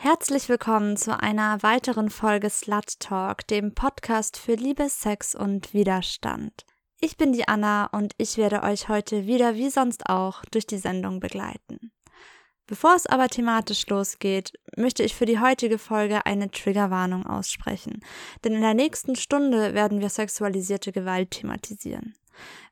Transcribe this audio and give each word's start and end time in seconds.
Herzlich 0.00 0.48
willkommen 0.48 0.96
zu 0.96 1.18
einer 1.18 1.60
weiteren 1.64 2.08
Folge 2.08 2.48
Slut 2.50 3.00
Talk, 3.00 3.44
dem 3.48 3.74
Podcast 3.74 4.36
für 4.36 4.54
Liebe, 4.54 4.88
Sex 4.88 5.34
und 5.34 5.74
Widerstand. 5.74 6.64
Ich 7.00 7.16
bin 7.16 7.32
die 7.32 7.48
Anna 7.48 7.86
und 7.86 8.12
ich 8.16 8.36
werde 8.36 8.62
euch 8.62 8.88
heute 8.88 9.26
wieder 9.26 9.56
wie 9.56 9.70
sonst 9.70 10.08
auch 10.08 10.44
durch 10.52 10.68
die 10.68 10.78
Sendung 10.78 11.18
begleiten. 11.18 11.90
Bevor 12.68 12.94
es 12.94 13.06
aber 13.06 13.26
thematisch 13.26 13.88
losgeht, 13.88 14.52
möchte 14.76 15.02
ich 15.02 15.16
für 15.16 15.26
die 15.26 15.40
heutige 15.40 15.78
Folge 15.78 16.24
eine 16.26 16.48
Triggerwarnung 16.48 17.26
aussprechen, 17.26 17.98
denn 18.44 18.52
in 18.52 18.60
der 18.60 18.74
nächsten 18.74 19.16
Stunde 19.16 19.74
werden 19.74 20.00
wir 20.00 20.10
sexualisierte 20.10 20.92
Gewalt 20.92 21.32
thematisieren. 21.32 22.14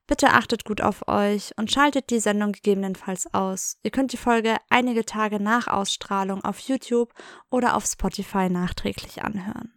Bitte 0.06 0.28
achtet 0.28 0.64
gut 0.64 0.80
auf 0.80 1.08
euch 1.08 1.52
und 1.56 1.72
schaltet 1.72 2.10
die 2.10 2.20
Sendung 2.20 2.52
gegebenenfalls 2.52 3.32
aus. 3.34 3.78
Ihr 3.82 3.90
könnt 3.90 4.12
die 4.12 4.16
Folge 4.16 4.56
einige 4.70 5.04
Tage 5.04 5.40
nach 5.40 5.66
Ausstrahlung 5.66 6.44
auf 6.44 6.60
YouTube 6.60 7.12
oder 7.50 7.74
auf 7.74 7.86
Spotify 7.86 8.48
nachträglich 8.48 9.24
anhören. 9.24 9.72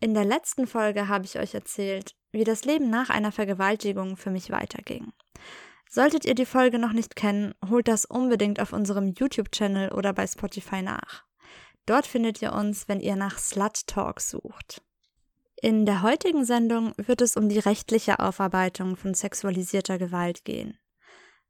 In 0.00 0.14
der 0.14 0.24
letzten 0.24 0.66
Folge 0.66 1.06
habe 1.06 1.24
ich 1.24 1.38
euch 1.38 1.54
erzählt, 1.54 2.16
wie 2.32 2.42
das 2.42 2.64
Leben 2.64 2.90
nach 2.90 3.08
einer 3.08 3.30
Vergewaltigung 3.30 4.16
für 4.16 4.30
mich 4.30 4.50
weiterging. 4.50 5.12
Solltet 5.88 6.24
ihr 6.24 6.34
die 6.34 6.46
Folge 6.46 6.80
noch 6.80 6.92
nicht 6.92 7.14
kennen, 7.14 7.54
holt 7.68 7.86
das 7.86 8.04
unbedingt 8.04 8.58
auf 8.58 8.72
unserem 8.72 9.14
YouTube-Channel 9.16 9.92
oder 9.92 10.12
bei 10.12 10.26
Spotify 10.26 10.82
nach. 10.82 11.24
Dort 11.86 12.06
findet 12.06 12.42
ihr 12.42 12.52
uns, 12.52 12.88
wenn 12.88 12.98
ihr 12.98 13.14
nach 13.14 13.38
Slut 13.38 13.86
Talk 13.86 14.20
sucht. 14.20 14.82
In 15.64 15.86
der 15.86 16.02
heutigen 16.02 16.44
Sendung 16.44 16.92
wird 16.96 17.20
es 17.20 17.36
um 17.36 17.48
die 17.48 17.60
rechtliche 17.60 18.18
Aufarbeitung 18.18 18.96
von 18.96 19.14
sexualisierter 19.14 19.96
Gewalt 19.96 20.44
gehen. 20.44 20.76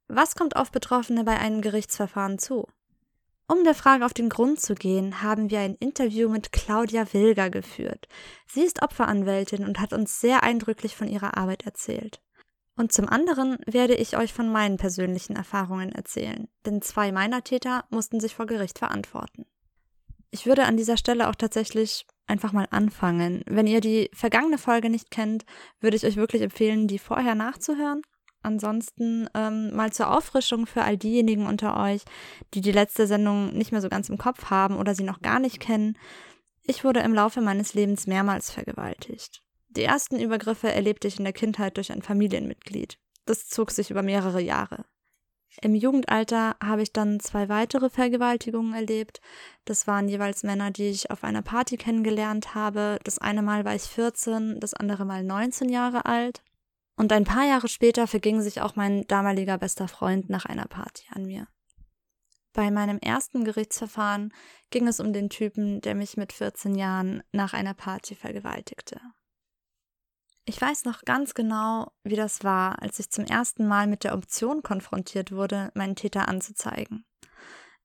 Was 0.07 0.35
kommt 0.35 0.55
auf 0.55 0.71
Betroffene 0.71 1.25
bei 1.25 1.39
einem 1.39 1.63
Gerichtsverfahren 1.63 2.39
zu? 2.39 2.69
Um 3.49 3.65
der 3.65 3.75
Frage 3.75 4.05
auf 4.05 4.13
den 4.13 4.29
Grund 4.29 4.61
zu 4.61 4.75
gehen, 4.75 5.23
haben 5.23 5.49
wir 5.49 5.61
ein 5.61 5.77
Interview 5.77 6.29
mit 6.29 6.53
Claudia 6.53 7.11
Wilger 7.15 7.49
geführt. 7.49 8.07
Sie 8.47 8.61
ist 8.61 8.83
Opferanwältin 8.83 9.65
und 9.65 9.81
hat 9.81 9.95
uns 9.95 10.21
sehr 10.21 10.43
eindrücklich 10.43 10.95
von 10.95 11.09
ihrer 11.09 11.39
Arbeit 11.39 11.65
erzählt. 11.65 12.21
Und 12.77 12.93
zum 12.93 13.09
anderen 13.09 13.57
werde 13.65 13.95
ich 13.95 14.19
euch 14.19 14.35
von 14.35 14.53
meinen 14.53 14.77
persönlichen 14.77 15.37
Erfahrungen 15.37 15.91
erzählen, 15.91 16.49
denn 16.67 16.83
zwei 16.83 17.13
meiner 17.13 17.45
Täter 17.45 17.87
mussten 17.89 18.21
sich 18.21 18.35
vor 18.35 18.45
Gericht 18.45 18.79
verantworten. 18.79 19.47
Ich 20.31 20.45
würde 20.45 20.65
an 20.65 20.77
dieser 20.77 20.99
Stelle 20.99 21.31
auch 21.31 21.35
tatsächlich 21.35 22.07
einfach 22.27 22.53
mal 22.53 22.67
anfangen. 22.71 23.43
Wenn 23.47 23.67
ihr 23.67 23.81
die 23.81 24.11
vergangene 24.13 24.59
Folge 24.59 24.91
nicht 24.91 25.11
kennt, 25.11 25.45
würde 25.81 25.97
ich 25.97 26.07
euch 26.07 26.17
wirklich 26.17 26.43
empfehlen, 26.43 26.89
die 26.89 26.99
vorher 26.99 27.35
nachzuhören. 27.35 28.03
Ansonsten 28.43 29.29
ähm, 29.35 29.75
mal 29.75 29.93
zur 29.93 30.11
Auffrischung 30.11 30.67
für 30.67 30.83
all 30.83 30.97
diejenigen 30.97 31.47
unter 31.47 31.81
euch, 31.81 32.03
die 32.55 32.61
die 32.61 32.73
letzte 32.73 33.07
Sendung 33.07 33.57
nicht 33.57 33.71
mehr 33.71 33.81
so 33.81 33.89
ganz 33.89 34.09
im 34.09 34.19
Kopf 34.19 34.51
haben 34.51 34.77
oder 34.77 34.95
sie 34.95 35.05
noch 35.05 35.21
gar 35.21 35.39
nicht 35.39 35.61
kennen. 35.61 35.97
Ich 36.65 36.85
wurde 36.85 37.01
im 37.01 37.15
Laufe 37.15 37.41
meines 37.41 37.75
Lebens 37.75 38.07
mehrmals 38.07 38.51
vergewaltigt. 38.51 39.43
Die 39.69 39.85
ersten 39.85 40.19
Übergriffe 40.19 40.71
erlebte 40.71 41.09
ich 41.09 41.19
in 41.19 41.25
der 41.25 41.33
Kindheit 41.33 41.77
durch 41.77 41.93
ein 41.93 42.03
Familienmitglied. 42.03 42.99
Das 43.27 43.49
zog 43.49 43.71
sich 43.71 43.91
über 43.91 44.03
mehrere 44.03 44.41
Jahre. 44.41 44.85
Im 45.61 45.75
Jugendalter 45.75 46.57
habe 46.63 46.83
ich 46.83 46.93
dann 46.93 47.21
zwei 47.21 47.49
weitere 47.49 47.91
Vergewaltigungen 47.91 48.73
erlebt. 48.73 49.21
Das 49.65 49.87
waren 49.87 50.09
jeweils 50.09 50.43
Männer, 50.43 50.71
die 50.71 50.89
ich 50.89 51.11
auf 51.11 51.25
einer 51.25 51.43
Party 51.43 51.77
kennengelernt 51.77 52.55
habe. 52.55 52.99
Das 53.05 53.19
eine 53.19 53.43
Mal 53.43 53.65
war 53.65 53.75
ich 53.75 53.83
14, 53.83 54.61
das 54.61 54.73
andere 54.75 55.05
Mal 55.05 55.23
19 55.23 55.69
Jahre 55.69 56.07
alt. 56.07 56.43
Und 56.97 57.13
ein 57.13 57.25
paar 57.25 57.47
Jahre 57.47 57.69
später 57.69 58.07
verging 58.07 58.41
sich 58.41 58.61
auch 58.61 58.77
mein 58.77 59.07
damaliger 59.07 59.59
bester 59.59 59.89
Freund 59.89 60.31
nach 60.31 60.47
einer 60.47 60.67
Party 60.67 61.05
an 61.11 61.27
mir. 61.27 61.47
Bei 62.53 62.71
meinem 62.71 62.99
ersten 62.99 63.45
Gerichtsverfahren 63.45 64.33
ging 64.71 64.87
es 64.87 65.01
um 65.01 65.13
den 65.13 65.31
Typen, 65.31 65.81
der 65.81 65.95
mich 65.95 66.17
mit 66.17 66.33
14 66.33 66.75
Jahren 66.75 67.23
nach 67.33 67.55
einer 67.55 67.75
Party 67.75 68.15
vergewaltigte. 68.15 69.01
Ich 70.45 70.61
weiß 70.61 70.85
noch 70.85 71.03
ganz 71.03 71.35
genau, 71.35 71.93
wie 72.03 72.17
das 72.17 72.43
war, 72.43 72.83
als 72.83 72.99
ich 72.99 73.11
zum 73.11 73.25
ersten 73.25 73.67
Mal 73.67 73.87
mit 73.87 74.03
der 74.03 74.15
Option 74.15 74.63
konfrontiert 74.63 75.31
wurde, 75.31 75.71
meinen 75.75 75.95
Täter 75.95 76.29
anzuzeigen. 76.29 77.05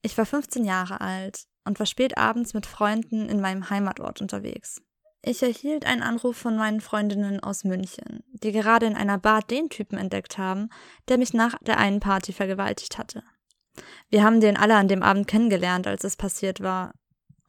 Ich 0.02 0.18
war 0.18 0.26
15 0.26 0.66
Jahre 0.66 1.02
alt 1.02 1.46
und 1.66 1.80
war 1.80 1.86
spät 1.86 2.18
abends 2.18 2.56
mit 2.56 2.66
Freunden 2.66 3.30
in 3.30 3.42
meinem 3.42 3.70
Heimatort 3.70 4.22
unterwegs. 4.22 4.82
Ich 5.22 5.44
erhielt 5.44 5.86
einen 5.86 6.02
Anruf 6.02 6.38
von 6.38 6.56
meinen 6.56 6.82
Freundinnen 6.82 7.42
aus 7.42 7.64
München, 7.64 8.24
die 8.32 8.52
gerade 8.52 8.86
in 8.86 8.96
einer 8.96 9.18
Bar 9.18 9.42
den 9.42 9.70
Typen 9.70 9.98
entdeckt 9.98 10.38
haben, 10.38 10.70
der 11.10 11.18
mich 11.18 11.34
nach 11.34 11.56
der 11.62 11.78
einen 11.78 12.00
Party 12.00 12.34
vergewaltigt 12.34 12.98
hatte. 12.98 13.24
Wir 14.10 14.24
haben 14.24 14.40
den 14.40 14.58
alle 14.58 14.76
an 14.76 14.88
dem 14.88 15.04
Abend 15.04 15.28
kennengelernt, 15.28 15.86
als 15.86 16.04
es 16.04 16.16
passiert 16.16 16.62
war, 16.62 16.94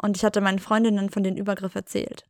und 0.02 0.16
ich 0.16 0.24
hatte 0.24 0.40
meinen 0.40 0.58
Freundinnen 0.58 1.08
von 1.08 1.22
den 1.22 1.36
Übergriff 1.36 1.74
erzählt. 1.74 2.24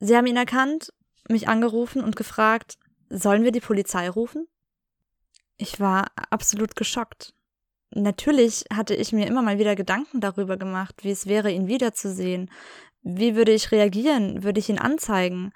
Sie 0.00 0.16
haben 0.16 0.26
ihn 0.26 0.36
erkannt 0.36 0.92
mich 1.28 1.48
angerufen 1.48 2.02
und 2.02 2.16
gefragt, 2.16 2.78
sollen 3.08 3.44
wir 3.44 3.52
die 3.52 3.60
Polizei 3.60 4.08
rufen? 4.08 4.46
Ich 5.56 5.80
war 5.80 6.06
absolut 6.30 6.76
geschockt. 6.76 7.34
Natürlich 7.94 8.64
hatte 8.72 8.94
ich 8.94 9.12
mir 9.12 9.26
immer 9.26 9.42
mal 9.42 9.58
wieder 9.58 9.76
Gedanken 9.76 10.20
darüber 10.20 10.56
gemacht, 10.56 11.04
wie 11.04 11.10
es 11.10 11.26
wäre, 11.26 11.50
ihn 11.50 11.66
wiederzusehen. 11.66 12.50
Wie 13.02 13.36
würde 13.36 13.52
ich 13.52 13.70
reagieren? 13.70 14.42
Würde 14.42 14.60
ich 14.60 14.68
ihn 14.68 14.78
anzeigen? 14.78 15.52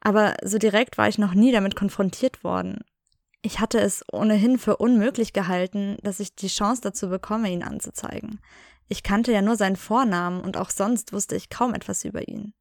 Aber 0.00 0.34
so 0.42 0.58
direkt 0.58 0.98
war 0.98 1.08
ich 1.08 1.18
noch 1.18 1.34
nie 1.34 1.52
damit 1.52 1.76
konfrontiert 1.76 2.42
worden. 2.42 2.84
Ich 3.42 3.60
hatte 3.60 3.78
es 3.80 4.04
ohnehin 4.12 4.58
für 4.58 4.76
unmöglich 4.78 5.32
gehalten, 5.32 5.96
dass 6.02 6.18
ich 6.18 6.34
die 6.34 6.48
Chance 6.48 6.82
dazu 6.82 7.08
bekomme, 7.08 7.50
ihn 7.50 7.62
anzuzeigen. 7.62 8.40
Ich 8.88 9.02
kannte 9.02 9.32
ja 9.32 9.42
nur 9.42 9.56
seinen 9.56 9.76
Vornamen 9.76 10.40
und 10.40 10.56
auch 10.56 10.70
sonst 10.70 11.12
wusste 11.12 11.36
ich 11.36 11.50
kaum 11.50 11.74
etwas 11.74 12.04
über 12.04 12.26
ihn. 12.26 12.54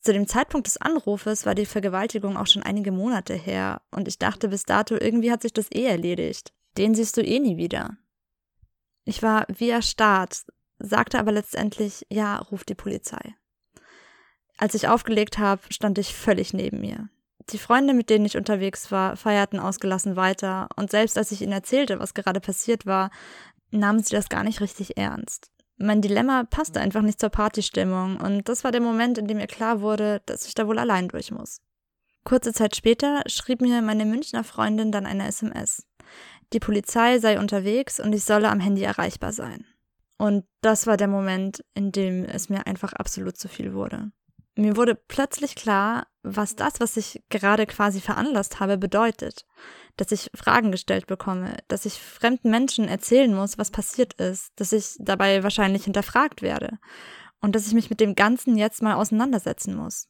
Zu 0.00 0.14
dem 0.14 0.26
Zeitpunkt 0.26 0.66
des 0.66 0.78
Anrufes 0.78 1.44
war 1.44 1.54
die 1.54 1.66
Vergewaltigung 1.66 2.38
auch 2.38 2.46
schon 2.46 2.62
einige 2.62 2.90
Monate 2.90 3.34
her 3.34 3.82
und 3.90 4.08
ich 4.08 4.18
dachte 4.18 4.48
bis 4.48 4.64
dato, 4.64 4.96
irgendwie 4.98 5.30
hat 5.30 5.42
sich 5.42 5.52
das 5.52 5.70
eh 5.70 5.84
erledigt. 5.84 6.54
Den 6.78 6.94
siehst 6.94 7.16
du 7.16 7.22
eh 7.22 7.38
nie 7.38 7.58
wieder. 7.58 7.98
Ich 9.04 9.22
war 9.22 9.44
wie 9.48 9.68
erstarrt, 9.68 10.44
sagte 10.78 11.18
aber 11.18 11.32
letztendlich, 11.32 12.06
ja, 12.10 12.38
ruf 12.38 12.64
die 12.64 12.74
Polizei. 12.74 13.34
Als 14.56 14.74
ich 14.74 14.88
aufgelegt 14.88 15.38
habe, 15.38 15.62
stand 15.70 15.98
ich 15.98 16.14
völlig 16.14 16.54
neben 16.54 16.80
mir. 16.80 17.10
Die 17.50 17.58
Freunde, 17.58 17.92
mit 17.92 18.08
denen 18.08 18.24
ich 18.24 18.36
unterwegs 18.36 18.90
war, 18.90 19.16
feierten 19.16 19.58
ausgelassen 19.58 20.16
weiter, 20.16 20.68
und 20.76 20.90
selbst 20.90 21.18
als 21.18 21.32
ich 21.32 21.42
ihnen 21.42 21.52
erzählte, 21.52 21.98
was 21.98 22.14
gerade 22.14 22.40
passiert 22.40 22.86
war, 22.86 23.10
nahmen 23.70 24.02
sie 24.02 24.14
das 24.14 24.28
gar 24.28 24.44
nicht 24.44 24.60
richtig 24.60 24.96
ernst 24.96 25.50
mein 25.80 26.02
Dilemma 26.02 26.44
passte 26.44 26.80
einfach 26.80 27.02
nicht 27.02 27.18
zur 27.18 27.30
Partystimmung 27.30 28.20
und 28.20 28.48
das 28.48 28.64
war 28.64 28.70
der 28.70 28.82
Moment, 28.82 29.18
in 29.18 29.26
dem 29.26 29.38
mir 29.38 29.46
klar 29.46 29.80
wurde, 29.80 30.22
dass 30.26 30.46
ich 30.46 30.54
da 30.54 30.66
wohl 30.66 30.78
allein 30.78 31.08
durch 31.08 31.30
muss. 31.30 31.62
Kurze 32.24 32.52
Zeit 32.52 32.76
später 32.76 33.22
schrieb 33.26 33.62
mir 33.62 33.80
meine 33.80 34.04
Münchner 34.04 34.44
Freundin 34.44 34.92
dann 34.92 35.06
eine 35.06 35.26
SMS. 35.26 35.86
Die 36.52 36.60
Polizei 36.60 37.18
sei 37.18 37.38
unterwegs 37.38 37.98
und 37.98 38.12
ich 38.12 38.24
solle 38.24 38.50
am 38.50 38.60
Handy 38.60 38.82
erreichbar 38.82 39.32
sein. 39.32 39.64
Und 40.18 40.44
das 40.60 40.86
war 40.86 40.98
der 40.98 41.08
Moment, 41.08 41.64
in 41.74 41.92
dem 41.92 42.24
es 42.24 42.50
mir 42.50 42.66
einfach 42.66 42.92
absolut 42.92 43.38
zu 43.38 43.48
viel 43.48 43.72
wurde. 43.72 44.12
Mir 44.56 44.76
wurde 44.76 44.94
plötzlich 44.94 45.54
klar, 45.54 46.08
was 46.22 46.56
das, 46.56 46.74
was 46.78 46.98
ich 46.98 47.22
gerade 47.30 47.66
quasi 47.66 48.00
veranlasst 48.00 48.60
habe, 48.60 48.76
bedeutet. 48.76 49.46
Dass 49.96 50.12
ich 50.12 50.30
Fragen 50.34 50.72
gestellt 50.72 51.06
bekomme, 51.06 51.56
dass 51.68 51.86
ich 51.86 51.94
fremden 51.94 52.50
Menschen 52.50 52.88
erzählen 52.88 53.34
muss, 53.34 53.58
was 53.58 53.70
passiert 53.70 54.14
ist, 54.14 54.52
dass 54.56 54.72
ich 54.72 54.96
dabei 54.98 55.42
wahrscheinlich 55.42 55.84
hinterfragt 55.84 56.42
werde 56.42 56.78
und 57.40 57.54
dass 57.54 57.66
ich 57.66 57.74
mich 57.74 57.90
mit 57.90 58.00
dem 58.00 58.14
Ganzen 58.14 58.56
jetzt 58.56 58.82
mal 58.82 58.94
auseinandersetzen 58.94 59.74
muss. 59.74 60.08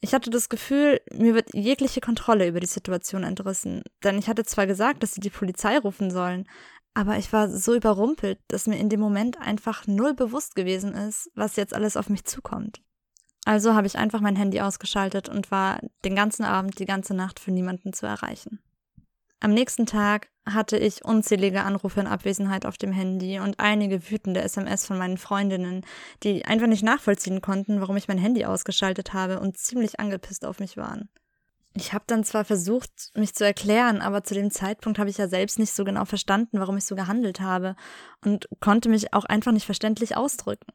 Ich 0.00 0.14
hatte 0.14 0.30
das 0.30 0.48
Gefühl, 0.48 1.00
mir 1.12 1.34
wird 1.34 1.52
jegliche 1.54 2.00
Kontrolle 2.00 2.46
über 2.46 2.60
die 2.60 2.66
Situation 2.66 3.24
entrissen, 3.24 3.82
denn 4.04 4.18
ich 4.18 4.28
hatte 4.28 4.44
zwar 4.44 4.66
gesagt, 4.66 5.02
dass 5.02 5.12
sie 5.14 5.20
die 5.20 5.30
Polizei 5.30 5.76
rufen 5.78 6.10
sollen, 6.10 6.48
aber 6.94 7.16
ich 7.16 7.32
war 7.32 7.48
so 7.48 7.74
überrumpelt, 7.74 8.38
dass 8.48 8.66
mir 8.66 8.78
in 8.78 8.88
dem 8.88 9.00
Moment 9.00 9.40
einfach 9.40 9.86
null 9.86 10.14
bewusst 10.14 10.54
gewesen 10.54 10.94
ist, 10.94 11.30
was 11.34 11.56
jetzt 11.56 11.74
alles 11.74 11.96
auf 11.96 12.08
mich 12.08 12.24
zukommt. 12.24 12.80
Also 13.44 13.74
habe 13.74 13.86
ich 13.86 13.96
einfach 13.96 14.20
mein 14.20 14.36
Handy 14.36 14.60
ausgeschaltet 14.60 15.28
und 15.28 15.50
war 15.50 15.80
den 16.04 16.14
ganzen 16.14 16.44
Abend, 16.44 16.78
die 16.78 16.86
ganze 16.86 17.14
Nacht 17.14 17.40
für 17.40 17.50
niemanden 17.50 17.92
zu 17.92 18.06
erreichen. 18.06 18.60
Am 19.40 19.52
nächsten 19.52 19.86
Tag 19.86 20.30
hatte 20.44 20.76
ich 20.76 21.04
unzählige 21.04 21.62
Anrufe 21.62 22.00
in 22.00 22.08
Abwesenheit 22.08 22.66
auf 22.66 22.76
dem 22.76 22.90
Handy 22.90 23.38
und 23.38 23.60
einige 23.60 24.10
wütende 24.10 24.42
SMS 24.42 24.84
von 24.84 24.98
meinen 24.98 25.18
Freundinnen, 25.18 25.84
die 26.24 26.44
einfach 26.44 26.66
nicht 26.66 26.82
nachvollziehen 26.82 27.40
konnten, 27.40 27.80
warum 27.80 27.96
ich 27.96 28.08
mein 28.08 28.18
Handy 28.18 28.44
ausgeschaltet 28.44 29.12
habe 29.12 29.38
und 29.38 29.56
ziemlich 29.56 30.00
angepisst 30.00 30.44
auf 30.44 30.58
mich 30.58 30.76
waren. 30.76 31.08
Ich 31.74 31.92
habe 31.92 32.04
dann 32.08 32.24
zwar 32.24 32.44
versucht, 32.44 32.90
mich 33.14 33.34
zu 33.34 33.44
erklären, 33.44 34.00
aber 34.00 34.24
zu 34.24 34.34
dem 34.34 34.50
Zeitpunkt 34.50 34.98
habe 34.98 35.10
ich 35.10 35.18
ja 35.18 35.28
selbst 35.28 35.60
nicht 35.60 35.72
so 35.72 35.84
genau 35.84 36.04
verstanden, 36.04 36.58
warum 36.58 36.76
ich 36.76 36.84
so 36.84 36.96
gehandelt 36.96 37.40
habe 37.40 37.76
und 38.24 38.48
konnte 38.58 38.88
mich 38.88 39.12
auch 39.12 39.24
einfach 39.24 39.52
nicht 39.52 39.66
verständlich 39.66 40.16
ausdrücken. 40.16 40.72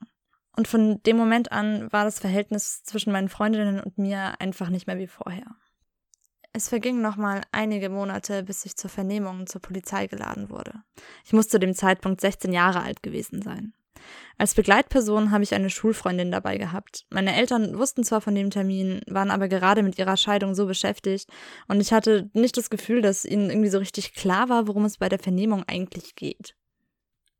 Und 0.55 0.69
von 0.69 1.01
dem 1.03 1.17
Moment 1.17 1.51
an 1.51 1.91
war 1.91 2.05
das 2.05 2.19
Verhältnis 2.19 2.83
zwischen 2.83 3.11
meinen 3.11 3.27
Freundinnen 3.27 3.81
und 3.81 3.97
mir 3.97 4.39
einfach 4.39 4.69
nicht 4.69 4.87
mehr 4.87 4.99
wie 4.99 5.07
vorher. 5.07 5.47
Es 6.55 6.69
vergingen 6.69 7.01
nochmal 7.01 7.41
einige 7.51 7.89
Monate, 7.89 8.43
bis 8.43 8.63
ich 8.63 8.75
zur 8.75 8.91
Vernehmung 8.91 9.47
zur 9.47 9.59
Polizei 9.59 10.05
geladen 10.05 10.51
wurde. 10.51 10.83
Ich 11.25 11.33
muss 11.33 11.49
zu 11.49 11.59
dem 11.59 11.73
Zeitpunkt 11.73 12.21
16 12.21 12.53
Jahre 12.53 12.83
alt 12.83 13.01
gewesen 13.01 13.41
sein. 13.41 13.73
Als 14.37 14.53
Begleitperson 14.53 15.31
habe 15.31 15.43
ich 15.43 15.55
eine 15.55 15.71
Schulfreundin 15.71 16.31
dabei 16.31 16.57
gehabt. 16.57 17.05
Meine 17.09 17.35
Eltern 17.35 17.79
wussten 17.79 18.03
zwar 18.03 18.21
von 18.21 18.35
dem 18.35 18.51
Termin, 18.51 19.01
waren 19.07 19.31
aber 19.31 19.47
gerade 19.47 19.81
mit 19.81 19.97
ihrer 19.97 20.17
Scheidung 20.17 20.53
so 20.53 20.67
beschäftigt 20.67 21.27
und 21.67 21.81
ich 21.81 21.91
hatte 21.91 22.29
nicht 22.33 22.55
das 22.55 22.69
Gefühl, 22.69 23.01
dass 23.01 23.25
ihnen 23.25 23.49
irgendwie 23.49 23.69
so 23.69 23.79
richtig 23.79 24.13
klar 24.13 24.49
war, 24.49 24.67
worum 24.67 24.85
es 24.85 24.97
bei 24.97 25.09
der 25.09 25.19
Vernehmung 25.19 25.63
eigentlich 25.67 26.15
geht. 26.15 26.55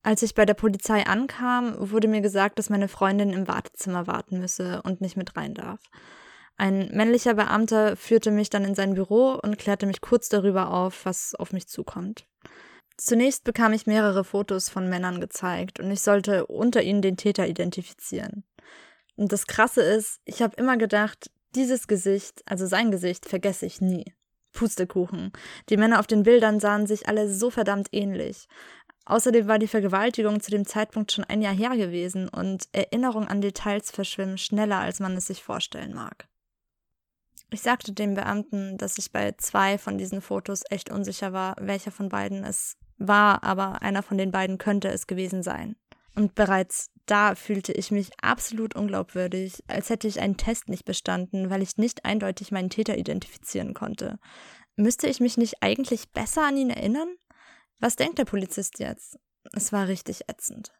Als 0.02 0.24
ich 0.24 0.34
bei 0.34 0.46
der 0.46 0.56
Polizei 0.56 1.06
ankam, 1.06 1.76
wurde 1.78 2.08
mir 2.08 2.22
gesagt, 2.22 2.58
dass 2.58 2.70
meine 2.70 2.88
Freundin 2.88 3.30
im 3.30 3.48
Wartezimmer 3.48 4.08
warten 4.08 4.40
müsse 4.40 4.82
und 4.84 5.02
nicht 5.02 5.18
mit 5.18 5.38
rein 5.38 5.54
darf. 5.54 5.82
Ein 6.58 6.90
männlicher 6.94 7.34
Beamter 7.34 7.96
führte 7.96 8.32
mich 8.32 8.50
dann 8.50 8.64
in 8.64 8.76
sein 8.76 8.94
Büro 8.94 9.40
und 9.42 9.58
klärte 9.58 9.86
mich 9.86 10.02
kurz 10.02 10.30
darüber 10.30 10.72
auf, 10.72 11.06
was 11.06 11.36
auf 11.36 11.52
mich 11.52 11.68
zukommt. 11.68 12.28
Zunächst 12.98 13.44
bekam 13.44 13.74
ich 13.74 13.88
mehrere 13.88 14.24
Fotos 14.24 14.70
von 14.70 14.88
Männern 14.88 15.20
gezeigt 15.20 15.80
und 15.80 15.90
ich 15.90 16.02
sollte 16.02 16.46
unter 16.46 16.84
ihnen 16.84 17.02
den 17.02 17.18
Täter 17.18 17.48
identifizieren. 17.48 18.44
Und 19.16 19.32
das 19.32 19.48
Krasse 19.48 19.82
ist, 19.82 20.20
ich 20.26 20.42
habe 20.42 20.56
immer 20.58 20.78
gedacht, 20.78 21.32
dieses 21.56 21.88
Gesicht, 21.88 22.44
also 22.46 22.66
sein 22.66 22.92
Gesicht, 22.92 23.28
vergesse 23.28 23.66
ich 23.66 23.82
nie. 23.82 24.14
Pustekuchen. 24.54 25.32
Die 25.70 25.78
Männer 25.78 26.00
auf 26.00 26.08
den 26.08 26.24
Bildern 26.24 26.60
sahen 26.60 26.86
sich 26.86 27.08
alle 27.08 27.28
so 27.28 27.50
verdammt 27.50 27.90
ähnlich. 27.92 28.48
Außerdem 29.06 29.48
war 29.48 29.60
die 29.60 29.68
Vergewaltigung 29.68 30.40
zu 30.40 30.52
dem 30.52 30.66
Zeitpunkt 30.66 31.12
schon 31.12 31.26
ein 31.26 31.42
Jahr 31.42 31.54
her 31.54 31.76
gewesen 31.76 32.30
und 32.30 32.70
Erinnerungen 32.72 33.28
an 33.28 33.42
Details 33.42 33.92
verschwimmen 33.92 34.38
schneller, 34.38 34.78
als 34.78 35.00
man 35.00 35.18
es 35.18 35.28
sich 35.28 35.44
vorstellen 35.44 35.94
mag. 35.94 36.28
Ich 37.54 37.62
sagte 37.62 37.94
dem 37.94 38.16
Beamten, 38.16 38.80
dass 38.80 38.98
ich 38.98 39.12
bei 39.12 39.34
zwei 39.38 39.78
von 39.78 40.00
diesen 40.00 40.22
Fotos 40.22 40.64
echt 40.72 40.90
unsicher 40.90 41.34
war, 41.34 41.56
welcher 41.60 41.92
von 41.92 42.10
beiden 42.10 42.44
es 42.44 42.78
war, 42.98 43.44
aber 43.44 43.84
einer 43.84 44.02
von 44.02 44.18
den 44.18 44.32
beiden 44.32 44.58
könnte 44.58 44.88
es 44.88 45.06
gewesen 45.06 45.44
sein. 45.44 45.76
Und 46.16 46.34
bereits 46.34 46.90
da 47.06 47.36
fühlte 47.36 47.72
ich 47.72 47.92
mich 47.92 48.10
absolut 48.20 48.76
unglaubwürdig, 48.76 49.64
als 49.68 49.92
hätte 49.92 50.08
ich 50.08 50.20
einen 50.20 50.36
Test 50.36 50.68
nicht 50.68 50.84
bestanden, 50.84 51.52
weil 51.52 51.62
ich 51.62 51.78
nicht 51.78 52.06
eindeutig 52.06 52.52
meinen 52.52 52.72
Täter 52.72 52.98
identifizieren 52.98 53.76
konnte. 53.76 54.18
Müsste 54.76 55.06
ich 55.06 55.20
mich 55.20 55.38
nicht 55.38 55.62
eigentlich 55.62 56.12
besser 56.12 56.48
an 56.48 56.58
ihn 56.58 56.72
erinnern? 56.72 57.14
Was 57.80 57.96
denkt 57.96 58.18
der 58.18 58.26
Polizist 58.26 58.80
jetzt? 58.80 59.20
Es 59.52 59.72
war 59.72 59.88
richtig 59.88 60.22
ätzend. 60.28 60.72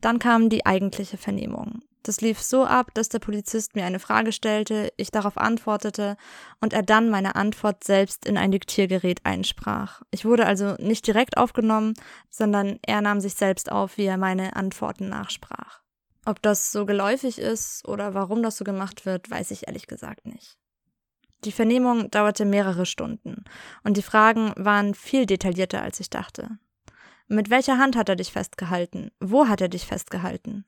Dann 0.00 0.18
kam 0.18 0.48
die 0.48 0.66
eigentliche 0.66 1.16
Vernehmung. 1.16 1.82
Das 2.04 2.20
lief 2.20 2.40
so 2.42 2.66
ab, 2.66 2.90
dass 2.92 3.08
der 3.08 3.18
Polizist 3.18 3.74
mir 3.74 3.86
eine 3.86 3.98
Frage 3.98 4.30
stellte, 4.30 4.92
ich 4.98 5.10
darauf 5.10 5.38
antwortete 5.38 6.18
und 6.60 6.74
er 6.74 6.82
dann 6.82 7.08
meine 7.08 7.34
Antwort 7.34 7.82
selbst 7.82 8.26
in 8.26 8.36
ein 8.36 8.52
Diktiergerät 8.52 9.20
einsprach. 9.24 10.02
Ich 10.10 10.26
wurde 10.26 10.44
also 10.44 10.74
nicht 10.78 11.06
direkt 11.06 11.38
aufgenommen, 11.38 11.94
sondern 12.28 12.78
er 12.82 13.00
nahm 13.00 13.20
sich 13.20 13.34
selbst 13.34 13.72
auf, 13.72 13.96
wie 13.96 14.04
er 14.04 14.18
meine 14.18 14.54
Antworten 14.54 15.08
nachsprach. 15.08 15.80
Ob 16.26 16.42
das 16.42 16.72
so 16.72 16.84
geläufig 16.84 17.38
ist 17.38 17.88
oder 17.88 18.12
warum 18.12 18.42
das 18.42 18.58
so 18.58 18.64
gemacht 18.64 19.06
wird, 19.06 19.30
weiß 19.30 19.50
ich 19.50 19.66
ehrlich 19.66 19.86
gesagt 19.86 20.26
nicht. 20.26 20.58
Die 21.44 21.52
Vernehmung 21.52 22.10
dauerte 22.10 22.44
mehrere 22.44 22.84
Stunden 22.84 23.44
und 23.82 23.96
die 23.96 24.02
Fragen 24.02 24.52
waren 24.56 24.94
viel 24.94 25.24
detaillierter, 25.24 25.80
als 25.80 26.00
ich 26.00 26.10
dachte. 26.10 26.58
Mit 27.26 27.48
welcher 27.48 27.78
Hand 27.78 27.96
hat 27.96 28.08
er 28.10 28.16
dich 28.16 28.32
festgehalten? 28.32 29.10
Wo 29.18 29.48
hat 29.48 29.60
er 29.62 29.68
dich 29.68 29.86
festgehalten? 29.86 30.66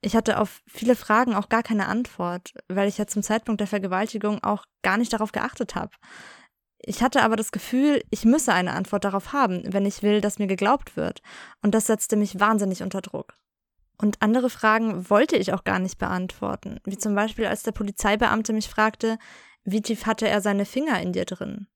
Ich 0.00 0.14
hatte 0.14 0.38
auf 0.38 0.62
viele 0.66 0.94
Fragen 0.94 1.34
auch 1.34 1.48
gar 1.48 1.64
keine 1.64 1.86
Antwort, 1.86 2.54
weil 2.68 2.88
ich 2.88 2.98
ja 2.98 3.06
zum 3.06 3.22
Zeitpunkt 3.22 3.60
der 3.60 3.66
Vergewaltigung 3.66 4.42
auch 4.44 4.64
gar 4.82 4.98
nicht 4.98 5.12
darauf 5.12 5.32
geachtet 5.32 5.74
habe. 5.74 5.90
Ich 6.78 7.02
hatte 7.02 7.22
aber 7.22 7.34
das 7.34 7.50
Gefühl, 7.50 8.02
ich 8.10 8.24
müsse 8.24 8.52
eine 8.52 8.74
Antwort 8.74 9.04
darauf 9.04 9.32
haben, 9.32 9.62
wenn 9.72 9.84
ich 9.84 10.02
will, 10.02 10.20
dass 10.20 10.38
mir 10.38 10.46
geglaubt 10.46 10.96
wird, 10.96 11.22
und 11.62 11.74
das 11.74 11.86
setzte 11.86 12.16
mich 12.16 12.38
wahnsinnig 12.38 12.82
unter 12.82 13.00
Druck. 13.00 13.34
Und 13.98 14.22
andere 14.22 14.50
Fragen 14.50 15.08
wollte 15.10 15.36
ich 15.36 15.52
auch 15.52 15.64
gar 15.64 15.80
nicht 15.80 15.98
beantworten, 15.98 16.78
wie 16.84 16.98
zum 16.98 17.14
Beispiel 17.14 17.46
als 17.46 17.62
der 17.64 17.72
Polizeibeamte 17.72 18.52
mich 18.52 18.68
fragte, 18.68 19.18
wie 19.64 19.82
tief 19.82 20.06
hatte 20.06 20.28
er 20.28 20.40
seine 20.40 20.66
Finger 20.66 21.00
in 21.00 21.12
dir 21.12 21.24
drin? 21.24 21.66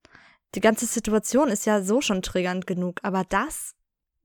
Die 0.55 0.61
ganze 0.61 0.85
Situation 0.85 1.49
ist 1.49 1.65
ja 1.65 1.81
so 1.81 1.99
schon 1.99 2.21
triggernd 2.21 2.67
genug, 2.67 2.99
aber 3.03 3.23
das? 3.27 3.75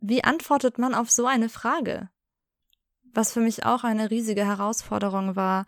Wie 0.00 0.24
antwortet 0.24 0.78
man 0.78 0.94
auf 0.94 1.10
so 1.10 1.26
eine 1.26 1.48
Frage? 1.48 2.10
Was 3.12 3.32
für 3.32 3.40
mich 3.40 3.64
auch 3.64 3.84
eine 3.84 4.10
riesige 4.10 4.44
Herausforderung 4.44 5.36
war, 5.36 5.64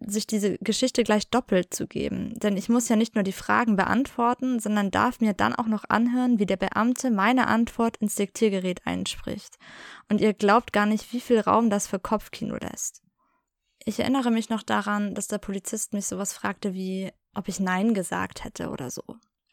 sich 0.00 0.26
diese 0.26 0.58
Geschichte 0.58 1.04
gleich 1.04 1.28
doppelt 1.28 1.72
zu 1.72 1.86
geben. 1.86 2.34
Denn 2.40 2.56
ich 2.56 2.68
muss 2.68 2.88
ja 2.88 2.96
nicht 2.96 3.14
nur 3.14 3.24
die 3.24 3.32
Fragen 3.32 3.76
beantworten, 3.76 4.60
sondern 4.60 4.90
darf 4.90 5.20
mir 5.20 5.34
dann 5.34 5.54
auch 5.54 5.66
noch 5.66 5.84
anhören, 5.88 6.38
wie 6.38 6.46
der 6.46 6.56
Beamte 6.56 7.10
meine 7.10 7.46
Antwort 7.46 7.96
ins 7.98 8.16
Diktiergerät 8.16 8.86
einspricht. 8.86 9.56
Und 10.08 10.20
ihr 10.20 10.34
glaubt 10.34 10.72
gar 10.72 10.86
nicht, 10.86 11.12
wie 11.12 11.20
viel 11.20 11.40
Raum 11.40 11.70
das 11.70 11.86
für 11.86 11.98
Kopfkino 11.98 12.56
lässt. 12.56 13.02
Ich 13.84 14.00
erinnere 14.00 14.30
mich 14.30 14.48
noch 14.48 14.62
daran, 14.62 15.14
dass 15.14 15.28
der 15.28 15.38
Polizist 15.38 15.92
mich 15.92 16.06
sowas 16.06 16.32
fragte 16.32 16.74
wie, 16.74 17.12
ob 17.34 17.48
ich 17.48 17.60
Nein 17.60 17.94
gesagt 17.94 18.44
hätte 18.44 18.70
oder 18.70 18.90
so. 18.90 19.02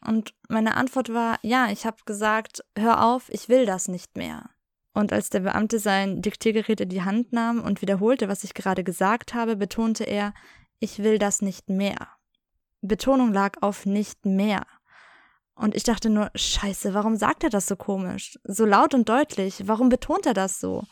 Und 0.06 0.34
meine 0.48 0.76
Antwort 0.76 1.12
war, 1.12 1.38
ja, 1.42 1.70
ich 1.70 1.86
habe 1.86 1.98
gesagt, 2.04 2.64
hör 2.76 3.04
auf, 3.04 3.28
ich 3.28 3.48
will 3.48 3.66
das 3.66 3.88
nicht 3.88 4.16
mehr. 4.16 4.50
Und 4.94 5.12
als 5.12 5.30
der 5.30 5.40
Beamte 5.40 5.78
sein 5.78 6.20
Diktiergerät 6.20 6.80
in 6.80 6.88
die 6.88 7.02
Hand 7.02 7.32
nahm 7.32 7.60
und 7.60 7.80
wiederholte, 7.80 8.28
was 8.28 8.44
ich 8.44 8.52
gerade 8.54 8.84
gesagt 8.84 9.32
habe, 9.32 9.56
betonte 9.56 10.04
er, 10.04 10.34
ich 10.80 10.98
will 10.98 11.18
das 11.18 11.40
nicht 11.40 11.70
mehr. 11.70 12.08
Betonung 12.82 13.32
lag 13.32 13.62
auf 13.62 13.86
nicht 13.86 14.26
mehr. 14.26 14.66
Und 15.54 15.74
ich 15.74 15.84
dachte 15.84 16.10
nur, 16.10 16.30
scheiße, 16.34 16.94
warum 16.94 17.16
sagt 17.16 17.44
er 17.44 17.50
das 17.50 17.66
so 17.66 17.76
komisch? 17.76 18.38
So 18.44 18.66
laut 18.66 18.94
und 18.94 19.08
deutlich, 19.08 19.68
warum 19.68 19.88
betont 19.88 20.26
er 20.26 20.34
das 20.34 20.58
so? 20.58 20.84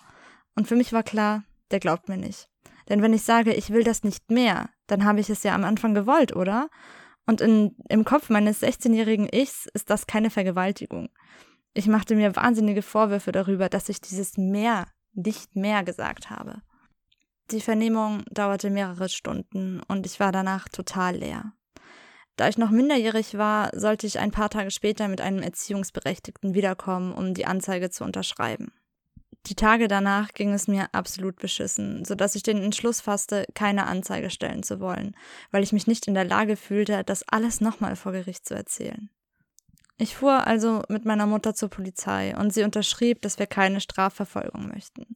Und 0.55 0.69
für 0.69 0.77
mich 0.77 0.93
war 0.93 1.03
klar, 1.03 1.45
der 1.71 1.81
glaubt 1.81 2.09
mir 2.09 2.17
nicht. 2.17 2.49
Denn 2.89 3.03
wenn 3.03 3.13
ich 3.13 3.23
sage, 3.23 3.53
ich 3.53 3.71
will 3.71 3.85
das 3.85 4.05
nicht 4.05 4.31
mehr, 4.31 4.71
dann 4.87 5.05
habe 5.05 5.21
ich 5.21 5.31
es 5.31 5.43
ja 5.43 5.55
am 5.55 5.65
Anfang 5.65 5.95
gewollt, 5.95 6.35
oder? 6.35 6.69
Und 7.31 7.41
in, 7.41 7.77
im 7.88 8.05
Kopf 8.05 8.29
meines 8.29 8.61
16-jährigen 8.61 9.29
Ichs 9.32 9.69
ist 9.73 9.88
das 9.88 10.09
keine 10.09 10.31
Vergewaltigung. 10.31 11.11
Ich 11.75 11.87
machte 11.87 12.17
mir 12.17 12.35
wahnsinnige 12.35 12.82
Vorwürfe 12.82 13.31
darüber, 13.31 13.69
dass 13.69 13.88
ich 13.88 14.00
dieses 14.00 14.37
mehr 14.37 14.88
nicht 15.12 15.55
mehr 15.55 15.85
gesagt 15.85 16.29
habe. 16.29 16.61
Die 17.53 17.61
Vernehmung 17.61 18.25
dauerte 18.32 18.69
mehrere 18.69 19.09
Stunden 19.09 19.81
und 19.87 20.06
ich 20.06 20.19
war 20.19 20.32
danach 20.32 20.69
total 20.69 21.19
leer. 21.19 21.53
Da 22.35 22.49
ich 22.49 22.59
noch 22.59 22.71
minderjährig 22.71 23.38
war, 23.38 23.71
sollte 23.79 24.09
ich 24.09 24.19
ein 24.19 24.32
paar 24.32 24.50
Tage 24.50 24.73
später 24.73 25.06
mit 25.06 25.21
einem 25.21 25.41
Erziehungsberechtigten 25.41 26.55
wiederkommen, 26.55 27.12
um 27.12 27.32
die 27.32 27.47
Anzeige 27.47 27.91
zu 27.91 28.03
unterschreiben. 28.03 28.73
Die 29.47 29.55
Tage 29.55 29.89
danach 29.89 30.33
ging 30.33 30.53
es 30.53 30.69
mir 30.69 30.89
absolut 30.93 31.37
beschissen, 31.37 32.05
so 32.05 32.15
dass 32.15 32.35
ich 32.35 32.43
den 32.43 32.63
Entschluss 32.63 33.01
fasste, 33.01 33.47
keine 33.55 33.87
Anzeige 33.87 34.31
stellen 34.31 34.63
zu 34.63 34.81
wollen, 34.81 35.17
weil 35.51 35.63
ich 35.63 35.73
mich 35.73 35.87
nicht 35.87 36.06
in 36.06 36.15
der 36.15 36.27
Lage 36.27 36.56
fühlte, 36.56 37.05
das 37.05 37.25
alles 37.27 37.61
nochmal 37.61 37.97
vor 37.97 38.13
Gericht 38.13 38.47
zu 38.47 38.55
erzählen. 38.55 39.09
Ich 39.97 40.17
fuhr 40.17 40.47
also 40.47 40.82
mit 40.89 41.05
meiner 41.05 41.27
Mutter 41.27 41.55
zur 41.55 41.69
Polizei 41.69 42.35
und 42.35 42.55
sie 42.55 42.65
unterschrieb, 42.65 43.20
dass 43.20 43.39
wir 43.39 43.47
keine 43.47 43.81
Strafverfolgung 43.81 44.69
möchten. 44.69 45.15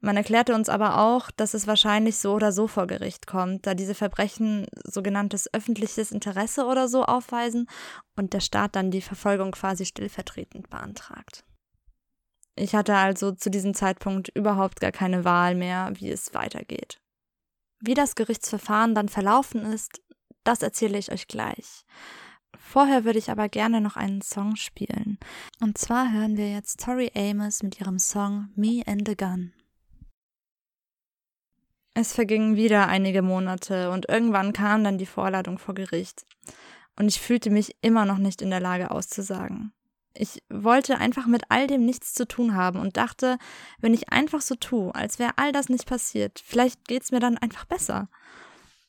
Man 0.00 0.16
erklärte 0.16 0.54
uns 0.54 0.68
aber 0.68 0.98
auch, 0.98 1.30
dass 1.30 1.54
es 1.54 1.66
wahrscheinlich 1.66 2.18
so 2.18 2.34
oder 2.34 2.52
so 2.52 2.68
vor 2.68 2.86
Gericht 2.86 3.26
kommt, 3.26 3.66
da 3.66 3.74
diese 3.74 3.94
Verbrechen 3.94 4.66
sogenanntes 4.84 5.52
öffentliches 5.52 6.12
Interesse 6.12 6.66
oder 6.66 6.88
so 6.88 7.04
aufweisen 7.04 7.68
und 8.16 8.32
der 8.32 8.40
Staat 8.40 8.76
dann 8.76 8.90
die 8.90 9.00
Verfolgung 9.00 9.50
quasi 9.50 9.86
stellvertretend 9.86 10.70
beantragt. 10.70 11.44
Ich 12.60 12.74
hatte 12.74 12.96
also 12.96 13.30
zu 13.30 13.50
diesem 13.50 13.72
Zeitpunkt 13.72 14.30
überhaupt 14.34 14.80
gar 14.80 14.90
keine 14.90 15.24
Wahl 15.24 15.54
mehr, 15.54 15.92
wie 15.94 16.10
es 16.10 16.34
weitergeht. 16.34 17.00
Wie 17.80 17.94
das 17.94 18.16
Gerichtsverfahren 18.16 18.96
dann 18.96 19.08
verlaufen 19.08 19.64
ist, 19.64 20.02
das 20.42 20.62
erzähle 20.62 20.98
ich 20.98 21.12
euch 21.12 21.28
gleich. 21.28 21.84
Vorher 22.56 23.04
würde 23.04 23.20
ich 23.20 23.30
aber 23.30 23.48
gerne 23.48 23.80
noch 23.80 23.96
einen 23.96 24.22
Song 24.22 24.56
spielen. 24.56 25.18
Und 25.60 25.78
zwar 25.78 26.12
hören 26.12 26.36
wir 26.36 26.50
jetzt 26.50 26.80
Tori 26.80 27.12
Amos 27.14 27.62
mit 27.62 27.80
ihrem 27.80 28.00
Song 28.00 28.48
Me 28.56 28.82
and 28.86 29.06
the 29.06 29.16
Gun. 29.16 29.52
Es 31.94 32.12
vergingen 32.12 32.56
wieder 32.56 32.88
einige 32.88 33.22
Monate 33.22 33.92
und 33.92 34.08
irgendwann 34.08 34.52
kam 34.52 34.82
dann 34.82 34.98
die 34.98 35.06
Vorladung 35.06 35.58
vor 35.58 35.74
Gericht. 35.74 36.26
Und 36.96 37.06
ich 37.06 37.20
fühlte 37.20 37.50
mich 37.50 37.76
immer 37.82 38.04
noch 38.04 38.18
nicht 38.18 38.42
in 38.42 38.50
der 38.50 38.60
Lage 38.60 38.90
auszusagen. 38.90 39.72
Ich 40.20 40.42
wollte 40.50 40.98
einfach 40.98 41.26
mit 41.26 41.44
all 41.48 41.68
dem 41.68 41.84
nichts 41.84 42.12
zu 42.12 42.26
tun 42.26 42.56
haben 42.56 42.80
und 42.80 42.96
dachte, 42.96 43.38
wenn 43.78 43.94
ich 43.94 44.10
einfach 44.10 44.40
so 44.40 44.56
tue, 44.56 44.92
als 44.92 45.20
wäre 45.20 45.32
all 45.36 45.52
das 45.52 45.68
nicht 45.68 45.86
passiert, 45.86 46.42
vielleicht 46.44 46.88
geht's 46.88 47.12
mir 47.12 47.20
dann 47.20 47.38
einfach 47.38 47.66
besser. 47.66 48.08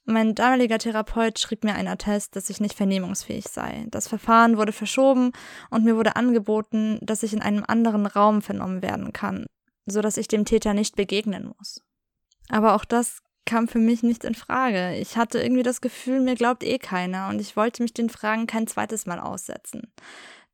Mein 0.06 0.34
damaliger 0.34 0.80
Therapeut 0.80 1.38
schrieb 1.38 1.64
mir 1.64 1.76
einen 1.76 1.88
Attest, 1.88 2.36
dass 2.36 2.50
ich 2.50 2.60
nicht 2.60 2.74
vernehmungsfähig 2.74 3.48
sei. 3.48 3.86
Das 3.92 4.08
Verfahren 4.08 4.58
wurde 4.58 4.72
verschoben 4.72 5.32
und 5.70 5.86
mir 5.86 5.96
wurde 5.96 6.16
angeboten, 6.16 6.98
dass 7.04 7.22
ich 7.22 7.34
in 7.34 7.44
einem 7.44 7.64
anderen 7.68 8.08
Raum 8.08 8.42
vernommen 8.42 8.82
werden 8.82 9.14
kann, 9.14 9.46
so 9.86 10.02
dass 10.02 10.18
ich 10.18 10.28
dem 10.28 10.46
Täter 10.46 10.74
nicht 10.74 10.96
begegnen 10.96 11.54
muss. 11.56 11.84
Aber 12.50 12.74
auch 12.74 12.86
das 12.86 13.20
kam 13.46 13.68
für 13.68 13.78
mich 13.78 14.02
nicht 14.02 14.24
in 14.24 14.34
Frage. 14.34 14.96
Ich 14.96 15.16
hatte 15.16 15.40
irgendwie 15.42 15.64
das 15.64 15.80
Gefühl, 15.80 16.22
mir 16.22 16.34
glaubt 16.34 16.64
eh 16.64 16.80
keiner 16.80 17.30
und 17.30 17.40
ich 17.40 17.56
wollte 17.56 17.84
mich 17.84 17.94
den 17.94 18.10
Fragen 18.10 18.48
kein 18.48 18.66
zweites 18.66 19.06
Mal 19.06 19.20
aussetzen. 19.20 19.94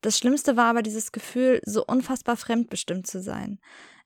Das 0.05 0.19
Schlimmste 0.19 0.55
war 0.55 0.65
aber 0.65 0.83
dieses 0.83 1.11
Gefühl, 1.11 1.59
so 1.65 1.83
unfassbar 1.83 2.37
fremdbestimmt 2.37 3.07
zu 3.07 3.23
sein. 3.23 3.59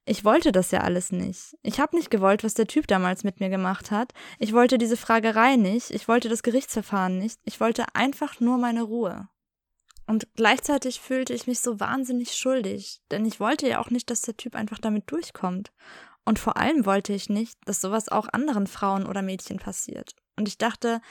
Ich 0.06 0.24
wollte 0.24 0.54
das 0.54 0.72
ja 0.72 0.80
alles 0.80 1.12
nicht. 1.12 1.58
Ich 1.62 1.82
habe 1.82 1.98
nicht 1.98 2.10
gewollt, 2.10 2.46
was 2.46 2.54
der 2.54 2.68
Typ 2.68 2.88
damals 2.88 3.26
mit 3.26 3.42
mir 3.42 3.50
gemacht 3.50 3.92
hat. 3.92 4.14
Ich 4.38 4.54
wollte 4.54 4.78
diese 4.78 4.96
Fragerei 4.96 5.58
nicht. 5.58 5.92
Ich 5.92 6.08
wollte 6.08 6.30
das 6.30 6.42
Gerichtsverfahren 6.42 7.18
nicht. 7.18 7.42
Ich 7.44 7.60
wollte 7.60 7.84
einfach 7.96 8.40
nur 8.40 8.58
meine 8.58 8.84
Ruhe. 8.84 9.28
Und 10.08 10.34
gleichzeitig 10.36 11.02
fühlte 11.02 11.34
ich 11.34 11.48
mich 11.48 11.60
so 11.60 11.82
wahnsinnig 11.82 12.32
schuldig, 12.32 13.02
denn 13.12 13.26
ich 13.26 13.42
wollte 13.42 13.68
ja 13.68 13.82
auch 13.82 13.90
nicht, 13.90 14.10
dass 14.10 14.22
der 14.22 14.38
Typ 14.38 14.56
einfach 14.56 14.80
damit 14.80 15.12
durchkommt. 15.12 15.74
Und 16.24 16.40
vor 16.40 16.56
allem 16.56 16.86
wollte 16.86 17.12
ich 17.12 17.28
nicht, 17.28 17.58
dass 17.66 17.82
sowas 17.82 18.08
auch 18.08 18.30
anderen 18.32 18.68
Frauen 18.68 19.06
oder 19.06 19.22
Mädchen 19.22 19.58
passiert. 19.58 20.16
Und 20.38 20.48
ich 20.48 20.58
dachte, 20.58 21.02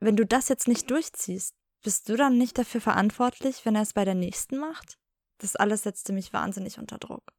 wenn 0.00 0.16
du 0.16 0.26
das 0.26 0.48
jetzt 0.48 0.66
nicht 0.66 0.90
durchziehst, 0.90 1.54
bist 1.82 2.08
du 2.08 2.16
dann 2.16 2.38
nicht 2.38 2.58
dafür 2.58 2.80
verantwortlich, 2.80 3.64
wenn 3.64 3.74
er 3.74 3.82
es 3.82 3.92
bei 3.92 4.04
der 4.04 4.14
nächsten 4.14 4.58
macht? 4.58 4.98
Das 5.38 5.56
alles 5.56 5.82
setzte 5.82 6.12
mich 6.12 6.32
wahnsinnig 6.32 6.78
unter 6.78 6.98
Druck. 6.98 7.32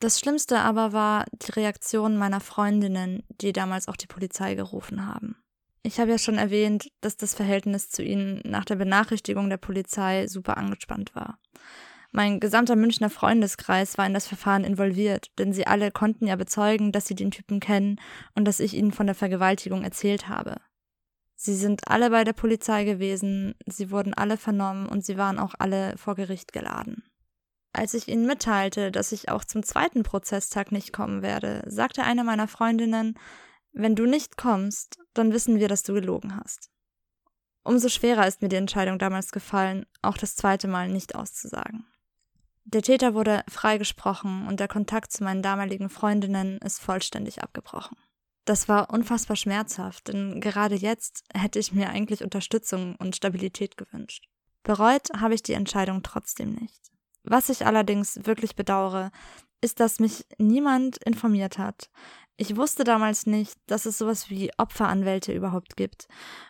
Das 0.00 0.18
Schlimmste 0.18 0.58
aber 0.58 0.92
war 0.92 1.26
die 1.32 1.52
Reaktion 1.52 2.16
meiner 2.16 2.40
Freundinnen, 2.40 3.22
die 3.40 3.52
damals 3.52 3.88
auch 3.88 3.96
die 3.96 4.06
Polizei 4.06 4.54
gerufen 4.54 5.06
haben. 5.06 5.36
Ich 5.82 6.00
habe 6.00 6.10
ja 6.10 6.18
schon 6.18 6.38
erwähnt, 6.38 6.90
dass 7.02 7.16
das 7.16 7.34
Verhältnis 7.34 7.90
zu 7.90 8.02
ihnen 8.02 8.40
nach 8.44 8.64
der 8.64 8.76
Benachrichtigung 8.76 9.50
der 9.50 9.58
Polizei 9.58 10.26
super 10.26 10.56
angespannt 10.56 11.14
war. 11.14 11.38
Mein 12.10 12.40
gesamter 12.40 12.76
Münchner 12.76 13.10
Freundeskreis 13.10 13.98
war 13.98 14.06
in 14.06 14.14
das 14.14 14.26
Verfahren 14.26 14.64
involviert, 14.64 15.30
denn 15.38 15.52
sie 15.52 15.66
alle 15.66 15.90
konnten 15.90 16.26
ja 16.26 16.36
bezeugen, 16.36 16.92
dass 16.92 17.06
sie 17.06 17.16
den 17.16 17.30
Typen 17.30 17.60
kennen 17.60 18.00
und 18.34 18.46
dass 18.46 18.60
ich 18.60 18.74
ihnen 18.74 18.92
von 18.92 19.06
der 19.06 19.16
Vergewaltigung 19.16 19.82
erzählt 19.82 20.28
habe. 20.28 20.56
Sie 21.44 21.54
sind 21.54 21.88
alle 21.88 22.08
bei 22.08 22.24
der 22.24 22.32
Polizei 22.32 22.84
gewesen, 22.84 23.54
sie 23.66 23.90
wurden 23.90 24.14
alle 24.14 24.38
vernommen 24.38 24.86
und 24.86 25.04
sie 25.04 25.18
waren 25.18 25.38
auch 25.38 25.52
alle 25.58 25.94
vor 25.98 26.14
Gericht 26.14 26.54
geladen. 26.54 27.04
Als 27.74 27.92
ich 27.92 28.08
ihnen 28.08 28.24
mitteilte, 28.24 28.90
dass 28.90 29.12
ich 29.12 29.28
auch 29.28 29.44
zum 29.44 29.62
zweiten 29.62 30.04
Prozesstag 30.04 30.72
nicht 30.72 30.94
kommen 30.94 31.20
werde, 31.20 31.62
sagte 31.66 32.02
eine 32.02 32.24
meiner 32.24 32.48
Freundinnen, 32.48 33.18
wenn 33.72 33.94
du 33.94 34.06
nicht 34.06 34.38
kommst, 34.38 34.96
dann 35.12 35.34
wissen 35.34 35.58
wir, 35.58 35.68
dass 35.68 35.82
du 35.82 35.92
gelogen 35.92 36.34
hast. 36.34 36.70
Umso 37.62 37.90
schwerer 37.90 38.26
ist 38.26 38.40
mir 38.40 38.48
die 38.48 38.56
Entscheidung 38.56 38.98
damals 38.98 39.30
gefallen, 39.30 39.84
auch 40.00 40.16
das 40.16 40.36
zweite 40.36 40.66
Mal 40.66 40.88
nicht 40.88 41.14
auszusagen. 41.14 41.84
Der 42.64 42.80
Täter 42.80 43.12
wurde 43.12 43.44
freigesprochen 43.50 44.48
und 44.48 44.60
der 44.60 44.68
Kontakt 44.68 45.12
zu 45.12 45.22
meinen 45.22 45.42
damaligen 45.42 45.90
Freundinnen 45.90 46.56
ist 46.64 46.80
vollständig 46.80 47.42
abgebrochen. 47.42 47.98
Das 48.44 48.68
war 48.68 48.90
unfassbar 48.92 49.36
schmerzhaft, 49.36 50.08
denn 50.08 50.40
gerade 50.40 50.74
jetzt 50.74 51.24
hätte 51.32 51.58
ich 51.58 51.72
mir 51.72 51.88
eigentlich 51.88 52.22
Unterstützung 52.22 52.94
und 52.96 53.16
Stabilität 53.16 53.76
gewünscht. 53.76 54.26
Bereut 54.62 55.08
habe 55.18 55.34
ich 55.34 55.42
die 55.42 55.54
Entscheidung 55.54 56.02
trotzdem 56.02 56.52
nicht. 56.54 56.90
Was 57.22 57.48
ich 57.48 57.64
allerdings 57.64 58.20
wirklich 58.24 58.54
bedauere, 58.54 59.10
ist, 59.62 59.80
dass 59.80 59.98
mich 59.98 60.26
niemand 60.36 60.98
informiert 61.04 61.56
hat. 61.56 61.88
Ich 62.36 62.56
wusste 62.56 62.84
damals 62.84 63.26
nicht, 63.26 63.56
dass 63.66 63.86
es 63.86 63.96
sowas 63.96 64.28
wie 64.28 64.50
Opferanwälte 64.58 65.32
überhaupt 65.32 65.76
gibt. 65.76 66.08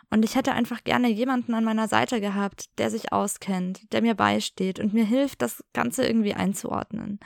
Und 0.09 0.25
ich 0.25 0.35
hätte 0.35 0.51
einfach 0.53 0.83
gerne 0.83 1.09
jemanden 1.09 1.53
an 1.53 1.63
meiner 1.63 1.87
Seite 1.87 2.19
gehabt, 2.19 2.77
der 2.77 2.89
sich 2.89 3.13
auskennt, 3.13 3.93
der 3.93 4.01
mir 4.01 4.15
beisteht 4.15 4.79
und 4.79 4.93
mir 4.93 5.05
hilft, 5.05 5.41
das 5.41 5.63
Ganze 5.73 6.05
irgendwie 6.05 6.33
einzuordnen. 6.33 7.19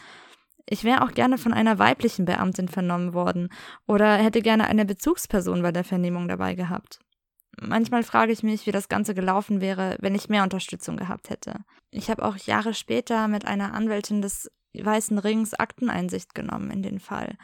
Ich 0.72 0.84
wäre 0.84 1.02
auch 1.02 1.14
gerne 1.14 1.40
von 1.40 1.52
einer 1.52 1.80
weiblichen 1.80 2.26
Beamtin 2.26 2.68
vernommen 2.68 3.16
worden 3.16 3.50
oder 3.88 4.18
hätte 4.18 4.44
gerne 4.44 4.68
eine 4.68 4.86
Bezugsperson 4.86 5.64
bei 5.64 5.72
der 5.72 5.84
Vernehmung 5.84 6.28
dabei 6.28 6.54
gehabt. 6.54 7.00
Manchmal 7.60 8.04
frage 8.04 8.32
ich 8.32 8.44
mich, 8.44 8.68
wie 8.68 8.72
das 8.72 8.88
Ganze 8.88 9.16
gelaufen 9.16 9.62
wäre, 9.62 9.98
wenn 10.00 10.14
ich 10.14 10.30
mehr 10.30 10.44
Unterstützung 10.44 10.96
gehabt 10.96 11.32
hätte. 11.32 11.56
Ich 11.90 12.12
habe 12.12 12.24
auch 12.24 12.38
Jahre 12.38 12.76
später 12.76 13.28
mit 13.28 13.48
einer 13.48 13.74
Anwältin 13.74 14.22
des 14.22 14.52
Weißen 14.78 15.18
Rings 15.18 15.56
Akteneinsicht 15.56 16.36
genommen 16.36 16.70
in 16.70 16.84
den 16.84 17.00
Fall. 17.00 17.36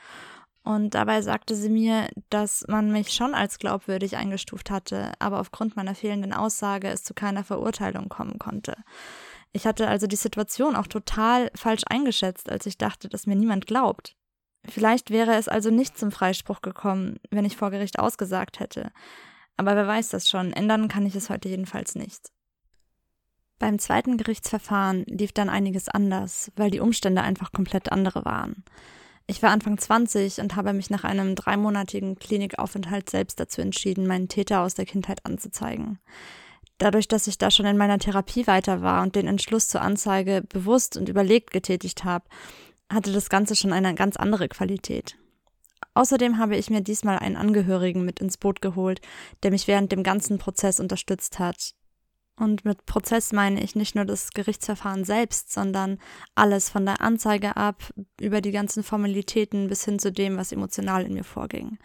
Und 0.63 0.93
dabei 0.93 1.23
sagte 1.23 1.55
sie 1.55 1.69
mir, 1.69 2.09
dass 2.29 2.63
man 2.67 2.91
mich 2.91 3.11
schon 3.11 3.33
als 3.33 3.57
glaubwürdig 3.57 4.17
eingestuft 4.17 4.69
hatte, 4.69 5.13
aber 5.17 5.39
aufgrund 5.39 5.75
meiner 5.75 5.95
fehlenden 5.95 6.33
Aussage 6.33 6.89
es 6.89 7.03
zu 7.03 7.15
keiner 7.15 7.43
Verurteilung 7.43 8.07
kommen 8.07 8.37
konnte. 8.37 8.75
Ich 9.55 9.65
hatte 9.65 9.87
also 9.87 10.05
die 10.05 10.17
Situation 10.17 10.75
auch 10.75 10.85
total 10.85 11.49
falsch 11.55 11.83
eingeschätzt, 11.87 12.51
als 12.51 12.65
ich 12.65 12.77
dachte, 12.77 13.07
dass 13.07 13.25
mir 13.25 13.37
niemand 13.37 13.65
glaubt. 13.65 14.17
Vielleicht 14.67 15.11
wäre 15.11 15.35
es 15.35 15.47
also 15.47 15.69
nicht 15.69 15.97
zum 15.97 16.11
Freispruch 16.11 16.61
gekommen, 16.61 17.21
wenn 17.29 17.45
ich 17.45 17.55
vor 17.55 17.71
Gericht 17.71 17.97
ausgesagt 17.97 18.59
hätte. 18.59 18.91
Aber 19.55 19.77
wer 19.77 19.87
weiß 19.87 20.09
das 20.09 20.27
schon, 20.27 20.51
ändern 20.51 20.89
kann 20.89 21.05
ich 21.05 21.15
es 21.15 21.29
heute 21.29 21.47
jedenfalls 21.47 21.95
nicht. 21.95 22.33
Beim 23.57 23.79
zweiten 23.79 24.17
Gerichtsverfahren 24.17 25.05
lief 25.05 25.31
dann 25.31 25.47
einiges 25.47 25.87
anders, 25.87 26.51
weil 26.57 26.69
die 26.69 26.81
Umstände 26.81 27.21
einfach 27.21 27.53
komplett 27.53 27.93
andere 27.93 28.25
waren. 28.25 28.65
Ich 29.25 29.41
war 29.41 29.51
Anfang 29.51 29.77
20 29.77 30.41
und 30.41 30.57
habe 30.57 30.73
mich 30.73 30.89
nach 30.89 31.05
einem 31.05 31.33
dreimonatigen 31.33 32.19
Klinikaufenthalt 32.19 33.09
selbst 33.09 33.39
dazu 33.39 33.61
entschieden, 33.61 34.05
meinen 34.05 34.27
Täter 34.27 34.63
aus 34.63 34.73
der 34.73 34.85
Kindheit 34.85 35.25
anzuzeigen. 35.25 35.99
Dadurch, 36.77 37.07
dass 37.07 37.27
ich 37.27 37.37
da 37.37 37.51
schon 37.51 37.65
in 37.65 37.77
meiner 37.77 37.99
Therapie 37.99 38.47
weiter 38.47 38.81
war 38.81 39.01
und 39.01 39.15
den 39.15 39.27
Entschluss 39.27 39.67
zur 39.67 39.81
Anzeige 39.81 40.41
bewusst 40.41 40.97
und 40.97 41.07
überlegt 41.07 41.51
getätigt 41.51 42.03
habe, 42.03 42.25
hatte 42.91 43.13
das 43.13 43.29
Ganze 43.29 43.55
schon 43.55 43.73
eine 43.73 43.95
ganz 43.95 44.17
andere 44.17 44.47
Qualität. 44.49 45.17
Außerdem 45.93 46.37
habe 46.37 46.57
ich 46.57 46.69
mir 46.69 46.81
diesmal 46.81 47.17
einen 47.19 47.37
Angehörigen 47.37 48.03
mit 48.03 48.19
ins 48.19 48.37
Boot 48.37 48.61
geholt, 48.61 48.99
der 49.43 49.51
mich 49.51 49.67
während 49.67 49.91
dem 49.91 50.03
ganzen 50.03 50.37
Prozess 50.37 50.81
unterstützt 50.81 51.39
hat. 51.39 51.73
Und 52.37 52.65
mit 52.65 52.85
Prozess 52.85 53.31
meine 53.31 53.63
ich 53.63 53.75
nicht 53.75 53.95
nur 53.95 54.03
das 54.03 54.31
Gerichtsverfahren 54.31 55.05
selbst, 55.05 55.53
sondern 55.53 55.99
alles 56.35 56.69
von 56.69 56.85
der 56.85 56.99
Anzeige 56.99 57.55
ab, 57.55 57.93
über 58.19 58.41
die 58.41 58.51
ganzen 58.51 58.83
Formalitäten 58.83 59.69
bis 59.69 59.85
hin 59.85 59.99
zu 59.99 60.11
dem, 60.11 60.35
was 60.35 60.51
emotional 60.51 61.05
in 61.05 61.13
mir 61.13 61.23
vorging. 61.23 61.77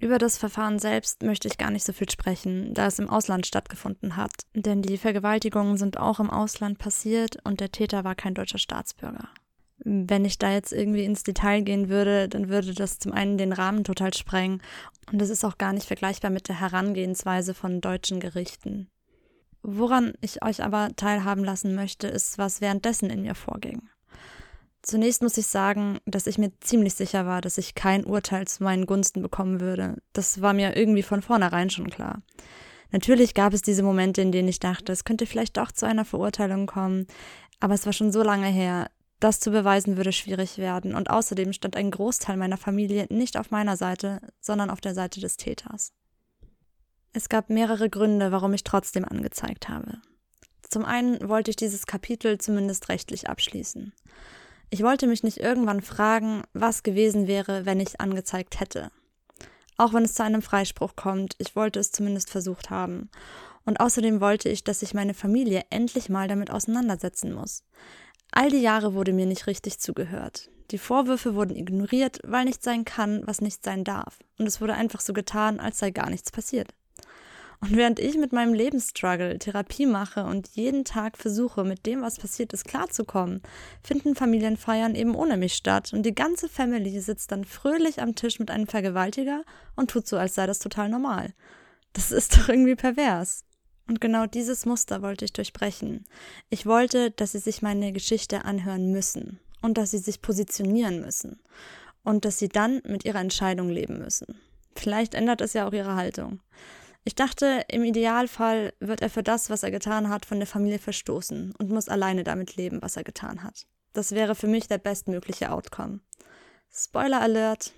Über 0.00 0.18
das 0.18 0.38
Verfahren 0.38 0.78
selbst 0.78 1.22
möchte 1.22 1.48
ich 1.48 1.58
gar 1.58 1.70
nicht 1.70 1.84
so 1.84 1.92
viel 1.92 2.08
sprechen, 2.08 2.72
da 2.72 2.86
es 2.86 2.98
im 2.98 3.10
Ausland 3.10 3.46
stattgefunden 3.46 4.16
hat, 4.16 4.32
denn 4.54 4.80
die 4.82 4.96
Vergewaltigungen 4.96 5.76
sind 5.76 5.98
auch 5.98 6.20
im 6.20 6.30
Ausland 6.30 6.78
passiert 6.78 7.38
und 7.44 7.60
der 7.60 7.72
Täter 7.72 8.04
war 8.04 8.14
kein 8.14 8.34
deutscher 8.34 8.58
Staatsbürger 8.58 9.28
wenn 9.84 10.24
ich 10.24 10.38
da 10.38 10.52
jetzt 10.52 10.72
irgendwie 10.72 11.04
ins 11.04 11.22
Detail 11.22 11.62
gehen 11.62 11.88
würde, 11.88 12.28
dann 12.28 12.48
würde 12.48 12.74
das 12.74 12.98
zum 12.98 13.12
einen 13.12 13.38
den 13.38 13.52
Rahmen 13.52 13.84
total 13.84 14.12
sprengen 14.14 14.60
und 15.12 15.22
es 15.22 15.30
ist 15.30 15.44
auch 15.44 15.58
gar 15.58 15.72
nicht 15.72 15.86
vergleichbar 15.86 16.30
mit 16.30 16.48
der 16.48 16.60
Herangehensweise 16.60 17.54
von 17.54 17.80
deutschen 17.80 18.20
Gerichten. 18.20 18.88
Woran 19.62 20.14
ich 20.20 20.44
euch 20.44 20.62
aber 20.62 20.90
teilhaben 20.96 21.44
lassen 21.44 21.74
möchte, 21.74 22.06
ist, 22.08 22.38
was 22.38 22.60
währenddessen 22.60 23.10
in 23.10 23.22
mir 23.22 23.34
vorging. 23.34 23.88
Zunächst 24.88 25.20
muss 25.20 25.36
ich 25.36 25.46
sagen, 25.46 25.98
dass 26.06 26.26
ich 26.26 26.38
mir 26.38 26.50
ziemlich 26.60 26.94
sicher 26.94 27.26
war, 27.26 27.42
dass 27.42 27.58
ich 27.58 27.74
kein 27.74 28.06
Urteil 28.06 28.48
zu 28.48 28.64
meinen 28.64 28.86
Gunsten 28.86 29.20
bekommen 29.20 29.60
würde. 29.60 29.98
Das 30.14 30.40
war 30.40 30.54
mir 30.54 30.78
irgendwie 30.78 31.02
von 31.02 31.20
vornherein 31.20 31.68
schon 31.68 31.90
klar. 31.90 32.22
Natürlich 32.90 33.34
gab 33.34 33.52
es 33.52 33.60
diese 33.60 33.82
Momente, 33.82 34.22
in 34.22 34.32
denen 34.32 34.48
ich 34.48 34.60
dachte, 34.60 34.90
es 34.92 35.04
könnte 35.04 35.26
vielleicht 35.26 35.58
doch 35.58 35.72
zu 35.72 35.84
einer 35.84 36.06
Verurteilung 36.06 36.66
kommen, 36.66 37.06
aber 37.60 37.74
es 37.74 37.84
war 37.84 37.92
schon 37.92 38.12
so 38.12 38.22
lange 38.22 38.46
her, 38.46 38.90
das 39.20 39.40
zu 39.40 39.50
beweisen 39.50 39.98
würde 39.98 40.10
schwierig 40.10 40.56
werden, 40.56 40.94
und 40.94 41.10
außerdem 41.10 41.52
stand 41.52 41.76
ein 41.76 41.90
Großteil 41.90 42.38
meiner 42.38 42.56
Familie 42.56 43.08
nicht 43.10 43.36
auf 43.36 43.50
meiner 43.50 43.76
Seite, 43.76 44.22
sondern 44.40 44.70
auf 44.70 44.80
der 44.80 44.94
Seite 44.94 45.20
des 45.20 45.36
Täters. 45.36 45.92
Es 47.12 47.28
gab 47.28 47.50
mehrere 47.50 47.90
Gründe, 47.90 48.32
warum 48.32 48.54
ich 48.54 48.64
trotzdem 48.64 49.04
angezeigt 49.04 49.68
habe. 49.68 49.98
Zum 50.62 50.86
einen 50.86 51.28
wollte 51.28 51.50
ich 51.50 51.56
dieses 51.56 51.84
Kapitel 51.84 52.38
zumindest 52.38 52.88
rechtlich 52.88 53.28
abschließen. 53.28 53.92
Ich 54.70 54.82
wollte 54.82 55.06
mich 55.06 55.22
nicht 55.22 55.38
irgendwann 55.38 55.80
fragen, 55.80 56.42
was 56.52 56.82
gewesen 56.82 57.26
wäre, 57.26 57.64
wenn 57.64 57.80
ich 57.80 58.00
angezeigt 58.00 58.60
hätte. 58.60 58.90
Auch 59.78 59.94
wenn 59.94 60.04
es 60.04 60.14
zu 60.14 60.24
einem 60.24 60.42
Freispruch 60.42 60.94
kommt, 60.96 61.34
ich 61.38 61.56
wollte 61.56 61.80
es 61.80 61.92
zumindest 61.92 62.30
versucht 62.30 62.68
haben. 62.68 63.10
Und 63.64 63.80
außerdem 63.80 64.20
wollte 64.20 64.48
ich, 64.48 64.64
dass 64.64 64.80
sich 64.80 64.92
meine 64.92 65.14
Familie 65.14 65.62
endlich 65.70 66.08
mal 66.08 66.28
damit 66.28 66.50
auseinandersetzen 66.50 67.32
muss. 67.32 67.64
All 68.30 68.50
die 68.50 68.60
Jahre 68.60 68.94
wurde 68.94 69.12
mir 69.12 69.26
nicht 69.26 69.46
richtig 69.46 69.78
zugehört. 69.78 70.50
Die 70.70 70.78
Vorwürfe 70.78 71.34
wurden 71.34 71.56
ignoriert, 71.56 72.20
weil 72.24 72.44
nicht 72.44 72.62
sein 72.62 72.84
kann, 72.84 73.22
was 73.24 73.40
nicht 73.40 73.64
sein 73.64 73.84
darf. 73.84 74.18
Und 74.38 74.46
es 74.46 74.60
wurde 74.60 74.74
einfach 74.74 75.00
so 75.00 75.14
getan, 75.14 75.60
als 75.60 75.78
sei 75.78 75.92
gar 75.92 76.10
nichts 76.10 76.30
passiert. 76.30 76.74
Und 77.60 77.76
während 77.76 77.98
ich 77.98 78.16
mit 78.16 78.32
meinem 78.32 78.54
Lebensstruggle 78.54 79.38
Therapie 79.38 79.86
mache 79.86 80.24
und 80.24 80.48
jeden 80.54 80.84
Tag 80.84 81.18
versuche, 81.18 81.64
mit 81.64 81.86
dem, 81.86 82.02
was 82.02 82.18
passiert 82.18 82.52
ist, 82.52 82.64
klarzukommen, 82.64 83.42
finden 83.82 84.14
Familienfeiern 84.14 84.94
eben 84.94 85.16
ohne 85.16 85.36
mich 85.36 85.54
statt 85.54 85.92
und 85.92 86.04
die 86.04 86.14
ganze 86.14 86.48
Family 86.48 87.00
sitzt 87.00 87.32
dann 87.32 87.44
fröhlich 87.44 88.00
am 88.00 88.14
Tisch 88.14 88.38
mit 88.38 88.50
einem 88.50 88.68
Vergewaltiger 88.68 89.42
und 89.74 89.90
tut 89.90 90.06
so, 90.06 90.16
als 90.16 90.36
sei 90.36 90.46
das 90.46 90.60
total 90.60 90.88
normal. 90.88 91.34
Das 91.94 92.12
ist 92.12 92.36
doch 92.36 92.48
irgendwie 92.48 92.76
pervers. 92.76 93.44
Und 93.88 94.00
genau 94.00 94.26
dieses 94.26 94.66
Muster 94.66 95.02
wollte 95.02 95.24
ich 95.24 95.32
durchbrechen. 95.32 96.04
Ich 96.50 96.66
wollte, 96.66 97.10
dass 97.10 97.32
sie 97.32 97.38
sich 97.38 97.62
meine 97.62 97.92
Geschichte 97.92 98.44
anhören 98.44 98.92
müssen 98.92 99.40
und 99.62 99.78
dass 99.78 99.90
sie 99.90 99.98
sich 99.98 100.20
positionieren 100.20 101.00
müssen 101.00 101.40
und 102.04 102.24
dass 102.24 102.38
sie 102.38 102.48
dann 102.48 102.82
mit 102.86 103.04
ihrer 103.04 103.20
Entscheidung 103.20 103.70
leben 103.70 103.98
müssen. 103.98 104.38
Vielleicht 104.76 105.14
ändert 105.14 105.40
es 105.40 105.54
ja 105.54 105.66
auch 105.66 105.72
ihre 105.72 105.96
Haltung. 105.96 106.40
Ich 107.08 107.14
dachte, 107.14 107.64
im 107.68 107.84
Idealfall 107.84 108.74
wird 108.80 109.00
er 109.00 109.08
für 109.08 109.22
das, 109.22 109.48
was 109.48 109.62
er 109.62 109.70
getan 109.70 110.10
hat, 110.10 110.26
von 110.26 110.40
der 110.40 110.46
Familie 110.46 110.78
verstoßen 110.78 111.54
und 111.56 111.70
muss 111.70 111.88
alleine 111.88 112.22
damit 112.22 112.56
leben, 112.56 112.82
was 112.82 112.98
er 112.98 113.02
getan 113.02 113.42
hat. 113.42 113.66
Das 113.94 114.12
wäre 114.12 114.34
für 114.34 114.46
mich 114.46 114.68
der 114.68 114.76
bestmögliche 114.76 115.50
Outcome. 115.50 116.00
Spoiler 116.70 117.22
Alert, 117.22 117.72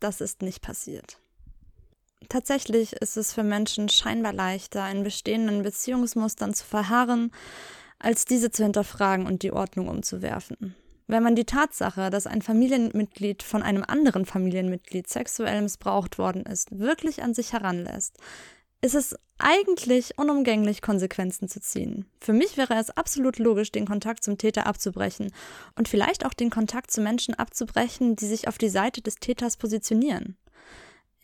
das 0.00 0.20
ist 0.20 0.42
nicht 0.42 0.60
passiert. 0.60 1.16
Tatsächlich 2.28 2.92
ist 2.92 3.16
es 3.16 3.32
für 3.32 3.42
Menschen 3.42 3.88
scheinbar 3.88 4.34
leichter, 4.34 4.86
in 4.90 5.02
bestehenden 5.02 5.62
Beziehungsmustern 5.62 6.52
zu 6.52 6.66
verharren, 6.66 7.32
als 7.98 8.26
diese 8.26 8.50
zu 8.50 8.64
hinterfragen 8.64 9.26
und 9.26 9.42
die 9.42 9.52
Ordnung 9.52 9.88
umzuwerfen. 9.88 10.74
Wenn 11.06 11.22
man 11.22 11.36
die 11.36 11.44
Tatsache, 11.46 12.10
dass 12.10 12.26
ein 12.26 12.42
Familienmitglied 12.42 13.42
von 13.42 13.62
einem 13.62 13.84
anderen 13.86 14.26
Familienmitglied 14.26 15.08
sexuell 15.08 15.62
missbraucht 15.62 16.18
worden 16.18 16.44
ist, 16.44 16.78
wirklich 16.78 17.22
an 17.22 17.32
sich 17.32 17.54
heranlässt, 17.54 18.18
ist 18.84 18.94
es 18.94 19.16
eigentlich 19.38 20.18
unumgänglich, 20.18 20.82
Konsequenzen 20.82 21.48
zu 21.48 21.58
ziehen. 21.58 22.04
Für 22.20 22.34
mich 22.34 22.58
wäre 22.58 22.74
es 22.74 22.90
absolut 22.90 23.38
logisch, 23.38 23.72
den 23.72 23.86
Kontakt 23.86 24.22
zum 24.22 24.36
Täter 24.36 24.66
abzubrechen 24.66 25.32
und 25.74 25.88
vielleicht 25.88 26.26
auch 26.26 26.34
den 26.34 26.50
Kontakt 26.50 26.90
zu 26.90 27.00
Menschen 27.00 27.34
abzubrechen, 27.34 28.14
die 28.14 28.26
sich 28.26 28.46
auf 28.46 28.58
die 28.58 28.68
Seite 28.68 29.00
des 29.00 29.16
Täters 29.16 29.56
positionieren. 29.56 30.36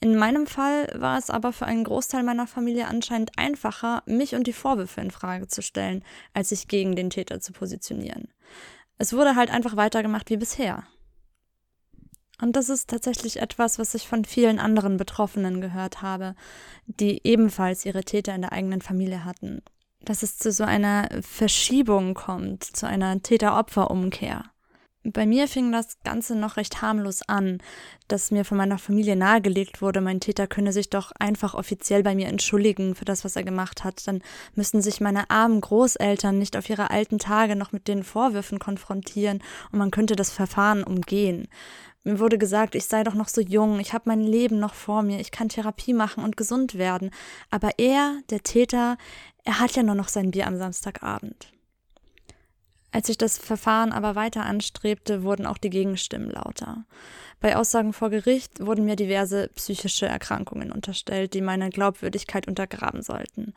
In 0.00 0.16
meinem 0.16 0.46
Fall 0.46 0.90
war 0.94 1.18
es 1.18 1.28
aber 1.28 1.52
für 1.52 1.66
einen 1.66 1.84
Großteil 1.84 2.22
meiner 2.22 2.46
Familie 2.46 2.86
anscheinend 2.86 3.32
einfacher, 3.36 4.02
mich 4.06 4.34
und 4.34 4.46
die 4.46 4.54
Vorwürfe 4.54 5.02
in 5.02 5.10
Frage 5.10 5.46
zu 5.46 5.60
stellen, 5.60 6.02
als 6.32 6.48
sich 6.48 6.66
gegen 6.66 6.96
den 6.96 7.10
Täter 7.10 7.40
zu 7.40 7.52
positionieren. 7.52 8.28
Es 8.96 9.12
wurde 9.12 9.36
halt 9.36 9.50
einfach 9.50 9.76
weitergemacht 9.76 10.30
wie 10.30 10.38
bisher. 10.38 10.84
Und 12.40 12.56
das 12.56 12.68
ist 12.68 12.88
tatsächlich 12.88 13.40
etwas, 13.40 13.78
was 13.78 13.94
ich 13.94 14.08
von 14.08 14.24
vielen 14.24 14.58
anderen 14.58 14.96
Betroffenen 14.96 15.60
gehört 15.60 16.02
habe, 16.02 16.34
die 16.86 17.20
ebenfalls 17.24 17.84
ihre 17.84 18.04
Täter 18.04 18.34
in 18.34 18.42
der 18.42 18.52
eigenen 18.52 18.80
Familie 18.80 19.24
hatten. 19.24 19.62
Dass 20.02 20.22
es 20.22 20.38
zu 20.38 20.50
so 20.50 20.64
einer 20.64 21.08
Verschiebung 21.20 22.14
kommt, 22.14 22.64
zu 22.64 22.86
einer 22.86 23.22
Täter-Opfer-Umkehr. 23.22 24.44
Bei 25.02 25.24
mir 25.24 25.48
fing 25.48 25.72
das 25.72 25.96
Ganze 26.04 26.36
noch 26.36 26.58
recht 26.58 26.82
harmlos 26.82 27.22
an, 27.26 27.62
dass 28.06 28.30
mir 28.30 28.44
von 28.44 28.58
meiner 28.58 28.76
Familie 28.76 29.16
nahegelegt 29.16 29.80
wurde, 29.80 30.02
mein 30.02 30.20
Täter 30.20 30.46
könne 30.46 30.74
sich 30.74 30.90
doch 30.90 31.10
einfach 31.18 31.54
offiziell 31.54 32.02
bei 32.02 32.14
mir 32.14 32.28
entschuldigen 32.28 32.94
für 32.94 33.06
das, 33.06 33.24
was 33.24 33.34
er 33.34 33.42
gemacht 33.42 33.82
hat. 33.82 34.06
Dann 34.06 34.20
müssten 34.54 34.82
sich 34.82 35.00
meine 35.00 35.30
armen 35.30 35.62
Großeltern 35.62 36.38
nicht 36.38 36.54
auf 36.54 36.68
ihre 36.68 36.90
alten 36.90 37.18
Tage 37.18 37.56
noch 37.56 37.72
mit 37.72 37.88
den 37.88 38.04
Vorwürfen 38.04 38.58
konfrontieren 38.58 39.42
und 39.72 39.78
man 39.78 39.90
könnte 39.90 40.16
das 40.16 40.30
Verfahren 40.30 40.84
umgehen. 40.84 41.48
Mir 42.02 42.18
wurde 42.18 42.38
gesagt, 42.38 42.74
ich 42.74 42.86
sei 42.86 43.04
doch 43.04 43.14
noch 43.14 43.28
so 43.28 43.40
jung, 43.42 43.78
ich 43.78 43.92
habe 43.92 44.04
mein 44.06 44.22
Leben 44.22 44.58
noch 44.58 44.74
vor 44.74 45.02
mir, 45.02 45.20
ich 45.20 45.30
kann 45.30 45.50
Therapie 45.50 45.92
machen 45.92 46.24
und 46.24 46.36
gesund 46.36 46.76
werden. 46.76 47.10
Aber 47.50 47.78
er, 47.78 48.20
der 48.30 48.42
Täter, 48.42 48.96
er 49.44 49.60
hat 49.60 49.76
ja 49.76 49.82
nur 49.82 49.94
noch 49.94 50.08
sein 50.08 50.30
Bier 50.30 50.46
am 50.46 50.56
Samstagabend. 50.56 51.52
Als 52.92 53.08
ich 53.08 53.18
das 53.18 53.38
Verfahren 53.38 53.92
aber 53.92 54.14
weiter 54.14 54.44
anstrebte, 54.44 55.22
wurden 55.22 55.46
auch 55.46 55.58
die 55.58 55.70
Gegenstimmen 55.70 56.30
lauter. 56.30 56.84
Bei 57.38 57.56
Aussagen 57.56 57.92
vor 57.92 58.10
Gericht 58.10 58.64
wurden 58.64 58.84
mir 58.84 58.96
diverse 58.96 59.48
psychische 59.54 60.06
Erkrankungen 60.06 60.72
unterstellt, 60.72 61.34
die 61.34 61.40
meine 61.40 61.70
Glaubwürdigkeit 61.70 62.48
untergraben 62.48 63.02
sollten. 63.02 63.54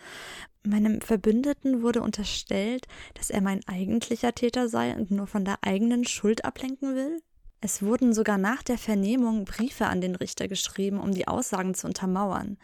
Meinem 0.63 1.01
Verbündeten 1.01 1.81
wurde 1.81 2.01
unterstellt, 2.01 2.87
dass 3.15 3.29
er 3.29 3.41
mein 3.41 3.61
eigentlicher 3.67 4.33
Täter 4.33 4.69
sei 4.69 4.95
und 4.95 5.11
nur 5.11 5.27
von 5.27 5.43
der 5.43 5.57
eigenen 5.61 6.05
Schuld 6.05 6.45
ablenken 6.45 6.95
will. 6.95 7.21
Es 7.65 7.81
wurden 7.81 8.13
sogar 8.13 8.37
nach 8.37 8.61
der 8.61 8.77
Vernehmung 8.77 9.45
Briefe 9.45 9.85
an 9.85 10.01
den 10.01 10.15
Richter 10.15 10.49
geschrieben, 10.49 10.99
um 10.99 11.13
die 11.13 11.29
Aussagen 11.29 11.73
zu 11.75 11.87
untermauern. 11.87 12.57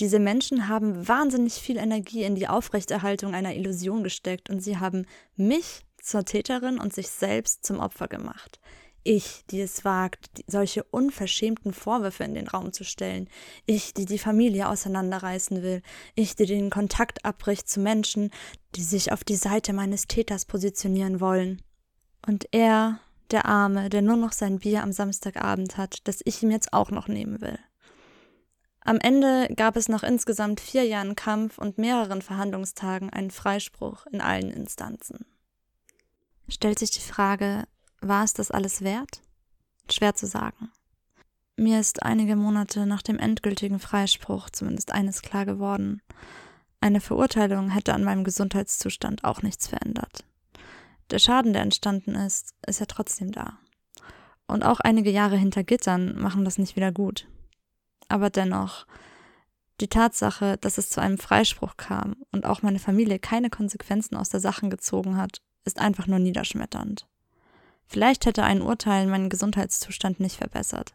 Diese 0.00 0.18
Menschen 0.18 0.66
haben 0.66 1.06
wahnsinnig 1.06 1.54
viel 1.54 1.76
Energie 1.76 2.24
in 2.24 2.34
die 2.34 2.48
Aufrechterhaltung 2.48 3.34
einer 3.34 3.54
Illusion 3.54 4.02
gesteckt 4.02 4.50
und 4.50 4.58
sie 4.58 4.78
haben 4.78 5.06
mich 5.36 5.82
zur 6.02 6.24
Täterin 6.24 6.80
und 6.80 6.92
sich 6.92 7.08
selbst 7.08 7.64
zum 7.64 7.78
Opfer 7.78 8.08
gemacht. 8.08 8.58
Ich, 9.04 9.44
die 9.48 9.60
es 9.60 9.84
wagt, 9.84 10.42
solche 10.48 10.82
unverschämten 10.82 11.72
Vorwürfe 11.72 12.24
in 12.24 12.34
den 12.34 12.48
Raum 12.48 12.72
zu 12.72 12.82
stellen. 12.82 13.28
Ich, 13.66 13.94
die 13.94 14.06
die 14.06 14.18
Familie 14.18 14.68
auseinanderreißen 14.68 15.62
will. 15.62 15.82
Ich, 16.16 16.34
die 16.34 16.46
den 16.46 16.68
Kontakt 16.68 17.24
abbricht 17.24 17.68
zu 17.68 17.78
Menschen, 17.78 18.32
die 18.74 18.82
sich 18.82 19.12
auf 19.12 19.22
die 19.22 19.36
Seite 19.36 19.72
meines 19.72 20.08
Täters 20.08 20.46
positionieren 20.46 21.20
wollen. 21.20 21.62
Und 22.26 22.48
er, 22.50 22.98
der 23.30 23.46
Arme, 23.46 23.88
der 23.88 24.02
nur 24.02 24.16
noch 24.16 24.32
sein 24.32 24.58
Bier 24.58 24.82
am 24.82 24.92
Samstagabend 24.92 25.76
hat, 25.76 26.06
das 26.08 26.20
ich 26.24 26.42
ihm 26.42 26.50
jetzt 26.50 26.72
auch 26.72 26.90
noch 26.90 27.08
nehmen 27.08 27.40
will. 27.40 27.58
Am 28.84 28.98
Ende 28.98 29.48
gab 29.54 29.76
es 29.76 29.88
nach 29.88 30.02
insgesamt 30.02 30.60
vier 30.60 30.84
Jahren 30.84 31.14
Kampf 31.14 31.58
und 31.58 31.78
mehreren 31.78 32.20
Verhandlungstagen 32.20 33.10
einen 33.10 33.30
Freispruch 33.30 34.06
in 34.06 34.20
allen 34.20 34.50
Instanzen 34.50 35.24
stellt 36.52 36.78
sich 36.78 36.90
die 36.90 37.00
Frage, 37.00 37.64
war 38.00 38.24
es 38.24 38.34
das 38.34 38.50
alles 38.50 38.82
wert? 38.82 39.22
Schwer 39.90 40.14
zu 40.14 40.26
sagen. 40.26 40.70
Mir 41.56 41.80
ist 41.80 42.02
einige 42.02 42.36
Monate 42.36 42.86
nach 42.86 43.02
dem 43.02 43.18
endgültigen 43.18 43.78
Freispruch 43.78 44.50
zumindest 44.50 44.92
eines 44.92 45.22
klar 45.22 45.44
geworden. 45.44 46.00
Eine 46.80 47.00
Verurteilung 47.00 47.70
hätte 47.70 47.94
an 47.94 48.04
meinem 48.04 48.24
Gesundheitszustand 48.24 49.24
auch 49.24 49.42
nichts 49.42 49.68
verändert. 49.68 50.24
Der 51.12 51.18
Schaden, 51.18 51.52
der 51.52 51.60
entstanden 51.60 52.14
ist, 52.14 52.54
ist 52.66 52.80
ja 52.80 52.86
trotzdem 52.86 53.32
da. 53.32 53.58
Und 54.46 54.64
auch 54.64 54.80
einige 54.80 55.10
Jahre 55.10 55.36
hinter 55.36 55.62
Gittern 55.62 56.18
machen 56.18 56.44
das 56.46 56.56
nicht 56.56 56.74
wieder 56.74 56.90
gut. 56.90 57.28
Aber 58.08 58.30
dennoch, 58.30 58.86
die 59.82 59.88
Tatsache, 59.88 60.56
dass 60.56 60.78
es 60.78 60.88
zu 60.88 61.02
einem 61.02 61.18
Freispruch 61.18 61.76
kam 61.76 62.16
und 62.32 62.46
auch 62.46 62.62
meine 62.62 62.78
Familie 62.78 63.18
keine 63.18 63.50
Konsequenzen 63.50 64.16
aus 64.16 64.30
der 64.30 64.40
Sache 64.40 64.70
gezogen 64.70 65.18
hat, 65.18 65.42
ist 65.66 65.78
einfach 65.78 66.06
nur 66.06 66.18
niederschmetternd. 66.18 67.06
Vielleicht 67.86 68.24
hätte 68.24 68.42
ein 68.42 68.62
Urteil 68.62 69.06
meinen 69.06 69.28
Gesundheitszustand 69.28 70.18
nicht 70.18 70.36
verbessert, 70.36 70.94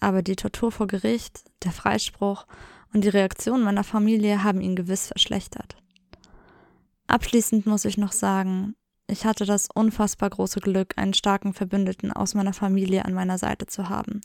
aber 0.00 0.20
die 0.20 0.36
Tortur 0.36 0.70
vor 0.70 0.86
Gericht, 0.86 1.44
der 1.64 1.72
Freispruch 1.72 2.46
und 2.92 3.04
die 3.04 3.08
Reaktion 3.08 3.62
meiner 3.62 3.84
Familie 3.84 4.44
haben 4.44 4.60
ihn 4.60 4.76
gewiss 4.76 5.06
verschlechtert. 5.06 5.76
Abschließend 7.06 7.64
muss 7.64 7.86
ich 7.86 7.96
noch 7.96 8.12
sagen, 8.12 8.74
ich 9.08 9.24
hatte 9.24 9.44
das 9.46 9.68
unfassbar 9.72 10.30
große 10.30 10.60
Glück, 10.60 10.94
einen 10.96 11.14
starken 11.14 11.52
Verbündeten 11.54 12.12
aus 12.12 12.34
meiner 12.34 12.52
Familie 12.52 13.04
an 13.04 13.14
meiner 13.14 13.38
Seite 13.38 13.66
zu 13.66 13.88
haben, 13.88 14.20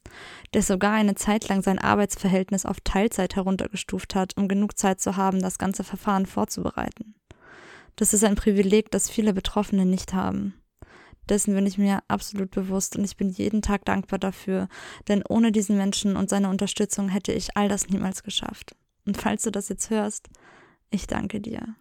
der 0.53 0.63
sogar 0.63 0.93
eine 0.93 1.15
Zeit 1.15 1.47
lang 1.49 1.61
sein 1.61 1.77
Arbeitsverhältnis 1.77 2.65
auf 2.65 2.81
Teilzeit 2.81 3.35
heruntergestuft 3.35 4.15
hat, 4.15 4.35
um 4.37 4.47
genug 4.47 4.77
Zeit 4.77 4.99
zu 4.99 5.17
haben, 5.17 5.39
das 5.39 5.59
ganze 5.59 5.83
Verfahren 5.83 6.25
vorzubereiten. 6.25 7.13
Das 7.95 8.13
ist 8.13 8.23
ein 8.23 8.35
Privileg, 8.35 8.89
das 8.89 9.09
viele 9.09 9.33
Betroffene 9.33 9.85
nicht 9.85 10.13
haben. 10.13 10.55
Dessen 11.29 11.53
bin 11.53 11.67
ich 11.67 11.77
mir 11.77 11.99
absolut 12.07 12.49
bewusst 12.49 12.95
und 12.95 13.05
ich 13.05 13.15
bin 13.15 13.29
jeden 13.29 13.61
Tag 13.61 13.85
dankbar 13.85 14.17
dafür, 14.17 14.67
denn 15.07 15.23
ohne 15.29 15.51
diesen 15.51 15.77
Menschen 15.77 16.15
und 16.15 16.29
seine 16.29 16.49
Unterstützung 16.49 17.09
hätte 17.09 17.31
ich 17.31 17.55
all 17.55 17.69
das 17.69 17.87
niemals 17.89 18.23
geschafft. 18.23 18.75
Und 19.05 19.17
falls 19.17 19.43
du 19.43 19.51
das 19.51 19.69
jetzt 19.69 19.91
hörst, 19.91 20.29
ich 20.89 21.05
danke 21.05 21.39
dir. 21.39 21.75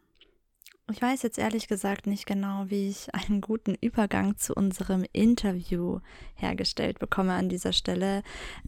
Ich 0.93 1.01
weiß 1.01 1.23
jetzt 1.23 1.39
ehrlich 1.39 1.69
gesagt 1.69 2.07
nicht 2.07 2.27
genau, 2.27 2.65
wie 2.69 2.89
ich 2.89 3.15
einen 3.15 3.41
guten 3.41 3.77
Übergang 3.81 4.37
zu 4.37 4.55
unserem 4.55 5.05
Interview 5.13 6.01
hergestellt 6.35 6.99
bekomme 6.99 7.35
an 7.35 7.49
dieser 7.49 7.73
Stelle. 7.73 8.23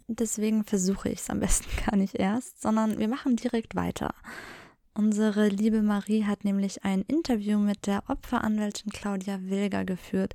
Deswegen 0.07 0.65
versuche 0.65 1.09
ich 1.09 1.21
es 1.21 1.31
am 1.31 1.41
besten 1.41 1.71
gar 1.87 1.97
nicht 1.97 2.15
erst, 2.15 2.63
sondern 2.63 2.99
wir 2.99 3.09
machen 3.09 3.37
direkt 3.37 3.75
weiter. 3.75 4.15
Unsere 4.95 5.49
liebe 5.49 5.81
Marie 5.81 6.25
hat 6.25 6.45
nämlich 6.45 6.85
ein 6.85 7.01
Interview 7.03 7.59
mit 7.59 7.87
der 7.87 8.03
Opferanwältin 8.09 8.93
Claudia 8.93 9.41
Wilger 9.41 9.87
geführt. 9.87 10.35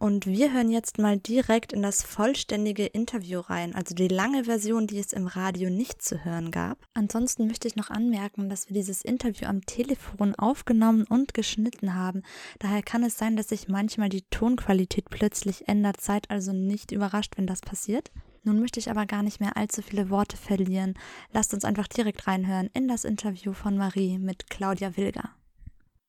Und 0.00 0.26
wir 0.26 0.52
hören 0.52 0.70
jetzt 0.70 0.98
mal 0.98 1.18
direkt 1.18 1.72
in 1.72 1.82
das 1.82 2.04
vollständige 2.04 2.86
Interview 2.86 3.40
rein, 3.40 3.74
also 3.74 3.96
die 3.96 4.06
lange 4.06 4.44
Version, 4.44 4.86
die 4.86 5.00
es 5.00 5.12
im 5.12 5.26
Radio 5.26 5.70
nicht 5.70 6.02
zu 6.02 6.24
hören 6.24 6.52
gab. 6.52 6.78
Ansonsten 6.94 7.48
möchte 7.48 7.66
ich 7.66 7.74
noch 7.74 7.90
anmerken, 7.90 8.48
dass 8.48 8.68
wir 8.68 8.74
dieses 8.74 9.02
Interview 9.02 9.48
am 9.48 9.66
Telefon 9.66 10.36
aufgenommen 10.36 11.04
und 11.08 11.34
geschnitten 11.34 11.94
haben. 11.94 12.22
Daher 12.60 12.82
kann 12.82 13.02
es 13.02 13.18
sein, 13.18 13.36
dass 13.36 13.48
sich 13.48 13.66
manchmal 13.66 14.08
die 14.08 14.22
Tonqualität 14.30 15.10
plötzlich 15.10 15.66
ändert. 15.66 16.00
Seid 16.00 16.30
also 16.30 16.52
nicht 16.52 16.92
überrascht, 16.92 17.32
wenn 17.36 17.48
das 17.48 17.60
passiert. 17.60 18.12
Nun 18.44 18.60
möchte 18.60 18.78
ich 18.78 18.92
aber 18.92 19.04
gar 19.04 19.24
nicht 19.24 19.40
mehr 19.40 19.56
allzu 19.56 19.82
viele 19.82 20.10
Worte 20.10 20.36
verlieren. 20.36 20.94
Lasst 21.32 21.52
uns 21.54 21.64
einfach 21.64 21.88
direkt 21.88 22.28
reinhören 22.28 22.70
in 22.72 22.86
das 22.86 23.04
Interview 23.04 23.52
von 23.52 23.76
Marie 23.76 24.18
mit 24.18 24.48
Claudia 24.48 24.96
Wilger. 24.96 25.30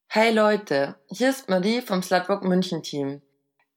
Hey 0.08 0.32
Leute, 0.32 0.95
hier 1.08 1.32
ist 1.32 1.49
Marie 1.49 1.82
vom 1.82 2.04
Slutwalk 2.04 2.43
München 2.43 2.84
Team. 2.84 3.21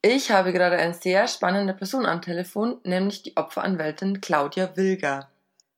Ich 0.05 0.33
habe 0.33 0.53
gerade 0.53 0.77
eine 0.77 0.95
sehr 0.95 1.29
spannende 1.29 1.75
Person 1.75 2.07
am 2.07 2.23
Telefon, 2.23 2.81
nämlich 2.83 3.23
die 3.23 3.37
Opferanwältin 3.37 4.21
Claudia 4.21 4.77
Wilger. 4.77 5.29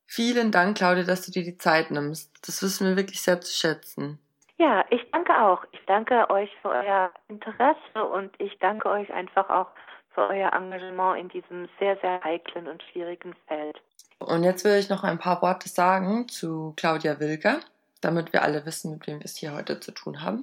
Vielen 0.06 0.50
Dank, 0.50 0.78
Claudia, 0.78 1.04
dass 1.04 1.26
du 1.26 1.30
dir 1.30 1.44
die 1.44 1.58
Zeit 1.58 1.90
nimmst. 1.90 2.32
Das 2.46 2.62
wissen 2.62 2.88
wir 2.88 2.96
wirklich 2.96 3.20
sehr 3.20 3.42
zu 3.42 3.52
schätzen. 3.52 4.18
Ja, 4.56 4.82
ich 4.88 5.02
danke 5.12 5.38
auch. 5.38 5.62
Ich 5.72 5.80
danke 5.86 6.30
euch 6.30 6.50
für 6.62 6.70
euer 6.70 7.10
Interesse 7.28 8.02
und 8.14 8.32
ich 8.38 8.56
danke 8.60 8.88
euch 8.88 9.12
einfach 9.12 9.50
auch 9.50 9.68
für 10.14 10.28
euer 10.28 10.54
Engagement 10.54 11.20
in 11.20 11.28
diesem 11.28 11.68
sehr, 11.78 11.98
sehr 11.98 12.22
heiklen 12.24 12.66
und 12.66 12.82
schwierigen 12.84 13.34
Feld. 13.46 13.78
Und 14.20 14.42
jetzt 14.42 14.64
will 14.64 14.78
ich 14.78 14.88
noch 14.88 15.04
ein 15.04 15.18
paar 15.18 15.42
Worte 15.42 15.68
sagen 15.68 16.28
zu 16.28 16.72
Claudia 16.78 17.20
Wilger, 17.20 17.60
damit 18.00 18.32
wir 18.32 18.42
alle 18.42 18.64
wissen, 18.64 18.92
mit 18.92 19.06
wem 19.06 19.18
wir 19.18 19.26
es 19.26 19.36
hier 19.36 19.52
heute 19.52 19.80
zu 19.80 19.92
tun 19.92 20.22
haben. 20.22 20.42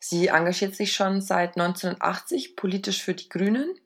Sie 0.00 0.28
engagiert 0.28 0.74
sich 0.74 0.94
schon 0.94 1.20
seit 1.20 1.56
1980 1.56 2.56
politisch 2.56 3.02
für 3.02 3.14
die 3.14 3.28
Grünen. 3.28 3.78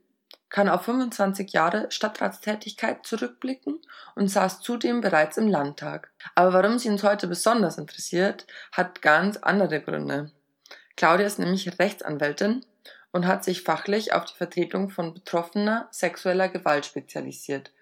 kann 0.49 0.69
auf 0.69 0.85
25 0.85 1.53
Jahre 1.53 1.91
Stadtratstätigkeit 1.91 3.05
zurückblicken 3.05 3.81
und 4.15 4.29
saß 4.29 4.61
zudem 4.61 5.01
bereits 5.01 5.37
im 5.37 5.49
Landtag. 5.49 6.13
Aber 6.37 6.53
warum 6.53 6.79
sie 6.79 6.89
uns 6.91 7.03
heute 7.03 7.27
besonders 7.27 7.77
interessiert, 7.77 8.47
hat 8.71 9.03
ganz 9.03 9.37
andere 9.39 9.81
Gründe. 9.81 10.31
Claudia 10.97 11.27
ist 11.27 11.41
nämlich 11.41 11.81
Rechtsanwältin 11.81 12.65
und 13.11 13.27
hat 13.27 13.43
sich 13.43 13.63
fachlich 13.63 14.13
auf 14.13 14.27
die 14.27 14.37
Vertretung 14.37 14.91
von 14.91 15.13
Betroffener 15.13 15.89
sexueller 15.91 16.49
Gewalt 16.49 16.87
spezialisiert. 16.87 17.73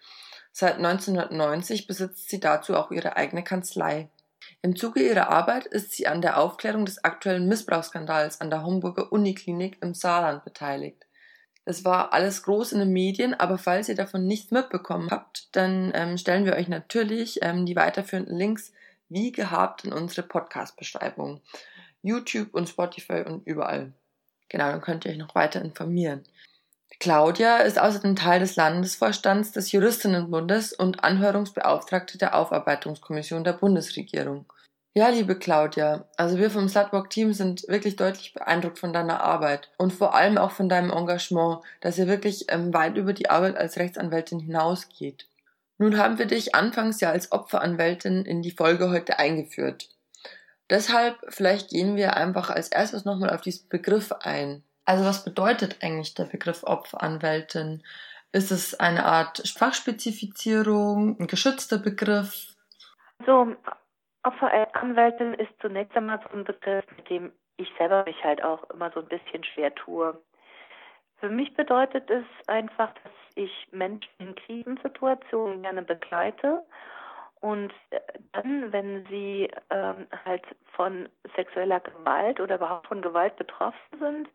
Seit 0.50 0.76
1990 0.76 1.86
besitzt 1.86 2.30
sie 2.30 2.40
dazu 2.40 2.74
auch 2.74 2.90
ihre 2.90 3.16
eigene 3.16 3.44
Kanzlei. 3.44 4.08
Im 4.64 4.76
Zuge 4.76 5.02
ihrer 5.02 5.28
Arbeit 5.28 5.66
ist 5.66 5.90
sie 5.90 6.06
an 6.06 6.22
der 6.22 6.38
Aufklärung 6.38 6.84
des 6.84 7.02
aktuellen 7.02 7.48
Missbrauchsskandals 7.48 8.40
an 8.40 8.48
der 8.48 8.64
Homburger 8.64 9.10
Uniklinik 9.10 9.78
im 9.82 9.92
Saarland 9.92 10.44
beteiligt. 10.44 11.04
Das 11.64 11.84
war 11.84 12.12
alles 12.12 12.44
groß 12.44 12.70
in 12.72 12.78
den 12.78 12.92
Medien, 12.92 13.34
aber 13.34 13.58
falls 13.58 13.88
ihr 13.88 13.96
davon 13.96 14.26
nichts 14.28 14.52
mitbekommen 14.52 15.10
habt, 15.10 15.48
dann 15.56 15.90
ähm, 15.94 16.16
stellen 16.16 16.44
wir 16.44 16.54
euch 16.54 16.68
natürlich 16.68 17.40
ähm, 17.42 17.66
die 17.66 17.74
weiterführenden 17.74 18.36
Links 18.36 18.72
wie 19.08 19.32
gehabt 19.32 19.84
in 19.84 19.92
unsere 19.92 20.26
Podcast-Beschreibung. 20.26 21.40
YouTube 22.02 22.54
und 22.54 22.68
Spotify 22.68 23.24
und 23.26 23.44
überall. 23.44 23.92
Genau, 24.48 24.70
dann 24.70 24.80
könnt 24.80 25.04
ihr 25.04 25.10
euch 25.10 25.18
noch 25.18 25.34
weiter 25.34 25.60
informieren. 25.60 26.22
Claudia 27.02 27.56
ist 27.56 27.80
außerdem 27.80 28.14
Teil 28.14 28.38
des 28.38 28.54
Landesvorstands 28.54 29.50
des 29.50 29.72
Juristinnenbundes 29.72 30.72
und 30.72 31.02
Anhörungsbeauftragte 31.02 32.16
der 32.16 32.36
Aufarbeitungskommission 32.36 33.42
der 33.42 33.54
Bundesregierung. 33.54 34.46
Ja, 34.94 35.08
liebe 35.08 35.36
Claudia, 35.36 36.04
also 36.16 36.38
wir 36.38 36.48
vom 36.48 36.68
Slutwalk-Team 36.68 37.32
sind 37.32 37.66
wirklich 37.66 37.96
deutlich 37.96 38.34
beeindruckt 38.34 38.78
von 38.78 38.92
deiner 38.92 39.20
Arbeit 39.20 39.68
und 39.78 39.92
vor 39.92 40.14
allem 40.14 40.38
auch 40.38 40.52
von 40.52 40.68
deinem 40.68 40.92
Engagement, 40.92 41.64
das 41.80 41.96
ja 41.96 42.06
wirklich 42.06 42.44
ähm, 42.52 42.72
weit 42.72 42.96
über 42.96 43.14
die 43.14 43.28
Arbeit 43.28 43.56
als 43.56 43.78
Rechtsanwältin 43.78 44.38
hinausgeht. 44.38 45.26
Nun 45.78 45.98
haben 45.98 46.20
wir 46.20 46.26
dich 46.26 46.54
anfangs 46.54 47.00
ja 47.00 47.10
als 47.10 47.32
Opferanwältin 47.32 48.24
in 48.24 48.42
die 48.42 48.52
Folge 48.52 48.90
heute 48.90 49.18
eingeführt. 49.18 49.88
Deshalb 50.70 51.16
vielleicht 51.30 51.70
gehen 51.70 51.96
wir 51.96 52.16
einfach 52.16 52.48
als 52.50 52.68
erstes 52.68 53.04
nochmal 53.04 53.30
auf 53.30 53.40
diesen 53.40 53.68
Begriff 53.68 54.12
ein. 54.20 54.62
Also 54.92 55.06
was 55.06 55.24
bedeutet 55.24 55.78
eigentlich 55.82 56.14
der 56.14 56.24
Begriff 56.24 56.64
Opferanwältin? 56.64 57.82
Ist 58.30 58.50
es 58.50 58.78
eine 58.78 59.06
Art 59.06 59.42
Fachspezifizierung, 59.56 61.16
ein 61.18 61.28
geschützter 61.28 61.78
Begriff? 61.78 62.54
So, 63.24 63.56
Opferanwältin 64.22 65.32
ist 65.32 65.48
zunächst 65.62 65.96
einmal 65.96 66.20
so 66.22 66.36
ein 66.36 66.44
Begriff, 66.44 66.84
mit 66.94 67.08
dem 67.08 67.32
ich 67.56 67.72
selber 67.78 68.04
mich 68.04 68.22
halt 68.22 68.44
auch 68.44 68.68
immer 68.68 68.90
so 68.92 69.00
ein 69.00 69.08
bisschen 69.08 69.42
schwer 69.44 69.74
tue. 69.74 70.20
Für 71.20 71.30
mich 71.30 71.54
bedeutet 71.54 72.10
es 72.10 72.26
einfach, 72.46 72.92
dass 73.02 73.12
ich 73.34 73.68
Menschen 73.70 74.12
in 74.18 74.34
Krisensituationen 74.34 75.62
gerne 75.62 75.80
begleite 75.80 76.62
und 77.40 77.72
dann, 78.32 78.70
wenn 78.74 79.06
sie 79.06 79.50
ähm, 79.70 80.06
halt 80.26 80.44
von 80.76 81.08
sexueller 81.34 81.80
Gewalt 81.80 82.40
oder 82.40 82.56
überhaupt 82.56 82.88
von 82.88 83.00
Gewalt 83.00 83.36
betroffen 83.36 83.98
sind, 83.98 84.28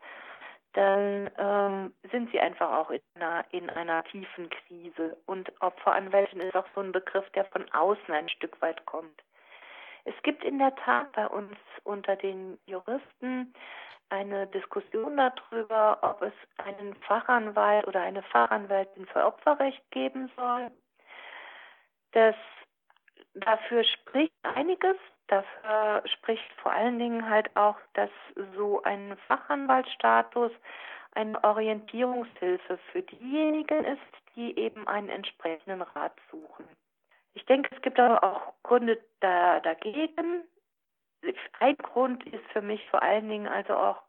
dann 0.78 1.32
ähm, 1.40 1.94
sind 2.12 2.32
sie 2.32 2.40
einfach 2.40 2.72
auch 2.72 2.92
in 2.92 3.02
einer, 3.16 3.44
in 3.50 3.68
einer 3.72 4.04
tiefen 4.04 4.48
Krise. 4.52 5.18
Und 5.26 5.52
Opferanwältin 5.60 6.40
ist 6.40 6.56
auch 6.56 6.68
so 6.76 6.82
ein 6.82 6.92
Begriff, 6.92 7.28
der 7.32 7.46
von 7.46 7.66
außen 7.72 8.14
ein 8.14 8.30
Stück 8.30 8.62
weit 8.62 8.86
kommt. 8.86 9.24
Es 10.06 10.14
gibt 10.22 10.44
in 10.44 10.60
der 10.60 10.76
Tat 10.76 11.12
bei 11.14 11.26
uns 11.28 11.58
unter 11.84 12.16
den 12.16 12.60
Juristen 12.68 13.56
eine 14.10 14.46
Diskussion 14.46 15.18
darüber, 15.18 15.98
ob 16.04 16.22
es 16.22 16.34
einen 16.64 16.94
Fachanwalt 17.08 17.88
oder 17.88 18.02
eine 18.02 18.22
Fachanwältin 18.22 19.08
für 19.08 19.26
Opferrecht 19.26 19.82
geben 19.90 20.32
soll. 20.36 20.70
Das 22.12 22.36
dafür 23.34 23.84
spricht 23.84 24.34
einiges. 24.44 24.98
Dafür 25.28 26.04
spricht 26.06 26.54
vor 26.62 26.72
allen 26.72 27.00
Dingen 27.00 27.30
halt 27.30 27.54
auch, 27.56 27.78
dass 27.94 28.10
so 28.56 28.82
ein 28.84 29.18
Fachanwaltsstatus 29.28 30.52
eine 31.12 31.44
Orientierungshilfe 31.44 32.78
für 32.92 33.02
diejenigen 33.02 33.84
ist, 33.84 34.02
die 34.36 34.58
eben 34.58 34.88
einen 34.88 35.10
entsprechenden 35.10 35.82
Rat 35.82 36.14
suchen. 36.32 36.66
Ich 37.34 37.46
denke, 37.46 37.76
es 37.76 37.82
gibt 37.82 38.00
aber 38.00 38.24
auch 38.24 38.54
Gründe 38.64 39.00
da, 39.20 39.60
dagegen. 39.60 40.44
Ein 41.60 41.78
Grund 41.78 42.26
ist 42.28 42.46
für 42.52 42.62
mich 42.62 42.88
vor 42.90 43.02
allen 43.02 43.28
Dingen 43.28 43.48
also 43.48 43.76
auch, 43.76 44.02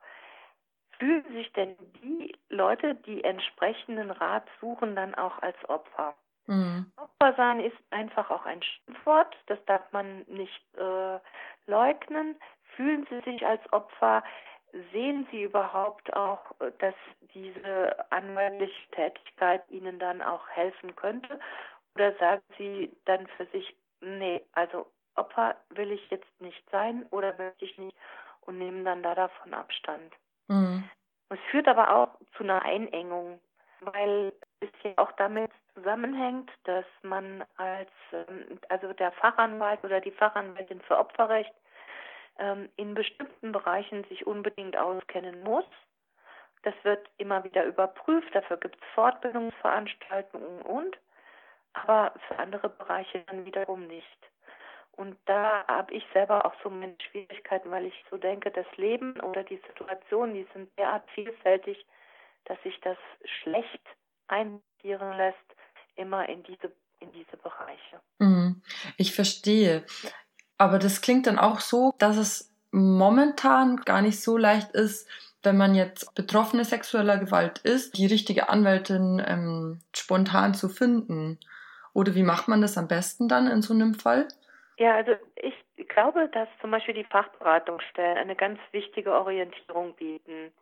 fühlen 0.98 1.24
sich 1.32 1.52
denn 1.52 1.76
die 2.02 2.36
Leute, 2.48 2.94
die 2.94 3.24
entsprechenden 3.24 4.10
Rat 4.10 4.48
suchen, 4.60 4.94
dann 4.94 5.14
auch 5.14 5.40
als 5.42 5.56
Opfer? 5.68 6.14
Mhm. 6.48 6.90
Opfer 6.96 7.34
sein 7.36 7.60
ist 7.60 7.76
einfach 7.90 8.30
auch 8.30 8.46
ein 8.46 8.62
Schimpfwort, 8.62 9.36
das 9.46 9.62
darf 9.66 9.92
man 9.92 10.22
nicht 10.22 10.62
äh, 10.76 11.18
leugnen. 11.66 12.36
Fühlen 12.74 13.06
Sie 13.10 13.20
sich 13.20 13.46
als 13.46 13.60
Opfer? 13.72 14.24
Sehen 14.92 15.26
Sie 15.30 15.42
überhaupt 15.42 16.14
auch, 16.14 16.40
dass 16.78 16.94
diese 17.34 17.96
anwaltliche 18.10 18.90
Tätigkeit 18.92 19.62
Ihnen 19.70 19.98
dann 19.98 20.22
auch 20.22 20.46
helfen 20.48 20.94
könnte? 20.96 21.38
Oder 21.94 22.14
sagen 22.16 22.42
Sie 22.56 22.90
dann 23.04 23.26
für 23.36 23.46
sich, 23.46 23.76
nee, 24.00 24.42
also 24.52 24.86
Opfer 25.16 25.56
will 25.70 25.92
ich 25.92 26.10
jetzt 26.10 26.40
nicht 26.40 26.62
sein 26.70 27.06
oder 27.10 27.34
möchte 27.36 27.64
ich 27.64 27.76
nicht 27.76 27.96
und 28.42 28.58
nehmen 28.58 28.84
dann 28.84 29.02
da 29.02 29.14
davon 29.14 29.52
Abstand. 29.52 30.14
Mhm. 30.48 30.88
Es 31.30 31.38
führt 31.50 31.68
aber 31.68 31.94
auch 31.94 32.08
zu 32.36 32.44
einer 32.44 32.62
Einengung, 32.62 33.40
weil 33.80 34.32
es 34.60 34.70
ja 34.82 34.92
auch 34.96 35.12
damit 35.12 35.50
zusammenhängt, 35.74 36.50
dass 36.64 36.84
man 37.02 37.44
als, 37.56 37.90
ähm, 38.12 38.58
also 38.68 38.92
der 38.92 39.12
Fachanwalt 39.12 39.82
oder 39.84 40.00
die 40.00 40.10
Fachanwältin 40.10 40.80
für 40.82 40.98
Opferrecht 40.98 41.52
ähm, 42.38 42.68
in 42.76 42.94
bestimmten 42.94 43.52
Bereichen 43.52 44.04
sich 44.04 44.26
unbedingt 44.26 44.76
auskennen 44.76 45.42
muss. 45.42 45.66
Das 46.62 46.74
wird 46.82 47.08
immer 47.18 47.44
wieder 47.44 47.64
überprüft, 47.64 48.34
dafür 48.34 48.56
gibt 48.56 48.76
es 48.76 48.88
Fortbildungsveranstaltungen 48.94 50.62
und, 50.62 50.98
aber 51.72 52.12
für 52.26 52.38
andere 52.38 52.68
Bereiche 52.68 53.20
dann 53.26 53.44
wiederum 53.44 53.86
nicht. 53.86 54.18
Und 54.92 55.16
da 55.26 55.64
habe 55.68 55.94
ich 55.94 56.04
selber 56.12 56.44
auch 56.44 56.54
so 56.60 56.70
meine 56.70 56.96
Schwierigkeiten, 57.00 57.70
weil 57.70 57.86
ich 57.86 58.04
so 58.10 58.16
denke, 58.16 58.50
das 58.50 58.66
Leben 58.76 59.20
oder 59.20 59.44
die 59.44 59.60
Situationen, 59.68 60.34
die 60.34 60.48
sind 60.52 60.76
derart 60.76 61.08
vielfältig, 61.10 61.86
dass 62.48 62.60
sich 62.62 62.78
das 62.82 62.96
schlecht 63.42 63.82
eintieren 64.26 65.16
lässt, 65.16 65.36
immer 65.96 66.28
in 66.28 66.42
diese, 66.42 66.72
in 67.00 67.12
diese 67.12 67.36
Bereiche. 67.36 68.00
Mhm. 68.18 68.62
Ich 68.96 69.14
verstehe. 69.14 69.84
Aber 70.56 70.78
das 70.78 71.00
klingt 71.00 71.26
dann 71.26 71.38
auch 71.38 71.60
so, 71.60 71.94
dass 71.98 72.16
es 72.16 72.54
momentan 72.70 73.76
gar 73.76 74.02
nicht 74.02 74.20
so 74.22 74.36
leicht 74.36 74.72
ist, 74.72 75.08
wenn 75.42 75.56
man 75.56 75.74
jetzt 75.74 76.14
Betroffene 76.14 76.64
sexueller 76.64 77.18
Gewalt 77.18 77.58
ist, 77.58 77.96
die 77.96 78.06
richtige 78.06 78.48
Anwältin 78.48 79.22
ähm, 79.24 79.80
spontan 79.94 80.54
zu 80.54 80.68
finden. 80.68 81.38
Oder 81.94 82.14
wie 82.14 82.22
macht 82.22 82.48
man 82.48 82.60
das 82.60 82.76
am 82.76 82.88
besten 82.88 83.28
dann 83.28 83.46
in 83.46 83.62
so 83.62 83.72
einem 83.72 83.94
Fall? 83.94 84.28
Ja, 84.78 84.94
also 84.94 85.12
ich 85.36 85.54
glaube, 85.88 86.28
dass 86.32 86.48
zum 86.60 86.70
Beispiel 86.70 86.94
die 86.94 87.04
Fachberatungsstellen 87.04 88.18
eine 88.18 88.36
ganz 88.36 88.58
wichtige 88.72 89.12
Orientierung 89.12 89.94
bieten. 89.94 90.52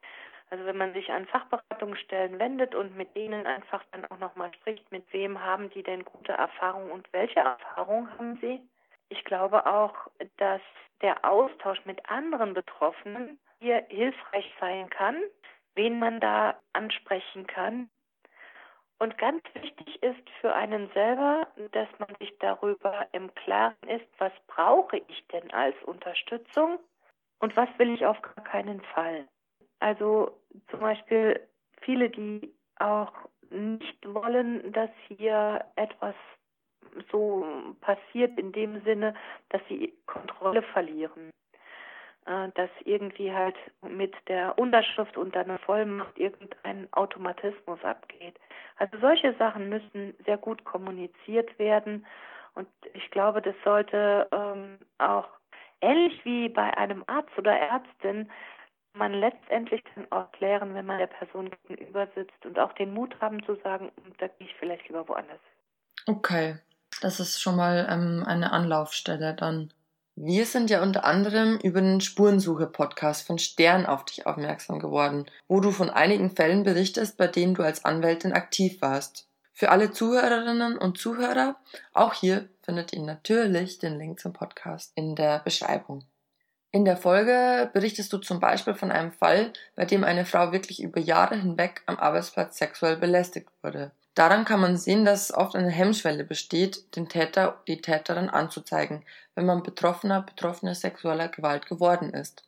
Also 0.51 0.65
wenn 0.65 0.77
man 0.77 0.93
sich 0.93 1.11
an 1.11 1.27
Fachberatungsstellen 1.27 2.39
wendet 2.39 2.75
und 2.75 2.97
mit 2.97 3.15
denen 3.17 3.47
einfach 3.47 3.83
dann 3.91 4.05
auch 4.07 4.19
nochmal 4.19 4.53
spricht, 4.55 4.91
mit 4.93 5.13
wem 5.13 5.43
haben 5.43 5.71
die 5.71 5.83
denn 5.83 6.05
gute 6.05 6.33
Erfahrungen 6.33 6.91
und 6.91 7.13
welche 7.13 7.41
Erfahrungen 7.41 8.11
haben 8.13 8.39
sie? 8.41 8.61
Ich 9.09 9.25
glaube 9.25 9.67
auch, 9.67 9.95
dass 10.37 10.63
der 11.03 11.25
Austausch 11.25 11.85
mit 11.85 12.09
anderen 12.09 12.55
Betroffenen 12.55 13.39
hier 13.61 13.85
hilfreich 13.89 14.53
sein 14.61 14.89
kann, 14.91 15.17
wen 15.75 15.99
man 15.99 16.21
da 16.21 16.59
ansprechen 16.73 17.47
kann. 17.47 17.91
Und 18.99 19.19
ganz 19.19 19.43
wichtig 19.55 20.03
ist 20.03 20.31
für 20.41 20.55
einen 20.55 20.91
selber, 20.93 21.49
dass 21.73 21.89
man 21.99 22.15
sich 22.19 22.37
darüber 22.39 23.07
im 23.13 23.35
Klaren 23.35 23.77
ist, 23.89 24.07
was 24.19 24.33
brauche 24.47 24.97
ich 25.09 25.27
denn 25.29 25.53
als 25.53 25.77
Unterstützung 25.85 26.79
und 27.41 27.55
was 27.57 27.69
will 27.79 27.93
ich 27.93 28.07
auf 28.07 28.21
gar 28.23 28.45
keinen 28.45 28.81
Fall. 28.81 29.29
Also 29.81 30.41
zum 30.71 30.81
Beispiel 30.81 31.41
viele, 31.83 32.11
die 32.11 32.53
auch 32.79 33.13
nicht 33.51 34.07
wollen, 34.07 34.73
dass 34.73 34.91
hier 35.09 35.65
etwas 35.77 36.15
so 37.11 37.47
passiert 37.81 38.39
in 38.39 38.53
dem 38.53 38.83
Sinne, 38.83 39.15
dass 39.51 39.61
sie 39.69 39.93
Kontrolle 40.07 40.63
verlieren. 40.63 41.31
Äh, 42.27 42.49
dass 42.57 42.71
irgendwie 42.85 43.33
halt 43.33 43.55
mit 43.83 44.13
der 44.27 44.59
Unterschrift 44.59 45.17
und 45.17 45.37
einer 45.37 45.59
Vollmacht 45.59 46.19
irgendein 46.19 46.89
Automatismus 46.93 47.79
abgeht. 47.85 48.37
Also 48.79 48.99
solche 48.99 49.33
Sachen 49.35 49.69
müssen 49.69 50.13
sehr 50.25 50.37
gut 50.37 50.65
kommuniziert 50.65 51.57
werden. 51.61 52.05
Und 52.55 52.67
ich 52.95 53.09
glaube, 53.13 53.43
das 53.43 53.55
sollte 53.63 54.27
ähm, 54.33 54.79
auch 54.99 55.29
ähnlich 55.81 56.25
wie 56.25 56.49
bei 56.49 56.77
einem 56.77 57.05
Arzt 57.07 57.31
oder 57.39 57.53
Ärztin 57.53 58.29
man 58.97 59.13
letztendlich 59.13 59.83
dann 59.95 60.11
auch 60.11 60.31
klären, 60.33 60.75
wenn 60.75 60.87
man 60.87 60.99
der 60.99 61.07
Person 61.07 61.51
gegenüber 61.69 62.09
sitzt 62.15 62.45
und 62.45 62.59
auch 62.59 62.73
den 62.75 62.93
Mut 62.93 63.21
haben 63.21 63.45
zu 63.45 63.57
sagen, 63.57 63.91
hm, 64.03 64.13
da 64.19 64.29
gehe 64.29 64.47
ich 64.47 64.55
vielleicht 64.59 64.89
lieber 64.89 65.09
woanders. 65.09 65.41
Okay, 66.07 66.57
das 67.01 67.21
ist 67.21 67.41
schon 67.41 67.57
mal 67.57 67.87
ähm, 67.91 68.25
eine 68.27 68.53
Anlaufstelle 68.53 69.35
dann. 69.35 69.73
Wir 70.15 70.47
sind 70.47 70.71
ja 70.71 70.83
unter 70.83 71.05
anderem 71.05 71.59
über 71.63 71.83
den 71.83 72.01
Spurensuche-Podcast 72.01 73.27
von 73.27 73.39
Stern 73.39 73.85
auf 73.85 74.07
dich 74.07 74.27
aufmerksam 74.27 74.79
geworden, 74.79 75.27
wo 75.47 75.61
du 75.61 75.73
von 75.73 75.91
einigen 75.91 76.31
Fällen 76.31 76.63
berichtest, 76.63 77.19
bei 77.19 77.27
denen 77.27 77.55
du 77.55 77.63
als 77.63 77.85
Anwältin 77.85 78.33
aktiv 78.33 78.81
warst. 78.81 79.29
Für 79.53 79.71
alle 79.71 79.91
Zuhörerinnen 79.91 80.79
und 80.79 80.97
Zuhörer, 80.97 81.57
auch 81.93 82.15
hier 82.15 82.49
findet 82.63 82.93
ihr 82.95 83.03
natürlich 83.03 83.79
den 83.79 83.99
Link 83.99 84.21
zum 84.21 84.33
Podcast 84.33 84.93
in 84.97 85.17
der 85.17 85.41
Beschreibung. 85.41 86.05
In 86.77 86.85
der 86.85 86.99
Folge 86.99 87.71
berichtest 87.73 88.13
du 88.13 88.19
zum 88.19 88.39
Beispiel 88.39 88.75
von 88.75 88.93
einem 88.93 89.11
Fall, 89.11 89.55
bei 89.77 89.87
dem 89.87 90.05
eine 90.05 90.27
Frau 90.27 90.53
wirklich 90.53 90.83
über 90.83 91.01
Jahre 91.01 91.35
hinweg 91.35 91.81
am 91.87 91.97
Arbeitsplatz 91.97 92.59
sexuell 92.59 92.99
belästigt 92.99 93.49
wurde. 93.63 93.93
Daran 94.15 94.45
kann 94.45 94.61
man 94.61 94.77
sehen, 94.77 95.07
dass 95.07 95.33
oft 95.33 95.57
eine 95.57 95.71
Hemmschwelle 95.71 96.23
besteht, 96.23 96.95
den 96.95 97.09
Täter, 97.09 97.63
die 97.67 97.81
Täterin 97.81 98.29
anzuzeigen, 98.29 99.07
wenn 99.35 99.47
man 99.47 99.63
Betroffener, 99.63 100.21
Betroffene 100.21 100.75
sexueller 100.75 101.29
Gewalt 101.29 101.65
geworden 101.65 102.11
ist. 102.11 102.43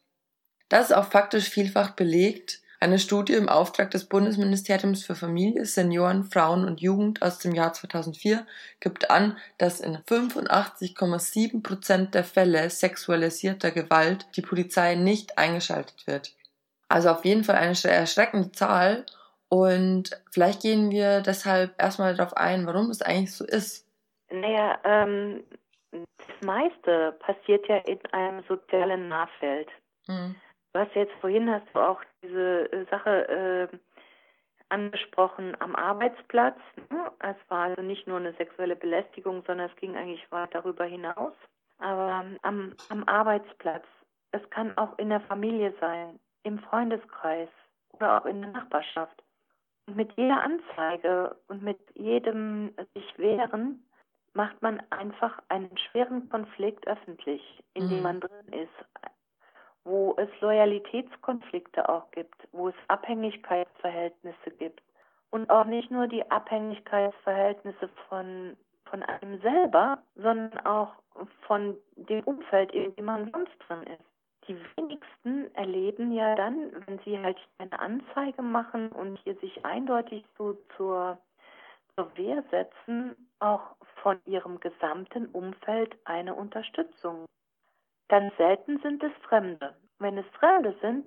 Das 0.68 0.90
ist 0.90 0.92
auch 0.94 1.10
faktisch 1.10 1.48
vielfach 1.48 1.92
belegt. 1.92 2.60
Eine 2.80 3.00
Studie 3.00 3.34
im 3.34 3.48
Auftrag 3.48 3.90
des 3.90 4.08
Bundesministeriums 4.08 5.04
für 5.04 5.16
Familie, 5.16 5.64
Senioren, 5.64 6.22
Frauen 6.22 6.64
und 6.64 6.80
Jugend 6.80 7.22
aus 7.22 7.40
dem 7.40 7.52
Jahr 7.52 7.72
2004 7.72 8.46
gibt 8.78 9.10
an, 9.10 9.36
dass 9.58 9.80
in 9.80 9.96
85,7 9.96 11.62
Prozent 11.64 12.14
der 12.14 12.22
Fälle 12.22 12.70
sexualisierter 12.70 13.72
Gewalt 13.72 14.28
die 14.36 14.42
Polizei 14.42 14.94
nicht 14.94 15.38
eingeschaltet 15.38 16.06
wird. 16.06 16.36
Also 16.88 17.10
auf 17.10 17.24
jeden 17.24 17.42
Fall 17.42 17.56
eine 17.56 17.74
erschreckende 17.82 18.52
Zahl 18.52 19.04
und 19.48 20.10
vielleicht 20.30 20.62
gehen 20.62 20.90
wir 20.90 21.20
deshalb 21.20 21.74
erstmal 21.82 22.14
darauf 22.14 22.36
ein, 22.36 22.64
warum 22.66 22.90
es 22.90 23.02
eigentlich 23.02 23.34
so 23.34 23.44
ist. 23.44 23.88
Naja, 24.30 24.78
ähm, 24.84 25.42
das 25.90 26.46
meiste 26.46 27.16
passiert 27.18 27.66
ja 27.66 27.78
in 27.78 27.98
einem 28.12 28.44
sozialen 28.46 29.08
Nahfeld. 29.08 29.68
Mhm. 30.06 30.36
Du 30.78 30.84
hast 30.84 30.94
jetzt 30.94 31.14
vorhin 31.20 31.50
hast 31.50 31.66
du 31.74 31.80
auch 31.80 32.00
diese 32.22 32.70
äh, 32.72 32.86
Sache 32.88 33.28
äh, 33.72 33.78
angesprochen 34.68 35.56
am 35.58 35.74
Arbeitsplatz. 35.74 36.56
Ne? 36.88 37.10
Es 37.18 37.34
war 37.48 37.64
also 37.64 37.82
nicht 37.82 38.06
nur 38.06 38.18
eine 38.18 38.32
sexuelle 38.34 38.76
Belästigung, 38.76 39.42
sondern 39.44 39.70
es 39.70 39.76
ging 39.78 39.96
eigentlich 39.96 40.30
weit 40.30 40.54
darüber 40.54 40.84
hinaus. 40.84 41.32
Aber 41.78 42.24
am, 42.42 42.76
am 42.90 43.02
Arbeitsplatz, 43.08 43.82
es 44.30 44.50
kann 44.50 44.78
auch 44.78 44.96
in 45.00 45.08
der 45.08 45.20
Familie 45.22 45.74
sein, 45.80 46.20
im 46.44 46.60
Freundeskreis 46.60 47.48
oder 47.94 48.22
auch 48.22 48.26
in 48.26 48.40
der 48.40 48.52
Nachbarschaft 48.52 49.20
mit 49.86 50.12
jeder 50.12 50.44
Anzeige 50.44 51.34
und 51.48 51.60
mit 51.60 51.80
jedem 51.94 52.72
sich 52.94 53.18
wehren 53.18 53.84
macht 54.32 54.62
man 54.62 54.80
einfach 54.90 55.42
einen 55.48 55.76
schweren 55.76 56.28
Konflikt 56.28 56.86
öffentlich, 56.86 57.42
in 57.74 57.86
mhm. 57.86 57.88
dem 57.88 58.02
man 58.02 58.20
drin 58.20 58.52
ist, 58.52 59.08
wo 59.84 60.14
es 60.18 60.28
Loyalitätskonflikte 60.40 61.88
auch 61.88 62.10
gibt, 62.10 62.48
wo 62.52 62.68
es 62.68 62.74
Abhängigkeitsverhältnisse 62.88 64.50
gibt 64.58 64.82
und 65.30 65.48
auch 65.50 65.64
nicht 65.64 65.90
nur 65.90 66.06
die 66.06 66.28
Abhängigkeitsverhältnisse 66.30 67.88
von 68.08 68.56
von 68.84 69.02
einem 69.02 69.38
selber, 69.42 69.98
sondern 70.14 70.64
auch 70.64 70.94
von 71.46 71.76
dem 71.96 72.24
Umfeld, 72.24 72.72
in 72.72 72.96
dem 72.96 73.04
man 73.04 73.30
sonst 73.30 73.52
drin 73.66 73.82
ist 73.82 74.08
die 74.48 74.58
wenigsten 74.76 75.54
erleben 75.54 76.12
ja 76.12 76.34
dann, 76.34 76.72
wenn 76.86 76.98
sie 77.04 77.18
halt 77.18 77.36
eine 77.58 77.78
Anzeige 77.78 78.42
machen 78.42 78.88
und 78.90 79.18
hier 79.18 79.36
sich 79.36 79.64
eindeutig 79.64 80.24
so 80.36 80.56
zur, 80.76 81.18
zur 81.94 82.16
Wehr 82.16 82.42
setzen, 82.50 83.14
auch 83.38 83.76
von 84.02 84.18
ihrem 84.24 84.58
gesamten 84.58 85.26
Umfeld 85.26 85.96
eine 86.04 86.34
Unterstützung. 86.34 87.26
Ganz 88.08 88.36
selten 88.36 88.78
sind 88.80 89.02
es 89.02 89.12
Fremde. 89.22 89.74
Wenn 89.98 90.16
es 90.18 90.26
Fremde 90.38 90.74
sind, 90.80 91.06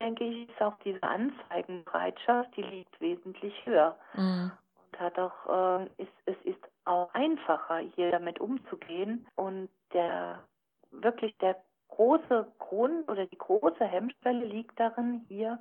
denke 0.00 0.24
ich, 0.24 0.48
ist 0.48 0.62
auch 0.62 0.76
diese 0.84 1.02
Anzeigenbereitschaft, 1.02 2.56
die 2.56 2.62
liegt 2.62 3.00
wesentlich 3.00 3.54
höher. 3.64 3.98
Mhm. 4.14 4.52
Und 4.92 5.00
hat 5.00 5.18
auch, 5.18 5.80
äh, 5.80 5.84
ist, 5.96 6.12
es 6.26 6.36
ist 6.44 6.62
auch 6.84 7.12
einfacher, 7.14 7.78
hier 7.78 8.10
damit 8.10 8.40
umzugehen. 8.40 9.26
Und 9.36 9.68
der 9.92 10.42
wirklich 10.90 11.36
der 11.38 11.56
große 11.88 12.52
Grund 12.58 13.08
oder 13.10 13.26
die 13.26 13.38
große 13.38 13.84
Hemmschwelle 13.84 14.44
liegt 14.44 14.78
darin, 14.78 15.24
hier 15.28 15.60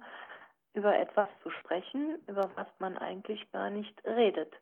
über 0.74 0.98
etwas 0.98 1.28
zu 1.44 1.50
sprechen, 1.50 2.20
über 2.28 2.50
was 2.56 2.68
man 2.80 2.98
eigentlich 2.98 3.50
gar 3.52 3.70
nicht 3.70 3.94
redet, 4.06 4.54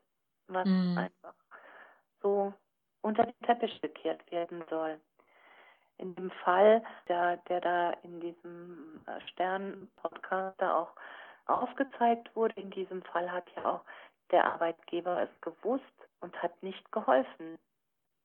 was 0.47 0.67
mhm. 0.67 0.97
einfach 0.97 1.35
so 2.21 2.53
unter 3.01 3.25
den 3.25 3.39
Teppich 3.45 3.79
gekehrt 3.81 4.29
werden 4.31 4.63
soll. 4.69 4.99
In 5.99 6.15
dem 6.15 6.31
Fall, 6.43 6.83
der, 7.07 7.37
der 7.49 7.61
da 7.61 7.91
in 8.03 8.19
diesem 8.19 9.01
äh, 9.05 9.19
Stern-Podcast 9.29 10.59
da 10.59 10.77
auch 10.77 10.91
aufgezeigt 11.45 12.35
wurde, 12.35 12.59
in 12.59 12.71
diesem 12.71 13.01
Fall 13.03 13.31
hat 13.31 13.45
ja 13.55 13.65
auch 13.65 13.81
der 14.31 14.45
Arbeitgeber 14.45 15.23
es 15.23 15.41
gewusst 15.41 15.83
und 16.21 16.35
hat 16.41 16.61
nicht 16.63 16.91
geholfen. 16.91 17.57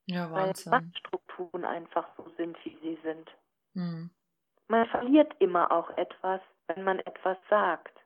Ja, 0.06 0.30
Wahnsinn. 0.30 0.72
Weil 0.72 0.80
Machtstrukturen 0.82 1.64
einfach 1.64 2.06
so 2.16 2.30
sind, 2.36 2.56
wie 2.64 2.78
sie 2.82 2.98
sind. 3.02 3.30
Mhm. 3.74 4.10
Man 4.68 4.86
verliert 4.86 5.34
immer 5.40 5.70
auch 5.72 5.90
etwas, 5.96 6.40
wenn 6.68 6.84
man 6.84 6.98
etwas 7.00 7.36
sagt. 7.48 7.96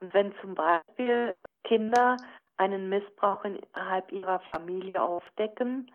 Und 0.00 0.14
wenn 0.14 0.34
zum 0.40 0.54
Beispiel 0.54 1.34
Kinder 1.64 2.16
einen 2.56 2.88
Missbrauch 2.88 3.44
innerhalb 3.44 4.10
ihrer 4.12 4.40
Familie 4.52 5.00
aufdecken, 5.00 5.90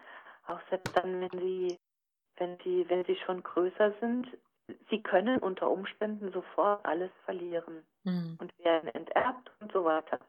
auch 0.47 0.59
selbst 0.69 0.95
dann, 0.97 1.21
wenn 1.21 1.39
sie, 1.39 1.79
wenn 2.37 2.57
sie, 2.63 2.85
wenn 2.89 3.03
sie 3.05 3.17
schon 3.25 3.43
größer 3.43 3.93
sind, 3.99 4.27
sie 4.89 5.01
können 5.01 5.39
unter 5.39 5.69
Umständen 5.69 6.31
sofort 6.31 6.85
alles 6.85 7.11
verlieren 7.25 7.83
mhm. 8.03 8.37
und 8.39 8.53
werden 8.63 8.89
enterbt 8.89 9.51
und 9.59 9.71
so 9.71 9.83
weiter 9.83 10.19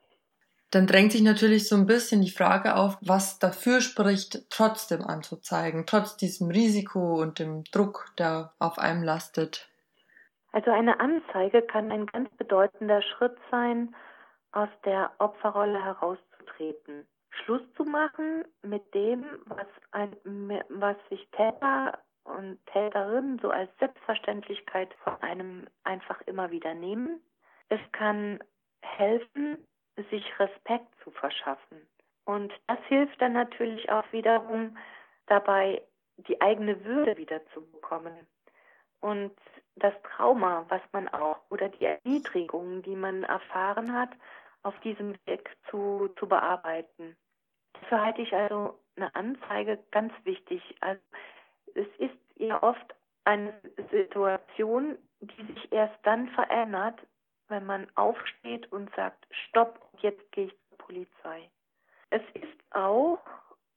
dann 0.74 0.86
drängt 0.86 1.12
sich 1.12 1.22
natürlich 1.22 1.68
so 1.68 1.76
ein 1.76 1.86
bisschen 1.86 2.20
die 2.20 2.30
Frage 2.30 2.74
auf, 2.74 2.98
was 3.00 3.38
dafür 3.38 3.80
spricht, 3.80 4.50
trotzdem 4.50 5.02
anzuzeigen, 5.02 5.86
trotz 5.86 6.16
diesem 6.16 6.50
Risiko 6.50 7.20
und 7.20 7.38
dem 7.38 7.62
Druck, 7.64 8.06
der 8.18 8.52
auf 8.58 8.78
einem 8.78 9.02
lastet. 9.04 9.68
Also 10.52 10.70
eine 10.70 10.98
Anzeige 11.00 11.62
kann 11.62 11.92
ein 11.92 12.06
ganz 12.06 12.28
bedeutender 12.36 13.02
Schritt 13.02 13.36
sein, 13.50 13.94
aus 14.52 14.68
der 14.84 15.12
Opferrolle 15.18 15.82
herauszutreten. 15.82 17.06
Schluss 17.42 17.62
zu 17.76 17.84
machen 17.84 18.44
mit 18.62 18.94
dem, 18.94 19.24
was, 19.46 19.66
ein, 19.92 20.16
was 20.68 20.96
sich 21.08 21.28
Täter 21.30 21.98
und 22.24 22.58
Täterinnen 22.66 23.38
so 23.40 23.50
als 23.50 23.70
Selbstverständlichkeit 23.78 24.94
von 25.02 25.20
einem 25.22 25.66
einfach 25.84 26.20
immer 26.22 26.50
wieder 26.50 26.74
nehmen. 26.74 27.20
Es 27.68 27.80
kann 27.92 28.42
helfen, 28.82 29.58
sich 30.10 30.38
Respekt 30.38 30.88
zu 31.02 31.10
verschaffen. 31.10 31.86
Und 32.24 32.52
das 32.66 32.78
hilft 32.88 33.20
dann 33.20 33.34
natürlich 33.34 33.90
auch 33.90 34.04
wiederum 34.12 34.76
dabei, 35.26 35.82
die 36.16 36.40
eigene 36.40 36.84
Würde 36.84 37.16
wieder 37.16 37.44
zu 37.52 37.60
bekommen. 37.70 38.14
Und 39.00 39.36
das 39.76 39.92
Trauma, 40.02 40.64
was 40.68 40.80
man 40.92 41.08
auch, 41.08 41.38
oder 41.50 41.68
die 41.68 41.84
Erniedrigungen, 41.84 42.82
die 42.82 42.96
man 42.96 43.24
erfahren 43.24 43.92
hat, 43.92 44.10
auf 44.62 44.78
diesem 44.80 45.14
Weg 45.26 45.50
zu, 45.70 46.08
zu 46.18 46.26
bearbeiten. 46.26 47.16
Dafür 47.84 48.06
halte 48.06 48.22
ich 48.22 48.32
also 48.34 48.78
eine 48.96 49.14
Anzeige 49.14 49.78
ganz 49.90 50.12
wichtig. 50.24 50.62
Also 50.80 51.02
es 51.74 51.86
ist 51.98 52.16
ja 52.36 52.62
oft 52.62 52.94
eine 53.24 53.52
Situation, 53.90 54.96
die 55.20 55.44
sich 55.52 55.70
erst 55.70 55.94
dann 56.02 56.28
verändert, 56.28 56.98
wenn 57.48 57.66
man 57.66 57.86
aufsteht 57.94 58.72
und 58.72 58.94
sagt, 58.94 59.26
stopp, 59.30 59.78
jetzt 59.98 60.32
gehe 60.32 60.46
ich 60.46 60.56
zur 60.68 60.78
Polizei. 60.78 61.50
Es 62.08 62.22
ist 62.32 62.74
auch 62.74 63.20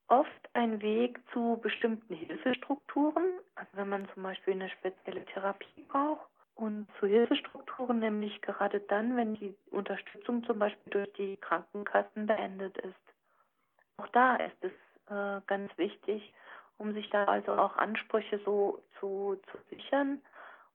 oft 0.08 0.50
ein 0.54 0.82
Weg 0.82 1.20
zu 1.34 1.60
bestimmten 1.62 2.14
Hilfestrukturen, 2.14 3.26
also 3.56 3.72
wenn 3.74 3.90
man 3.90 4.08
zum 4.14 4.24
Beispiel 4.24 4.54
eine 4.54 4.70
spezielle 4.70 5.26
Therapie 5.26 5.84
braucht 5.90 6.30
und 6.56 6.88
zu 7.00 7.08
Hilfestrukturen, 7.08 8.00
nämlich 8.00 8.42
gerade 8.42 8.80
dann, 8.80 9.18
wenn 9.18 9.34
die 9.36 9.54
Unterstützung 9.72 10.46
zum 10.46 10.60
Beispiel 10.60 10.92
durch 10.92 11.12
die 11.14 11.36
Krankenkassen 11.38 12.26
beendet 12.26 12.78
ist. 12.78 13.07
Auch 13.98 14.08
da 14.10 14.36
ist 14.36 14.58
es 14.62 14.72
äh, 15.10 15.42
ganz 15.48 15.76
wichtig, 15.78 16.34
um 16.78 16.94
sich 16.94 17.10
da 17.10 17.26
also 17.26 17.54
auch 17.54 17.76
Ansprüche 17.78 18.40
so 18.46 18.82
zu, 19.00 19.40
zu 19.52 19.58
sichern 19.70 20.22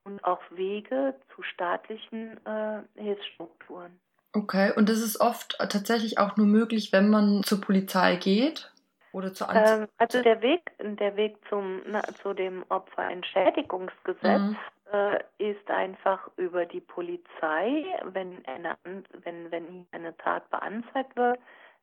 und 0.04 0.22
auch 0.24 0.40
Wege 0.50 1.14
zu 1.34 1.42
staatlichen 1.42 2.44
äh, 2.44 2.82
Hilfsstrukturen. 2.96 4.00
Okay, 4.34 4.72
und 4.74 4.88
das 4.88 4.98
ist 4.98 5.20
oft 5.20 5.56
tatsächlich 5.58 6.18
auch 6.18 6.36
nur 6.36 6.46
möglich, 6.46 6.92
wenn 6.92 7.10
man 7.10 7.42
zur 7.42 7.60
Polizei 7.60 8.16
geht 8.16 8.72
oder 9.12 9.34
zur 9.34 9.50
Anzeige? 9.50 9.82
Ähm, 9.82 9.88
also 9.98 10.22
der 10.22 10.40
Weg, 10.40 10.72
der 10.78 11.16
Weg 11.16 11.36
zum 11.48 11.82
na, 11.86 12.02
zu 12.22 12.32
dem 12.32 12.64
Opferentschädigungsgesetz, 12.70 14.40
mhm. 14.40 14.56
äh, 14.90 15.18
ist 15.38 15.70
einfach 15.70 16.30
über 16.36 16.64
die 16.64 16.80
Polizei, 16.80 17.84
wenn 18.04 18.44
eine, 18.46 18.76
wenn, 19.22 19.50
wenn 19.50 19.86
eine 19.92 20.16
Tat 20.16 20.48
beanzeigt 20.50 21.14
wird, 21.14 21.38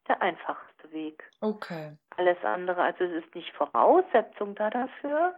der 0.07 0.21
einfachste 0.21 0.91
Weg. 0.91 1.23
Okay. 1.41 1.97
Alles 2.17 2.37
andere, 2.43 2.81
also 2.81 3.03
es 3.03 3.23
ist 3.23 3.35
nicht 3.35 3.51
Voraussetzung 3.53 4.55
da 4.55 4.69
dafür, 4.69 5.35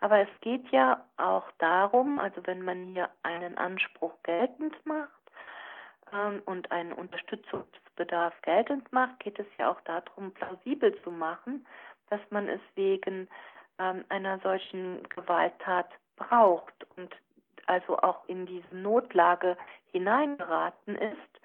aber 0.00 0.18
es 0.18 0.28
geht 0.40 0.68
ja 0.70 1.04
auch 1.16 1.44
darum, 1.58 2.18
also 2.18 2.40
wenn 2.46 2.62
man 2.62 2.86
hier 2.86 3.08
einen 3.22 3.56
Anspruch 3.56 4.12
geltend 4.24 4.74
macht 4.84 5.10
ähm, 6.12 6.42
und 6.44 6.70
einen 6.72 6.92
Unterstützungsbedarf 6.92 8.34
geltend 8.42 8.92
macht, 8.92 9.20
geht 9.20 9.38
es 9.38 9.46
ja 9.58 9.70
auch 9.70 9.80
darum, 9.82 10.32
plausibel 10.32 11.00
zu 11.02 11.10
machen, 11.10 11.66
dass 12.10 12.20
man 12.30 12.48
es 12.48 12.60
wegen 12.74 13.28
ähm, 13.78 14.04
einer 14.08 14.38
solchen 14.40 15.02
Gewalttat 15.08 15.88
braucht 16.16 16.86
und 16.96 17.14
also 17.66 17.98
auch 17.98 18.28
in 18.28 18.46
diese 18.46 18.76
Notlage 18.76 19.56
hineingeraten 19.92 20.96
ist. 20.96 21.40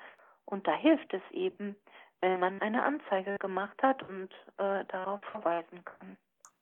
Und 0.45 0.67
da 0.67 0.73
hilft 0.73 1.13
es 1.13 1.21
eben, 1.31 1.75
wenn 2.21 2.39
man 2.39 2.61
eine 2.61 2.83
Anzeige 2.83 3.37
gemacht 3.39 3.81
hat 3.81 4.03
und 4.03 4.29
äh, 4.57 4.83
darauf 4.85 5.21
verweisen 5.31 5.83
kann. 5.85 6.17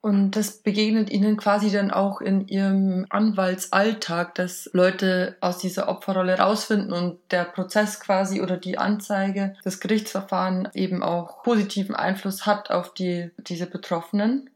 Und 0.05 0.35
das 0.35 0.61
begegnet 0.61 1.09
Ihnen 1.09 1.35
quasi 1.35 1.71
dann 1.71 1.89
auch 1.89 2.21
in 2.21 2.47
Ihrem 2.47 3.07
Anwaltsalltag, 3.09 4.35
dass 4.35 4.69
Leute 4.71 5.35
aus 5.41 5.57
dieser 5.57 5.89
Opferrolle 5.89 6.37
rausfinden 6.37 6.93
und 6.93 7.31
der 7.31 7.43
Prozess 7.45 7.99
quasi 7.99 8.39
oder 8.39 8.57
die 8.57 8.77
Anzeige, 8.77 9.55
das 9.63 9.79
Gerichtsverfahren 9.79 10.69
eben 10.75 11.01
auch 11.01 11.41
positiven 11.41 11.95
Einfluss 11.95 12.45
hat 12.45 12.69
auf 12.69 12.93
die, 12.93 13.31
diese 13.37 13.67
Betroffenen? 13.67 14.51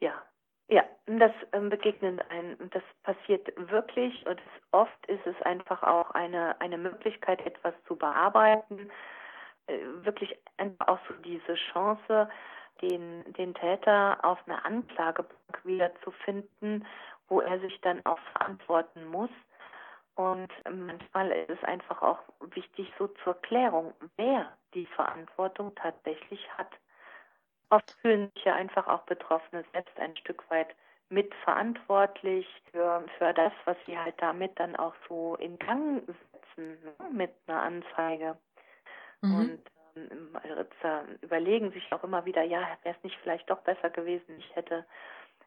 Ja, 0.00 0.14
ja, 0.70 0.84
das 1.06 1.32
ähm, 1.52 1.68
begegnet 1.68 2.22
ein, 2.30 2.56
das 2.70 2.82
passiert 3.02 3.46
wirklich 3.70 4.24
und 4.26 4.40
oft 4.72 5.06
ist 5.06 5.26
es 5.26 5.36
einfach 5.42 5.82
auch 5.82 6.12
eine, 6.12 6.58
eine 6.62 6.78
Möglichkeit, 6.78 7.44
etwas 7.44 7.74
zu 7.86 7.96
bearbeiten, 7.96 8.90
wirklich 10.02 10.36
einfach 10.56 10.88
auch 10.88 10.98
so 11.08 11.14
diese 11.14 11.54
Chance, 11.72 12.28
den, 12.82 13.32
den 13.34 13.54
Täter 13.54 14.18
auf 14.22 14.38
einer 14.46 14.64
Anklagebank 14.64 15.64
wiederzufinden, 15.64 16.86
wo 17.28 17.40
er 17.40 17.58
sich 17.60 17.80
dann 17.80 18.04
auch 18.06 18.18
verantworten 18.32 19.06
muss. 19.06 19.30
Und 20.14 20.48
manchmal 20.68 21.30
ist 21.30 21.50
es 21.50 21.64
einfach 21.64 22.02
auch 22.02 22.18
wichtig 22.40 22.92
so 22.98 23.08
zur 23.22 23.34
Klärung, 23.42 23.92
wer 24.16 24.52
die 24.74 24.86
Verantwortung 24.86 25.74
tatsächlich 25.76 26.40
hat. 26.56 26.70
Oft 27.70 27.90
fühlen 28.00 28.30
sich 28.34 28.44
ja 28.44 28.54
einfach 28.54 28.86
auch 28.88 29.02
Betroffene 29.02 29.64
selbst 29.72 29.98
ein 29.98 30.16
Stück 30.16 30.48
weit 30.50 30.74
mitverantwortlich 31.10 32.46
für, 32.70 33.04
für 33.16 33.32
das, 33.32 33.52
was 33.64 33.76
sie 33.86 33.98
halt 33.98 34.16
damit 34.18 34.58
dann 34.58 34.76
auch 34.76 34.94
so 35.08 35.36
in 35.36 35.58
Gang 35.58 36.02
setzen 36.06 36.78
ne, 36.82 36.94
mit 37.12 37.32
einer 37.46 37.62
Anzeige. 37.62 38.36
Mhm. 39.22 39.34
Und 39.34 39.60
ähm, 39.96 41.18
überlegen 41.22 41.72
sich 41.72 41.92
auch 41.92 42.04
immer 42.04 42.24
wieder, 42.24 42.42
ja, 42.42 42.60
wäre 42.82 42.96
es 42.96 43.04
nicht 43.04 43.18
vielleicht 43.22 43.48
doch 43.50 43.60
besser 43.60 43.90
gewesen, 43.90 44.38
ich 44.38 44.56
hätte 44.56 44.84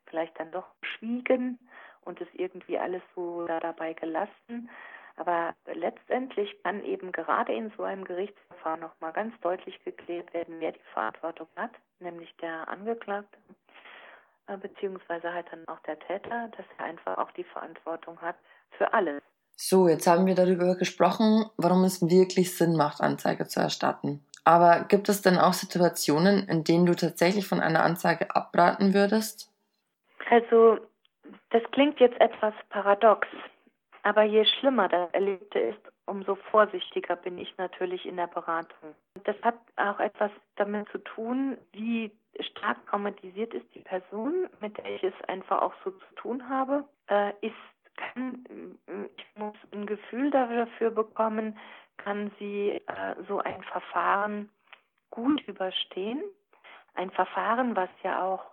vielleicht 0.06 0.38
dann 0.40 0.52
doch 0.52 0.68
geschwiegen 0.82 1.58
und 2.02 2.20
es 2.22 2.28
irgendwie 2.34 2.78
alles 2.78 3.02
so 3.16 3.46
da 3.48 3.60
dabei 3.60 3.94
gelassen. 3.94 4.70
Aber 5.18 5.54
letztendlich 5.66 6.62
kann 6.64 6.84
eben 6.84 7.12
gerade 7.12 7.54
in 7.54 7.72
so 7.78 7.84
einem 7.84 8.06
Gerichtsverfahren 8.06 8.80
nochmal 8.80 9.14
ganz 9.14 9.38
deutlich 9.42 9.84
geklärt 9.84 10.34
werden, 10.34 10.56
wer 10.60 10.72
die 10.72 10.80
Verantwortung 10.94 11.48
hat, 11.56 11.72
nämlich 12.00 12.34
der 12.38 12.68
Angeklagte, 12.68 13.38
äh, 14.48 14.58
beziehungsweise 14.58 15.32
halt 15.32 15.48
dann 15.52 15.68
auch 15.68 15.80
der 15.82 16.00
Täter, 16.00 16.50
dass 16.58 16.66
er 16.78 16.86
einfach 16.86 17.18
auch 17.18 17.32
die 17.32 17.44
Verantwortung 17.44 18.20
hat 18.22 18.36
für 18.78 18.92
alles. 18.94 19.22
So, 19.64 19.88
jetzt 19.88 20.08
haben 20.08 20.26
wir 20.26 20.34
darüber 20.34 20.76
gesprochen, 20.76 21.46
warum 21.56 21.84
es 21.84 22.02
wirklich 22.02 22.58
Sinn 22.58 22.76
macht, 22.76 23.00
Anzeige 23.00 23.46
zu 23.46 23.60
erstatten. 23.60 24.26
Aber 24.44 24.86
gibt 24.90 25.08
es 25.08 25.22
denn 25.22 25.38
auch 25.38 25.54
Situationen, 25.54 26.50
in 26.50 26.64
denen 26.64 26.88
du 26.88 26.96
tatsächlich 26.96 27.48
von 27.48 27.60
einer 27.60 27.84
Anzeige 27.84 28.36
abraten 28.36 28.96
würdest? 28.96 29.52
Also, 30.32 30.80
das 31.52 31.62
klingt 31.74 32.00
jetzt 32.00 32.20
etwas 32.20 32.56
paradox, 32.70 33.28
aber 34.02 34.24
je 34.24 34.46
schlimmer 34.46 34.90
das 34.90 35.14
Erlebte 35.14 35.60
ist, 35.60 35.92
umso 36.08 36.34
vorsichtiger 36.50 37.16
bin 37.16 37.38
ich 37.38 37.56
natürlich 37.60 38.08
in 38.08 38.18
der 38.18 38.28
Beratung. 38.28 38.96
Das 39.26 39.36
hat 39.44 39.60
auch 39.76 40.00
etwas 40.00 40.32
damit 40.56 40.90
zu 40.90 40.98
tun, 40.98 41.56
wie 41.74 42.10
stark 42.40 42.84
traumatisiert 42.88 43.54
ist 43.54 43.68
die 43.76 43.82
Person, 43.82 44.50
mit 44.60 44.76
der 44.80 44.96
ich 44.96 45.04
es 45.04 45.14
einfach 45.28 45.62
auch 45.62 45.74
so 45.86 45.92
zu 45.92 46.16
tun 46.16 46.50
habe. 46.50 46.84
Äh, 47.08 47.34
ist 47.42 47.54
kann, 48.02 48.78
ich 49.18 49.26
muss 49.36 49.56
ein 49.72 49.86
Gefühl 49.86 50.32
dafür 50.32 50.92
bekommen, 50.92 51.58
kann 51.98 52.32
sie 52.40 52.82
äh, 52.88 53.16
so 53.28 53.40
ein 53.40 53.64
Verfahren 53.64 54.50
gut 55.10 55.42
überstehen. 55.48 56.24
Ein 56.96 57.12
Verfahren, 57.12 57.76
was 57.76 57.90
ja 58.04 58.24
auch 58.24 58.44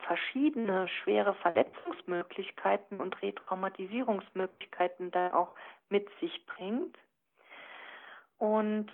verschiedene 0.00 0.88
schwere 0.88 1.34
Verletzungsmöglichkeiten 1.34 3.00
und 3.00 3.20
Retraumatisierungsmöglichkeiten 3.22 5.10
dann 5.10 5.32
auch 5.32 5.54
mit 5.88 6.08
sich 6.20 6.44
bringt. 6.46 6.98
Und 8.38 8.90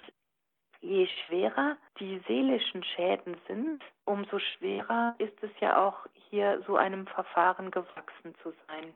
je 0.80 1.06
schwerer 1.06 1.76
die 1.98 2.20
seelischen 2.26 2.84
Schäden 2.84 3.36
sind, 3.46 3.82
umso 4.04 4.38
schwerer 4.38 5.14
ist 5.18 5.42
es 5.42 5.50
ja 5.60 5.86
auch 5.86 6.06
hier 6.30 6.62
so 6.66 6.76
einem 6.76 7.06
Verfahren 7.06 7.70
gewachsen 7.70 8.34
zu 8.42 8.52
sein. 8.68 8.94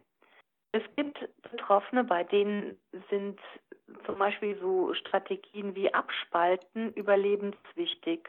Es 0.73 0.83
gibt 0.97 1.29
Betroffene, 1.51 2.05
bei 2.05 2.25
denen 2.25 2.79
sind 3.11 3.41
zum 4.05 4.19
Beispiel 4.19 4.59
so 4.61 4.93
Strategien 4.95 5.75
wie 5.75 5.93
Abspalten 5.93 6.93
überlebenswichtig. 6.93 8.29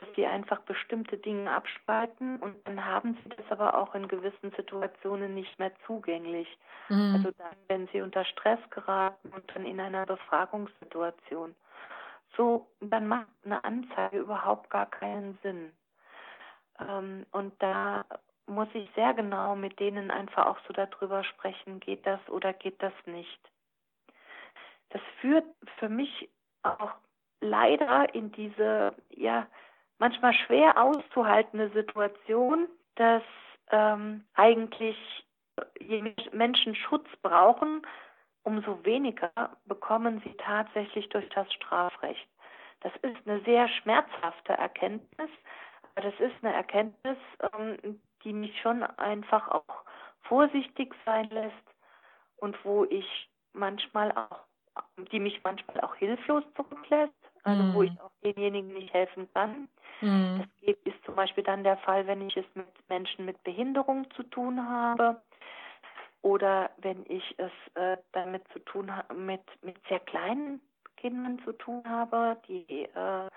Dass 0.00 0.08
sie 0.16 0.26
einfach 0.26 0.60
bestimmte 0.62 1.16
Dinge 1.18 1.50
abspalten 1.52 2.40
und 2.40 2.56
dann 2.66 2.84
haben 2.84 3.16
sie 3.22 3.28
das 3.28 3.48
aber 3.50 3.78
auch 3.78 3.94
in 3.94 4.08
gewissen 4.08 4.50
Situationen 4.56 5.34
nicht 5.34 5.56
mehr 5.60 5.72
zugänglich. 5.86 6.48
Mhm. 6.88 7.14
Also 7.14 7.30
dann, 7.38 7.56
wenn 7.68 7.86
sie 7.88 8.00
unter 8.00 8.24
Stress 8.24 8.58
geraten 8.70 9.28
und 9.28 9.44
dann 9.54 9.64
in 9.64 9.78
einer 9.78 10.04
Befragungssituation. 10.04 11.54
So, 12.36 12.66
dann 12.80 13.06
macht 13.06 13.28
eine 13.44 13.62
Anzeige 13.62 14.18
überhaupt 14.18 14.68
gar 14.70 14.86
keinen 14.86 15.38
Sinn. 15.42 15.70
Ähm, 16.80 17.24
und 17.30 17.54
da 17.62 18.04
muss 18.46 18.68
ich 18.74 18.88
sehr 18.94 19.14
genau 19.14 19.56
mit 19.56 19.80
denen 19.80 20.10
einfach 20.10 20.46
auch 20.46 20.58
so 20.66 20.72
darüber 20.72 21.24
sprechen, 21.24 21.80
geht 21.80 22.06
das 22.06 22.20
oder 22.28 22.52
geht 22.52 22.82
das 22.82 22.92
nicht. 23.06 23.40
Das 24.90 25.02
führt 25.20 25.46
für 25.78 25.88
mich 25.88 26.28
auch 26.62 26.92
leider 27.40 28.14
in 28.14 28.32
diese, 28.32 28.94
ja, 29.10 29.46
manchmal 29.98 30.32
schwer 30.32 30.82
auszuhaltende 30.82 31.70
Situation, 31.70 32.68
dass 32.96 33.22
ähm, 33.70 34.24
eigentlich 34.34 34.96
Menschen 36.32 36.74
Schutz 36.74 37.06
brauchen, 37.22 37.82
umso 38.42 38.84
weniger 38.84 39.30
bekommen 39.64 40.20
sie 40.24 40.34
tatsächlich 40.36 41.08
durch 41.08 41.28
das 41.30 41.52
Strafrecht. 41.52 42.28
Das 42.80 42.92
ist 42.96 43.16
eine 43.26 43.40
sehr 43.44 43.68
schmerzhafte 43.68 44.52
Erkenntnis, 44.52 45.30
aber 45.94 46.10
das 46.10 46.20
ist 46.20 46.34
eine 46.42 46.54
Erkenntnis, 46.54 47.16
ähm, 47.58 48.00
die 48.24 48.32
mich 48.32 48.58
schon 48.60 48.82
einfach 48.82 49.48
auch 49.48 49.84
vorsichtig 50.22 50.94
sein 51.04 51.28
lässt 51.30 51.74
und 52.36 52.56
wo 52.64 52.84
ich 52.84 53.28
manchmal 53.52 54.12
auch, 54.12 54.40
die 55.12 55.20
mich 55.20 55.40
manchmal 55.44 55.80
auch 55.80 55.94
hilflos 55.96 56.42
zurücklässt, 56.56 57.12
also 57.44 57.62
mm. 57.62 57.74
wo 57.74 57.78
mhm. 57.80 57.84
ich 57.84 58.00
auch 58.00 58.10
denjenigen 58.24 58.72
nicht 58.72 58.92
helfen 58.92 59.28
kann. 59.34 59.68
Mm. 60.00 60.40
Das 60.40 60.76
ist 60.84 61.04
zum 61.04 61.14
Beispiel 61.14 61.44
dann 61.44 61.62
der 61.62 61.76
Fall, 61.78 62.06
wenn 62.06 62.22
ich 62.22 62.36
es 62.36 62.46
mit 62.54 62.66
Menschen 62.88 63.24
mit 63.24 63.42
Behinderung 63.44 64.10
zu 64.12 64.22
tun 64.24 64.68
habe 64.68 65.22
oder 66.22 66.70
wenn 66.78 67.04
ich 67.06 67.34
es 67.38 67.52
äh, 67.74 67.98
damit 68.12 68.42
zu 68.52 68.58
tun 68.60 68.94
habe, 68.94 69.14
mit, 69.14 69.42
mit 69.62 69.76
sehr 69.88 70.00
kleinen 70.00 70.60
Kindern 70.96 71.38
zu 71.44 71.52
tun 71.52 71.82
habe, 71.86 72.38
die 72.48 72.84
äh, 72.84 73.28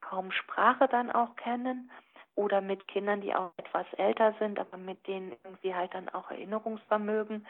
kaum 0.00 0.32
Sprache 0.32 0.88
dann 0.88 1.10
auch 1.12 1.36
kennen 1.36 1.90
oder 2.34 2.60
mit 2.60 2.86
Kindern, 2.88 3.20
die 3.20 3.34
auch 3.34 3.52
etwas 3.56 3.86
älter 3.94 4.34
sind, 4.38 4.58
aber 4.58 4.76
mit 4.76 5.06
denen 5.06 5.32
irgendwie 5.44 5.74
halt 5.74 5.92
dann 5.94 6.08
auch 6.10 6.30
Erinnerungsvermögen 6.30 7.46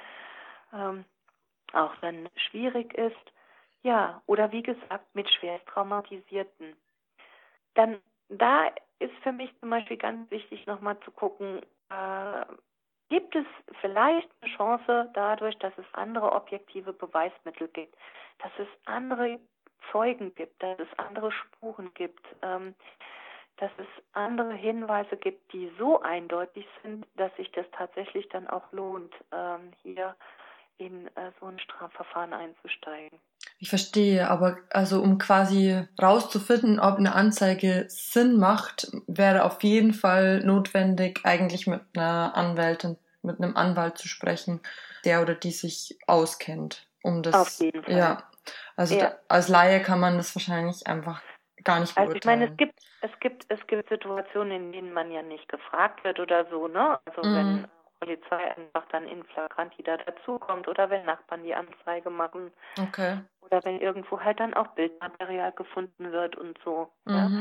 ähm, 0.73 1.05
auch 1.73 1.95
dann 1.97 2.29
schwierig 2.37 2.95
ist. 2.95 3.17
Ja, 3.83 4.23
oder 4.27 4.53
wie 4.53 4.63
gesagt, 4.63 5.15
mit 5.15 5.31
schwerst 5.31 5.67
traumatisierten. 5.67 6.77
Dann 7.75 8.01
da 8.29 8.69
ist 8.99 9.15
für 9.23 9.33
mich 9.33 9.53
zum 9.61 9.71
Beispiel 9.71 9.97
ganz 9.97 10.31
wichtig, 10.31 10.67
nochmal 10.67 10.99
zu 11.01 11.11
gucken, 11.11 11.61
äh, 11.89 12.45
gibt 13.09 13.35
es 13.35 13.47
vielleicht 13.81 14.29
eine 14.41 14.53
Chance 14.57 15.11
dadurch, 15.15 15.59
dass 15.59 15.77
es 15.77 15.85
andere 15.93 16.33
objektive 16.33 16.93
Beweismittel 16.93 17.69
gibt, 17.69 17.97
dass 18.39 18.53
es 18.59 18.69
andere 18.85 19.41
Zeugen 19.91 20.35
gibt, 20.35 20.63
dass 20.63 20.79
es 20.79 20.99
andere 20.99 21.33
Spuren 21.33 21.93
gibt, 21.95 22.25
ähm, 22.43 22.75
dass 23.61 23.71
es 23.77 23.87
andere 24.15 24.55
Hinweise 24.55 25.17
gibt, 25.17 25.53
die 25.53 25.71
so 25.79 26.01
eindeutig 26.01 26.67
sind, 26.83 27.07
dass 27.17 27.35
sich 27.37 27.53
das 27.53 27.67
tatsächlich 27.77 28.29
dann 28.31 28.49
auch 28.49 28.73
lohnt, 28.73 29.13
ähm, 29.33 29.73
hier 29.83 30.17
in 30.79 31.09
äh, 31.09 31.31
so 31.39 31.47
ein 31.47 31.59
Strafverfahren 31.59 32.33
einzusteigen. 32.33 33.19
Ich 33.59 33.69
verstehe, 33.69 34.31
aber 34.31 34.57
also 34.71 35.03
um 35.03 35.19
quasi 35.19 35.87
rauszufinden, 36.01 36.81
ob 36.81 36.97
eine 36.97 37.15
Anzeige 37.15 37.85
Sinn 37.89 38.39
macht, 38.39 38.91
wäre 39.07 39.45
auf 39.45 39.63
jeden 39.63 39.93
Fall 39.93 40.41
notwendig, 40.41 41.21
eigentlich 41.25 41.67
mit 41.67 41.83
einer 41.95 42.35
Anwältin, 42.35 42.97
mit 43.23 43.39
einem 43.41 43.57
Anwalt 43.57 43.99
zu 43.99 44.09
sprechen, 44.09 44.61
der 45.05 45.21
oder 45.21 45.35
die 45.35 45.53
sich 45.53 45.99
auskennt, 46.07 46.87
um 47.03 47.23
das. 47.23 47.35
Auf 47.35 47.61
jeden 47.61 47.85
Fall. 47.85 47.95
Ja, 47.95 48.31
also 48.77 48.95
Ja. 48.95 49.11
Da, 49.11 49.19
als 49.29 49.49
Laie 49.49 49.83
kann 49.83 50.01
man 50.01 50.17
das 50.17 50.35
wahrscheinlich 50.35 50.87
einfach 50.87 51.21
gar 51.65 51.81
nicht 51.81 51.97
Also 51.97 52.15
ich 52.17 52.25
meine, 52.25 52.47
es 52.51 52.51
beurteilen. 52.51 52.57
gibt, 52.57 52.81
es 53.01 53.11
gibt, 53.21 53.47
es 53.49 53.65
gibt 53.67 53.89
Situationen, 53.89 54.53
in 54.53 54.73
denen 54.73 54.93
man 54.93 55.11
ja 55.11 55.23
nicht 55.23 55.49
gefragt 55.49 56.05
wird 56.05 56.21
oder 56.21 56.47
so, 56.51 56.69
ne? 56.69 56.99
Also 57.07 57.29
Mhm. 57.29 57.31
wenn 57.33 57.67
Polizei 58.01 58.57
einfach 58.57 58.87
dann 58.91 59.07
in 59.07 59.25
Flagranti 59.25 59.83
da 59.83 59.97
dazukommt 59.99 60.69
oder 60.69 60.89
wenn 60.91 61.05
Nachbarn 61.05 61.43
die 61.45 61.55
Anzeige 61.55 62.11
machen 62.11 62.53
Okay. 62.79 63.21
oder 63.43 63.65
wenn 63.65 63.81
irgendwo 63.81 64.21
halt 64.21 64.41
dann 64.41 64.55
auch 64.55 64.69
Bildmaterial 64.75 65.53
gefunden 65.53 66.13
wird 66.13 66.37
und 66.37 66.59
so. 66.65 66.93
Ja? 67.09 67.33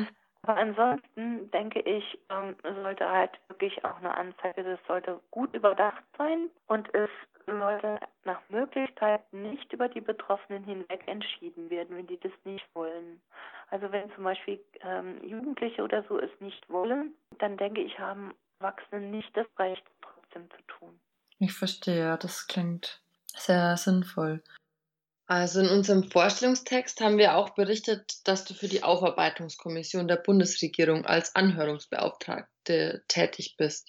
Aber 0.43 0.57
ansonsten 0.57 1.51
denke 1.51 1.81
ich, 1.81 2.17
ähm, 2.29 2.55
sollte 2.63 3.09
halt 3.09 3.31
wirklich 3.49 3.83
auch 3.83 3.97
eine 3.97 4.15
Anzeige, 4.15 4.63
das 4.63 4.79
sollte 4.87 5.19
gut 5.31 5.53
überdacht 5.53 6.03
sein 6.17 6.49
und 6.67 6.93
es 6.93 7.09
sollte 7.45 7.99
nach 8.23 8.39
Möglichkeit 8.49 9.21
nicht 9.33 9.71
über 9.73 9.89
die 9.89 10.01
Betroffenen 10.01 10.63
hinweg 10.63 11.03
entschieden 11.07 11.69
werden, 11.69 11.97
wenn 11.97 12.07
die 12.07 12.19
das 12.19 12.31
nicht 12.45 12.65
wollen. 12.73 13.21
Also 13.69 13.91
wenn 13.91 14.11
zum 14.13 14.23
Beispiel 14.23 14.59
ähm, 14.81 15.23
Jugendliche 15.23 15.83
oder 15.83 16.03
so 16.03 16.19
es 16.19 16.31
nicht 16.39 16.69
wollen, 16.69 17.13
dann 17.39 17.57
denke 17.57 17.81
ich, 17.81 17.99
haben 17.99 18.33
Erwachsene 18.59 19.01
nicht 19.01 19.35
das 19.35 19.47
Recht, 19.57 19.83
trotzdem 20.01 20.49
zu 20.51 20.61
tun. 20.67 20.99
Ich 21.39 21.53
verstehe, 21.53 22.17
das 22.17 22.47
klingt 22.47 23.01
sehr 23.35 23.77
sinnvoll. 23.77 24.43
Also 25.29 25.59
in 25.59 25.69
unserem 25.69 26.09
Vorstellungstext 26.09 27.01
haben 27.01 27.19
wir 27.19 27.35
auch 27.35 27.51
berichtet, 27.51 28.15
dass 28.23 28.45
du 28.45 28.55
für 28.55 28.67
die 28.67 28.81
Aufarbeitungskommission 28.81 30.07
der 30.07 30.15
Bundesregierung 30.15 31.05
als 31.05 31.35
Anhörungsbeauftragte 31.35 33.03
tätig 33.07 33.53
bist. 33.55 33.87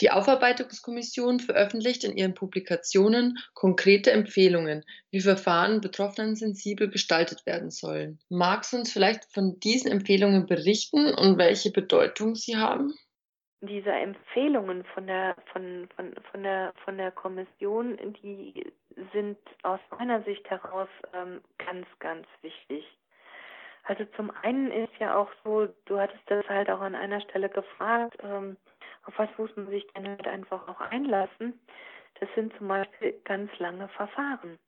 Die 0.00 0.10
Aufarbeitungskommission 0.10 1.40
veröffentlicht 1.40 2.02
in 2.02 2.16
ihren 2.16 2.32
Publikationen 2.32 3.36
konkrete 3.52 4.10
Empfehlungen, 4.10 4.86
wie 5.10 5.20
Verfahren 5.20 5.82
Betroffenen 5.82 6.34
sensibel 6.34 6.88
gestaltet 6.88 7.44
werden 7.44 7.70
sollen. 7.70 8.18
Magst 8.30 8.72
du 8.72 8.78
uns 8.78 8.90
vielleicht 8.90 9.30
von 9.34 9.60
diesen 9.60 9.90
Empfehlungen 9.90 10.46
berichten 10.46 11.12
und 11.12 11.36
welche 11.36 11.72
Bedeutung 11.72 12.36
sie 12.36 12.56
haben? 12.56 12.94
Diese 13.66 13.92
Empfehlungen 13.92 14.84
von 14.84 15.06
der 15.06 15.36
von 15.52 15.88
von 15.96 16.14
von 16.30 16.42
der 16.42 16.72
von 16.84 16.96
der 16.98 17.10
Kommission, 17.12 17.96
die 18.22 18.72
sind 19.12 19.38
aus 19.62 19.80
meiner 19.96 20.22
Sicht 20.22 20.48
heraus 20.50 20.88
ähm, 21.12 21.40
ganz 21.58 21.86
ganz 21.98 22.26
wichtig. 22.42 22.84
Also 23.84 24.04
zum 24.16 24.32
einen 24.42 24.70
ist 24.70 24.94
ja 24.98 25.14
auch 25.14 25.30
so, 25.44 25.68
du 25.84 25.98
hattest 25.98 26.22
das 26.26 26.48
halt 26.48 26.70
auch 26.70 26.80
an 26.80 26.94
einer 26.94 27.20
Stelle 27.20 27.48
gefragt, 27.48 28.16
ähm, 28.22 28.56
auf 29.04 29.18
was 29.18 29.28
muss 29.36 29.54
man 29.56 29.68
sich 29.68 29.86
denn 29.92 30.08
halt 30.08 30.26
einfach 30.26 30.66
auch 30.68 30.80
einlassen? 30.80 31.60
Das 32.20 32.28
sind 32.34 32.56
zum 32.56 32.68
Beispiel 32.68 33.20
ganz 33.24 33.50
lange 33.58 33.88
Verfahren. 33.88 34.58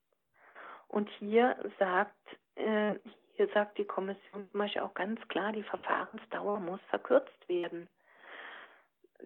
Und 0.89 1.09
hier 1.19 1.57
sagt 1.79 2.15
äh, 2.57 2.95
hier 3.37 3.49
sagt 3.49 3.77
die 3.79 3.85
Kommission 3.85 4.49
zum 4.51 4.59
Beispiel 4.59 4.83
auch 4.83 4.95
ganz 4.95 5.21
klar, 5.29 5.53
die 5.53 5.63
Verfahrensdauer 5.63 6.61
muss 6.61 6.81
verkürzt 6.89 7.49
werden 7.49 7.89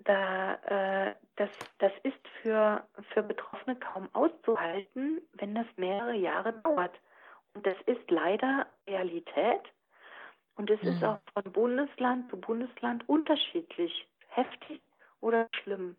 da 0.05 0.55
äh, 1.09 1.15
das 1.37 1.51
das 1.79 1.93
ist 2.03 2.29
für 2.43 2.87
für 3.13 3.23
Betroffene 3.23 3.77
kaum 3.77 4.09
auszuhalten, 4.15 5.21
wenn 5.35 5.55
das 5.55 5.67
mehrere 5.77 6.15
Jahre 6.17 6.53
dauert. 6.65 6.99
Und 7.55 7.67
das 7.67 7.77
ist 7.87 8.11
leider 8.11 8.67
Realität. 8.89 9.63
Und 10.57 10.71
es 10.71 10.81
ist 10.87 11.03
Mhm. 11.03 11.05
auch 11.05 11.21
von 11.35 11.53
Bundesland 11.53 12.31
zu 12.31 12.39
Bundesland 12.41 13.09
unterschiedlich, 13.09 14.09
heftig 14.29 14.81
oder 15.21 15.49
schlimm. 15.63 15.97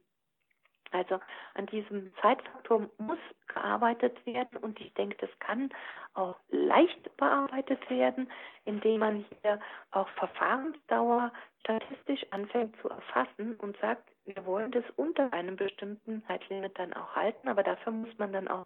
Also 0.92 1.20
an 1.56 1.66
diesem 1.68 2.14
Zeitfaktor 2.22 2.90
muss 2.98 3.20
gearbeitet 3.48 4.26
werden 4.26 4.58
und 4.58 4.80
ich 4.80 4.94
denke, 4.94 5.18
das 5.18 5.30
kann 5.40 5.70
auch 6.14 6.36
leicht 6.50 7.16
bearbeitet 7.18 7.90
werden, 7.90 8.30
indem 8.66 9.00
man 9.00 9.26
hier 9.42 9.60
auch 9.92 10.08
Verfahrensdauer 10.10 11.32
statistisch 11.62 12.26
anfängt 12.32 12.76
zu 12.82 12.90
erfassen 12.90 13.56
und 13.58 13.78
sagt, 13.78 14.10
wir 14.26 14.46
wollen 14.46 14.72
das 14.72 14.84
unter 14.98 15.32
einem 15.34 15.56
bestimmten 15.56 16.24
Zeitlimit 16.28 16.78
dann 16.78 16.94
auch 16.94 17.16
halten, 17.16 17.48
aber 17.48 17.64
dafür 17.64 17.94
muss 17.94 18.18
man 18.18 18.34
dann 18.34 18.48
auch 18.48 18.66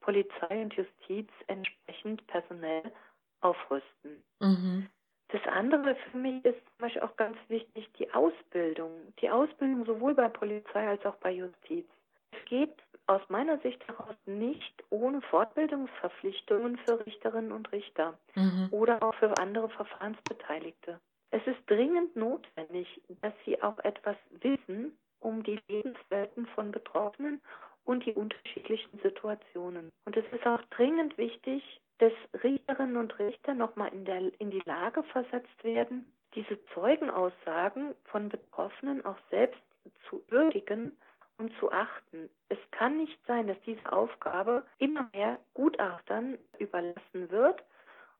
Polizei 0.00 0.62
und 0.62 0.74
Justiz 0.74 1.28
entsprechend 1.46 2.26
personell 2.26 2.92
aufrüsten. 3.40 4.22
Mhm. 4.40 4.88
Das 5.36 5.52
andere 5.52 5.94
für 5.96 6.16
mich 6.16 6.42
ist 6.46 6.56
zum 6.58 6.78
Beispiel 6.78 7.02
auch 7.02 7.16
ganz 7.16 7.36
wichtig, 7.48 7.90
die 7.98 8.10
Ausbildung. 8.14 8.90
Die 9.20 9.28
Ausbildung 9.28 9.84
sowohl 9.84 10.14
bei 10.14 10.28
Polizei 10.28 10.88
als 10.88 11.04
auch 11.04 11.16
bei 11.16 11.30
Justiz. 11.30 11.84
Es 12.30 12.42
geht 12.46 12.72
aus 13.06 13.20
meiner 13.28 13.58
Sicht 13.58 13.86
heraus 13.86 14.16
nicht 14.24 14.82
ohne 14.88 15.20
Fortbildungsverpflichtungen 15.20 16.78
für 16.78 17.04
Richterinnen 17.04 17.52
und 17.52 17.70
Richter 17.70 18.18
Mhm. 18.34 18.68
oder 18.70 19.02
auch 19.02 19.14
für 19.16 19.36
andere 19.38 19.68
Verfahrensbeteiligte. 19.68 21.00
Es 21.30 21.46
ist 21.46 21.60
dringend 21.66 22.16
notwendig, 22.16 22.88
dass 23.20 23.34
sie 23.44 23.62
auch 23.62 23.78
etwas 23.80 24.16
wissen 24.40 24.96
um 25.20 25.42
die 25.42 25.60
Lebenswelten 25.68 26.46
von 26.54 26.72
Betroffenen 26.72 27.42
und 27.84 28.06
die 28.06 28.14
unterschiedlichen 28.14 28.98
Situationen. 29.02 29.92
Und 30.06 30.16
es 30.16 30.24
ist 30.32 30.46
auch 30.46 30.62
dringend 30.70 31.18
wichtig, 31.18 31.80
dass 31.98 32.12
Richterinnen 32.42 32.96
und 32.96 33.18
Richter 33.18 33.54
nochmal 33.54 33.92
in, 33.92 34.06
in 34.38 34.50
die 34.50 34.62
Lage 34.64 35.02
versetzt 35.04 35.64
werden, 35.64 36.10
diese 36.34 36.58
Zeugenaussagen 36.74 37.94
von 38.04 38.28
Betroffenen 38.28 39.04
auch 39.04 39.18
selbst 39.30 39.60
zu 40.08 40.22
würdigen 40.28 40.96
und 41.38 41.52
zu 41.58 41.70
achten. 41.72 42.28
Es 42.48 42.58
kann 42.70 42.98
nicht 42.98 43.18
sein, 43.26 43.46
dass 43.46 43.60
diese 43.62 43.92
Aufgabe 43.92 44.64
immer 44.78 45.08
mehr 45.12 45.38
Gutachtern 45.54 46.38
überlassen 46.58 47.30
wird. 47.30 47.62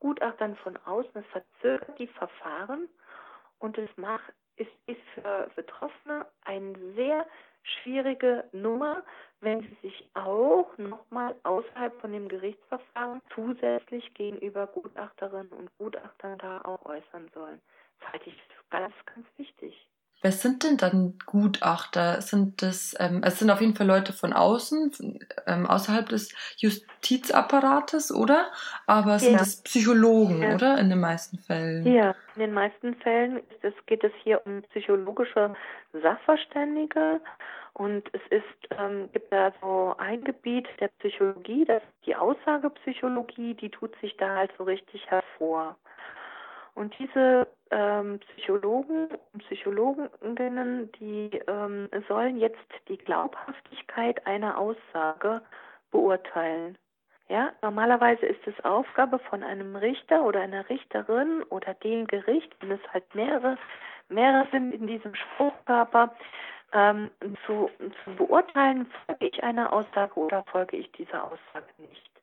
Gutachtern 0.01 0.57
von 0.57 0.77
außen, 0.85 1.11
es 1.14 1.27
verzögert 1.27 1.99
die 1.99 2.07
Verfahren 2.07 2.89
und 3.59 3.79
es 3.79 3.91
macht, 3.97 4.33
es 4.57 4.66
ist 4.87 5.01
für 5.14 5.51
Betroffene 5.55 6.27
eine 6.45 6.74
sehr 6.95 7.27
schwierige 7.62 8.45
Nummer, 8.53 9.03
wenn 9.41 9.61
sie 9.61 9.76
sich 9.82 10.09
auch 10.14 10.66
nochmal 10.78 11.34
außerhalb 11.43 12.01
von 12.01 12.12
dem 12.12 12.28
Gerichtsverfahren 12.28 13.20
zusätzlich 13.34 14.12
gegenüber 14.14 14.66
Gutachterinnen 14.66 15.53
und 15.53 15.70
Gutachtern 15.78 16.39
da 16.39 16.61
auch 16.62 16.84
äußern 16.87 17.30
sollen. 17.34 17.61
Das 18.01 18.12
halte 18.12 18.30
ich 18.30 18.37
für 18.37 18.64
ganz, 18.70 18.95
ganz 19.07 19.26
wichtig. 19.37 19.89
Wer 20.27 20.33
sind 20.33 20.64
denn 20.64 20.77
dann 20.77 21.16
Gutachter? 21.24 22.20
Sind 22.20 22.61
das, 22.61 22.97
ähm, 22.99 23.22
es 23.24 23.39
sind 23.39 23.49
auf 23.49 23.61
jeden 23.61 23.77
Fall 23.77 23.87
Leute 23.87 24.12
von 24.12 24.33
außen, 24.33 24.91
von, 24.91 25.20
ähm, 25.47 25.66
außerhalb 25.66 26.09
des 26.09 26.35
Justizapparates, 26.57 28.12
oder? 28.12 28.51
Aber 28.89 29.20
sind 29.20 29.35
Ja. 29.35 29.39
das 29.39 29.62
Psychologen, 29.62 30.43
Ja. 30.43 30.57
oder? 30.57 30.79
In 30.79 30.91
den 30.91 30.99
meisten 30.99 31.39
Fällen. 31.39 31.87
Ja, 31.87 32.16
in 32.35 32.41
den 32.41 32.53
meisten 32.55 32.97
Fällen 32.97 33.41
es, 33.62 33.72
geht 33.87 34.03
es 34.03 34.11
hier 34.24 34.45
um 34.47 34.62
psychologische 34.70 35.55
Sachverständige 35.93 37.20
und 37.74 38.03
es 38.12 38.22
ist, 38.31 38.81
ähm, 38.81 39.09
gibt 39.12 39.33
da 39.33 39.53
so 39.61 39.95
ein 39.99 40.24
Gebiet 40.24 40.66
der 40.81 40.89
Psychologie, 40.99 41.64
das 41.66 41.85
ist 41.85 42.07
die 42.07 42.16
Aussagepsychologie, 42.16 43.55
die 43.55 43.70
tut 43.70 43.95
sich 44.01 44.16
da 44.16 44.35
halt 44.35 44.51
so 44.59 44.64
richtig 44.64 45.07
hervor. 45.09 45.77
Und 46.77 46.95
diese 46.99 47.49
ähm, 47.70 48.20
Psychologen 48.20 49.09
und 49.33 49.43
Psychologinnen, 49.45 50.93
die 51.01 51.31
ähm, 51.49 51.89
sollen 52.07 52.39
jetzt 52.39 52.68
die 52.89 52.99
Glaubhaftigkeit 52.99 54.24
einer 54.27 54.59
Aussage 54.59 55.41
beurteilen. 55.91 56.77
Ja, 57.29 57.53
normalerweise 57.62 58.27
ist 58.27 58.47
es 58.47 58.64
Aufgabe 58.64 59.18
von 59.18 59.43
einem 59.43 59.74
Richter 59.74 60.22
oder 60.22 60.41
einer 60.43 60.68
Richterin 60.68 61.43
oder 61.45 61.74
dem 61.74 62.07
Gericht, 62.07 62.55
wenn 62.61 62.70
es 62.70 62.93
halt 62.93 63.12
mehrere, 63.14 63.57
mehrere 64.09 64.47
sind 64.53 64.72
in 64.72 64.87
diesem 64.87 65.14
Spruchkörper, 65.14 66.14
ähm, 66.72 67.11
zu, 67.47 67.70
zu 68.05 68.14
beurteilen, 68.16 68.87
folge 69.07 69.27
ich 69.29 69.43
einer 69.43 69.72
Aussage 69.72 70.14
oder 70.14 70.45
folge 70.45 70.77
ich 70.77 70.93
dieser 70.93 71.24
Aussage 71.24 71.72
nicht. 71.79 72.16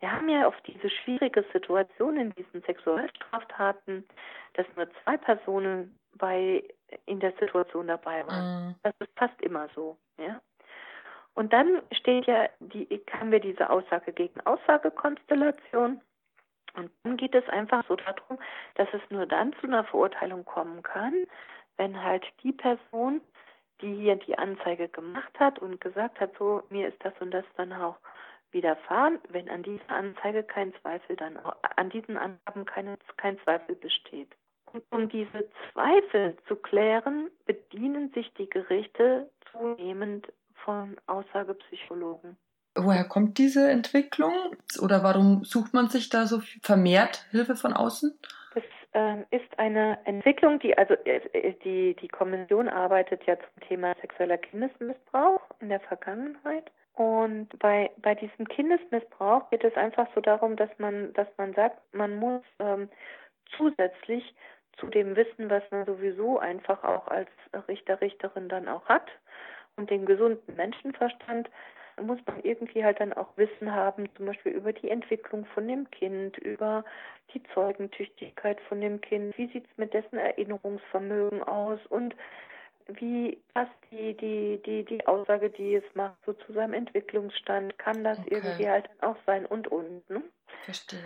Wir 0.00 0.12
haben 0.12 0.28
ja 0.28 0.46
auf 0.46 0.60
diese 0.66 0.90
schwierige 0.90 1.44
Situation 1.52 2.16
in 2.16 2.34
diesen 2.34 2.62
Sexualstraftaten, 2.62 4.06
dass 4.54 4.66
nur 4.76 4.88
zwei 5.02 5.16
Personen 5.16 5.98
bei 6.14 6.62
in 7.06 7.20
der 7.20 7.32
Situation 7.32 7.86
dabei 7.86 8.26
waren. 8.26 8.68
Mhm. 8.68 8.74
Das 8.82 8.94
ist 9.00 9.10
fast 9.16 9.40
immer 9.40 9.68
so, 9.74 9.96
ja. 10.18 10.40
Und 11.34 11.52
dann 11.52 11.82
steht 11.92 12.26
ja 12.26 12.48
die, 12.60 12.88
haben 13.12 13.30
wir 13.30 13.40
diese 13.40 13.68
Aussage 13.68 14.12
gegen 14.12 14.40
Aussagekonstellation. 14.46 16.00
Und 16.74 16.90
dann 17.02 17.16
geht 17.16 17.34
es 17.34 17.46
einfach 17.48 17.84
so 17.88 17.96
darum, 17.96 18.38
dass 18.74 18.88
es 18.92 19.02
nur 19.10 19.26
dann 19.26 19.52
zu 19.54 19.66
einer 19.66 19.84
Verurteilung 19.84 20.44
kommen 20.44 20.82
kann, 20.82 21.14
wenn 21.76 22.02
halt 22.02 22.24
die 22.42 22.52
Person, 22.52 23.20
die 23.82 23.94
hier 23.94 24.16
die 24.16 24.38
Anzeige 24.38 24.88
gemacht 24.88 25.38
hat 25.38 25.58
und 25.58 25.80
gesagt 25.80 26.20
hat, 26.20 26.32
so 26.38 26.62
mir 26.70 26.88
ist 26.88 27.02
das 27.04 27.12
und 27.20 27.30
das 27.32 27.44
dann 27.56 27.72
auch 27.72 27.96
widerfahren, 28.52 29.18
wenn 29.28 29.48
an 29.48 29.62
dieser 29.62 29.90
Anzeige 29.90 30.42
kein 30.42 30.72
Zweifel 30.80 31.16
dann 31.16 31.38
an 31.76 31.90
diesen 31.90 32.16
Angaben 32.16 32.64
keine, 32.64 32.98
kein 33.16 33.38
Zweifel 33.40 33.74
besteht. 33.74 34.28
Und 34.72 34.82
um 34.90 35.08
diese 35.08 35.48
Zweifel 35.72 36.36
zu 36.48 36.56
klären, 36.56 37.30
bedienen 37.46 38.12
sich 38.12 38.32
die 38.34 38.48
Gerichte 38.48 39.30
zunehmend 39.52 40.26
von 40.64 40.96
Aussagepsychologen. 41.06 42.36
Woher 42.74 43.04
kommt 43.04 43.38
diese 43.38 43.70
Entwicklung? 43.70 44.32
Oder 44.82 45.02
warum 45.02 45.44
sucht 45.44 45.72
man 45.72 45.88
sich 45.88 46.10
da 46.10 46.26
so 46.26 46.40
vermehrt 46.62 47.24
Hilfe 47.30 47.56
von 47.56 47.72
außen? 47.72 48.18
Das 48.54 48.64
äh, 48.92 49.22
ist 49.30 49.58
eine 49.58 49.98
Entwicklung, 50.04 50.58
die 50.58 50.76
also 50.76 50.94
äh, 51.04 51.54
die 51.64 51.96
die 51.96 52.08
Kommission 52.08 52.68
arbeitet 52.68 53.24
ja 53.24 53.36
zum 53.38 53.68
Thema 53.68 53.94
sexueller 54.00 54.38
Kindesmissbrauch 54.38 55.40
in 55.60 55.70
der 55.70 55.80
Vergangenheit. 55.80 56.70
Und 56.96 57.48
bei 57.58 57.90
bei 57.98 58.14
diesem 58.14 58.48
Kindesmissbrauch 58.48 59.50
geht 59.50 59.64
es 59.64 59.76
einfach 59.76 60.08
so 60.14 60.20
darum, 60.20 60.56
dass 60.56 60.70
man 60.78 61.12
dass 61.12 61.28
man 61.36 61.52
sagt, 61.54 61.78
man 61.94 62.16
muss 62.16 62.42
ähm, 62.58 62.88
zusätzlich 63.56 64.34
zu 64.78 64.86
dem 64.86 65.14
Wissen, 65.14 65.48
was 65.50 65.62
man 65.70 65.84
sowieso 65.86 66.38
einfach 66.38 66.82
auch 66.84 67.06
als 67.08 67.28
Richter 67.68 68.00
Richterin 68.00 68.48
dann 68.48 68.68
auch 68.68 68.86
hat 68.86 69.08
und 69.76 69.90
den 69.90 70.06
gesunden 70.06 70.56
Menschenverstand 70.56 71.50
muss 72.00 72.18
man 72.26 72.40
irgendwie 72.42 72.84
halt 72.84 73.00
dann 73.00 73.12
auch 73.12 73.36
Wissen 73.36 73.72
haben, 73.74 74.08
zum 74.16 74.26
Beispiel 74.26 74.52
über 74.52 74.72
die 74.72 74.90
Entwicklung 74.90 75.46
von 75.46 75.66
dem 75.66 75.90
Kind, 75.90 76.36
über 76.38 76.84
die 77.32 77.42
Zeugentüchtigkeit 77.54 78.60
von 78.68 78.80
dem 78.80 79.00
Kind, 79.00 79.36
wie 79.38 79.46
sieht 79.48 79.64
es 79.64 79.78
mit 79.78 79.94
dessen 79.94 80.18
Erinnerungsvermögen 80.18 81.42
aus? 81.42 81.80
Und 81.88 82.14
wie 82.88 83.40
passt 83.54 83.72
die, 83.90 84.14
die, 84.16 84.60
die, 84.64 84.84
die 84.84 85.06
Aussage, 85.06 85.50
die 85.50 85.74
es 85.74 85.84
macht, 85.94 86.16
so 86.24 86.32
zu 86.32 86.52
seinem 86.52 86.74
Entwicklungsstand, 86.74 87.78
kann 87.78 88.04
das 88.04 88.18
okay. 88.18 88.28
irgendwie 88.30 88.68
halt 88.68 88.88
dann 89.00 89.10
auch 89.10 89.16
sein 89.26 89.46
und 89.46 89.68
und. 89.68 90.08
Ne? 90.08 90.22
Verstehe. 90.64 91.00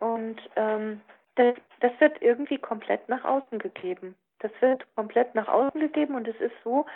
Und 0.00 0.40
ähm, 0.56 1.00
das, 1.36 1.54
das 1.80 1.92
wird 2.00 2.20
irgendwie 2.20 2.58
komplett 2.58 3.08
nach 3.08 3.24
außen 3.24 3.58
gegeben. 3.58 4.14
Das 4.40 4.50
wird 4.60 4.84
komplett 4.94 5.34
nach 5.34 5.48
außen 5.48 5.80
gegeben 5.80 6.14
und 6.14 6.26
es 6.26 6.36
ist 6.40 6.54
so, 6.64 6.86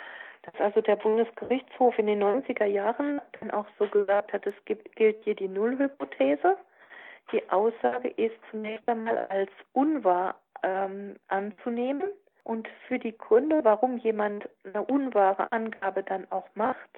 dass 0.43 0.59
also 0.59 0.81
der 0.81 0.95
Bundesgerichtshof 0.95 1.97
in 1.97 2.07
den 2.07 2.21
90er 2.21 2.65
Jahren 2.65 3.21
dann 3.39 3.51
auch 3.51 3.67
so 3.79 3.87
gesagt 3.87 4.33
hat, 4.33 4.45
es 4.45 4.55
gibt, 4.65 4.95
gilt 4.95 5.23
hier 5.23 5.35
die 5.35 5.47
Nullhypothese. 5.47 6.57
Die 7.31 7.49
Aussage 7.49 8.09
ist 8.09 8.35
zunächst 8.51 8.87
einmal 8.87 9.27
als 9.27 9.49
unwahr 9.73 10.39
ähm, 10.63 11.15
anzunehmen. 11.27 12.11
Und 12.45 12.69
für 12.87 12.99
die 12.99 13.17
Gründe, 13.17 13.63
warum 13.63 13.97
jemand 13.97 14.47
eine 14.63 14.83
unwahre 14.83 15.51
Angabe 15.51 16.03
dann 16.03 16.31
auch 16.31 16.47
macht, 16.53 16.89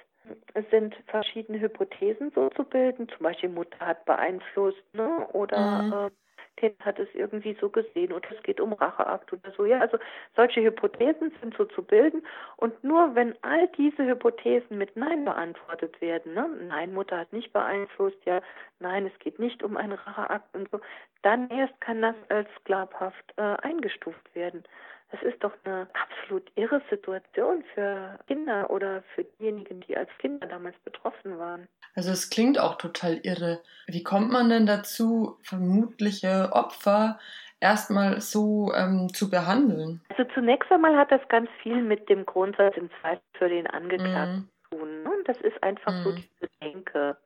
sind 0.69 0.93
verschiedene 1.07 1.59
Hypothesen 1.59 2.31
so 2.35 2.49
zu 2.49 2.65
bilden. 2.65 3.07
Zum 3.07 3.23
Beispiel 3.23 3.49
Mutter 3.49 3.79
hat 3.79 4.03
beeinflusst 4.05 4.83
ne? 4.93 5.25
oder 5.31 5.81
mhm. 5.81 5.93
äh, 5.93 6.09
Kind 6.57 6.75
hat 6.83 6.97
es 6.97 7.07
irgendwie 7.13 7.55
so 7.61 7.69
gesehen 7.69 8.11
oder 8.11 8.29
es 8.35 8.41
geht 8.43 8.59
um 8.59 8.73
Racheakt 8.73 9.31
oder 9.31 9.51
so. 9.55 9.65
Ja, 9.65 9.79
also 9.79 9.97
solche 10.35 10.61
Hypothesen 10.61 11.31
sind 11.39 11.55
so 11.55 11.65
zu 11.65 11.83
bilden 11.83 12.25
und 12.57 12.83
nur 12.83 13.15
wenn 13.15 13.35
all 13.43 13.67
diese 13.77 14.05
Hypothesen 14.05 14.77
mit 14.77 14.97
Nein 14.97 15.23
beantwortet 15.23 16.01
werden, 16.01 16.33
ne? 16.33 16.49
Nein, 16.67 16.93
Mutter 16.93 17.19
hat 17.19 17.31
nicht 17.31 17.53
beeinflusst, 17.53 18.17
ja, 18.25 18.41
nein, 18.79 19.05
es 19.05 19.17
geht 19.19 19.37
nicht 19.37 19.61
um 19.61 19.77
einen 19.77 19.93
Racheakt 19.93 20.55
und 20.55 20.69
so, 20.71 20.81
dann 21.21 21.47
erst 21.51 21.79
kann 21.79 22.01
das 22.01 22.15
als 22.29 22.49
glaubhaft 22.63 23.33
äh, 23.37 23.41
eingestuft 23.61 24.33
werden. 24.33 24.63
Das 25.12 25.22
ist 25.22 25.41
doch 25.41 25.53
eine 25.64 25.88
absolut 25.93 26.51
irre 26.55 26.82
Situation 26.89 27.64
für 27.74 28.20
Kinder 28.28 28.70
oder 28.70 29.03
für 29.16 29.24
diejenigen, 29.24 29.80
die 29.82 29.95
als 29.95 30.10
Kinder 30.20 30.47
damals 30.47 30.78
betroffen 30.80 31.38
waren. 31.39 31.68
Also 31.95 32.12
es 32.12 32.30
klingt 32.30 32.60
auch 32.60 32.76
total 32.76 33.20
irre. 33.24 33.62
Wie 33.88 34.03
kommt 34.03 34.32
man 34.32 34.49
denn 34.49 34.66
dazu, 34.66 35.38
vermutliche 35.41 36.49
Opfer 36.51 37.20
erstmal 37.60 38.20
so 38.20 38.74
ähm, 38.76 39.10
zu 39.14 39.30
behandeln? 39.30 40.01
Also 40.10 40.30
zunächst 40.34 40.72
einmal 40.72 40.97
hat 40.97 41.12
das 41.12 41.26
ganz 41.30 41.49
viel 41.64 41.82
mit 41.82 42.10
dem 42.10 42.26
Grundsatz 42.26 42.76
im 42.76 42.89
Zweifel 43.01 43.24
für 43.34 43.49
den 43.49 43.68
Angeklagten 43.68 44.41
mm. 44.41 44.49
zu 44.70 44.78
tun. 44.78 45.03
Ne? 45.03 45.12
Das 45.26 45.38
ist 45.38 45.64
einfach 45.64 45.93
mm. 45.93 46.03
so 46.03 46.10
mhm. 46.12 46.16
diese 46.16 46.51
Denke. 46.62 47.18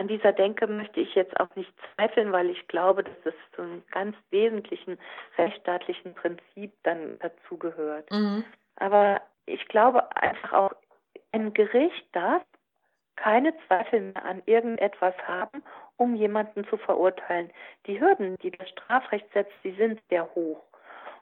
An 0.00 0.08
dieser 0.08 0.32
Denke 0.32 0.66
möchte 0.66 0.98
ich 0.98 1.14
jetzt 1.14 1.38
auch 1.38 1.54
nicht 1.56 1.70
zweifeln, 1.94 2.32
weil 2.32 2.48
ich 2.48 2.66
glaube, 2.68 3.04
dass 3.04 3.20
das 3.22 3.34
zu 3.54 3.60
einem 3.60 3.82
ganz 3.90 4.16
wesentlichen 4.30 4.98
rechtsstaatlichen 5.36 6.14
Prinzip 6.14 6.72
dann 6.84 7.18
dazugehört. 7.18 8.10
Mhm. 8.10 8.42
Aber 8.76 9.20
ich 9.44 9.62
glaube 9.68 10.16
einfach 10.16 10.54
auch, 10.54 10.72
ein 11.32 11.52
Gericht 11.52 12.06
darf 12.12 12.42
keine 13.16 13.52
Zweifel 13.66 14.00
mehr 14.00 14.24
an 14.24 14.40
irgendetwas 14.46 15.14
haben, 15.28 15.62
um 15.98 16.14
jemanden 16.14 16.66
zu 16.68 16.78
verurteilen. 16.78 17.52
Die 17.86 18.00
Hürden, 18.00 18.38
die 18.38 18.52
das 18.52 18.70
Strafrecht 18.70 19.30
setzt, 19.34 19.52
die 19.64 19.72
sind 19.72 20.00
sehr 20.08 20.34
hoch. 20.34 20.64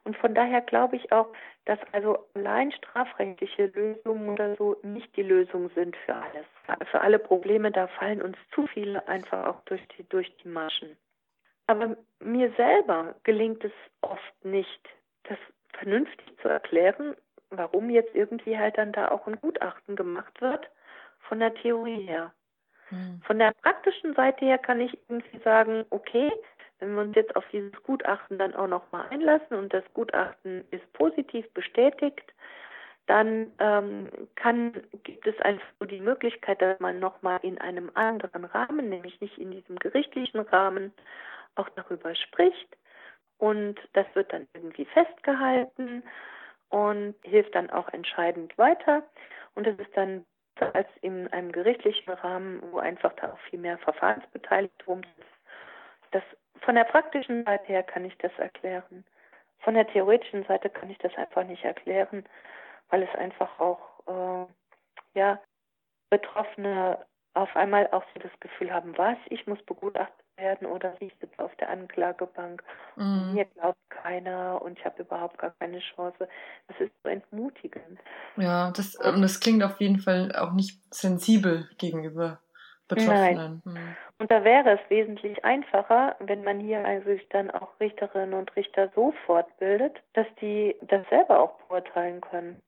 Und 0.09 0.17
von 0.17 0.35
daher 0.35 0.63
glaube 0.63 0.97
ich 0.97 1.13
auch, 1.13 1.29
dass 1.67 1.79
also 1.93 2.27
allein 2.33 2.73
strafrechtliche 2.73 3.67
Lösungen 3.67 4.31
oder 4.31 4.57
so 4.57 4.79
nicht 4.83 5.15
die 5.17 5.23
Lösung 5.23 5.69
sind 5.75 5.95
für 6.07 6.15
alles. 6.15 6.47
Für 6.91 7.03
alle 7.03 7.19
Probleme, 7.19 7.71
da 7.71 7.89
fallen 7.89 8.23
uns 8.23 8.39
zu 8.55 8.67
viele 8.69 9.07
einfach 9.07 9.47
auch 9.47 9.61
durch 9.67 9.87
die, 9.89 10.09
durch 10.09 10.35
die 10.39 10.49
Maschen. 10.49 10.97
Aber 11.67 11.95
mir 12.21 12.51
selber 12.57 13.17
gelingt 13.25 13.63
es 13.63 13.73
oft 14.01 14.45
nicht, 14.47 14.81
das 15.25 15.37
vernünftig 15.75 16.39
zu 16.41 16.49
erklären, 16.49 17.15
warum 17.51 17.91
jetzt 17.91 18.15
irgendwie 18.15 18.57
halt 18.57 18.79
dann 18.79 18.93
da 18.93 19.11
auch 19.11 19.27
ein 19.27 19.39
Gutachten 19.39 19.95
gemacht 19.95 20.41
wird, 20.41 20.71
von 21.21 21.39
der 21.39 21.53
Theorie 21.53 22.07
her. 22.07 22.33
Hm. 22.89 23.21
Von 23.27 23.39
der 23.39 23.53
praktischen 23.61 24.15
Seite 24.15 24.47
her 24.47 24.57
kann 24.57 24.81
ich 24.81 24.99
irgendwie 25.11 25.39
sagen, 25.41 25.85
okay, 25.91 26.33
wenn 26.79 26.95
wir 26.95 27.03
uns 27.03 27.17
jetzt 27.17 27.35
auf 27.37 27.45
dieses 27.53 27.73
Gutachten 27.83 28.39
dann 28.39 28.55
auch 28.55 28.69
nochmal 28.69 29.07
einlassen 29.11 29.57
und 29.57 29.73
das 29.73 29.85
Gutachten 29.95 30.65
ist 30.71 30.93
positiv 30.93 31.49
bestätigt, 31.53 32.33
dann 33.07 33.53
ähm, 33.59 34.09
kann, 34.37 34.73
gibt 35.03 35.27
es 35.27 35.39
einfach 35.41 35.67
die 35.91 36.01
Möglichkeit, 36.01 36.61
dass 36.61 36.79
man 36.79 36.99
nochmal 36.99 37.39
in 37.43 37.59
einem 37.59 37.91
anderen 37.95 38.45
Rahmen, 38.45 38.91
nämlich 38.91 39.21
nicht 39.21 39.39
in 39.39 39.51
diesem 39.51 39.79
gerichtlichen 39.79 40.41
Rahmen, 40.41 40.93
auch 41.55 41.69
darüber 41.71 42.15
spricht. 42.15 42.77
Und 43.39 43.77
das 43.95 44.07
wird 44.15 44.33
dann 44.33 44.47
irgendwie 44.53 44.85
festgehalten 44.85 46.03
und 46.69 47.15
hilft 47.23 47.55
dann 47.55 47.71
auch 47.71 47.89
entscheidend 47.93 48.57
weiter. 48.59 49.03
Und 49.55 49.67
es 49.67 49.79
ist 49.79 49.97
dann 49.97 50.27
als 50.75 50.89
in 51.01 51.29
einem 51.29 51.53
gerichtlichen 51.53 52.13
Rahmen, 52.13 52.61
wo 52.71 52.79
einfach 52.79 53.13
da 53.15 53.33
auch 53.33 53.39
viel 53.51 53.59
mehr 53.59 53.79
Verfahrensbeteiligung 53.79 55.03
ist. 55.03 55.39
Das 56.11 56.23
von 56.61 56.75
der 56.75 56.85
praktischen 56.85 57.45
Seite 57.45 57.67
her 57.67 57.83
kann 57.83 58.05
ich 58.05 58.17
das 58.19 58.33
erklären. 58.39 59.05
Von 59.61 59.75
der 59.75 59.87
theoretischen 59.87 60.45
Seite 60.45 60.71
kann 60.71 60.91
ich 60.91 60.99
das 60.99 61.15
einfach 61.17 61.45
nicht 61.45 61.65
erklären, 61.65 62.25
weil 62.91 63.03
es 63.03 63.15
einfach 63.17 63.59
auch, 63.59 63.81
äh, 64.07 64.47
ja, 65.19 65.41
Betroffene 66.11 66.99
auf 67.35 67.55
einmal 67.55 67.89
auch 67.93 68.05
so 68.15 68.21
das 68.21 68.33
Gefühl 68.41 68.73
haben, 68.73 68.97
was, 68.97 69.17
ich 69.29 69.47
muss 69.47 69.63
begutachtet 69.65 70.25
werden 70.37 70.67
oder 70.67 70.95
ich 71.01 71.13
sitze 71.21 71.39
auf 71.39 71.55
der 71.57 71.69
Anklagebank 71.69 72.63
mhm. 72.97 73.35
mir 73.35 73.45
glaubt 73.45 73.79
keiner 73.91 74.63
und 74.63 74.79
ich 74.79 74.85
habe 74.85 75.03
überhaupt 75.03 75.39
gar 75.39 75.53
keine 75.59 75.81
Chance. 75.81 76.29
Das 76.69 76.81
ist 76.81 76.93
so 77.03 77.09
entmutigend. 77.09 77.99
Ja, 78.37 78.71
das, 78.71 78.95
und 78.95 79.21
das 79.21 79.41
klingt 79.41 79.63
auf 79.63 79.81
jeden 79.81 79.99
Fall 79.99 80.35
auch 80.35 80.53
nicht 80.53 80.81
sensibel 80.93 81.69
gegenüber 81.79 82.41
Betroffenen. 82.89 83.37
Nein. 83.37 83.63
Mhm. 83.65 83.97
Und 84.19 84.31
da 84.31 84.43
wäre 84.43 84.73
es 84.73 84.91
wesentlich 84.91 85.45
einfacher, 85.45 86.17
wenn 86.19 86.43
man 86.43 86.59
hier 86.59 86.85
also 86.85 87.11
sich 87.11 87.29
dann 87.29 87.51
auch 87.51 87.69
Richterinnen 87.79 88.35
und 88.35 88.55
Richter 88.57 88.91
so 88.95 89.13
fortbildet, 89.27 90.03
dass 90.15 90.27
die 90.41 90.75
das 90.83 91.09
selber 91.09 91.41
auch 91.41 91.53
beurteilen 91.69 92.21
können. 92.21 92.61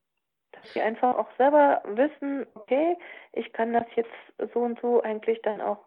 Dass 0.52 0.72
sie 0.72 0.82
einfach 0.82 1.16
auch 1.16 1.28
selber 1.38 1.82
wissen, 1.84 2.46
okay, 2.54 2.96
ich 3.32 3.52
kann 3.52 3.72
das 3.72 3.86
jetzt 3.96 4.10
so 4.52 4.60
und 4.60 4.80
so 4.80 5.02
eigentlich 5.02 5.40
dann 5.42 5.60
auch, 5.60 5.78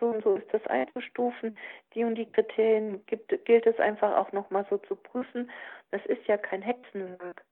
so 0.00 0.06
und 0.06 0.24
so 0.24 0.36
ist 0.36 0.52
das 0.52 0.66
einzustufen, 0.66 1.56
die 1.94 2.04
und 2.04 2.16
die 2.16 2.30
Kriterien 2.30 3.04
gibt, 3.06 3.44
gilt 3.44 3.66
es 3.66 3.78
einfach 3.78 4.16
auch 4.16 4.32
nochmal 4.32 4.66
so 4.68 4.78
zu 4.78 4.96
prüfen. 4.96 5.50
Das 5.92 6.04
ist 6.06 6.26
ja 6.26 6.36
kein 6.36 6.62
Hexenwerk. 6.62 7.44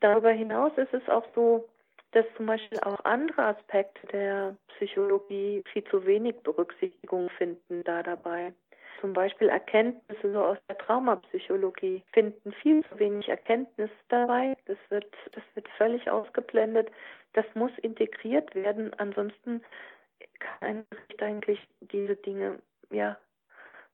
Darüber 0.00 0.30
hinaus 0.30 0.72
ist 0.76 0.94
es 0.94 1.06
auch 1.08 1.24
so, 1.34 1.68
dass 2.12 2.26
zum 2.36 2.46
Beispiel 2.46 2.80
auch 2.80 3.04
andere 3.04 3.42
Aspekte 3.44 4.06
der 4.08 4.56
Psychologie 4.74 5.62
viel 5.72 5.84
zu 5.84 6.04
wenig 6.06 6.36
Berücksichtigung 6.42 7.30
finden 7.30 7.84
da 7.84 8.02
dabei. 8.02 8.52
Zum 9.00 9.12
Beispiel 9.14 9.48
Erkenntnisse 9.48 10.32
so 10.32 10.44
aus 10.44 10.58
der 10.68 10.76
Traumapsychologie 10.76 12.02
finden 12.12 12.52
viel 12.52 12.84
zu 12.84 12.98
wenig 12.98 13.28
Erkenntnis 13.28 13.90
dabei. 14.08 14.56
Das 14.66 14.76
wird, 14.90 15.06
das 15.32 15.42
wird 15.54 15.68
völlig 15.78 16.10
ausgeblendet. 16.10 16.90
Das 17.32 17.46
muss 17.54 17.70
integriert 17.78 18.54
werden. 18.54 18.92
Ansonsten 18.98 19.62
kann 20.38 20.68
ein 20.68 20.86
Gericht 20.90 21.22
eigentlich 21.22 21.68
diese 21.80 22.16
Dinge 22.16 22.58
ja 22.90 23.16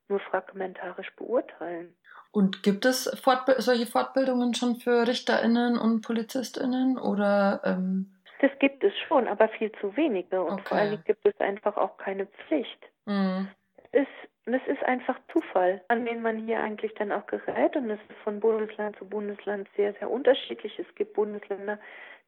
nur 0.08 0.20
fragmentarisch 0.20 1.14
beurteilen. 1.16 1.94
Und 2.36 2.62
gibt 2.62 2.84
es 2.84 3.10
Fortb 3.24 3.54
solche 3.62 3.86
Fortbildungen 3.86 4.52
schon 4.52 4.76
für 4.76 5.08
RichterInnen 5.08 5.78
und 5.78 6.02
PolizistInnen 6.02 6.98
oder? 6.98 7.62
Ähm 7.64 8.12
Das 8.42 8.50
gibt 8.58 8.84
es 8.84 8.92
schon, 9.08 9.26
aber 9.26 9.48
viel 9.48 9.72
zu 9.80 9.96
wenige. 9.96 10.42
Und 10.42 10.60
Okay. 10.60 10.68
vor 10.68 10.78
Dingen 10.78 11.02
gibt 11.06 11.24
es 11.24 11.40
einfach 11.40 11.78
auch 11.78 11.96
keine 11.96 12.26
Pflicht. 12.26 12.78
Mhm. 13.06 13.48
Es 13.90 14.02
ist, 14.02 14.08
das 14.44 14.60
ist 14.66 14.82
einfach 14.84 15.18
Zufall, 15.32 15.80
an 15.88 16.04
wen 16.04 16.20
man 16.20 16.44
hier 16.44 16.60
eigentlich 16.60 16.92
dann 16.96 17.10
auch 17.10 17.26
gerät. 17.26 17.74
Und 17.74 17.88
es 17.88 18.00
ist 18.10 18.18
von 18.22 18.38
Bundesland 18.38 18.98
zu 18.98 19.06
Bundesland 19.06 19.66
sehr, 19.74 19.94
sehr 19.94 20.10
unterschiedlich. 20.10 20.78
Es 20.78 20.94
gibt 20.94 21.14
Bundesländer, 21.14 21.78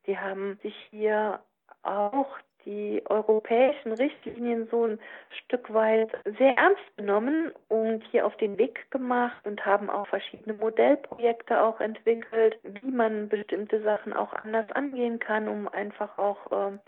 die 0.06 0.16
haben 0.16 0.58
sich 0.62 0.74
hier 0.90 1.40
auch 1.82 2.38
die 2.64 3.02
europäischen 3.06 3.92
Richtlinien 3.92 4.68
so 4.70 4.86
ein 4.86 4.98
Stück 5.30 5.72
weit 5.72 6.10
sehr 6.38 6.56
ernst 6.56 6.96
genommen 6.96 7.52
und 7.68 8.02
hier 8.10 8.26
auf 8.26 8.36
den 8.36 8.58
Weg 8.58 8.90
gemacht 8.90 9.46
und 9.46 9.64
haben 9.64 9.88
auch 9.90 10.06
verschiedene 10.08 10.54
Modellprojekte 10.54 11.62
auch 11.62 11.80
entwickelt, 11.80 12.58
wie 12.62 12.90
man 12.90 13.28
bestimmte 13.28 13.82
Sachen 13.82 14.12
auch 14.12 14.32
anders 14.32 14.70
angehen 14.72 15.18
kann, 15.18 15.48
um 15.48 15.68
einfach 15.68 16.18
auch 16.18 16.38
ähm, 16.52 16.80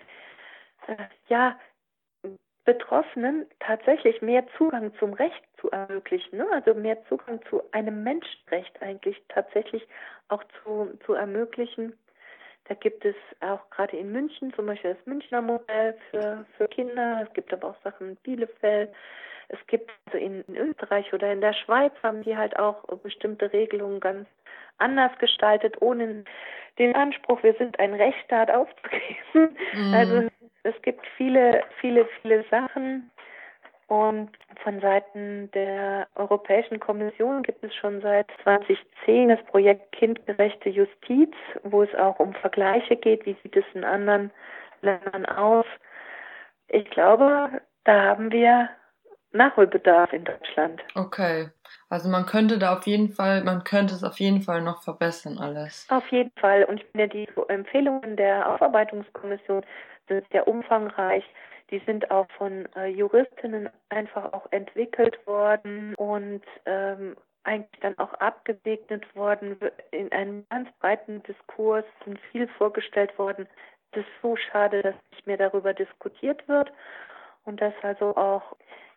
äh, 0.86 0.96
ja 1.28 1.56
Betroffenen 2.64 3.46
tatsächlich 3.58 4.20
mehr 4.22 4.44
Zugang 4.56 4.92
zum 4.98 5.14
Recht 5.14 5.42
zu 5.60 5.70
ermöglichen, 5.70 6.38
ne? 6.38 6.46
also 6.52 6.74
mehr 6.74 7.02
Zugang 7.06 7.40
zu 7.48 7.62
einem 7.72 8.04
Menschenrecht 8.04 8.80
eigentlich 8.82 9.20
tatsächlich 9.28 9.86
auch 10.28 10.44
zu, 10.62 10.96
zu 11.04 11.14
ermöglichen. 11.14 11.94
Da 12.70 12.76
gibt 12.76 13.04
es 13.04 13.16
auch 13.40 13.68
gerade 13.70 13.96
in 13.96 14.12
München 14.12 14.54
zum 14.54 14.66
Beispiel 14.66 14.94
das 14.94 15.04
Münchner 15.04 15.42
Modell 15.42 15.98
für, 16.08 16.46
für 16.56 16.68
Kinder. 16.68 17.26
Es 17.26 17.32
gibt 17.34 17.52
aber 17.52 17.70
auch 17.70 17.82
Sachen 17.82 18.10
in 18.10 18.16
Bielefeld. 18.22 18.92
Es 19.48 19.58
gibt 19.66 19.90
also 20.06 20.18
in, 20.18 20.42
in 20.42 20.56
Österreich 20.56 21.12
oder 21.12 21.32
in 21.32 21.40
der 21.40 21.52
Schweiz 21.52 21.92
haben 22.04 22.22
die 22.22 22.36
halt 22.36 22.56
auch 22.60 22.84
bestimmte 23.02 23.52
Regelungen 23.52 23.98
ganz 23.98 24.28
anders 24.78 25.10
gestaltet, 25.18 25.82
ohne 25.82 26.22
den 26.78 26.94
Anspruch, 26.94 27.42
wir 27.42 27.54
sind 27.54 27.76
ein 27.80 27.92
Rechtsstaat 27.92 28.52
aufzugeben. 28.52 29.56
Mhm. 29.72 29.92
Also 29.92 30.28
es 30.62 30.82
gibt 30.82 31.04
viele, 31.16 31.64
viele, 31.80 32.08
viele 32.22 32.44
Sachen. 32.52 33.10
Und 33.90 34.30
von 34.62 34.80
Seiten 34.80 35.50
der 35.50 36.06
Europäischen 36.14 36.78
Kommission 36.78 37.42
gibt 37.42 37.64
es 37.64 37.74
schon 37.74 38.00
seit 38.00 38.28
2010 38.44 39.30
das 39.30 39.42
Projekt 39.46 39.90
Kindgerechte 39.90 40.68
Justiz, 40.68 41.34
wo 41.64 41.82
es 41.82 41.92
auch 41.96 42.20
um 42.20 42.32
Vergleiche 42.34 42.94
geht, 42.94 43.26
wie 43.26 43.36
sieht 43.42 43.56
es 43.56 43.64
in 43.74 43.82
anderen 43.82 44.30
Ländern 44.80 45.26
aus. 45.26 45.66
Ich 46.68 46.88
glaube, 46.90 47.60
da 47.82 48.00
haben 48.04 48.30
wir 48.30 48.68
Nachholbedarf 49.32 50.12
in 50.12 50.22
Deutschland. 50.22 50.80
Okay. 50.94 51.48
Also 51.88 52.08
man 52.08 52.26
könnte 52.26 52.60
da 52.60 52.76
auf 52.76 52.86
jeden 52.86 53.08
Fall, 53.08 53.42
man 53.42 53.64
könnte 53.64 53.94
es 53.94 54.04
auf 54.04 54.20
jeden 54.20 54.42
Fall 54.42 54.62
noch 54.62 54.84
verbessern 54.84 55.36
alles. 55.38 55.88
Auf 55.90 56.06
jeden 56.12 56.32
Fall. 56.38 56.62
Und 56.62 56.80
ich 56.80 56.86
finde, 56.92 57.08
die 57.08 57.28
Empfehlungen 57.48 58.16
der 58.16 58.48
Aufarbeitungskommission 58.54 59.64
sind 60.06 60.24
sehr 60.30 60.46
umfangreich. 60.46 61.24
Die 61.70 61.80
sind 61.86 62.10
auch 62.10 62.26
von 62.36 62.68
äh, 62.76 62.86
Juristinnen 62.86 63.68
einfach 63.88 64.32
auch 64.32 64.46
entwickelt 64.50 65.24
worden 65.26 65.94
und 65.96 66.42
ähm, 66.66 67.16
eigentlich 67.44 67.80
dann 67.80 67.98
auch 67.98 68.12
abgesegnet 68.14 69.14
worden 69.14 69.56
in 69.92 70.12
einem 70.12 70.46
ganz 70.50 70.68
breiten 70.78 71.22
Diskurs 71.22 71.84
sind 72.04 72.18
viel 72.32 72.48
vorgestellt 72.58 73.16
worden. 73.18 73.46
Es 73.92 74.00
ist 74.00 74.08
so 74.22 74.36
schade, 74.36 74.82
dass 74.82 74.94
nicht 75.10 75.26
mehr 75.26 75.36
darüber 75.36 75.72
diskutiert 75.72 76.46
wird 76.48 76.72
und 77.44 77.60
dass 77.60 77.74
also 77.82 78.16
auch 78.16 78.56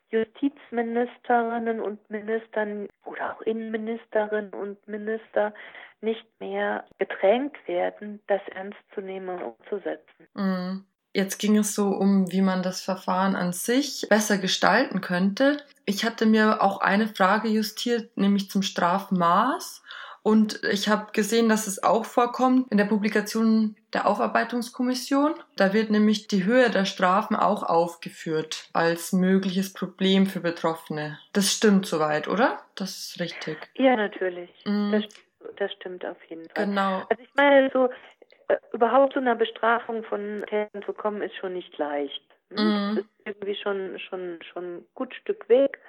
Justizministerinnen 0.09 1.79
und 1.79 2.07
Ministern 2.09 2.87
oder 3.05 3.33
auch 3.33 3.41
Innenministerinnen 3.41 4.53
und 4.53 4.87
Minister 4.87 5.53
nicht 6.01 6.25
mehr 6.39 6.85
gedrängt 6.99 7.57
werden, 7.67 8.21
das 8.27 8.41
ernst 8.49 8.77
zu 8.93 9.01
nehmen 9.01 9.29
und 9.29 9.41
umzusetzen. 9.41 10.27
Mhm. 10.35 10.85
Jetzt 11.13 11.37
ging 11.37 11.57
es 11.57 11.75
so 11.75 11.89
um, 11.89 12.31
wie 12.31 12.41
man 12.41 12.63
das 12.63 12.81
Verfahren 12.81 13.35
an 13.35 13.53
sich 13.53 14.07
besser 14.09 14.37
gestalten 14.37 14.99
könnte. 14.99 15.57
Ich 15.85 16.03
hatte 16.05 16.25
mir 16.25 16.61
auch 16.61 16.81
eine 16.81 17.07
Frage 17.07 17.49
justiert, 17.49 18.17
nämlich 18.17 18.49
zum 18.49 18.63
Strafmaß. 18.63 19.83
Und 20.23 20.63
ich 20.63 20.87
habe 20.87 21.11
gesehen, 21.11 21.49
dass 21.49 21.67
es 21.67 21.83
auch 21.83 22.05
vorkommt 22.05 22.71
in 22.71 22.77
der 22.77 22.85
Publikation 22.85 23.75
der 23.91 24.07
Aufarbeitungskommission. 24.07 25.33
Da 25.57 25.73
wird 25.73 25.89
nämlich 25.89 26.27
die 26.27 26.45
Höhe 26.45 26.69
der 26.69 26.85
Strafen 26.85 27.35
auch 27.35 27.61
aufgeführt 27.61 28.69
als 28.71 29.11
mögliches 29.11 29.73
Problem 29.73 30.25
für 30.25 30.39
Betroffene. 30.39 31.19
Das 31.33 31.51
stimmt 31.51 31.85
soweit, 31.85 32.29
oder? 32.29 32.59
Das 32.75 32.97
ist 32.97 33.19
richtig. 33.19 33.57
Ja, 33.75 33.97
natürlich. 33.97 34.49
Mhm. 34.65 34.93
Das, 34.93 35.03
das 35.57 35.73
stimmt 35.73 36.05
auf 36.05 36.17
jeden 36.29 36.49
Fall. 36.49 36.67
Genau. 36.67 37.03
Also 37.09 37.21
ich 37.21 37.35
meine, 37.35 37.69
so 37.73 37.89
überhaupt 38.71 39.13
zu 39.13 39.19
einer 39.19 39.35
Bestrafung 39.35 40.03
von 40.03 40.43
Tätern 40.47 40.83
zu 40.83 40.93
kommen, 40.93 41.21
ist 41.21 41.35
schon 41.35 41.53
nicht 41.53 41.77
leicht. 41.77 42.23
ne? 42.49 42.61
Mhm. 42.61 42.95
Das 42.95 43.05
ist 43.05 43.11
irgendwie 43.25 43.55
schon, 43.55 43.99
schon, 43.99 44.39
schon 44.41 44.77
ein 44.77 44.85
gut 44.95 45.13
Stück 45.15 45.47
Weg, 45.49 45.79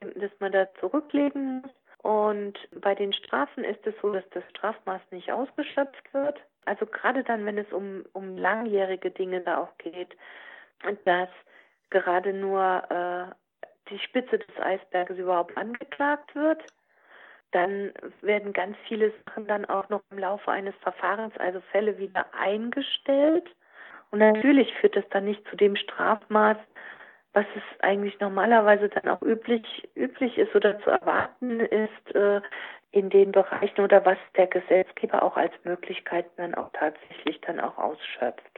dass 0.00 0.30
man 0.40 0.52
da 0.52 0.66
zurücklegen 0.80 1.62
muss. 1.62 1.72
Und 2.02 2.58
bei 2.80 2.94
den 2.94 3.12
Strafen 3.12 3.62
ist 3.62 3.86
es 3.86 3.94
so, 4.02 4.12
dass 4.12 4.28
das 4.30 4.42
Strafmaß 4.50 5.00
nicht 5.12 5.30
ausgeschöpft 5.30 6.12
wird. 6.12 6.40
Also 6.64 6.84
gerade 6.86 7.22
dann, 7.22 7.46
wenn 7.46 7.58
es 7.58 7.72
um, 7.72 8.04
um 8.12 8.36
langjährige 8.36 9.10
Dinge 9.10 9.40
da 9.40 9.58
auch 9.58 9.78
geht, 9.78 10.16
dass 11.04 11.28
gerade 11.90 12.32
nur 12.32 12.82
äh, 12.90 13.60
die 13.90 13.98
Spitze 14.00 14.38
des 14.38 14.60
Eisberges 14.60 15.18
überhaupt 15.18 15.56
angeklagt 15.56 16.34
wird. 16.34 16.62
Dann 17.52 17.92
werden 18.22 18.52
ganz 18.52 18.76
viele 18.88 19.12
Sachen 19.24 19.46
dann 19.46 19.64
auch 19.66 19.88
noch 19.88 20.02
im 20.10 20.18
Laufe 20.18 20.50
eines 20.50 20.74
Verfahrens, 20.76 21.36
also 21.38 21.60
Fälle 21.70 21.98
wieder 21.98 22.26
eingestellt. 22.34 23.48
Und 24.10 24.18
natürlich 24.18 24.72
führt 24.74 24.96
das 24.96 25.08
dann 25.10 25.24
nicht 25.24 25.46
zu 25.48 25.56
dem 25.56 25.76
Strafmaß, 25.76 26.56
was 27.32 27.46
es 27.56 27.80
eigentlich 27.80 28.18
normalerweise 28.20 28.88
dann 28.88 29.08
auch 29.08 29.22
üblich, 29.22 29.88
üblich 29.94 30.36
ist 30.36 30.54
oder 30.54 30.78
zu 30.80 30.90
erwarten 30.90 31.60
ist 31.60 32.14
äh, 32.14 32.42
in 32.90 33.08
den 33.08 33.32
Bereichen 33.32 33.80
oder 33.80 34.04
was 34.04 34.18
der 34.36 34.46
Gesetzgeber 34.46 35.22
auch 35.22 35.36
als 35.36 35.52
Möglichkeiten 35.64 36.30
dann 36.36 36.54
auch 36.54 36.70
tatsächlich 36.74 37.40
dann 37.40 37.58
auch 37.58 37.78
ausschöpft. 37.78 38.51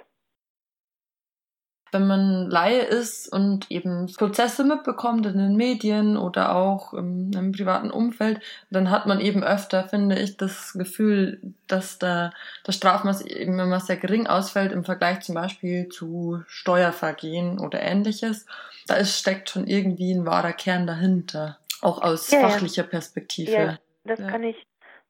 Wenn 1.95 2.07
man 2.07 2.51
Laie 2.51 2.81
ist 2.83 3.33
und 3.33 3.71
eben 3.71 4.13
Prozesse 4.19 4.65
mitbekommt 4.65 5.25
in 5.25 5.39
den 5.39 5.57
Medien 5.57 6.17
oder 6.17 6.55
auch 6.55 6.93
im, 6.93 7.31
im, 7.33 7.53
privaten 7.53 7.91
Umfeld, 7.91 8.41
dann 8.71 8.91
hat 8.91 9.07
man 9.07 9.21
eben 9.21 9.43
öfter, 9.43 9.85
finde 9.85 10.19
ich, 10.19 10.37
das 10.37 10.75
Gefühl, 10.75 11.41
dass 11.69 11.99
da 11.99 12.33
das 12.65 12.75
Strafmaß 12.75 13.25
eben 13.27 13.59
immer 13.59 13.81
sehr 13.81 13.97
gering 13.97 14.27
ausfällt 14.27 14.73
im 14.73 14.85
Vergleich 14.85 15.21
zum 15.21 15.37
Beispiel 15.37 15.89
zu 15.89 16.43
Steuervergehen 16.49 17.59
oder 17.59 17.81
ähnliches. 17.81 18.45
Da 18.87 18.97
ist, 18.97 19.19
steckt 19.19 19.49
schon 19.49 19.67
irgendwie 19.67 20.13
ein 20.13 20.27
wahrer 20.27 20.53
Kern 20.53 20.87
dahinter, 20.87 21.59
auch 21.81 22.03
aus 22.03 22.31
Ja, 22.31 22.41
ja. 22.41 22.49
fachlicher 22.49 22.83
Perspektive. 22.83 23.53
Ja, 23.53 23.79
das 24.05 24.19
Ja. 24.19 24.27
kann 24.27 24.43
ich, 24.43 24.57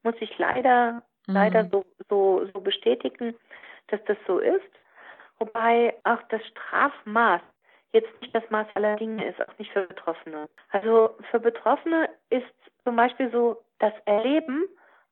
muss 0.02 0.14
ich 0.20 0.30
leider, 0.38 1.02
leider 1.26 1.64
Mhm. 1.64 1.70
so, 1.70 1.84
so, 2.08 2.46
so 2.52 2.60
bestätigen, 2.60 3.34
dass 3.88 4.00
das 4.06 4.18
so 4.26 4.38
ist. 4.38 4.62
Wobei 5.38 5.94
auch 6.04 6.22
das 6.28 6.44
Strafmaß 6.46 7.40
jetzt 7.92 8.20
nicht 8.20 8.34
das 8.34 8.48
Maß 8.50 8.66
aller 8.74 8.96
Dinge 8.96 9.24
ist, 9.24 9.40
auch 9.40 9.58
nicht 9.58 9.72
für 9.72 9.86
Betroffene. 9.86 10.48
Also 10.70 11.16
für 11.30 11.40
Betroffene 11.40 12.08
ist 12.30 12.44
zum 12.82 12.96
Beispiel 12.96 13.30
so 13.30 13.62
das 13.78 13.92
Erleben 14.04 14.64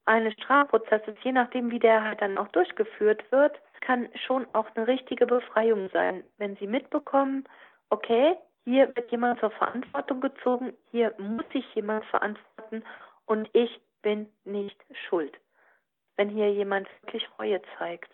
eines 0.05 0.35
Strafprozesses, 0.35 1.14
je 1.23 1.33
nachdem 1.33 1.70
wie 1.70 1.79
der 1.79 2.03
halt 2.03 2.20
dann 2.20 2.39
auch 2.39 2.49
durchgeführt 2.49 3.31
wird, 3.31 3.61
kann 3.81 4.09
schon 4.27 4.47
auch 4.53 4.66
eine 4.75 4.87
richtige 4.87 5.27
Befreiung 5.27 5.89
sein, 5.93 6.25
wenn 6.39 6.57
sie 6.57 6.66
mitbekommen, 6.66 7.45
okay, 7.91 8.37
hier 8.64 8.95
wird 8.97 9.11
jemand 9.11 9.41
zur 9.41 9.51
Verantwortung 9.51 10.20
gezogen, 10.20 10.73
hier 10.91 11.14
muss 11.18 11.49
sich 11.53 11.64
jemand 11.75 12.05
verantworten 12.07 12.85
und 13.27 13.49
ich 13.53 13.81
bin 14.03 14.29
nicht 14.45 14.79
schuld. 15.09 15.37
Wenn 16.16 16.29
hier 16.29 16.53
jemand 16.53 16.89
wirklich 17.03 17.29
Reue 17.39 17.61
zeigt 17.79 18.11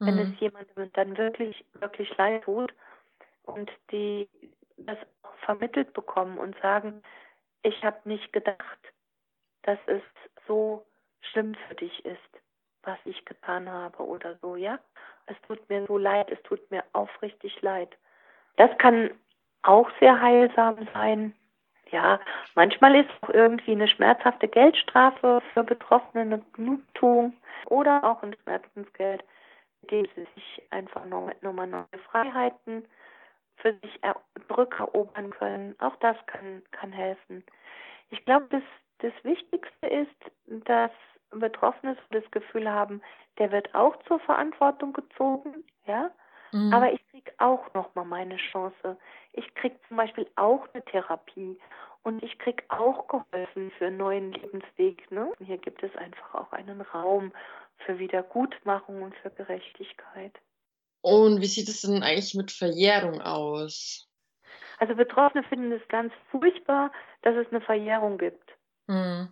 wenn 0.00 0.16
Mhm. 0.16 0.32
es 0.34 0.40
jemandem 0.40 0.92
dann 0.94 1.16
wirklich, 1.18 1.64
wirklich 1.74 2.16
leid 2.16 2.44
tut 2.44 2.74
und 3.44 3.70
die 3.90 4.28
das 4.78 4.98
auch 5.22 5.34
vermittelt 5.44 5.92
bekommen 5.92 6.38
und 6.38 6.56
sagen, 6.62 7.02
ich 7.62 7.84
habe 7.84 7.98
nicht 8.04 8.32
gedacht, 8.32 8.78
dass 9.62 9.78
es 9.86 10.02
so 10.46 10.84
schlimm 11.20 11.54
für 11.68 11.74
dich 11.74 12.04
ist, 12.04 12.18
was 12.82 12.98
ich 13.04 13.24
getan 13.26 13.70
habe 13.70 14.02
oder 14.04 14.36
so, 14.42 14.56
ja. 14.56 14.78
Es 15.26 15.36
tut 15.46 15.68
mir 15.68 15.86
so 15.86 15.98
leid, 15.98 16.30
es 16.30 16.42
tut 16.44 16.70
mir 16.70 16.84
aufrichtig 16.92 17.60
leid. 17.62 17.96
Das 18.56 18.70
kann 18.78 19.10
auch 19.62 19.90
sehr 20.00 20.20
heilsam 20.20 20.88
sein. 20.94 21.34
Ja, 21.90 22.20
manchmal 22.54 22.96
ist 22.96 23.10
auch 23.22 23.30
irgendwie 23.30 23.72
eine 23.72 23.88
schmerzhafte 23.88 24.48
Geldstrafe 24.48 25.42
für 25.52 25.64
Betroffene 25.64 26.22
eine 26.22 26.38
Genugtuung 26.54 27.34
oder 27.66 28.04
auch 28.04 28.22
ein 28.22 28.34
Schmerzensgeld 28.42 29.24
mit 29.82 29.90
dem 29.90 30.06
sie 30.14 30.26
sich 30.34 30.62
einfach 30.70 31.04
noch- 31.06 31.30
nochmal 31.42 31.66
neue 31.66 31.86
Freiheiten 32.10 32.86
für 33.56 33.74
sich 33.82 33.98
er 34.02 34.16
zurückerobern 34.48 35.30
können. 35.30 35.74
Auch 35.80 35.96
das 35.96 36.16
kann, 36.26 36.62
kann 36.70 36.92
helfen. 36.92 37.44
Ich 38.10 38.24
glaube, 38.24 38.46
das, 38.50 38.62
das 38.98 39.12
Wichtigste 39.22 39.86
ist, 39.86 40.66
dass 40.66 40.90
Betroffene 41.30 41.94
so 41.94 42.20
das 42.20 42.28
Gefühl 42.30 42.68
haben, 42.70 43.00
der 43.38 43.52
wird 43.52 43.72
auch 43.74 43.96
zur 44.04 44.18
Verantwortung 44.20 44.92
gezogen, 44.92 45.64
ja. 45.86 46.10
Mhm. 46.52 46.72
Aber 46.72 46.92
ich 46.92 47.06
kriege 47.10 47.32
auch 47.38 47.72
nochmal 47.74 48.04
meine 48.04 48.36
Chance. 48.36 48.96
Ich 49.32 49.54
kriege 49.54 49.76
zum 49.86 49.96
Beispiel 49.98 50.28
auch 50.34 50.66
eine 50.72 50.84
Therapie 50.86 51.56
und 52.02 52.22
ich 52.24 52.36
kriege 52.40 52.64
auch 52.70 53.06
geholfen 53.06 53.70
für 53.78 53.86
einen 53.86 53.98
neuen 53.98 54.32
Lebensweg. 54.32 55.08
Ne? 55.12 55.30
Hier 55.38 55.58
gibt 55.58 55.82
es 55.84 55.94
einfach 55.96 56.34
auch 56.34 56.52
einen 56.52 56.80
Raum 56.80 57.32
für 57.84 57.98
Wiedergutmachung 57.98 59.02
und 59.02 59.14
für 59.16 59.30
Gerechtigkeit. 59.30 60.32
Und 61.02 61.40
wie 61.40 61.46
sieht 61.46 61.68
es 61.68 61.82
denn 61.82 62.02
eigentlich 62.02 62.34
mit 62.34 62.50
Verjährung 62.52 63.20
aus? 63.20 64.08
Also 64.78 64.94
Betroffene 64.94 65.44
finden 65.44 65.72
es 65.72 65.86
ganz 65.88 66.12
furchtbar, 66.30 66.90
dass 67.22 67.36
es 67.36 67.46
eine 67.50 67.60
Verjährung 67.60 68.18
gibt. 68.18 68.56
Mhm. 68.86 69.28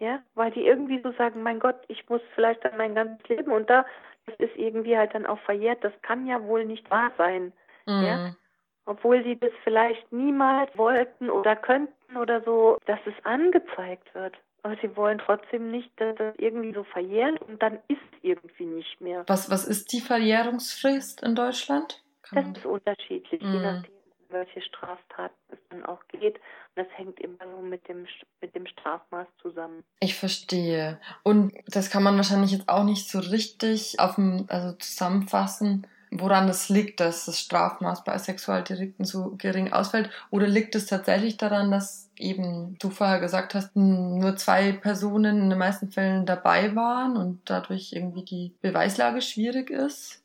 Ja, 0.00 0.22
weil 0.34 0.52
die 0.52 0.64
irgendwie 0.64 1.00
so 1.02 1.12
sagen, 1.12 1.42
mein 1.42 1.58
Gott, 1.58 1.80
ich 1.88 2.08
muss 2.08 2.20
vielleicht 2.34 2.64
dann 2.64 2.76
mein 2.76 2.94
ganzes 2.94 3.28
Leben 3.28 3.50
und 3.50 3.68
da, 3.68 3.84
das 4.26 4.36
ist 4.38 4.56
irgendwie 4.56 4.96
halt 4.96 5.14
dann 5.14 5.26
auch 5.26 5.40
verjährt. 5.40 5.82
Das 5.82 5.92
kann 6.02 6.26
ja 6.26 6.42
wohl 6.44 6.64
nicht 6.64 6.88
wahr 6.90 7.10
sein. 7.18 7.52
Mhm. 7.86 8.04
Ja, 8.04 8.36
obwohl 8.84 9.22
sie 9.24 9.36
das 9.36 9.52
vielleicht 9.64 10.10
niemals 10.12 10.76
wollten 10.76 11.30
oder 11.30 11.56
könnten 11.56 12.16
oder 12.16 12.42
so, 12.42 12.78
dass 12.86 13.00
es 13.06 13.24
angezeigt 13.24 14.14
wird. 14.14 14.36
Aber 14.62 14.76
sie 14.82 14.96
wollen 14.96 15.18
trotzdem 15.18 15.70
nicht, 15.70 15.90
dass 15.96 16.16
das 16.16 16.34
irgendwie 16.38 16.74
so 16.74 16.84
verjährt 16.84 17.40
und 17.42 17.62
dann 17.62 17.78
ist 17.88 18.00
irgendwie 18.22 18.66
nicht 18.66 19.00
mehr. 19.00 19.24
Was, 19.26 19.50
was 19.50 19.64
ist 19.64 19.92
die 19.92 20.00
Verjährungsfrist 20.00 21.22
in 21.22 21.34
Deutschland? 21.34 22.02
Kann 22.22 22.52
das 22.52 22.62
ist 22.62 22.66
unterschiedlich, 22.66 23.40
mm. 23.40 23.52
je 23.52 23.60
nachdem, 23.60 23.92
welche 24.30 24.60
Straftaten 24.60 25.36
es 25.50 25.58
dann 25.70 25.84
auch 25.84 26.00
geht. 26.08 26.34
Und 26.34 26.42
das 26.76 26.86
hängt 26.96 27.20
immer 27.20 27.38
so 27.50 27.62
mit 27.62 27.88
dem, 27.88 28.06
mit 28.40 28.54
dem 28.54 28.66
Strafmaß 28.66 29.26
zusammen. 29.40 29.84
Ich 30.00 30.16
verstehe. 30.16 31.00
Und 31.22 31.52
das 31.66 31.90
kann 31.90 32.02
man 32.02 32.16
wahrscheinlich 32.16 32.52
jetzt 32.52 32.68
auch 32.68 32.84
nicht 32.84 33.08
so 33.08 33.20
richtig 33.20 33.98
auf 34.00 34.16
dem, 34.16 34.46
also 34.48 34.76
zusammenfassen 34.76 35.86
woran 36.10 36.48
es 36.48 36.68
liegt, 36.68 37.00
dass 37.00 37.26
das 37.26 37.40
Strafmaß 37.40 38.04
bei 38.04 38.16
Sexualdelikten 38.18 39.04
so 39.04 39.34
gering 39.36 39.72
ausfällt? 39.72 40.10
Oder 40.30 40.46
liegt 40.46 40.74
es 40.74 40.86
tatsächlich 40.86 41.36
daran, 41.36 41.70
dass 41.70 42.10
eben 42.18 42.76
du 42.78 42.90
vorher 42.90 43.20
gesagt 43.20 43.54
hast, 43.54 43.74
nur 43.76 44.36
zwei 44.36 44.72
Personen 44.72 45.42
in 45.42 45.50
den 45.50 45.58
meisten 45.58 45.90
Fällen 45.90 46.26
dabei 46.26 46.74
waren 46.74 47.16
und 47.16 47.48
dadurch 47.48 47.92
irgendwie 47.92 48.24
die 48.24 48.54
Beweislage 48.60 49.22
schwierig 49.22 49.70
ist? 49.70 50.24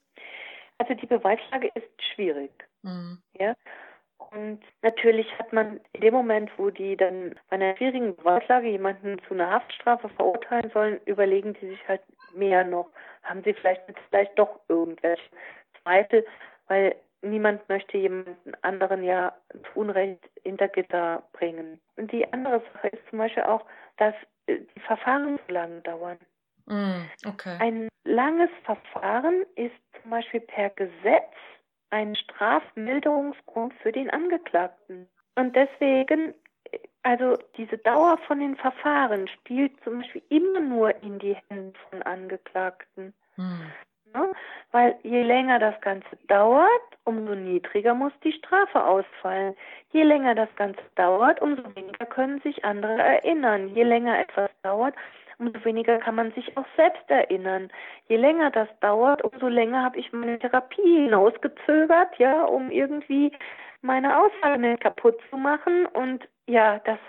Also 0.77 0.93
die 0.95 1.07
Beweislage 1.07 1.69
ist 1.75 2.03
schwierig. 2.13 2.51
Mhm. 2.81 3.19
Ja. 3.39 3.55
Und 4.31 4.61
natürlich 4.81 5.27
hat 5.37 5.53
man 5.53 5.79
in 5.93 6.01
dem 6.01 6.13
Moment, 6.13 6.49
wo 6.57 6.69
die 6.71 6.97
dann 6.97 7.35
bei 7.49 7.55
einer 7.55 7.77
schwierigen 7.77 8.15
Beweislage 8.15 8.69
jemanden 8.69 9.21
zu 9.27 9.33
einer 9.33 9.51
Haftstrafe 9.51 10.09
verurteilen 10.09 10.71
sollen, 10.73 10.99
überlegen 11.05 11.53
die 11.61 11.67
sich 11.67 11.87
halt 11.87 12.01
mehr 12.33 12.63
noch. 12.63 12.89
Haben 13.21 13.43
sie 13.43 13.53
vielleicht, 13.53 13.81
vielleicht 14.09 14.37
doch 14.39 14.59
irgendwelche 14.67 15.21
Zweifel, 15.83 16.25
weil 16.67 16.95
niemand 17.23 17.67
möchte 17.69 17.97
jemanden 17.97 18.53
anderen 18.61 19.03
ja 19.03 19.33
zu 19.51 19.79
Unrecht 19.79 20.19
hinter 20.43 20.67
Gitter 20.67 21.23
bringen. 21.33 21.79
Und 21.95 22.11
die 22.11 22.31
andere 22.31 22.61
Sache 22.73 22.89
ist 22.89 23.09
zum 23.09 23.19
Beispiel 23.19 23.43
auch, 23.43 23.65
dass 23.97 24.13
äh, 24.47 24.59
die 24.75 24.79
Verfahren 24.81 25.39
zu 25.45 25.53
lange 25.53 25.81
dauern. 25.81 26.17
Mm, 26.65 27.05
okay. 27.27 27.57
Ein 27.59 27.89
langes 28.03 28.49
Verfahren 28.63 29.45
ist 29.55 29.75
zum 30.01 30.11
Beispiel 30.11 30.41
per 30.41 30.69
Gesetz 30.71 31.33
ein 31.89 32.15
Strafmilderungsgrund 32.15 33.73
für 33.81 33.91
den 33.91 34.09
Angeklagten. 34.09 35.07
Und 35.35 35.55
deswegen, 35.55 36.33
äh, 36.71 36.79
also 37.03 37.37
diese 37.57 37.77
Dauer 37.77 38.17
von 38.27 38.39
den 38.39 38.55
Verfahren 38.55 39.27
spielt 39.27 39.71
zum 39.83 39.99
Beispiel 39.99 40.23
immer 40.29 40.59
nur 40.59 41.03
in 41.03 41.19
die 41.19 41.37
Hände 41.47 41.77
von 41.89 42.01
Angeklagten. 42.01 43.13
Mm. 43.37 43.61
Ne? 44.13 44.31
Weil 44.71 44.95
je 45.03 45.23
länger 45.23 45.59
das 45.59 45.79
Ganze 45.81 46.15
dauert, 46.27 46.81
umso 47.03 47.35
niedriger 47.35 47.93
muss 47.93 48.13
die 48.23 48.31
Strafe 48.33 48.83
ausfallen. 48.83 49.55
Je 49.91 50.03
länger 50.03 50.35
das 50.35 50.49
Ganze 50.55 50.81
dauert, 50.95 51.41
umso 51.41 51.63
weniger 51.75 52.05
können 52.05 52.39
sich 52.41 52.63
andere 52.65 53.01
erinnern. 53.01 53.69
Je 53.75 53.83
länger 53.83 54.19
etwas 54.19 54.49
dauert, 54.63 54.95
umso 55.39 55.63
weniger 55.65 55.97
kann 55.97 56.15
man 56.15 56.31
sich 56.33 56.55
auch 56.57 56.65
selbst 56.75 57.09
erinnern. 57.09 57.69
Je 58.07 58.17
länger 58.17 58.51
das 58.51 58.67
dauert, 58.79 59.23
umso 59.23 59.47
länger 59.47 59.83
habe 59.83 59.99
ich 59.99 60.11
meine 60.13 60.39
Therapie 60.39 61.03
hinausgezögert, 61.03 62.17
ja, 62.17 62.43
um 62.43 62.71
irgendwie 62.71 63.31
meine 63.81 64.17
Aussage 64.17 64.77
kaputt 64.77 65.19
zu 65.29 65.37
machen. 65.37 65.85
Und 65.87 66.27
ja, 66.47 66.79
das 66.85 66.99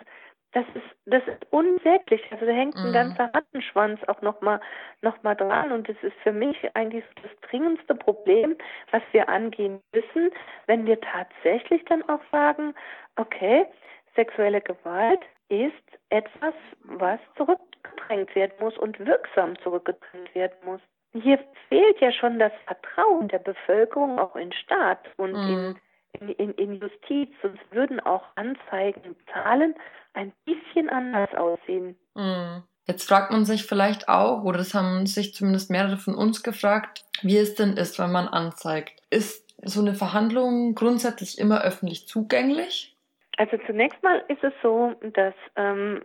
das 0.54 0.64
ist, 0.74 0.96
das 1.06 1.22
ist 1.26 1.46
unsäglich. 1.50 2.22
Also 2.30 2.46
da 2.46 2.52
hängt 2.52 2.76
ein 2.76 2.88
mhm. 2.88 2.92
ganzer 2.92 3.30
Rattenschwanz 3.34 4.00
auch 4.06 4.22
nochmal 4.22 4.60
noch 5.02 5.20
mal 5.24 5.34
dran. 5.34 5.72
Und 5.72 5.88
das 5.88 5.96
ist 6.02 6.16
für 6.22 6.32
mich 6.32 6.56
eigentlich 6.74 7.04
das 7.22 7.50
dringendste 7.50 7.94
Problem, 7.94 8.56
was 8.92 9.02
wir 9.10 9.28
angehen 9.28 9.80
müssen, 9.92 10.30
wenn 10.66 10.86
wir 10.86 11.00
tatsächlich 11.00 11.84
dann 11.86 12.08
auch 12.08 12.20
sagen, 12.30 12.72
okay, 13.16 13.66
sexuelle 14.14 14.60
Gewalt 14.60 15.20
ist 15.48 15.72
etwas, 16.10 16.54
was 16.84 17.18
zurückgedrängt 17.36 18.34
werden 18.36 18.54
muss 18.60 18.78
und 18.78 18.98
wirksam 19.00 19.58
zurückgedrängt 19.58 20.32
werden 20.34 20.56
muss. 20.64 20.80
Hier 21.12 21.38
fehlt 21.68 22.00
ja 22.00 22.12
schon 22.12 22.38
das 22.38 22.52
Vertrauen 22.66 23.28
der 23.28 23.38
Bevölkerung 23.40 24.18
auch 24.18 24.36
in 24.36 24.52
Staat 24.52 25.00
und 25.16 25.32
mhm. 25.32 25.76
In, 26.20 26.28
in, 26.30 26.52
in 26.52 26.72
Justiz. 26.74 27.30
Sonst 27.42 27.60
würden 27.70 28.00
auch 28.00 28.24
Anzeigen, 28.34 29.16
Zahlen 29.32 29.74
ein 30.14 30.32
bisschen 30.44 30.88
anders 30.88 31.32
aussehen. 31.34 31.96
Mhm. 32.14 32.62
Jetzt 32.86 33.08
fragt 33.08 33.30
man 33.30 33.46
sich 33.46 33.64
vielleicht 33.64 34.08
auch, 34.08 34.44
oder 34.44 34.58
das 34.58 34.74
haben 34.74 35.06
sich 35.06 35.34
zumindest 35.34 35.70
mehrere 35.70 35.96
von 35.96 36.14
uns 36.14 36.42
gefragt, 36.42 37.04
wie 37.22 37.38
es 37.38 37.54
denn 37.54 37.76
ist, 37.78 37.98
wenn 37.98 38.12
man 38.12 38.28
anzeigt. 38.28 39.00
Ist 39.10 39.54
so 39.62 39.80
eine 39.80 39.94
Verhandlung 39.94 40.74
grundsätzlich 40.74 41.38
immer 41.38 41.62
öffentlich 41.62 42.06
zugänglich? 42.06 42.94
Also 43.36 43.56
zunächst 43.66 44.00
mal 44.02 44.22
ist 44.28 44.44
es 44.44 44.52
so, 44.62 44.94
dass 45.14 45.34
ähm, 45.56 46.04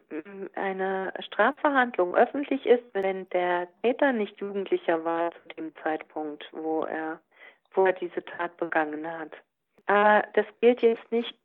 eine 0.55 1.13
Strafverhandlung 1.19 2.15
öffentlich 2.15 2.65
ist, 2.65 2.83
wenn 2.93 3.29
der 3.29 3.67
Täter 3.83 4.13
nicht 4.13 4.39
Jugendlicher 4.39 5.03
war 5.03 5.31
zu 5.31 5.55
dem 5.55 5.73
Zeitpunkt, 5.83 6.43
wo 6.53 6.83
er, 6.83 7.19
wo 7.73 7.85
er 7.85 7.93
diese 7.93 8.23
Tat 8.25 8.57
begangen 8.57 9.05
hat. 9.05 9.31
Aber 9.89 10.23
das 10.33 10.45
gilt 10.61 10.83
jetzt 10.83 11.11
nicht 11.11 11.35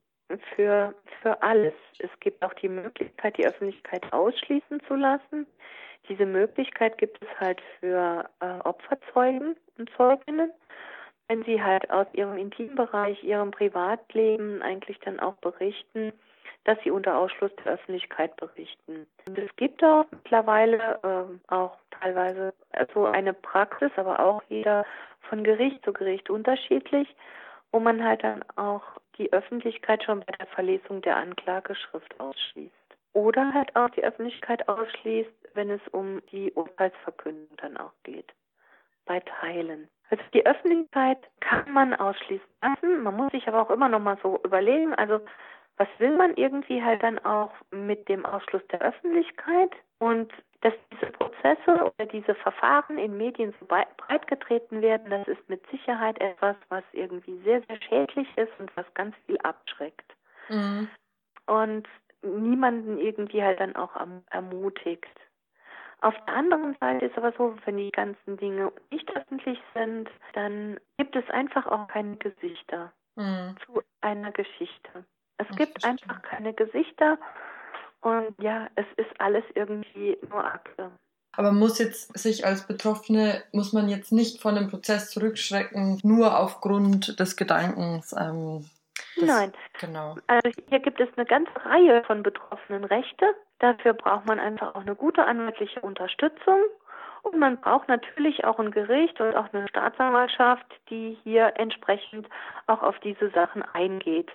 für, 0.54 0.94
für 1.22 1.42
alles. 1.42 1.72
Es 1.98 2.10
gibt 2.20 2.44
auch 2.44 2.52
die 2.54 2.68
Möglichkeit, 2.68 3.38
die 3.38 3.46
Öffentlichkeit 3.46 4.12
ausschließen 4.12 4.80
zu 4.86 4.94
lassen. 4.96 5.46
Diese 6.10 6.26
Möglichkeit 6.26 6.98
gibt 6.98 7.22
es 7.22 7.40
halt 7.40 7.62
für 7.80 8.28
äh, 8.40 8.60
Opferzeugen 8.64 9.56
und 9.78 9.90
Zeuginnen, 9.96 10.52
wenn 11.28 11.42
sie 11.44 11.62
halt 11.62 11.90
aus 11.90 12.06
ihrem 12.12 12.36
Intimbereich, 12.36 13.24
ihrem 13.24 13.50
Privatleben 13.50 14.60
eigentlich 14.60 14.98
dann 15.00 15.20
auch 15.20 15.36
berichten, 15.36 16.12
dass 16.64 16.78
sie 16.84 16.90
unter 16.90 17.16
Ausschluss 17.16 17.52
der 17.64 17.72
Öffentlichkeit 17.72 18.36
berichten. 18.36 19.06
Und 19.26 19.38
es 19.38 19.56
gibt 19.56 19.82
auch 19.82 20.04
mittlerweile 20.10 20.98
äh, 21.02 21.52
auch 21.52 21.78
teilweise 21.98 22.52
so 22.92 23.06
eine 23.06 23.32
Praxis, 23.32 23.90
aber 23.96 24.20
auch 24.20 24.42
jeder 24.50 24.84
von 25.30 25.42
Gericht 25.44 25.82
zu 25.82 25.94
Gericht 25.94 26.28
unterschiedlich, 26.28 27.08
wo 27.74 27.80
man 27.80 28.04
halt 28.04 28.22
dann 28.22 28.44
auch 28.54 28.84
die 29.18 29.32
Öffentlichkeit 29.32 30.04
schon 30.04 30.20
bei 30.20 30.32
der 30.38 30.46
Verlesung 30.46 31.02
der 31.02 31.16
Anklageschrift 31.16 32.20
ausschließt. 32.20 32.72
Oder 33.14 33.52
halt 33.52 33.74
auch 33.74 33.90
die 33.90 34.04
Öffentlichkeit 34.04 34.68
ausschließt, 34.68 35.32
wenn 35.54 35.70
es 35.70 35.80
um 35.90 36.22
die 36.30 36.52
Urteilsverkündung 36.52 37.48
dann 37.56 37.76
auch 37.76 37.90
geht. 38.04 38.32
Bei 39.06 39.18
Teilen. 39.18 39.88
Also 40.08 40.22
die 40.32 40.46
Öffentlichkeit 40.46 41.18
kann 41.40 41.72
man 41.72 41.94
ausschließen 41.94 42.46
lassen. 42.62 43.02
Man 43.02 43.16
muss 43.16 43.32
sich 43.32 43.48
aber 43.48 43.62
auch 43.62 43.70
immer 43.70 43.88
noch 43.88 43.98
mal 43.98 44.18
so 44.22 44.38
überlegen, 44.44 44.94
also 44.94 45.18
was 45.76 45.88
will 45.98 46.14
man 46.16 46.36
irgendwie 46.36 46.80
halt 46.80 47.02
dann 47.02 47.18
auch 47.24 47.50
mit 47.72 48.08
dem 48.08 48.24
Ausschluss 48.24 48.64
der 48.68 48.82
Öffentlichkeit? 48.82 49.72
Und 49.98 50.32
dass 50.64 50.72
diese 50.90 51.12
Prozesse 51.12 51.72
oder 51.84 52.06
diese 52.06 52.34
Verfahren 52.34 52.96
in 52.96 53.18
Medien 53.18 53.54
so 53.60 53.66
breitgetreten 53.66 54.80
werden, 54.80 55.10
das 55.10 55.28
ist 55.28 55.48
mit 55.48 55.62
Sicherheit 55.70 56.18
etwas, 56.20 56.56
was 56.70 56.82
irgendwie 56.92 57.38
sehr, 57.44 57.62
sehr 57.68 57.80
schädlich 57.82 58.26
ist 58.36 58.52
und 58.58 58.74
was 58.74 58.86
ganz 58.94 59.14
viel 59.26 59.36
abschreckt. 59.42 60.16
Mhm. 60.48 60.88
Und 61.46 61.86
niemanden 62.22 62.96
irgendwie 62.96 63.42
halt 63.42 63.60
dann 63.60 63.76
auch 63.76 63.94
ermutigt. 64.30 65.20
Auf 66.00 66.14
der 66.26 66.34
anderen 66.34 66.76
Seite 66.80 67.06
ist 67.06 67.18
aber 67.18 67.32
so, 67.32 67.54
wenn 67.66 67.76
die 67.76 67.90
ganzen 67.90 68.38
Dinge 68.38 68.72
nicht 68.90 69.14
öffentlich 69.14 69.60
sind, 69.74 70.08
dann 70.32 70.80
gibt 70.96 71.14
es 71.14 71.28
einfach 71.28 71.66
auch 71.66 71.88
keine 71.88 72.16
Gesichter 72.16 72.90
mhm. 73.16 73.54
zu 73.66 73.82
einer 74.00 74.32
Geschichte. 74.32 75.04
Es 75.36 75.46
das 75.48 75.56
gibt 75.58 75.84
einfach 75.84 76.22
keine 76.22 76.54
Gesichter 76.54 77.18
und 78.04 78.34
ja, 78.38 78.68
es 78.76 78.86
ist 78.96 79.18
alles 79.18 79.44
irgendwie 79.54 80.16
nur 80.30 80.44
Akte. 80.44 80.90
Aber 81.36 81.52
muss 81.52 81.78
jetzt 81.78 82.16
sich 82.16 82.46
als 82.46 82.66
Betroffene, 82.66 83.42
muss 83.52 83.72
man 83.72 83.88
jetzt 83.88 84.12
nicht 84.12 84.40
von 84.40 84.54
dem 84.54 84.68
Prozess 84.68 85.10
zurückschrecken, 85.10 85.98
nur 86.04 86.38
aufgrund 86.38 87.18
des 87.18 87.36
Gedankens. 87.36 88.14
Ähm, 88.16 88.64
des, 89.16 89.24
Nein. 89.24 89.52
Genau. 89.80 90.16
Also 90.26 90.50
hier 90.68 90.80
gibt 90.80 91.00
es 91.00 91.08
eine 91.16 91.26
ganze 91.26 91.52
Reihe 91.64 92.04
von 92.04 92.22
betroffenen 92.22 92.84
Rechte. 92.84 93.26
Dafür 93.58 93.94
braucht 93.94 94.26
man 94.26 94.38
einfach 94.38 94.74
auch 94.74 94.82
eine 94.82 94.94
gute 94.94 95.24
anwaltliche 95.24 95.80
Unterstützung. 95.80 96.60
Und 97.22 97.38
man 97.38 97.58
braucht 97.60 97.88
natürlich 97.88 98.44
auch 98.44 98.58
ein 98.58 98.70
Gericht 98.70 99.18
und 99.20 99.34
auch 99.34 99.52
eine 99.52 99.66
Staatsanwaltschaft, 99.68 100.66
die 100.90 101.16
hier 101.24 101.54
entsprechend 101.56 102.28
auch 102.66 102.82
auf 102.82 102.98
diese 103.00 103.30
Sachen 103.30 103.62
eingeht. 103.62 104.30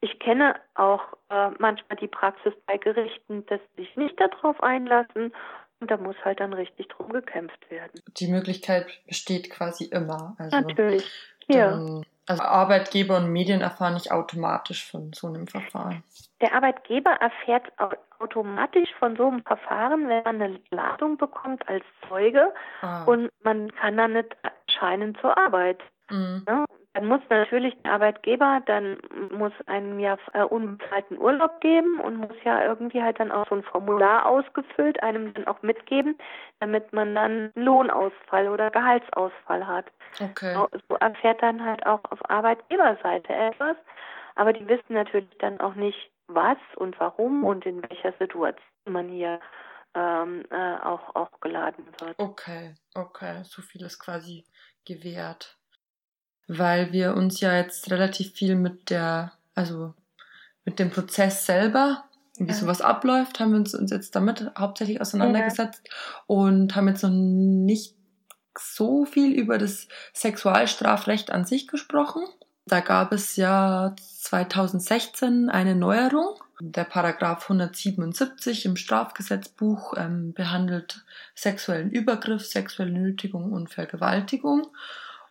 Ich 0.00 0.18
kenne 0.18 0.54
auch 0.74 1.02
äh, 1.28 1.50
manchmal 1.58 1.98
die 2.00 2.08
Praxis 2.08 2.54
bei 2.66 2.78
Gerichten, 2.78 3.44
dass 3.46 3.60
sie 3.76 3.82
sich 3.82 3.96
nicht 3.96 4.18
darauf 4.18 4.62
einlassen 4.62 5.32
und 5.80 5.90
da 5.90 5.96
muss 5.96 6.16
halt 6.24 6.40
dann 6.40 6.52
richtig 6.52 6.88
drum 6.88 7.10
gekämpft 7.12 7.70
werden. 7.70 8.00
Die 8.18 8.28
Möglichkeit 8.28 8.86
besteht 9.06 9.50
quasi 9.50 9.84
immer. 9.84 10.36
Also 10.38 10.60
Natürlich. 10.60 11.10
Ja. 11.48 11.70
Dann, 11.70 12.04
also 12.26 12.42
Arbeitgeber 12.42 13.16
und 13.16 13.32
Medien 13.32 13.60
erfahren 13.60 13.94
nicht 13.94 14.12
automatisch 14.12 14.88
von 14.88 15.12
so 15.12 15.26
einem 15.26 15.48
Verfahren. 15.48 16.04
Der 16.40 16.54
Arbeitgeber 16.54 17.10
erfährt 17.10 17.72
automatisch 18.18 18.88
von 18.98 19.16
so 19.16 19.26
einem 19.26 19.42
Verfahren, 19.42 20.08
wenn 20.08 20.22
man 20.22 20.42
eine 20.42 20.60
Ladung 20.70 21.16
bekommt 21.16 21.66
als 21.68 21.84
Zeuge 22.08 22.52
ah. 22.82 23.04
und 23.04 23.30
man 23.42 23.72
kann 23.72 23.96
dann 23.96 24.12
nicht 24.12 24.36
erscheinen 24.66 25.16
zur 25.20 25.36
Arbeit. 25.36 25.80
Mhm. 26.10 26.44
Ja, 26.46 26.64
dann 26.92 27.06
muss 27.06 27.20
natürlich 27.30 27.74
der 27.82 27.92
Arbeitgeber, 27.92 28.62
dann 28.66 28.98
muss 29.30 29.52
einem 29.66 30.00
ja 30.00 30.18
äh, 30.32 30.42
unbezahlten 30.42 31.18
Urlaub 31.18 31.60
geben 31.60 32.00
und 32.00 32.16
muss 32.16 32.36
ja 32.44 32.64
irgendwie 32.64 33.00
halt 33.00 33.20
dann 33.20 33.30
auch 33.30 33.48
so 33.48 33.54
ein 33.54 33.62
Formular 33.62 34.26
ausgefüllt, 34.26 35.00
einem 35.02 35.32
dann 35.34 35.46
auch 35.46 35.62
mitgeben, 35.62 36.18
damit 36.58 36.92
man 36.92 37.14
dann 37.14 37.52
Lohnausfall 37.54 38.48
oder 38.48 38.70
Gehaltsausfall 38.70 39.66
hat. 39.66 39.86
Okay. 40.20 40.54
So, 40.54 40.68
so 40.88 40.96
erfährt 40.96 41.40
dann 41.42 41.64
halt 41.64 41.86
auch 41.86 42.00
auf 42.10 42.18
Arbeitgeberseite 42.28 43.32
etwas, 43.32 43.76
aber 44.34 44.52
die 44.52 44.66
wissen 44.66 44.94
natürlich 44.94 45.38
dann 45.38 45.60
auch 45.60 45.74
nicht, 45.74 46.10
was 46.26 46.58
und 46.76 46.98
warum 47.00 47.44
und 47.44 47.66
in 47.66 47.82
welcher 47.82 48.12
Situation 48.12 48.54
man 48.84 49.08
hier 49.08 49.40
ähm, 49.94 50.44
äh, 50.50 50.76
auch, 50.76 51.14
auch 51.14 51.40
geladen 51.40 51.86
wird. 51.98 52.18
Okay, 52.18 52.74
okay, 52.94 53.42
so 53.44 53.62
viel 53.62 53.82
ist 53.82 53.98
quasi 53.98 54.44
gewährt 54.84 55.59
weil 56.52 56.92
wir 56.92 57.14
uns 57.14 57.40
ja 57.40 57.56
jetzt 57.56 57.92
relativ 57.92 58.32
viel 58.32 58.56
mit 58.56 58.90
der, 58.90 59.30
also 59.54 59.94
mit 60.64 60.80
dem 60.80 60.90
Prozess 60.90 61.46
selber, 61.46 62.02
wie 62.38 62.48
ja. 62.48 62.54
sowas 62.54 62.80
abläuft, 62.80 63.38
haben 63.38 63.52
wir 63.52 63.58
uns, 63.58 63.72
uns 63.72 63.92
jetzt 63.92 64.16
damit 64.16 64.50
hauptsächlich 64.58 65.00
auseinandergesetzt 65.00 65.82
ja. 65.84 65.94
und 66.26 66.74
haben 66.74 66.88
jetzt 66.88 67.04
noch 67.04 67.10
nicht 67.10 67.94
so 68.58 69.04
viel 69.04 69.32
über 69.32 69.58
das 69.58 69.86
Sexualstrafrecht 70.12 71.30
an 71.30 71.44
sich 71.44 71.68
gesprochen. 71.68 72.24
Da 72.66 72.80
gab 72.80 73.12
es 73.12 73.36
ja 73.36 73.94
2016 73.96 75.50
eine 75.50 75.76
Neuerung. 75.76 76.34
Der 76.60 76.84
Paragraph 76.84 77.44
177 77.44 78.66
im 78.66 78.74
Strafgesetzbuch 78.74 79.94
ähm, 79.96 80.32
behandelt 80.32 81.04
sexuellen 81.36 81.90
Übergriff, 81.90 82.44
sexuelle 82.44 82.90
Nötigung 82.90 83.52
und 83.52 83.70
Vergewaltigung. 83.70 84.66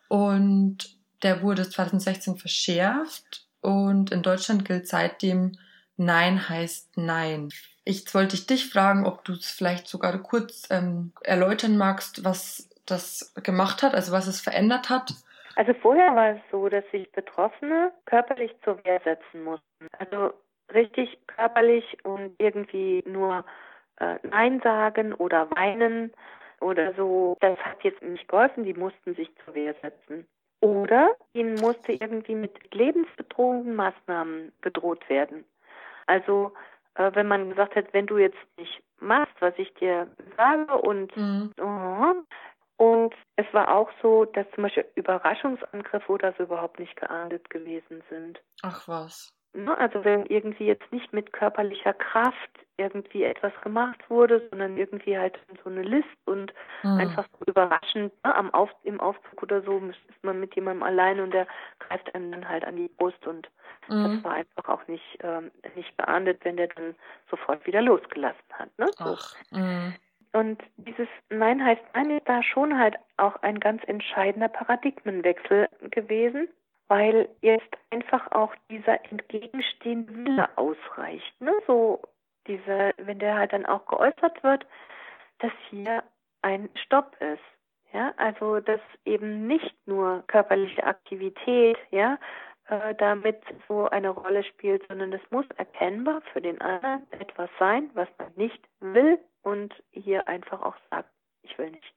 Und 0.07 0.98
der 1.23 1.41
wurde 1.41 1.69
2016 1.69 2.37
verschärft 2.37 3.47
und 3.61 4.11
in 4.11 4.23
Deutschland 4.23 4.65
gilt 4.65 4.87
seitdem 4.87 5.53
Nein 5.97 6.47
heißt 6.47 6.97
Nein. 6.97 7.49
Ich 7.83 8.13
wollte 8.13 8.37
dich 8.37 8.71
fragen, 8.71 9.05
ob 9.05 9.25
du 9.25 9.33
es 9.33 9.51
vielleicht 9.51 9.87
sogar 9.87 10.17
kurz 10.19 10.69
ähm, 10.71 11.11
erläutern 11.23 11.77
magst, 11.77 12.23
was 12.23 12.69
das 12.85 13.33
gemacht 13.43 13.83
hat, 13.83 13.93
also 13.93 14.13
was 14.13 14.27
es 14.27 14.39
verändert 14.39 14.89
hat. 14.89 15.11
Also 15.55 15.73
vorher 15.73 16.15
war 16.15 16.35
es 16.35 16.41
so, 16.51 16.69
dass 16.69 16.85
sich 16.91 17.11
Betroffene 17.11 17.91
körperlich 18.05 18.55
zur 18.63 18.83
Wehr 18.85 19.01
setzen 19.03 19.43
mussten. 19.43 19.87
Also 19.97 20.33
richtig 20.73 21.19
körperlich 21.27 21.97
und 22.03 22.33
irgendwie 22.37 23.03
nur 23.05 23.43
äh, 23.99 24.15
Nein 24.23 24.61
sagen 24.63 25.13
oder 25.13 25.49
weinen 25.51 26.13
oder 26.61 26.93
so. 26.93 27.35
Das 27.41 27.57
hat 27.59 27.83
jetzt 27.83 28.01
nicht 28.01 28.27
geholfen, 28.27 28.63
die 28.63 28.73
mussten 28.73 29.15
sich 29.15 29.29
zur 29.43 29.53
Wehr 29.53 29.75
setzen. 29.81 30.27
Oder 30.61 31.15
ihnen 31.33 31.55
musste 31.55 31.93
irgendwie 31.93 32.35
mit 32.35 32.73
lebensbedrohenden 32.73 33.75
Maßnahmen 33.75 34.51
gedroht 34.61 35.07
werden. 35.09 35.45
Also 36.05 36.53
äh, 36.95 37.11
wenn 37.13 37.27
man 37.27 37.49
gesagt 37.49 37.75
hat, 37.75 37.93
wenn 37.93 38.07
du 38.07 38.17
jetzt 38.17 38.37
nicht 38.57 38.83
machst, 38.99 39.35
was 39.39 39.53
ich 39.57 39.73
dir 39.75 40.07
sage 40.35 40.75
und 40.75 41.15
mhm. 41.15 41.53
uh, 41.61 42.23
und 42.79 43.13
es 43.35 43.45
war 43.53 43.75
auch 43.75 43.89
so, 44.01 44.23
dass 44.23 44.49
zum 44.51 44.63
Beispiel 44.63 44.85
Überraschungsangriffe 44.95 46.09
oder 46.09 46.33
so 46.37 46.43
überhaupt 46.43 46.79
nicht 46.79 46.95
geahndet 46.95 47.49
gewesen 47.49 48.01
sind. 48.09 48.39
Ach 48.61 48.87
was. 48.87 49.33
Ne, 49.53 49.75
also 49.75 50.05
wenn 50.05 50.27
irgendwie 50.27 50.67
jetzt 50.67 50.91
nicht 50.91 51.11
mit 51.11 51.33
körperlicher 51.33 51.93
Kraft 51.93 52.51
irgendwie 52.77 53.23
etwas 53.23 53.51
gemacht 53.61 53.99
wurde, 54.07 54.47
sondern 54.51 54.77
irgendwie 54.77 55.17
halt 55.17 55.39
so 55.63 55.71
eine 55.71 55.81
List 55.81 56.05
und 56.25 56.53
mhm. 56.83 56.99
einfach 56.99 57.25
so 57.39 57.45
überraschend 57.47 58.13
ne, 58.23 58.35
am 58.35 58.53
Auf, 58.53 58.69
im 58.83 58.99
Aufzug 58.99 59.41
oder 59.41 59.63
so 59.63 59.81
ist 59.89 60.23
man 60.23 60.39
mit 60.39 60.53
jemandem 60.53 60.83
allein 60.83 61.19
und 61.19 61.33
der 61.33 61.47
greift 61.79 62.13
einem 62.13 62.31
dann 62.31 62.47
halt 62.47 62.63
an 62.63 62.75
die 62.75 62.89
Brust 62.89 63.25
und 63.25 63.49
mhm. 63.87 64.03
das 64.03 64.23
war 64.23 64.33
einfach 64.33 64.69
auch 64.69 64.87
nicht 64.87 65.17
ähm, 65.23 65.49
nicht 65.75 65.97
beahndet, 65.97 66.45
wenn 66.45 66.57
der 66.57 66.67
dann 66.67 66.95
sofort 67.31 67.65
wieder 67.65 67.81
losgelassen 67.81 68.53
hat. 68.53 68.69
Ne? 68.77 68.85
So. 68.99 69.17
Ach, 69.17 69.35
mhm. 69.49 69.95
Und 70.31 70.61
dieses 70.77 71.07
Nein 71.29 71.65
heißt 71.65 71.81
Nein 71.95 72.11
ist 72.11 72.29
da 72.29 72.43
schon 72.43 72.77
halt 72.77 72.97
auch 73.17 73.35
ein 73.41 73.59
ganz 73.59 73.81
entscheidender 73.87 74.47
Paradigmenwechsel 74.47 75.67
gewesen 75.89 76.49
weil 76.89 77.29
jetzt 77.41 77.77
einfach 77.91 78.31
auch 78.31 78.53
dieser 78.69 79.03
entgegenstehende 79.11 80.13
Wille 80.13 80.49
ausreicht. 80.57 81.39
Ne? 81.39 81.53
So 81.65 82.01
diese, 82.47 82.93
wenn 82.97 83.19
der 83.19 83.37
halt 83.37 83.53
dann 83.53 83.65
auch 83.65 83.85
geäußert 83.85 84.43
wird, 84.43 84.65
dass 85.39 85.51
hier 85.69 86.03
ein 86.41 86.69
Stopp 86.75 87.15
ist. 87.21 87.43
Ja, 87.91 88.13
also 88.17 88.59
dass 88.59 88.81
eben 89.03 89.47
nicht 89.47 89.75
nur 89.87 90.23
körperliche 90.27 90.83
Aktivität, 90.83 91.75
ja, 91.89 92.19
äh, 92.67 92.93
damit 92.93 93.41
so 93.67 93.89
eine 93.89 94.09
Rolle 94.09 94.43
spielt, 94.43 94.87
sondern 94.87 95.11
es 95.11 95.21
muss 95.31 95.45
erkennbar 95.57 96.21
für 96.31 96.39
den 96.39 96.61
anderen 96.61 97.11
etwas 97.11 97.49
sein, 97.57 97.89
was 97.95 98.07
man 98.19 98.31
nicht 98.35 98.61
will 98.79 99.17
und 99.41 99.73
hier 99.91 100.27
einfach 100.27 100.61
auch 100.61 100.75
sagt, 100.91 101.09
ich 101.41 101.57
will 101.57 101.71
nicht. 101.71 101.95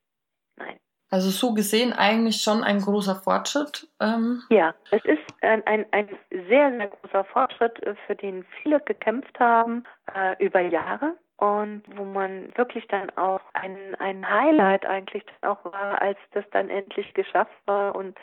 Nein. 0.56 0.78
Also 1.12 1.28
so 1.28 1.52
gesehen 1.52 1.92
eigentlich 1.92 2.40
schon 2.40 2.64
ein 2.64 2.80
großer 2.80 3.16
Fortschritt. 3.16 3.86
Ähm. 4.00 4.42
Ja, 4.48 4.74
es 4.90 5.04
ist 5.04 5.20
ein, 5.42 5.62
ein, 5.66 5.84
ein 5.90 6.08
sehr, 6.48 6.70
sehr 6.70 6.86
großer 6.86 7.24
Fortschritt, 7.24 7.82
äh, 7.82 7.94
für 8.06 8.16
den 8.16 8.46
viele 8.62 8.80
gekämpft 8.80 9.38
haben 9.38 9.84
äh, 10.14 10.42
über 10.42 10.60
Jahre 10.60 11.14
und 11.36 11.82
wo 11.96 12.04
man 12.04 12.48
wirklich 12.56 12.88
dann 12.88 13.10
auch 13.18 13.42
ein, 13.52 13.76
ein 13.98 14.26
Highlight 14.26 14.86
eigentlich 14.86 15.24
auch 15.42 15.62
war, 15.66 16.00
als 16.00 16.16
das 16.32 16.46
dann 16.50 16.70
endlich 16.70 17.12
geschafft 17.12 17.60
war 17.66 17.94
und 17.94 18.16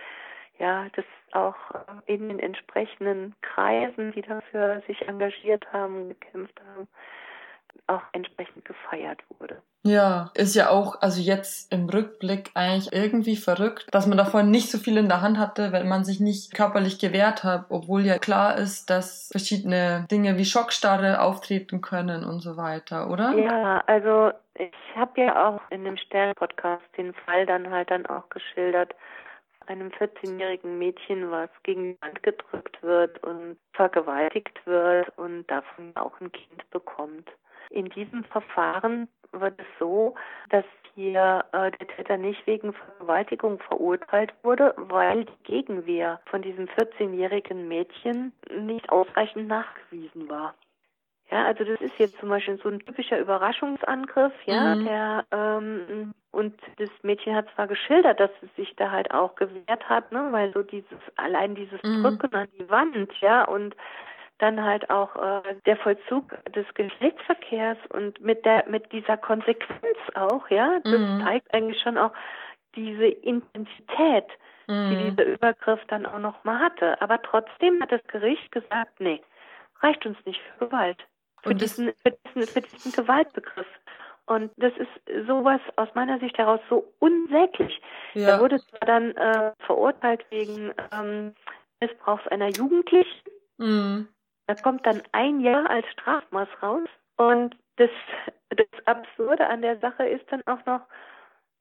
ja, 0.57 0.87
das 0.95 1.05
auch 1.33 1.55
äh, 1.71 2.13
in 2.13 2.27
den 2.27 2.39
entsprechenden 2.39 3.35
Kreisen, 3.41 4.13
die 4.13 4.23
dafür 4.23 4.81
sich 4.87 5.07
engagiert 5.07 5.71
haben, 5.71 6.09
gekämpft 6.09 6.59
haben, 6.73 6.87
auch 7.87 8.01
entsprechend 8.13 8.65
gefeiert 8.65 9.21
wurde. 9.37 9.61
Ja, 9.83 10.31
ist 10.33 10.55
ja 10.55 10.69
auch, 10.69 11.01
also 11.01 11.21
jetzt 11.21 11.71
im 11.71 11.87
Rückblick 11.87 12.51
eigentlich 12.53 12.91
irgendwie 12.91 13.37
verrückt, 13.37 13.87
dass 13.91 14.07
man 14.07 14.17
davon 14.17 14.51
nicht 14.51 14.69
so 14.69 14.77
viel 14.77 14.97
in 14.97 15.07
der 15.07 15.21
Hand 15.21 15.39
hatte, 15.39 15.71
wenn 15.71 15.87
man 15.87 16.03
sich 16.03 16.19
nicht 16.19 16.53
körperlich 16.53 16.99
gewehrt 16.99 17.45
hat, 17.45 17.65
obwohl 17.69 18.05
ja 18.05 18.17
klar 18.19 18.57
ist, 18.57 18.89
dass 18.89 19.29
verschiedene 19.31 20.05
Dinge 20.11 20.37
wie 20.37 20.45
Schockstarre 20.45 21.21
auftreten 21.21 21.81
können 21.81 22.25
und 22.25 22.41
so 22.41 22.57
weiter, 22.57 23.09
oder? 23.09 23.33
Ja, 23.37 23.81
also 23.87 24.31
ich 24.55 24.73
habe 24.95 25.21
ja 25.21 25.47
auch 25.47 25.61
in 25.69 25.85
dem 25.85 25.95
Stern-Podcast 25.95 26.83
den 26.97 27.13
Fall 27.13 27.45
dann 27.45 27.69
halt 27.69 27.89
dann 27.89 28.05
auch 28.05 28.27
geschildert, 28.29 28.93
einem 29.67 29.89
14-jährigen 29.89 30.77
Mädchen, 30.77 31.31
was 31.31 31.49
gegen 31.63 31.93
die 31.93 32.01
Wand 32.01 32.21
gedrückt 32.23 32.81
wird 32.81 33.23
und 33.23 33.57
vergewaltigt 33.73 34.59
wird 34.65 35.15
und 35.17 35.47
davon 35.47 35.95
auch 35.95 36.19
ein 36.19 36.31
Kind 36.31 36.69
bekommt. 36.71 37.29
In 37.69 37.89
diesem 37.89 38.23
Verfahren 38.25 39.07
wird 39.31 39.59
es 39.59 39.67
so, 39.79 40.15
dass 40.49 40.65
hier 40.95 41.45
äh, 41.51 41.71
der 41.71 41.87
Täter 41.87 42.17
nicht 42.17 42.45
wegen 42.47 42.73
Vergewaltigung 42.73 43.59
verurteilt 43.59 44.33
wurde, 44.43 44.73
weil 44.77 45.25
die 45.25 45.43
Gegenwehr 45.43 46.19
von 46.25 46.41
diesem 46.41 46.65
14-jährigen 46.65 47.67
Mädchen 47.67 48.33
nicht 48.59 48.89
ausreichend 48.89 49.47
nachgewiesen 49.47 50.29
war. 50.29 50.55
Ja, 51.31 51.45
also 51.45 51.63
das 51.63 51.79
ist 51.79 51.97
jetzt 51.99 52.17
zum 52.19 52.29
Beispiel 52.29 52.57
so 52.57 52.69
ein 52.69 52.79
typischer 52.79 53.19
Überraschungsangriff, 53.19 54.33
ja, 54.45 54.75
mhm. 54.75 54.85
der 54.85 55.25
ähm, 55.31 56.13
und 56.31 56.59
das 56.77 56.89
Mädchen 57.03 57.35
hat 57.35 57.47
zwar 57.53 57.67
geschildert, 57.67 58.19
dass 58.19 58.31
es 58.41 58.55
sich 58.55 58.75
da 58.75 58.89
halt 58.89 59.11
auch 59.11 59.35
gewehrt 59.35 59.87
hat, 59.87 60.11
ne, 60.11 60.27
weil 60.31 60.51
so 60.53 60.63
dieses 60.63 60.99
allein 61.17 61.53
dieses 61.53 61.81
mhm. 61.83 62.03
Drücken 62.03 62.33
an 62.33 62.47
die 62.57 62.69
Wand, 62.69 63.13
ja, 63.21 63.43
und 63.43 63.75
dann 64.39 64.63
halt 64.63 64.89
auch 64.89 65.15
äh, 65.15 65.55
der 65.65 65.77
Vollzug 65.77 66.37
des 66.53 66.65
Geschlechtsverkehrs 66.73 67.77
und 67.89 68.19
mit 68.21 68.45
der 68.45 68.67
mit 68.67 68.91
dieser 68.91 69.17
Konsequenz 69.17 69.97
auch, 70.15 70.49
ja, 70.49 70.79
das 70.83 70.99
mhm. 70.99 71.21
zeigt 71.23 71.53
eigentlich 71.53 71.81
schon 71.81 71.97
auch 71.97 72.11
diese 72.75 73.05
Intensität, 73.05 74.25
mhm. 74.67 74.89
die 74.89 75.11
dieser 75.11 75.25
Übergriff 75.25 75.81
dann 75.87 76.05
auch 76.05 76.19
noch 76.19 76.43
mal 76.43 76.59
hatte. 76.59 77.01
Aber 77.01 77.21
trotzdem 77.21 77.81
hat 77.81 77.91
das 77.91 78.03
Gericht 78.07 78.51
gesagt, 78.51 78.99
nee, 78.99 79.21
reicht 79.81 80.05
uns 80.05 80.17
nicht 80.25 80.41
für 80.41 80.65
Gewalt, 80.65 81.05
für, 81.43 81.53
diesen, 81.53 81.93
für, 82.01 82.11
diesen, 82.11 82.47
für 82.47 82.61
diesen 82.61 82.91
Gewaltbegriff. 82.93 83.67
Und 84.25 84.51
das 84.57 84.73
ist 84.77 85.27
sowas 85.27 85.59
aus 85.75 85.89
meiner 85.95 86.19
Sicht 86.19 86.37
heraus 86.37 86.59
so 86.69 86.93
unsäglich. 86.99 87.81
Ja. 88.13 88.29
Er 88.29 88.39
wurde 88.39 88.59
zwar 88.59 88.81
dann 88.81 89.11
äh, 89.17 89.53
verurteilt 89.65 90.23
wegen 90.29 90.71
ähm, 90.91 91.33
Missbrauchs 91.81 92.27
einer 92.27 92.49
Jugendlichen. 92.49 93.23
Mhm. 93.57 94.07
Da 94.49 94.55
kommt 94.55 94.83
dann 94.83 95.03
ein 95.11 95.41
Jahr 95.41 95.69
als 95.69 95.85
Strafmaß 95.91 96.47
raus. 96.63 96.89
Und 97.17 97.55
das, 97.75 97.91
das 98.49 98.87
Absurde 98.87 99.45
an 99.45 99.61
der 99.61 99.77
Sache 99.77 100.07
ist 100.07 100.25
dann 100.31 100.41
auch 100.47 100.65
noch, 100.65 100.81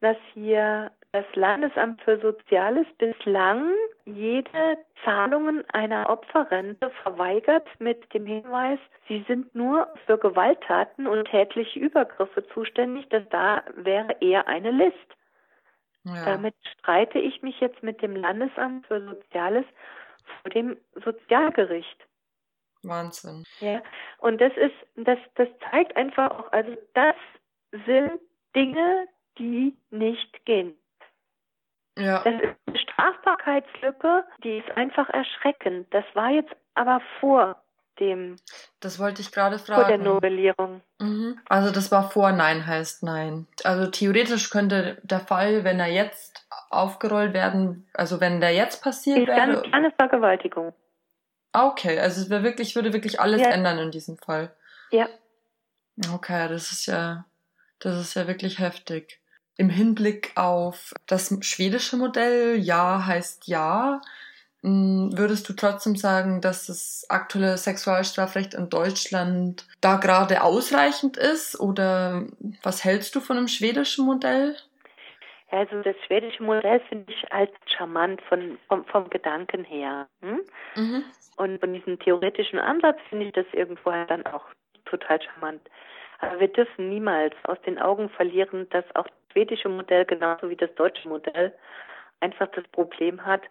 dass 0.01 0.17
hier 0.33 0.91
das 1.13 1.27
Landesamt 1.35 2.01
für 2.01 2.19
Soziales 2.19 2.87
bislang 2.97 3.75
jede 4.07 4.79
Zahlungen 5.05 5.69
einer 5.69 6.09
Opferrente 6.09 6.91
verweigert 7.03 7.69
mit 7.79 8.11
dem 8.15 8.25
Hinweis, 8.25 8.79
sie 9.07 9.23
sind 9.29 9.55
nur 9.55 9.93
für 10.07 10.17
Gewalttaten 10.17 11.07
und 11.07 11.27
tätliche 11.27 11.79
Übergriffe 11.79 12.47
zuständig, 12.55 13.07
dass 13.11 13.29
da 13.29 13.65
wäre 13.75 14.17
eher 14.21 14.49
eine 14.49 14.71
List. 14.71 14.97
Ja. 16.05 16.25
Damit 16.25 16.55
streite 16.79 17.19
ich 17.19 17.43
mich 17.43 17.61
jetzt 17.61 17.83
mit 17.83 18.01
dem 18.01 18.17
Landesamt 18.17 18.87
für 18.87 19.03
Soziales 19.03 19.67
vor 20.41 20.51
dem 20.53 20.79
Sozialgericht. 21.05 22.08
Wahnsinn. 22.83 23.45
Ja, 23.61 23.83
und 24.19 24.41
das 24.41 24.53
ist, 24.57 24.75
das, 24.97 25.19
das 25.35 25.49
zeigt 25.71 25.97
einfach 25.97 26.31
auch, 26.31 26.53
also 26.53 26.77
das 26.95 27.17
sind 27.87 28.21
Dinge, 28.55 29.07
die 29.39 29.77
nicht 29.91 30.45
gehen. 30.45 30.75
Ja. 31.99 32.23
Das 32.23 32.35
ist 32.35 32.57
eine 32.67 32.79
Strafbarkeitslücke, 32.79 34.25
die 34.45 34.59
ist 34.59 34.71
einfach 34.77 35.09
erschreckend. 35.11 35.93
Das 35.93 36.05
war 36.15 36.31
jetzt 36.31 36.55
aber 36.75 37.01
vor 37.21 37.61
dem, 37.99 38.37
Das 38.81 39.01
wollte 39.01 39.21
ich 39.23 39.33
gerade 39.33 39.59
vor 39.59 39.75
der 39.77 39.87
fragen. 39.87 40.05
Novellierung. 40.05 40.81
Mhm. 41.01 41.41
Also 41.49 41.73
das 41.73 41.91
war 41.91 42.11
vor 42.11 42.31
Nein 42.31 42.65
heißt 42.67 43.03
Nein. 43.03 43.49
Also 43.65 43.91
theoretisch 43.91 44.51
könnte 44.51 44.99
der 45.03 45.21
Fall, 45.21 45.65
wenn 45.65 45.81
er 45.81 45.89
jetzt 45.89 46.47
aufgerollt 46.71 47.33
werden, 47.35 47.89
also 47.95 48.21
wenn 48.21 48.41
der 48.41 48.53
jetzt 48.53 48.83
passiert 48.83 49.19
Ist 49.19 49.27
wäre. 49.27 49.37
ganz 49.37 49.63
eine 49.73 49.91
Vergewaltigung. 49.91 50.73
Ah, 51.59 51.67
Okay, 51.67 51.99
also 51.99 52.21
es 52.21 52.31
wäre 52.31 52.45
wirklich, 52.45 52.77
würde 52.77 52.93
wirklich 52.93 53.19
alles 53.21 53.41
Ja. 53.43 53.49
ändern 53.51 53.79
in 53.79 53.91
diesem 53.91 54.17
Fall. 54.17 54.55
Ja. 54.93 55.09
Okay, 56.13 56.49
das 56.49 56.71
ist 56.71 56.87
ja, 56.87 57.25
das 57.81 58.01
ist 58.01 58.15
ja 58.15 58.29
wirklich 58.29 58.61
heftig. 58.61 59.21
Im 59.57 59.69
Hinblick 59.69 60.31
auf 60.37 60.95
das 61.07 61.35
schwedische 61.41 61.97
Modell, 61.97 62.57
ja 62.59 63.05
heißt 63.05 63.49
ja, 63.49 64.01
mh, 64.63 65.19
würdest 65.19 65.49
du 65.49 65.53
trotzdem 65.53 65.97
sagen, 65.97 66.41
dass 66.41 66.67
das 66.67 67.05
aktuelle 67.09 67.59
Sexualstrafrecht 67.59 68.55
in 68.55 68.69
Deutschland 68.71 69.67
da 69.81 69.97
gerade 69.97 70.43
ausreichend 70.45 71.17
ist? 71.17 71.59
Oder 71.59 72.27
was 72.63 72.85
hältst 72.85 73.17
du 73.17 73.21
von 73.21 73.37
dem 73.37 73.49
schwedischen 73.49 74.07
Modell? 74.07 74.57
Also 75.51 75.83
das 75.83 75.97
schwedische 76.07 76.43
Modell 76.43 76.81
finde 76.89 77.11
ich 77.13 77.33
als 77.33 77.51
charmant 77.67 78.21
von, 78.23 78.59
vom, 78.69 78.85
vom 78.87 79.09
Gedanken 79.09 79.65
her. 79.65 80.07
Hm? 80.21 80.41
Mhm. 80.77 81.05
Und 81.37 81.61
von 81.61 81.73
diesem 81.73 81.99
theoretischen 81.99 82.59
Ansatz 82.59 82.99
finde 83.09 83.27
ich 83.27 83.33
das 83.33 83.47
irgendwo 83.53 83.93
halt 83.93 84.11
dann 84.11 84.27
auch 84.27 84.45
total 84.85 85.21
charmant. 85.23 85.63
Aber 86.19 86.41
wir 86.41 86.49
dürfen 86.49 86.89
niemals 86.89 87.35
aus 87.45 87.61
den 87.63 87.79
Augen 87.79 88.11
verlieren, 88.11 88.69
dass 88.71 88.85
auch 88.97 89.07
das 89.07 89.33
schwedische 89.33 89.69
Modell 89.69 90.05
genauso 90.05 90.51
wie 90.51 90.57
das 90.57 90.75
deutsche 90.75 91.09
Modell 91.09 91.55
einfach 92.21 92.49
das 92.49 92.67
Problem 92.69 93.25
hat, 93.25 93.43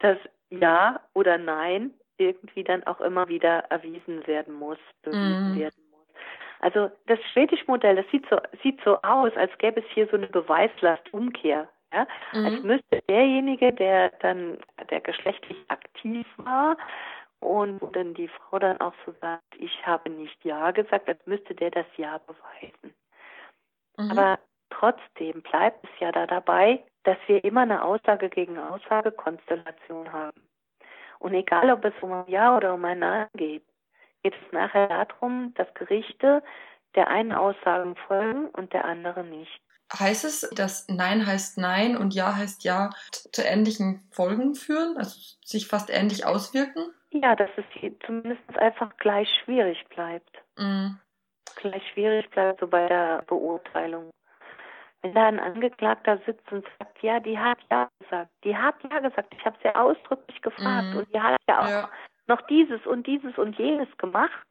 dass 0.00 0.18
Ja 0.50 1.00
oder 1.14 1.38
Nein 1.38 1.94
irgendwie 2.18 2.64
dann 2.64 2.82
auch 2.84 3.00
immer 3.00 3.28
wieder 3.28 3.60
erwiesen 3.70 4.26
werden 4.26 4.54
muss, 4.54 4.78
bewiesen 5.02 5.52
Mhm. 5.52 5.58
werden 5.60 5.74
muss. 5.76 5.87
Also 6.60 6.90
das 7.06 7.18
schwedische 7.32 7.64
Modell, 7.66 7.96
das 7.96 8.06
sieht 8.10 8.26
so, 8.28 8.38
sieht 8.62 8.80
so 8.84 9.00
aus, 9.02 9.36
als 9.36 9.56
gäbe 9.58 9.80
es 9.80 9.86
hier 9.92 10.08
so 10.08 10.16
eine 10.16 10.26
Beweislastumkehr. 10.26 11.68
Ja? 11.92 12.06
Als 12.32 12.62
Mhm. 12.62 12.66
müsste 12.66 13.02
derjenige, 13.08 13.72
der 13.72 14.10
dann, 14.20 14.58
der 14.90 15.00
geschlechtlich 15.00 15.58
aktiv 15.68 16.26
war 16.38 16.76
und 17.40 17.80
wo 17.80 17.86
dann 17.86 18.14
die 18.14 18.28
Frau 18.28 18.58
dann 18.58 18.80
auch 18.80 18.94
so 19.06 19.14
sagt, 19.20 19.54
ich 19.58 19.86
habe 19.86 20.10
nicht 20.10 20.44
Ja 20.44 20.70
gesagt, 20.72 21.08
als 21.08 21.24
müsste 21.26 21.54
der 21.54 21.70
das 21.70 21.86
Ja 21.96 22.18
beweisen. 22.18 22.94
Mhm. 23.96 24.10
Aber 24.10 24.38
trotzdem 24.70 25.42
bleibt 25.42 25.84
es 25.84 25.90
ja 26.00 26.12
da 26.12 26.26
dabei, 26.26 26.82
dass 27.04 27.16
wir 27.26 27.42
immer 27.44 27.62
eine 27.62 27.84
Aussage 27.84 28.28
gegen 28.28 28.58
Aussage-Konstellation 28.58 30.12
haben. 30.12 30.42
Und 31.20 31.34
egal, 31.34 31.70
ob 31.70 31.84
es 31.84 31.94
um 32.00 32.12
ein 32.12 32.24
Ja 32.28 32.56
oder 32.56 32.74
um 32.74 32.84
ein 32.84 32.98
Nein 32.98 33.28
geht, 33.34 33.64
geht 34.22 34.34
es 34.34 34.52
nachher 34.52 34.88
darum, 34.88 35.54
dass 35.54 35.72
Gerichte 35.74 36.42
der 36.94 37.08
einen 37.08 37.32
Aussagen 37.32 37.96
folgen 38.06 38.48
und 38.50 38.72
der 38.72 38.84
anderen 38.84 39.30
nicht. 39.30 39.60
Heißt 39.98 40.24
es, 40.24 40.48
dass 40.50 40.86
Nein 40.88 41.26
heißt 41.26 41.58
Nein 41.58 41.96
und 41.96 42.14
Ja 42.14 42.36
heißt 42.36 42.64
Ja 42.64 42.90
zu 43.32 43.42
ähnlichen 43.42 44.06
Folgen 44.10 44.54
führen, 44.54 44.96
also 44.96 45.18
sich 45.44 45.66
fast 45.66 45.90
ähnlich 45.90 46.26
auswirken? 46.26 46.92
Ja, 47.10 47.34
dass 47.36 47.48
es 47.56 47.64
zumindest 48.04 48.42
einfach 48.58 48.94
gleich 48.98 49.28
schwierig 49.44 49.82
bleibt. 49.88 50.30
Mhm. 50.58 50.98
Gleich 51.56 51.82
schwierig 51.92 52.28
bleibt 52.30 52.60
so 52.60 52.66
bei 52.66 52.86
der 52.86 53.22
Beurteilung. 53.26 54.10
Wenn 55.00 55.14
da 55.14 55.26
ein 55.26 55.40
Angeklagter 55.40 56.18
sitzt 56.26 56.50
und 56.52 56.66
sagt, 56.78 57.02
ja, 57.02 57.20
die 57.20 57.38
hat 57.38 57.58
ja 57.70 57.88
gesagt, 58.00 58.30
die 58.44 58.56
hat 58.56 58.74
ja 58.90 58.98
gesagt, 58.98 59.32
ich 59.34 59.44
habe 59.44 59.56
sie 59.62 59.74
ausdrücklich 59.74 60.42
gefragt 60.42 60.88
Mhm. 60.88 60.96
und 60.98 61.14
die 61.14 61.20
hat 61.20 61.36
ja 61.48 61.60
auch 61.60 61.68
Ja. 61.68 61.90
Noch 62.28 62.40
dieses 62.42 62.86
und 62.86 63.06
dieses 63.06 63.36
und 63.38 63.58
jenes 63.58 63.88
gemacht, 63.98 64.46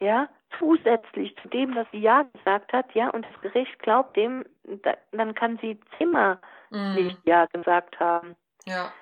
ja, 0.00 0.28
zusätzlich 0.58 1.36
zu 1.42 1.48
dem, 1.48 1.74
was 1.74 1.86
sie 1.92 1.98
ja 1.98 2.22
gesagt 2.34 2.72
hat, 2.72 2.94
ja, 2.94 3.10
und 3.10 3.26
das 3.26 3.40
Gericht 3.42 3.78
glaubt 3.80 4.16
dem, 4.16 4.44
da, 4.64 4.94
dann 5.12 5.34
kann 5.34 5.58
sie 5.58 5.78
zehnmal 5.98 6.38
Mhm. 6.70 6.94
nicht 6.94 7.18
ja 7.24 7.46
gesagt 7.46 7.98
haben. 8.00 8.36
Ja. 8.66 8.92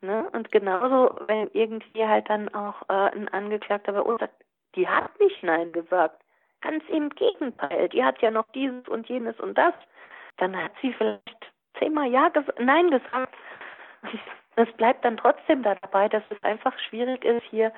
Ne? 0.00 0.28
Und 0.32 0.50
genauso, 0.50 1.14
wenn 1.26 1.50
irgendwie 1.52 2.06
halt 2.06 2.28
dann 2.30 2.52
auch 2.54 2.82
äh, 2.88 3.10
ein 3.14 3.28
Angeklagter 3.28 3.92
bei 3.92 4.00
uns 4.00 4.20
sagt, 4.20 4.44
die 4.74 4.88
hat 4.88 5.18
nicht 5.20 5.42
Nein 5.42 5.72
gesagt. 5.72 6.22
Ganz 6.62 6.84
im 6.88 7.10
Gegenteil, 7.10 7.88
die 7.88 8.04
hat 8.04 8.20
ja 8.22 8.30
noch 8.30 8.46
dieses 8.54 8.86
und 8.88 9.08
jenes 9.08 9.38
und 9.40 9.56
das. 9.56 9.74
Dann 10.36 10.56
hat 10.56 10.72
sie 10.80 10.92
vielleicht 10.92 11.52
zehnmal 11.78 12.10
Ja 12.10 12.28
ges 12.28 12.44
Nein 12.58 12.90
gesagt. 12.90 13.34
Und 14.02 14.20
es 14.60 14.76
bleibt 14.76 15.04
dann 15.04 15.16
trotzdem 15.16 15.62
da 15.62 15.74
dabei, 15.76 16.08
dass 16.08 16.22
es 16.30 16.42
einfach 16.42 16.72
schwierig 16.88 17.24
ist 17.24 17.42
hier 17.50 17.72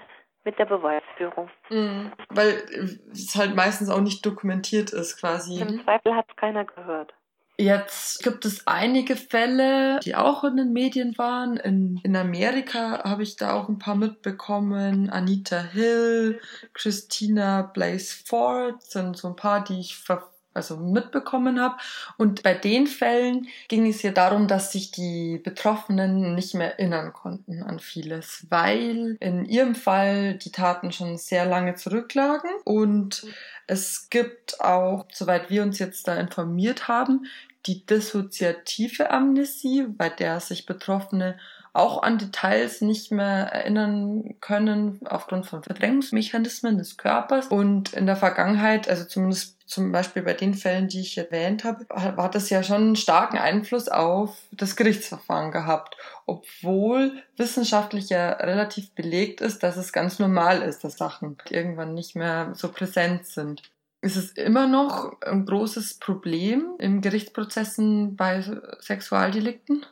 mit 0.45 0.59
der 0.59 0.66
Beweisführung. 0.66 1.49
Mhm. 1.70 2.12
Weil 2.28 2.49
äh, 2.49 3.12
es 3.12 3.35
halt 3.37 3.55
meistens 3.55 3.91
auch 3.91 4.01
nicht 4.01 4.24
dokumentiert 4.24 4.91
ist, 4.91 5.18
quasi. 5.18 5.61
Im 5.61 5.83
Zweifel 5.85 6.14
hat 6.14 6.26
es 6.28 6.37
keiner 6.37 6.64
gehört. 6.64 7.14
Jetzt 7.59 8.24
gibt 8.24 8.45
es 8.45 8.66
einige 8.66 9.14
Fälle, 9.14 10.01
die 10.01 10.16
auch 10.16 10.43
in 10.43 10.57
den 10.57 10.72
Medien 10.72 11.16
waren. 11.18 11.59
In, 11.59 12.01
in 12.03 12.16
Amerika 12.16 13.05
habe 13.05 13.22
ich 13.22 13.37
da 13.37 13.53
auch 13.53 13.68
ein 13.68 13.78
paar 13.78 13.95
mitbekommen. 13.95 15.11
Anita 15.11 15.61
Hill, 15.61 16.41
Christina 16.72 17.62
Blaze 17.62 18.24
Ford 18.26 18.83
sind 18.83 19.16
so 19.16 19.28
ein 19.28 19.37
paar, 19.37 19.62
die 19.62 19.78
ich 19.78 19.97
ver 19.97 20.32
also 20.55 20.77
mitbekommen 20.77 21.61
habe. 21.61 21.77
Und 22.17 22.43
bei 22.43 22.55
den 22.55 22.87
Fällen 22.87 23.49
ging 23.69 23.87
es 23.87 24.03
ja 24.03 24.11
darum, 24.11 24.49
dass 24.49 24.73
sich 24.73 24.91
die 24.91 25.39
Betroffenen 25.39 26.35
nicht 26.35 26.55
mehr 26.55 26.79
erinnern 26.79 27.13
konnten 27.13 27.63
an 27.63 27.79
vieles, 27.79 28.47
weil 28.51 29.17
in 29.21 29.45
ihrem 29.45 29.75
Fall 29.75 30.35
die 30.35 30.53
Taten 30.53 30.93
schon 30.93 31.17
sehr 31.19 31.45
lange 31.45 31.75
zurücklagen 31.75 32.51
und 32.65 33.27
es 33.67 34.11
gibt 34.11 34.61
auch, 34.61 35.07
soweit 35.13 35.49
wir 35.49 35.63
uns 35.63 35.79
jetzt 35.79 36.09
da 36.09 36.17
informiert 36.17 36.89
haben, 36.89 37.27
die 37.67 37.87
dissoziative 37.87 39.11
Amnesie, 39.11 39.87
bei 39.87 40.09
der 40.09 40.41
sich 40.41 40.67
Betroffene 40.67 41.39
auch 41.75 42.03
an 42.03 42.18
Details 42.18 42.83
nicht 42.83 43.11
mehr 43.12 43.47
erinnern 43.51 44.35
können 44.41 45.01
aufgrund 45.07 45.47
von 45.47 45.62
Verdrängungsmechanismen 45.62 46.77
des 46.77 46.99
Körpers. 46.99 47.49
Und 47.49 47.95
in 47.95 48.07
der 48.07 48.16
Vergangenheit, 48.16 48.89
also 48.89 49.05
zumindest 49.05 49.59
zum 49.66 49.91
Beispiel 49.91 50.23
bei 50.23 50.35
den 50.35 50.53
Fällen, 50.53 50.89
die 50.89 51.01
ich 51.01 51.16
erwähnt 51.16 51.64
habe, 51.64 51.87
hat 51.91 52.35
das 52.35 52.51
ja 52.51 52.62
schon 52.62 52.83
einen 52.83 52.97
starken 52.97 53.39
Einfluss 53.39 53.89
auf 53.89 54.37
das 54.53 54.77
Gerichtsverfahren 54.77 55.51
gehabt, 55.51 55.97
obwohl 56.27 57.23
wissenschaftlich 57.39 58.11
ja 58.11 58.33
relativ 58.33 58.95
belegt 58.95 59.41
ist, 59.41 59.62
dass 59.62 59.79
es 59.79 59.95
ganz 59.95 60.18
normal 60.18 60.61
ist, 60.61 60.85
dass 60.85 60.99
Sachen 60.99 61.39
irgendwann 61.49 61.95
nicht 61.95 62.16
mehr 62.16 62.53
so 62.55 62.70
präsent 62.70 63.27
sind. 63.27 63.62
Ist 64.03 64.16
es 64.16 64.33
immer 64.33 64.66
noch 64.66 65.18
ein 65.23 65.47
großes 65.47 66.01
Problem 66.01 66.75
in 66.79 67.01
Gerichtsprozessen 67.01 68.16
bei 68.16 68.43
Sexualdelikten? 68.81 69.87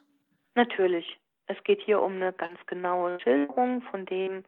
Natürlich. 0.57 1.20
Es 1.51 1.63
geht 1.65 1.81
hier 1.83 2.01
um 2.01 2.15
eine 2.15 2.33
ganz 2.33 2.65
genaue 2.67 3.19
Schilderung 3.21 3.83
von 3.83 4.07
dem, 4.07 4.45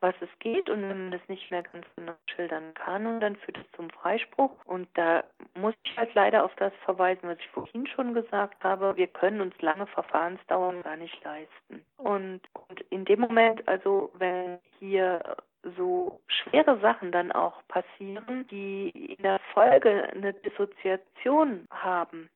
was 0.00 0.14
es 0.20 0.28
geht. 0.40 0.68
Und 0.68 0.82
wenn 0.82 1.08
man 1.08 1.10
das 1.10 1.26
nicht 1.28 1.50
mehr 1.50 1.62
ganz 1.62 1.86
genau 1.96 2.12
schildern 2.26 2.74
kann, 2.74 3.18
dann 3.20 3.36
führt 3.36 3.56
es 3.56 3.64
zum 3.74 3.88
Freispruch. 3.88 4.52
Und 4.66 4.86
da 4.92 5.24
muss 5.54 5.74
ich 5.84 5.96
halt 5.96 6.12
leider 6.14 6.44
auf 6.44 6.54
das 6.56 6.72
verweisen, 6.84 7.26
was 7.26 7.38
ich 7.38 7.48
vorhin 7.48 7.86
schon 7.86 8.12
gesagt 8.12 8.62
habe. 8.62 8.94
Wir 8.96 9.06
können 9.06 9.40
uns 9.40 9.54
lange 9.62 9.86
Verfahrensdauern 9.86 10.82
gar 10.82 10.96
nicht 10.96 11.24
leisten. 11.24 11.82
Und, 11.96 12.42
und 12.68 12.80
in 12.90 13.06
dem 13.06 13.20
Moment, 13.20 13.66
also 13.66 14.12
wenn 14.18 14.58
hier 14.78 15.36
so 15.78 16.20
schwere 16.26 16.78
Sachen 16.80 17.10
dann 17.10 17.32
auch 17.32 17.66
passieren, 17.68 18.46
die 18.48 18.90
in 18.90 19.22
der 19.22 19.40
Folge 19.54 20.10
eine 20.12 20.34
Dissoziation 20.34 21.66
haben. 21.70 22.28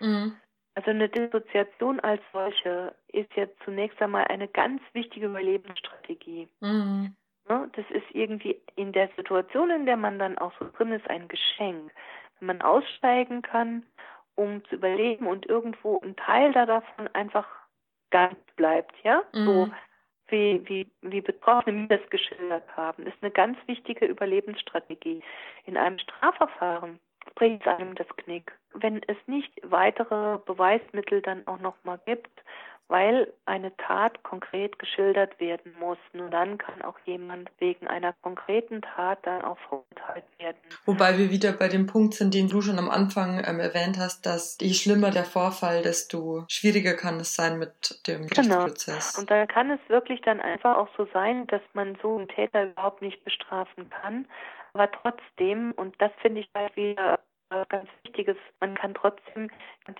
Mhm. 0.00 0.36
Also 0.74 0.90
eine 0.90 1.08
Dissoziation 1.08 2.00
als 2.00 2.20
solche 2.32 2.94
ist 3.08 3.32
ja 3.36 3.46
zunächst 3.64 4.00
einmal 4.02 4.24
eine 4.24 4.48
ganz 4.48 4.82
wichtige 4.92 5.26
Überlebensstrategie. 5.26 6.48
Mhm. 6.60 7.14
Das 7.46 7.84
ist 7.90 8.06
irgendwie 8.12 8.60
in 8.74 8.92
der 8.92 9.08
Situation, 9.16 9.70
in 9.70 9.86
der 9.86 9.96
man 9.96 10.18
dann 10.18 10.38
auch 10.38 10.52
so 10.58 10.66
drin 10.76 10.92
ist, 10.92 11.08
ein 11.08 11.28
Geschenk. 11.28 11.92
Wenn 12.38 12.46
man 12.46 12.62
aussteigen 12.62 13.42
kann, 13.42 13.84
um 14.34 14.64
zu 14.64 14.76
überleben 14.76 15.26
und 15.26 15.46
irgendwo 15.46 16.00
ein 16.00 16.16
Teil 16.16 16.52
da 16.52 16.66
davon 16.66 17.08
einfach 17.12 17.46
ganz 18.10 18.36
bleibt, 18.56 18.94
ja? 19.04 19.22
Mhm. 19.32 19.44
So 19.44 19.70
wie, 20.28 20.62
wie, 20.66 20.90
wie 21.02 21.20
Betroffene 21.20 21.82
mir 21.82 21.98
das 21.98 22.10
geschildert 22.10 22.64
haben, 22.76 23.06
ist 23.06 23.16
eine 23.20 23.30
ganz 23.30 23.58
wichtige 23.66 24.06
Überlebensstrategie. 24.06 25.22
In 25.66 25.76
einem 25.76 25.98
Strafverfahren 25.98 26.98
bringt 27.34 27.62
es 27.62 27.66
einem 27.66 27.94
das 27.94 28.08
Knick. 28.16 28.52
Wenn 28.74 29.02
es 29.06 29.16
nicht 29.26 29.52
weitere 29.62 30.38
Beweismittel 30.38 31.22
dann 31.22 31.46
auch 31.46 31.58
nochmal 31.58 32.00
gibt, 32.04 32.30
weil 32.88 33.32
eine 33.46 33.74
Tat 33.76 34.22
konkret 34.22 34.78
geschildert 34.78 35.40
werden 35.40 35.74
muss. 35.80 35.96
Nur 36.12 36.28
dann 36.28 36.58
kann 36.58 36.82
auch 36.82 36.98
jemand 37.06 37.50
wegen 37.58 37.86
einer 37.86 38.12
konkreten 38.20 38.82
Tat 38.82 39.20
dann 39.22 39.42
auch 39.42 39.58
verurteilt 39.68 40.24
werden. 40.38 40.56
Wobei 40.84 41.16
wir 41.16 41.30
wieder 41.30 41.52
bei 41.52 41.68
dem 41.68 41.86
Punkt 41.86 42.14
sind, 42.14 42.34
den 42.34 42.48
du 42.48 42.60
schon 42.60 42.78
am 42.78 42.90
Anfang 42.90 43.42
ähm, 43.46 43.58
erwähnt 43.58 43.98
hast, 43.98 44.26
dass 44.26 44.58
je 44.60 44.74
schlimmer 44.74 45.10
der 45.10 45.24
Vorfall, 45.24 45.82
desto 45.82 46.44
schwieriger 46.48 46.94
kann 46.94 47.18
es 47.20 47.34
sein 47.34 47.58
mit 47.58 48.06
dem 48.06 48.26
genau. 48.26 48.64
Gerichtsprozess. 48.64 49.18
Und 49.18 49.30
da 49.30 49.46
kann 49.46 49.70
es 49.70 49.80
wirklich 49.88 50.20
dann 50.20 50.40
einfach 50.40 50.76
auch 50.76 50.88
so 50.96 51.08
sein, 51.12 51.46
dass 51.46 51.62
man 51.72 51.96
so 52.02 52.16
einen 52.16 52.28
Täter 52.28 52.64
überhaupt 52.64 53.00
nicht 53.00 53.24
bestrafen 53.24 53.88
kann. 53.88 54.26
Aber 54.74 54.90
trotzdem, 54.90 55.72
und 55.72 55.94
das 56.00 56.10
finde 56.20 56.40
ich 56.40 56.50
halt 56.54 56.76
wieder 56.76 57.20
ganz 57.68 57.88
Wichtiges, 58.02 58.36
man 58.60 58.74
kann 58.74 58.94
trotzdem 58.94 59.48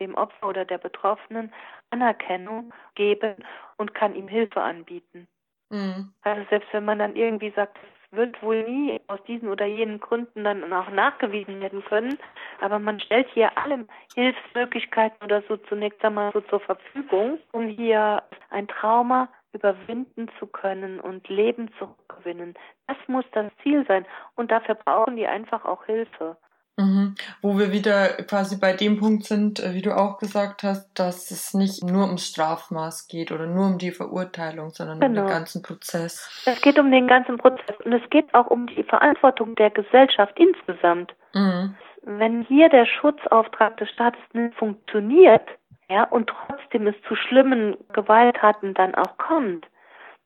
dem 0.01 0.15
Opfer 0.15 0.49
oder 0.49 0.65
der 0.65 0.79
Betroffenen 0.79 1.53
Anerkennung 1.91 2.73
geben 2.97 3.37
und 3.77 3.95
kann 3.95 4.15
ihm 4.15 4.27
Hilfe 4.27 4.61
anbieten. 4.61 5.29
Mhm. 5.71 6.13
Also 6.23 6.45
selbst 6.51 6.73
wenn 6.73 6.85
man 6.85 6.99
dann 6.99 7.17
irgendwie 7.17 7.51
sagt, 7.51 7.79
es 7.79 8.17
wird 8.17 8.43
wohl 8.43 8.63
nie 8.65 9.01
aus 9.07 9.23
diesen 9.25 9.49
oder 9.49 9.67
jenen 9.67 10.01
Gründen 10.01 10.45
dann 10.45 10.73
auch 10.73 10.91
nachgewiesen 10.91 11.61
werden 11.61 11.85
können, 11.85 12.19
aber 12.61 12.79
man 12.79 13.01
stellt 13.01 13.29
hier 13.31 13.57
alle 13.57 13.87
Hilfsmöglichkeiten 14.15 15.25
oder 15.25 15.43
so 15.49 15.57
zunächst 15.57 16.05
einmal 16.05 16.33
so 16.33 16.41
zur 16.43 16.61
Verfügung, 16.61 17.39
um 17.53 17.69
hier 17.69 18.23
ein 18.51 18.69
Trauma 18.69 19.29
überwinden 19.55 20.29
zu 20.39 20.47
können 20.47 21.01
und 21.01 21.29
Leben 21.29 21.71
zurückgewinnen. 21.79 22.55
Das 22.87 22.97
muss 23.07 23.25
das 23.33 23.53
Ziel 23.63 23.85
sein. 23.87 24.05
Und 24.35 24.51
dafür 24.51 24.75
brauchen 24.75 25.17
die 25.17 25.27
einfach 25.27 25.65
auch 25.65 25.85
Hilfe. 25.87 26.37
Mhm. 26.77 27.15
Wo 27.41 27.57
wir 27.57 27.71
wieder 27.71 28.09
quasi 28.25 28.59
bei 28.59 28.73
dem 28.73 28.99
Punkt 28.99 29.25
sind, 29.25 29.61
äh, 29.61 29.75
wie 29.75 29.83
du 29.83 29.97
auch 29.97 30.19
gesagt 30.19 30.65
hast, 30.65 30.93
dass 30.99 31.31
es 31.31 31.55
nicht 31.55 31.85
nur 31.85 32.07
ums 32.07 32.27
Strafmaß 32.27 33.07
geht 33.07 33.31
oder 33.31 33.47
nur 33.47 33.67
um 33.67 33.79
die 33.79 33.93
Verurteilung, 33.93 34.71
sondern 34.71 34.99
genau. 34.99 35.07
um 35.07 35.15
den 35.15 35.25
genau. 35.25 35.39
ganzen 35.39 35.63
Prozess. 35.63 36.43
Es 36.47 36.61
geht 36.63 36.79
um 36.79 36.91
den 36.91 37.07
ganzen 37.07 37.39
Prozess 37.39 37.77
und 37.85 37.93
es 37.93 38.11
geht 38.11 38.35
auch 38.35 38.49
um 38.49 38.67
die 38.67 38.83
Verantwortung 38.83 39.55
der 39.55 39.71
Gesellschaft 39.71 40.37
insgesamt. 40.37 41.15
Mhm. 41.33 41.77
Wenn 42.03 42.43
hier 42.43 42.69
der 42.69 42.87
Schutzauftrag 42.87 43.77
des 43.77 43.89
Staates 43.91 44.21
nicht 44.33 44.55
funktioniert, 44.57 45.49
ja, 45.89 46.05
und 46.05 46.31
trotzdem 46.31 46.87
es 46.87 46.95
zu 47.07 47.15
schlimmen 47.15 47.77
Gewalttaten 47.93 48.75
dann 48.75 48.95
auch 48.95 49.17
kommt, 49.19 49.67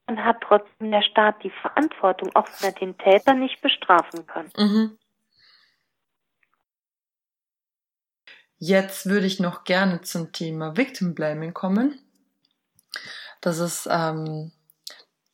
dann 0.06 0.24
hat 0.24 0.40
trotzdem 0.40 0.90
der 0.90 1.02
Staat 1.02 1.42
die 1.42 1.50
Verantwortung, 1.50 2.30
auch 2.34 2.46
wenn 2.60 2.72
er 2.72 2.78
den 2.78 2.96
Täter 2.96 3.34
nicht 3.34 3.60
bestrafen 3.60 4.26
kann. 4.26 4.50
Mhm. 4.56 4.98
Jetzt 8.58 9.06
würde 9.06 9.26
ich 9.26 9.38
noch 9.38 9.64
gerne 9.64 10.00
zum 10.00 10.32
Thema 10.32 10.76
Victim 10.76 11.14
Blaming 11.14 11.54
kommen. 11.54 12.00
Das 13.40 13.58
ist, 13.58 13.88
ähm, 13.90 14.50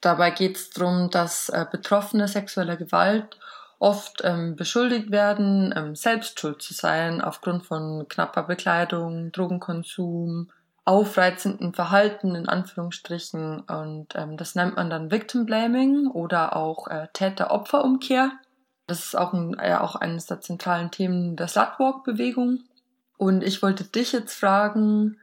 dabei 0.01 0.31
geht 0.31 0.57
es 0.57 0.71
darum, 0.71 1.09
dass 1.11 1.49
äh, 1.49 1.65
Betroffene 1.71 2.29
sexueller 2.29 2.77
Gewalt 2.77 3.39
oft 3.79 4.23
ähm, 4.25 4.57
beschuldigt 4.57 5.11
werden, 5.11 5.75
ähm, 5.77 5.95
selbst 5.95 6.41
schuld 6.41 6.63
zu 6.63 6.75
sein 6.75 7.21
aufgrund 7.21 7.67
von 7.67 8.07
knapper 8.09 8.45
Bekleidung, 8.45 9.33
Drogenkonsum, 9.33 10.51
aufreizenden 10.85 11.73
Verhalten 11.73 12.35
in 12.35 12.49
Anführungsstrichen 12.49 13.61
und 13.61 14.15
ähm, 14.17 14.37
das 14.37 14.55
nennt 14.55 14.77
man 14.77 14.91
dann 14.91 15.11
Victim 15.11 15.47
Blaming 15.47 16.09
oder 16.09 16.57
auch 16.57 16.89
äh, 16.89 17.09
Täter-Opfer-Umkehr. 17.13 18.33
Das 18.87 19.05
ist 19.07 19.17
auch, 19.17 19.33
ein, 19.33 19.57
äh, 19.59 19.75
auch 19.75 19.97
eines 19.97 20.27
der 20.27 20.41
zentralen 20.41 20.91
Themen 20.91 21.37
der 21.37 21.49
Slutwalk-Bewegung. 21.49 22.65
Und 23.17 23.43
ich 23.43 23.63
wollte 23.63 23.85
dich 23.85 24.13
jetzt 24.13 24.39
fragen, 24.39 25.19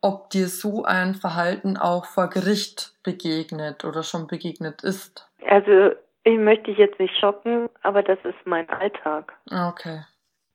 ob 0.00 0.30
dir 0.30 0.48
so 0.48 0.84
ein 0.84 1.14
Verhalten 1.14 1.76
auch 1.76 2.06
vor 2.06 2.28
Gericht 2.28 2.94
begegnet 3.02 3.84
oder 3.84 4.02
schon 4.02 4.26
begegnet 4.26 4.82
ist. 4.82 5.28
Also 5.48 5.92
ich 6.26 6.38
möchte 6.38 6.64
dich 6.64 6.78
jetzt 6.78 6.98
nicht 6.98 7.16
schocken, 7.18 7.68
aber 7.82 8.02
das 8.02 8.18
ist 8.24 8.46
mein 8.46 8.68
Alltag. 8.68 9.32
Ah, 9.50 9.68
okay. 9.68 10.00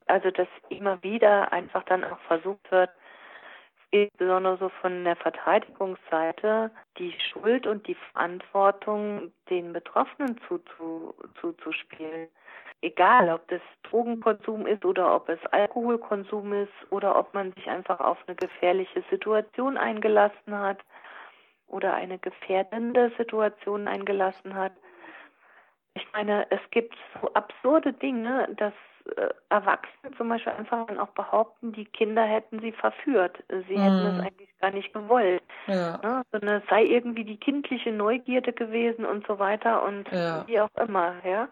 Also 0.06 0.30
dass 0.30 0.48
immer 0.68 1.02
wieder 1.02 1.52
einfach 1.52 1.82
dann 1.84 2.04
auch 2.04 2.18
versucht 2.26 2.70
wird, 2.70 2.90
insbesondere 3.90 4.58
so 4.58 4.68
von 4.80 5.04
der 5.04 5.16
Verteidigungsseite, 5.16 6.70
die 6.98 7.14
Schuld 7.30 7.66
und 7.66 7.86
die 7.86 7.96
Verantwortung 8.12 9.32
den 9.48 9.72
Betroffenen 9.72 10.38
zuzuspielen 11.40 12.28
egal, 12.82 13.30
ob 13.30 13.48
das 13.48 13.60
Drogenkonsum 13.84 14.66
ist 14.66 14.84
oder 14.84 15.14
ob 15.14 15.28
es 15.28 15.38
Alkoholkonsum 15.52 16.52
ist 16.52 16.72
oder 16.90 17.16
ob 17.16 17.32
man 17.32 17.52
sich 17.52 17.68
einfach 17.70 18.00
auf 18.00 18.18
eine 18.26 18.36
gefährliche 18.36 19.02
Situation 19.08 19.78
eingelassen 19.78 20.58
hat 20.58 20.78
oder 21.68 21.94
eine 21.94 22.18
gefährdende 22.18 23.12
Situation 23.16 23.88
eingelassen 23.88 24.54
hat. 24.54 24.72
Ich 25.94 26.06
meine, 26.12 26.46
es 26.50 26.60
gibt 26.70 26.96
so 27.20 27.32
absurde 27.34 27.92
Dinge, 27.92 28.48
dass 28.56 28.72
äh, 29.16 29.28
Erwachsene 29.50 30.16
zum 30.16 30.28
Beispiel 30.28 30.52
einfach 30.52 30.86
dann 30.86 30.98
auch 30.98 31.10
behaupten, 31.10 31.72
die 31.72 31.84
Kinder 31.84 32.22
hätten 32.22 32.60
sie 32.60 32.72
verführt. 32.72 33.42
Sie 33.48 33.76
mm. 33.76 33.80
hätten 33.80 34.06
es 34.06 34.14
mhm. 34.14 34.20
eigentlich 34.20 34.58
gar 34.60 34.70
nicht 34.70 34.92
gewollt. 34.92 35.42
Ja. 35.66 35.98
Ne? 36.02 36.22
Sondern 36.32 36.62
es 36.62 36.68
sei 36.70 36.84
irgendwie 36.84 37.24
die 37.24 37.38
kindliche 37.38 37.92
Neugierde 37.92 38.52
gewesen 38.52 39.04
und 39.04 39.26
so 39.26 39.38
weiter 39.38 39.82
und 39.84 40.10
ja. 40.10 40.46
wie 40.46 40.60
auch 40.60 40.70
immer, 40.76 41.14
ja 41.24 41.48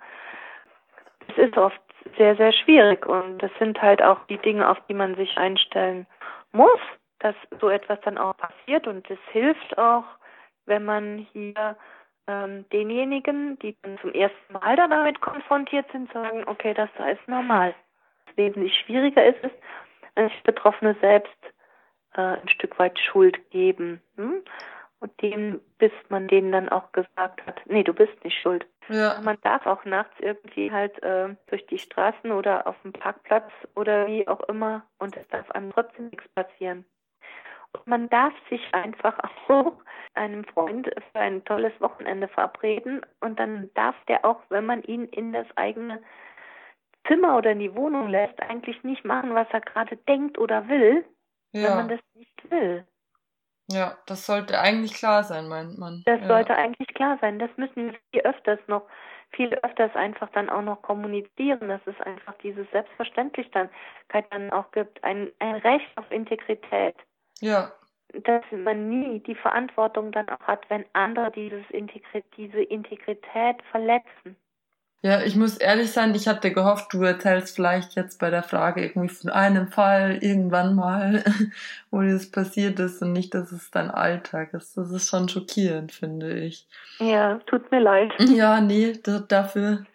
es 1.30 1.48
ist 1.48 1.56
oft 1.56 1.80
sehr, 2.16 2.36
sehr 2.36 2.52
schwierig 2.52 3.06
und 3.06 3.38
das 3.38 3.50
sind 3.58 3.80
halt 3.80 4.02
auch 4.02 4.24
die 4.26 4.38
Dinge, 4.38 4.68
auf 4.68 4.78
die 4.88 4.94
man 4.94 5.14
sich 5.16 5.36
einstellen 5.36 6.06
muss, 6.52 6.80
dass 7.18 7.34
so 7.60 7.68
etwas 7.68 8.00
dann 8.02 8.18
auch 8.18 8.36
passiert 8.36 8.86
und 8.86 9.08
es 9.10 9.18
hilft 9.30 9.78
auch, 9.78 10.04
wenn 10.66 10.84
man 10.84 11.26
hier 11.32 11.76
ähm, 12.26 12.64
denjenigen, 12.72 13.58
die 13.58 13.76
dann 13.82 13.98
zum 13.98 14.12
ersten 14.12 14.52
Mal 14.52 14.76
dann 14.76 14.90
damit 14.90 15.20
konfrontiert 15.20 15.86
sind, 15.92 16.12
sagen, 16.12 16.44
okay, 16.46 16.74
das 16.74 16.90
ist 17.12 17.28
normal. 17.28 17.74
Wesentlich 18.36 18.76
schwieriger 18.78 19.24
ist 19.24 19.42
es, 19.42 19.50
wenn 20.14 20.28
sich 20.28 20.42
Betroffene 20.42 20.96
selbst 21.00 21.38
äh, 22.14 22.20
ein 22.20 22.48
Stück 22.48 22.78
weit 22.78 22.98
Schuld 22.98 23.50
geben. 23.50 24.00
Hm? 24.16 24.42
Und 25.00 25.22
dem, 25.22 25.60
bis 25.78 25.92
man 26.10 26.28
denen 26.28 26.52
dann 26.52 26.68
auch 26.68 26.92
gesagt 26.92 27.46
hat, 27.46 27.60
nee, 27.64 27.82
du 27.82 27.94
bist 27.94 28.22
nicht 28.22 28.38
schuld. 28.38 28.66
Ja. 28.90 29.18
Man 29.22 29.38
darf 29.42 29.64
auch 29.66 29.84
nachts 29.86 30.14
irgendwie 30.18 30.70
halt 30.70 31.02
äh, 31.02 31.34
durch 31.46 31.64
die 31.66 31.78
Straßen 31.78 32.30
oder 32.30 32.66
auf 32.66 32.76
dem 32.82 32.92
Parkplatz 32.92 33.50
oder 33.74 34.06
wie 34.08 34.28
auch 34.28 34.40
immer 34.40 34.84
und 34.98 35.16
es 35.16 35.26
darf 35.28 35.50
einem 35.52 35.72
trotzdem 35.72 36.08
nichts 36.08 36.28
passieren. 36.34 36.84
Man 37.84 38.08
darf 38.08 38.32
sich 38.48 38.62
einfach 38.72 39.18
auch 39.48 39.72
einem 40.14 40.44
Freund 40.44 40.90
für 41.12 41.18
ein 41.18 41.44
tolles 41.44 41.72
Wochenende 41.80 42.28
verabreden 42.28 43.00
und 43.20 43.38
dann 43.38 43.70
darf 43.74 43.94
der 44.08 44.24
auch, 44.24 44.40
wenn 44.48 44.66
man 44.66 44.82
ihn 44.82 45.04
in 45.04 45.32
das 45.32 45.46
eigene 45.56 46.02
Zimmer 47.06 47.36
oder 47.36 47.52
in 47.52 47.60
die 47.60 47.74
Wohnung 47.74 48.08
lässt, 48.08 48.40
eigentlich 48.42 48.82
nicht 48.82 49.04
machen, 49.04 49.34
was 49.34 49.46
er 49.52 49.60
gerade 49.60 49.96
denkt 49.96 50.38
oder 50.38 50.68
will, 50.68 51.04
ja. 51.52 51.68
wenn 51.68 51.76
man 51.76 51.88
das 51.88 52.00
nicht 52.14 52.50
will. 52.50 52.86
Ja, 53.70 53.96
das 54.06 54.26
sollte 54.26 54.58
eigentlich 54.58 54.94
klar 54.94 55.22
sein, 55.22 55.48
meint 55.48 55.78
man. 55.78 56.02
Das 56.04 56.20
ja. 56.22 56.26
sollte 56.26 56.56
eigentlich 56.56 56.88
klar 56.88 57.18
sein. 57.20 57.38
Das 57.38 57.50
müssen 57.56 57.96
wir 58.10 58.26
öfters 58.26 58.58
noch, 58.66 58.82
viel 59.30 59.54
öfters 59.62 59.94
einfach 59.94 60.28
dann 60.32 60.50
auch 60.50 60.62
noch 60.62 60.82
kommunizieren, 60.82 61.68
dass 61.68 61.80
es 61.86 62.00
einfach 62.00 62.34
diese 62.42 62.64
Selbstverständlichkeit 62.72 63.70
dann 64.30 64.50
auch 64.50 64.72
gibt. 64.72 65.02
Ein, 65.04 65.30
ein 65.38 65.54
Recht 65.56 65.86
auf 65.96 66.10
Integrität. 66.10 66.96
Ja. 67.40 67.72
Dass 68.24 68.42
man 68.50 68.88
nie 68.88 69.20
die 69.20 69.34
Verantwortung 69.34 70.12
dann 70.12 70.28
auch 70.28 70.40
hat, 70.40 70.68
wenn 70.68 70.84
andere 70.92 71.30
dieses 71.30 71.68
Integri 71.70 72.24
diese 72.36 72.62
Integrität 72.62 73.62
verletzen. 73.70 74.36
Ja, 75.02 75.22
ich 75.22 75.34
muss 75.34 75.56
ehrlich 75.56 75.92
sein, 75.92 76.14
ich 76.14 76.28
hatte 76.28 76.52
gehofft, 76.52 76.92
du 76.92 77.02
erzählst 77.02 77.56
vielleicht 77.56 77.94
jetzt 77.94 78.18
bei 78.18 78.28
der 78.28 78.42
Frage 78.42 78.84
irgendwie 78.84 79.08
von 79.08 79.30
einem 79.30 79.68
Fall 79.68 80.18
irgendwann 80.20 80.74
mal, 80.74 81.24
wo 81.90 82.02
das 82.02 82.30
passiert 82.30 82.78
ist 82.80 83.00
und 83.00 83.14
nicht, 83.14 83.32
dass 83.32 83.50
es 83.50 83.70
dein 83.70 83.90
Alltag 83.90 84.52
ist. 84.52 84.76
Das 84.76 84.90
ist 84.90 85.08
schon 85.08 85.30
schockierend, 85.30 85.92
finde 85.92 86.38
ich. 86.40 86.68
Ja, 86.98 87.38
tut 87.46 87.70
mir 87.70 87.80
leid. 87.80 88.12
Ja, 88.18 88.60
nee, 88.60 88.92
dafür, 89.28 89.86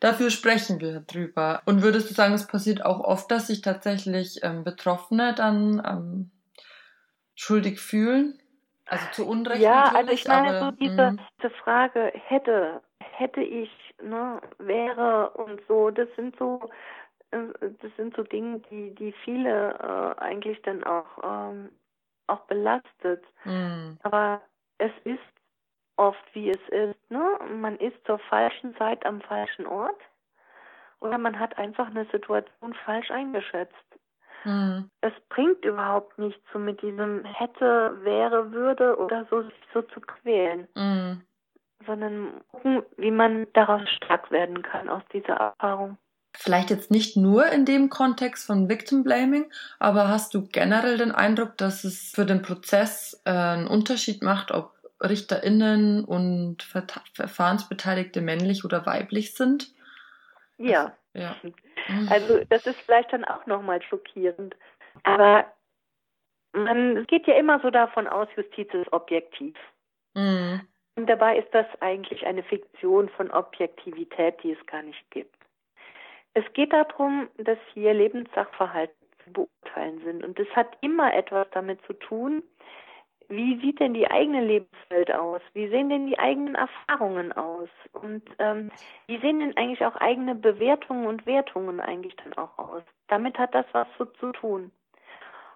dafür 0.00 0.28
sprechen 0.28 0.78
wir 0.78 1.00
drüber. 1.00 1.62
Und 1.64 1.82
würdest 1.82 2.10
du 2.10 2.14
sagen, 2.14 2.34
es 2.34 2.46
passiert 2.46 2.84
auch 2.84 3.00
oft, 3.00 3.30
dass 3.30 3.46
sich 3.46 3.62
tatsächlich 3.62 4.40
ähm, 4.42 4.62
Betroffene 4.62 5.34
dann 5.34 5.82
ähm, 5.86 6.30
schuldig 7.34 7.80
fühlen? 7.80 8.38
Also 8.86 9.06
zu 9.12 9.28
Unrecht 9.28 9.62
Ja, 9.62 9.92
also 9.94 10.12
ich 10.12 10.26
meine 10.26 10.56
aber, 10.56 10.60
so 10.60 10.70
diese, 10.72 11.12
mhm. 11.12 11.20
diese 11.38 11.50
Frage, 11.50 12.12
hätte, 12.14 12.82
hätte 13.00 13.40
ich, 13.40 13.70
ne, 14.02 14.40
wäre 14.58 15.30
und 15.30 15.60
so, 15.68 15.90
das 15.90 16.08
sind 16.16 16.36
so, 16.38 16.68
äh, 17.30 17.38
das 17.60 17.96
sind 17.96 18.14
so 18.14 18.22
Dinge, 18.22 18.60
die, 18.70 18.94
die 18.94 19.12
viele 19.24 19.72
äh, 19.74 20.20
eigentlich 20.20 20.60
dann 20.62 20.84
auch, 20.84 21.18
ähm, 21.22 21.70
auch 22.26 22.40
belastet. 22.40 23.24
Mhm. 23.44 23.98
Aber 24.02 24.42
es 24.78 24.92
ist 25.04 25.20
oft, 25.96 26.22
wie 26.34 26.50
es 26.50 26.68
ist, 26.68 27.10
ne? 27.10 27.38
Man 27.60 27.76
ist 27.76 27.96
zur 28.06 28.18
falschen 28.18 28.76
Zeit 28.76 29.06
am 29.06 29.20
falschen 29.22 29.66
Ort 29.66 30.00
oder 31.00 31.18
man 31.18 31.38
hat 31.38 31.56
einfach 31.58 31.88
eine 31.88 32.06
Situation 32.06 32.74
falsch 32.84 33.10
eingeschätzt. 33.10 33.74
Mhm. 34.44 34.90
Es 35.00 35.12
bringt 35.28 35.64
überhaupt 35.64 36.18
nichts, 36.18 36.42
so 36.52 36.58
mit 36.58 36.82
diesem 36.82 37.24
hätte, 37.24 37.98
wäre, 38.02 38.52
würde 38.52 38.96
oder 38.98 39.26
so, 39.30 39.42
sich 39.42 39.54
so 39.72 39.82
zu 39.82 40.00
quälen. 40.00 40.68
Mhm. 40.74 41.22
Sondern 41.86 42.40
gucken, 42.50 42.82
wie 42.96 43.10
man 43.10 43.46
daraus 43.52 43.82
stark 43.90 44.30
werden 44.30 44.62
kann 44.62 44.88
aus 44.88 45.02
dieser 45.12 45.34
Erfahrung. 45.34 45.98
Vielleicht 46.36 46.70
jetzt 46.70 46.90
nicht 46.90 47.16
nur 47.16 47.46
in 47.46 47.64
dem 47.64 47.90
Kontext 47.90 48.46
von 48.46 48.68
Victim 48.68 49.04
Blaming, 49.04 49.50
aber 49.78 50.08
hast 50.08 50.34
du 50.34 50.46
generell 50.48 50.98
den 50.98 51.12
Eindruck, 51.12 51.56
dass 51.58 51.84
es 51.84 52.10
für 52.12 52.26
den 52.26 52.42
Prozess 52.42 53.22
äh, 53.24 53.30
einen 53.30 53.68
Unterschied 53.68 54.22
macht, 54.22 54.50
ob 54.50 54.72
RichterInnen 55.00 56.04
und 56.04 56.62
Verfahrensbeteiligte 56.62 58.20
männlich 58.20 58.64
oder 58.64 58.84
weiblich 58.84 59.34
sind? 59.34 59.72
Ja. 60.58 60.96
Also, 61.14 61.48
ja. 61.48 61.52
Also 62.10 62.44
das 62.48 62.66
ist 62.66 62.80
vielleicht 62.80 63.12
dann 63.12 63.24
auch 63.24 63.46
nochmal 63.46 63.82
schockierend. 63.82 64.56
Aber 65.02 65.52
man 66.52 66.96
es 66.96 67.06
geht 67.06 67.26
ja 67.26 67.34
immer 67.34 67.60
so 67.60 67.70
davon 67.70 68.06
aus, 68.06 68.28
Justiz 68.36 68.72
ist 68.72 68.92
objektiv. 68.92 69.56
Mhm. 70.14 70.60
Und 70.96 71.06
dabei 71.06 71.38
ist 71.38 71.52
das 71.52 71.66
eigentlich 71.80 72.24
eine 72.24 72.42
Fiktion 72.44 73.08
von 73.08 73.30
Objektivität, 73.30 74.42
die 74.42 74.52
es 74.52 74.66
gar 74.66 74.82
nicht 74.82 75.10
gibt. 75.10 75.36
Es 76.34 76.44
geht 76.52 76.72
darum, 76.72 77.28
dass 77.36 77.58
hier 77.72 77.94
Lebenssachverhalte 77.94 78.94
zu 79.24 79.32
beurteilen 79.32 80.00
sind. 80.04 80.24
Und 80.24 80.38
das 80.38 80.48
hat 80.54 80.76
immer 80.80 81.12
etwas 81.14 81.48
damit 81.52 81.80
zu 81.86 81.94
tun, 81.94 82.42
wie 83.28 83.60
sieht 83.60 83.80
denn 83.80 83.94
die 83.94 84.10
eigene 84.10 84.44
Lebenswelt 84.44 85.12
aus? 85.12 85.40
Wie 85.52 85.68
sehen 85.68 85.88
denn 85.88 86.06
die 86.06 86.18
eigenen 86.18 86.54
Erfahrungen 86.54 87.32
aus? 87.32 87.68
Und 87.92 88.22
ähm, 88.38 88.70
wie 89.06 89.18
sehen 89.18 89.40
denn 89.40 89.56
eigentlich 89.56 89.84
auch 89.84 89.96
eigene 89.96 90.34
Bewertungen 90.34 91.06
und 91.06 91.26
Wertungen 91.26 91.80
eigentlich 91.80 92.16
dann 92.16 92.34
auch 92.34 92.56
aus? 92.58 92.82
Damit 93.08 93.38
hat 93.38 93.54
das 93.54 93.66
was 93.72 93.86
so 93.98 94.04
zu 94.04 94.32
tun. 94.32 94.70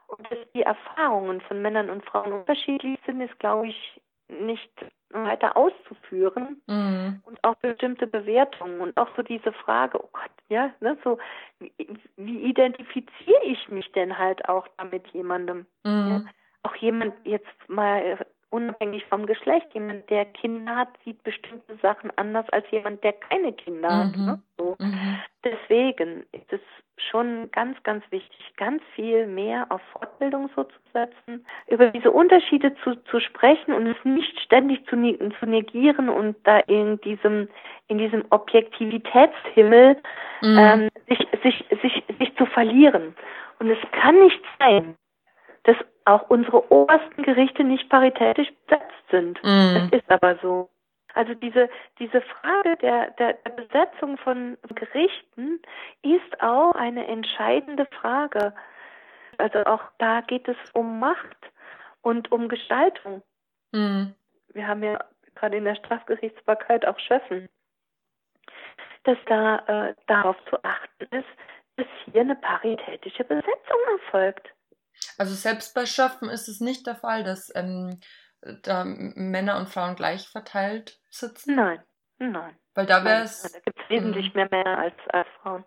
Und 0.09 0.31
dass 0.31 0.39
die 0.55 0.63
Erfahrungen 0.63 1.41
von 1.43 1.61
Männern 1.61 1.91
und 1.91 2.05
Frauen 2.05 2.33
unterschiedlich 2.33 2.99
sind, 3.07 3.21
ist, 3.21 3.39
glaube 3.39 3.69
ich, 3.69 4.01
nicht 4.29 4.71
weiter 5.11 5.57
auszuführen 5.57 6.61
mhm. 6.67 7.23
und 7.25 7.43
auch 7.43 7.55
bestimmte 7.57 8.07
Bewertungen 8.07 8.81
und 8.81 8.97
auch 8.97 9.09
so 9.17 9.23
diese 9.23 9.53
Frage, 9.53 10.03
oh 10.03 10.09
Gott, 10.13 10.31
ja, 10.49 10.71
ne, 10.81 10.99
so 11.03 11.19
wie, 11.59 11.73
wie 12.17 12.43
identifiziere 12.43 13.43
ich 13.45 13.69
mich 13.71 13.91
denn 13.93 14.19
halt 14.19 14.49
auch 14.49 14.69
da 14.77 14.85
mit 14.85 15.07
jemandem? 15.09 15.67
Mhm. 15.85 16.09
Ja? 16.09 16.23
Auch 16.63 16.75
jemand 16.77 17.15
jetzt 17.25 17.47
mal 17.69 18.19
unabhängig 18.51 19.05
vom 19.07 19.27
Geschlecht, 19.27 19.67
jemand, 19.75 20.09
der 20.09 20.25
Kinder 20.25 20.75
hat, 20.75 20.89
sieht 21.05 21.23
bestimmte 21.23 21.77
Sachen 21.83 22.11
anders 22.17 22.49
als 22.51 22.65
jemand, 22.71 23.05
der 23.05 23.13
keine 23.13 23.53
Kinder 23.53 23.91
mhm. 23.91 24.05
hat. 24.05 24.17
Ne? 24.17 24.43
So. 24.57 24.77
Mhm. 24.79 25.19
Deswegen 25.45 26.25
ist 26.33 26.53
es 26.53 26.61
schon 27.11 27.51
ganz, 27.53 27.81
ganz 27.85 28.03
wichtig, 28.11 28.39
ganz 28.57 28.83
viel 28.95 29.27
mehr 29.27 29.67
auf 29.71 29.81
Fortbildung 29.93 30.51
so 30.57 30.65
zu 30.65 30.79
setzen, 30.93 31.47
über 31.69 31.91
diese 31.91 32.11
Unterschiede 32.11 32.75
zu, 32.83 32.97
zu 33.05 33.21
sprechen 33.21 33.73
und 33.73 33.87
es 33.87 33.97
nicht 34.05 34.41
ständig 34.41 34.85
zu, 34.87 34.97
zu 35.39 35.47
negieren 35.47 36.09
und 36.09 36.37
da 36.45 36.59
in 36.61 37.01
diesem, 37.03 37.49
in 37.87 37.99
diesem 37.99 38.25
Objektivitätshimmel 38.31 39.97
mhm. 40.43 40.59
ähm, 40.59 40.89
sich, 41.09 41.19
sich, 41.43 41.65
sich, 41.83 42.05
sich 42.19 42.37
zu 42.37 42.47
verlieren. 42.47 43.15
Und 43.61 43.71
es 43.71 43.79
kann 43.93 44.19
nicht 44.19 44.43
sein, 44.59 44.97
dass 45.69 45.77
auch 46.07 46.31
unsere 46.31 46.73
obersten 46.73 47.23
Gerichte 47.23 47.63
nicht 47.63 47.91
paritätisch 47.91 48.49
besetzt 48.67 49.05
sind. 49.11 49.39
Mm. 49.43 49.91
Das 49.91 50.01
ist 50.01 50.11
aber 50.11 50.39
so. 50.41 50.71
Also 51.13 51.35
diese, 51.35 51.69
diese 51.99 52.23
Frage 52.23 52.77
der, 52.81 53.11
der, 53.13 53.35
der 53.35 53.51
Besetzung 53.51 54.17
von 54.17 54.57
Gerichten 54.75 55.61
ist 56.01 56.41
auch 56.41 56.73
eine 56.73 57.07
entscheidende 57.07 57.87
Frage. 58.01 58.55
Also 59.37 59.59
auch 59.67 59.83
da 59.99 60.23
geht 60.23 60.49
es 60.49 60.57
um 60.73 61.01
Macht 61.01 61.37
und 62.01 62.33
um 62.33 62.49
Gestaltung. 62.49 63.23
Mm. 63.73 64.07
Wir 64.55 64.67
haben 64.67 64.83
ja 64.83 64.99
gerade 65.35 65.59
in 65.59 65.65
der 65.65 65.75
Strafgerichtsbarkeit 65.75 66.87
auch 66.87 66.99
Schöffen, 66.99 67.47
dass 69.05 69.19
da 69.27 69.59
äh, 69.67 69.95
darauf 70.07 70.37
zu 70.49 70.65
achten 70.65 71.15
ist, 71.15 71.29
dass 71.77 71.87
hier 72.07 72.23
eine 72.23 72.37
paritätische 72.37 73.25
Besetzung 73.25 73.81
erfolgt. 74.01 74.49
Also 75.17 75.35
selbst 75.35 75.75
bei 75.75 75.87
Schöpfen 75.87 76.29
ist 76.29 76.49
es 76.49 76.61
nicht 76.61 76.87
der 76.87 76.97
Fall, 76.97 77.25
dass 77.25 77.53
ähm, 77.55 78.01
da 78.63 78.85
Männer 78.85 79.59
und 79.59 79.69
Frauen 79.69 79.97
gleich 79.97 80.29
verteilt 80.29 81.01
sitzen? 81.11 81.57
Nein, 81.57 81.83
nein. 82.19 82.57
Weil 82.75 82.87
da 82.87 83.05
wäre 83.05 83.23
es. 83.23 83.43
Da 83.43 83.59
gibt 83.59 83.79
es 83.81 83.91
wesentlich 83.91 84.35
mehr 84.35 84.49
Männer 84.51 84.79
als, 84.79 84.95
als 85.09 85.29
Frauen. 85.43 85.65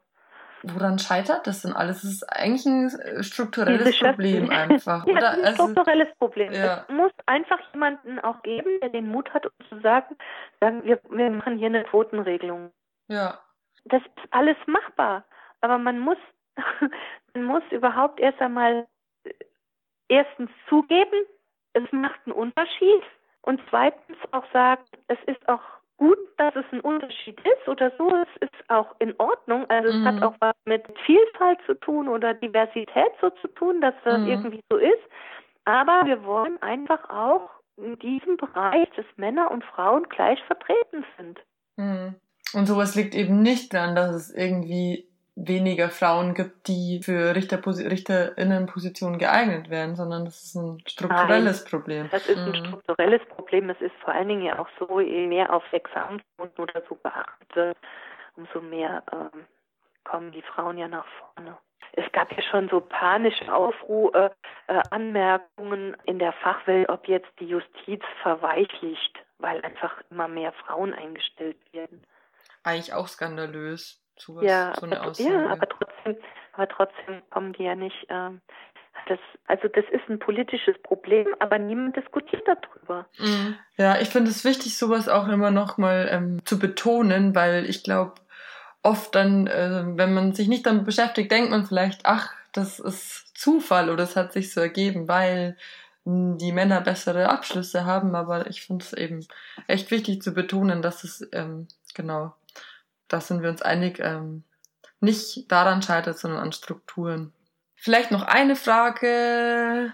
Woran 0.64 1.00
scheitert 1.00 1.48
das 1.48 1.64
denn 1.64 1.74
alles? 1.74 2.04
Es 2.04 2.12
ist 2.12 2.24
eigentlich 2.32 2.66
ein 2.66 2.88
äh, 2.88 3.24
strukturelles 3.24 3.98
Problem 4.00 4.50
einfach. 4.52 5.06
ja, 5.08 5.14
oder? 5.14 5.32
ein 5.32 5.46
also, 5.46 5.64
strukturelles 5.64 6.16
Problem. 6.18 6.54
Ja. 6.54 6.86
Es 6.88 6.94
muss 6.94 7.12
einfach 7.26 7.60
jemanden 7.74 8.20
auch 8.20 8.42
geben, 8.44 8.80
der 8.82 8.90
den 8.90 9.08
Mut 9.08 9.34
hat, 9.34 9.46
um 9.46 9.52
zu 9.70 9.80
sagen, 9.82 10.16
sagen 10.60 10.84
wir, 10.84 11.00
wir 11.10 11.32
machen 11.32 11.58
hier 11.58 11.68
eine 11.68 11.84
Quotenregelung. 11.84 12.72
Ja. 13.08 13.40
Das 13.86 14.02
ist 14.04 14.28
alles 14.30 14.58
machbar. 14.68 15.26
Aber 15.62 15.80
man 15.80 16.00
muss, 16.00 16.18
man 17.34 17.44
muss 17.44 17.64
überhaupt 17.72 18.20
erst 18.20 18.40
einmal 18.40 18.88
erstens 20.12 20.50
zugeben, 20.68 21.26
es 21.74 21.92
macht 21.92 22.20
einen 22.26 22.36
Unterschied 22.36 23.04
und 23.42 23.62
zweitens 23.70 24.18
auch 24.32 24.44
sagen, 24.52 24.84
es 25.08 25.18
ist 25.26 25.48
auch 25.48 25.62
gut, 25.98 26.18
dass 26.38 26.56
es 26.56 26.66
ein 26.72 26.82
Unterschied 26.82 27.40
ist 27.40 27.68
oder 27.68 27.92
so, 27.98 28.10
es 28.10 28.50
ist 28.50 28.70
auch 28.70 28.96
in 29.00 29.14
Ordnung. 29.20 29.70
Also 29.70 29.92
mhm. 29.92 30.00
es 30.00 30.06
hat 30.06 30.16
mhm. 30.16 30.24
auch 30.24 30.36
was 30.40 30.56
mit 30.66 30.84
Vielfalt 31.06 31.60
zu 31.66 31.76
tun 31.76 32.08
oder 32.08 32.34
Diversität 32.34 33.12
so 33.22 33.30
zu 33.42 33.48
tun, 33.50 33.82
dass 33.82 33.94
das 34.04 34.20
mhm. 34.20 34.28
irgendwie 34.28 34.62
so 34.70 34.78
ist. 34.78 35.04
Aber 35.66 36.02
wir 36.06 36.24
wollen 36.24 36.62
einfach 36.62 37.10
auch 37.10 37.50
in 37.78 37.98
diesem 38.00 38.38
Bereich, 38.38 38.90
dass 38.96 39.06
Männer 39.16 39.52
und 39.52 39.64
Frauen 39.64 40.10
gleich 40.10 40.42
vertreten 40.46 41.06
sind. 41.18 41.40
Mhm. 41.78 42.16
Und 42.54 42.66
sowas 42.66 42.96
liegt 42.96 43.16
eben 43.16 43.42
nicht 43.42 43.74
daran, 43.74 43.96
dass 43.96 44.16
es 44.16 44.34
irgendwie 44.34 45.08
weniger 45.36 45.90
Frauen 45.90 46.34
gibt, 46.34 46.68
die 46.68 47.02
für 47.04 47.36
Richter, 47.36 47.66
Richterinnenpositionen 47.66 49.18
geeignet 49.18 49.70
werden, 49.70 49.96
sondern 49.96 50.26
das 50.26 50.44
ist 50.44 50.56
ein 50.56 50.82
strukturelles 50.86 51.64
Nein, 51.64 51.70
Problem. 51.72 52.10
Das 52.12 52.28
ist 52.28 52.38
ein 52.38 52.50
mhm. 52.50 52.66
strukturelles 52.66 53.22
Problem. 53.30 53.70
Es 53.70 53.80
ist 53.82 53.96
vor 54.04 54.14
allen 54.14 54.28
Dingen 54.28 54.44
ja 54.44 54.60
auch 54.60 54.68
so, 54.78 55.00
je 55.00 55.28
mehr 55.28 55.54
auf 55.54 55.64
Examensrunden 55.72 56.58
oder 56.58 56.84
so 56.88 56.96
beachtet 56.96 57.56
wird, 57.56 57.78
umso 58.36 58.60
mehr 58.62 59.04
ähm, 59.12 59.46
kommen 60.04 60.32
die 60.32 60.42
Frauen 60.42 60.78
ja 60.78 60.88
nach 60.88 61.08
vorne. 61.08 61.58
Es 61.94 62.10
gab 62.14 62.32
ja 62.32 62.42
schon 62.42 62.70
so 62.70 62.80
panische 62.80 63.54
Aufruhr, 63.54 64.14
äh, 64.16 64.30
äh, 64.68 64.82
Anmerkungen 64.92 65.96
in 66.06 66.20
der 66.20 66.34
Fachwelt, 66.34 66.90
ob 66.90 67.08
jetzt 67.08 67.32
die 67.40 67.48
Justiz 67.48 68.04
verweichlicht, 68.22 69.20
weil 69.40 69.62
einfach 69.62 70.02
immer 70.10 70.28
mehr 70.28 70.54
Frauen 70.54 70.94
eingestellt 70.94 71.58
werden. 71.74 72.06
Eigentlich 72.64 72.94
auch 72.94 73.08
skandalös 73.08 74.01
sowas, 74.18 74.44
ja, 74.46 74.74
so 74.80 74.86
eine 74.86 75.02
Aussage. 75.02 75.30
Ja, 75.30 75.50
aber 75.50 75.68
trotzdem, 75.68 76.18
aber 76.54 76.68
trotzdem 76.68 77.22
kommen 77.30 77.54
die 77.54 77.64
ja 77.64 77.76
nicht. 77.76 78.06
Ähm, 78.10 78.42
das, 79.08 79.20
also 79.48 79.68
das 79.68 79.86
ist 79.92 80.08
ein 80.10 80.20
politisches 80.20 80.78
Problem, 80.84 81.28
aber 81.40 81.58
niemand 81.58 81.96
diskutiert 81.96 82.44
darüber. 82.46 83.08
Mhm. 83.18 83.56
Ja, 83.78 84.00
ich 84.00 84.10
finde 84.10 84.32
es 84.32 84.46
wichtig, 84.46 84.78
sowas 84.78 85.10
auch 85.10 85.28
immer 85.28 85.52
noch 85.52 85.78
mal 85.78 86.08
ähm, 86.12 86.46
zu 86.46 86.60
betonen, 86.60 87.34
weil 87.36 87.70
ich 87.70 87.84
glaube, 87.84 88.16
oft 88.84 89.16
dann, 89.16 89.48
äh, 89.48 89.84
wenn 89.86 90.14
man 90.14 90.34
sich 90.34 90.48
nicht 90.48 90.66
damit 90.66 90.86
beschäftigt, 90.86 91.32
denkt 91.32 91.52
man 91.52 91.66
vielleicht, 91.66 92.02
ach, 92.06 92.34
das 92.52 92.80
ist 92.80 93.38
Zufall 93.38 93.90
oder 93.90 94.04
es 94.04 94.16
hat 94.16 94.34
sich 94.34 94.54
so 94.54 94.62
ergeben, 94.62 95.08
weil 95.08 95.58
die 96.04 96.52
Männer 96.52 96.82
bessere 96.82 97.30
Abschlüsse 97.30 97.86
haben, 97.86 98.16
aber 98.16 98.48
ich 98.48 98.64
finde 98.64 98.84
es 98.84 98.94
eben 98.94 99.26
echt 99.68 99.92
wichtig 99.92 100.22
zu 100.24 100.34
betonen, 100.34 100.82
dass 100.82 101.04
es 101.04 101.28
ähm, 101.32 101.68
genau 101.94 102.34
da 103.12 103.22
sind 103.22 103.42
wir 103.42 103.50
uns 103.50 103.62
einig, 103.62 104.00
ähm, 104.00 104.44
nicht 105.00 105.52
daran 105.52 105.82
scheitert, 105.82 106.18
sondern 106.18 106.42
an 106.42 106.52
Strukturen. 106.52 107.34
Vielleicht 107.76 108.12
noch 108.12 108.24
eine 108.24 108.56
Frage. 108.56 109.94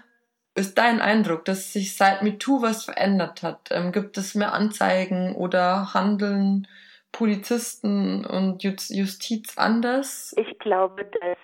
Ist 0.54 0.76
dein 0.76 1.00
Eindruck, 1.00 1.44
dass 1.44 1.72
sich 1.72 1.96
seit 1.96 2.22
MeToo 2.22 2.62
was 2.62 2.84
verändert 2.84 3.42
hat? 3.42 3.68
Ähm, 3.70 3.92
gibt 3.92 4.18
es 4.18 4.34
mehr 4.34 4.52
Anzeigen 4.52 5.34
oder 5.34 5.94
handeln 5.94 6.66
Polizisten 7.12 8.26
und 8.26 8.62
Justiz 8.62 9.56
anders? 9.56 10.34
Ich 10.36 10.58
glaube, 10.58 11.04
dass 11.04 11.38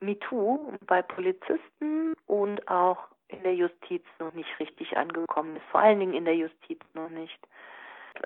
MeToo 0.00 0.72
bei 0.86 1.02
Polizisten 1.02 2.14
und 2.26 2.66
auch 2.68 2.98
in 3.28 3.42
der 3.42 3.54
Justiz 3.54 4.04
noch 4.18 4.32
nicht 4.32 4.48
richtig 4.60 4.96
angekommen 4.96 5.56
ist. 5.56 5.64
Vor 5.70 5.80
allen 5.80 6.00
Dingen 6.00 6.14
in 6.14 6.24
der 6.24 6.36
Justiz 6.36 6.80
noch 6.94 7.10
nicht. 7.10 7.38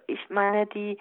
Ich 0.06 0.28
meine, 0.28 0.66
die, 0.66 0.98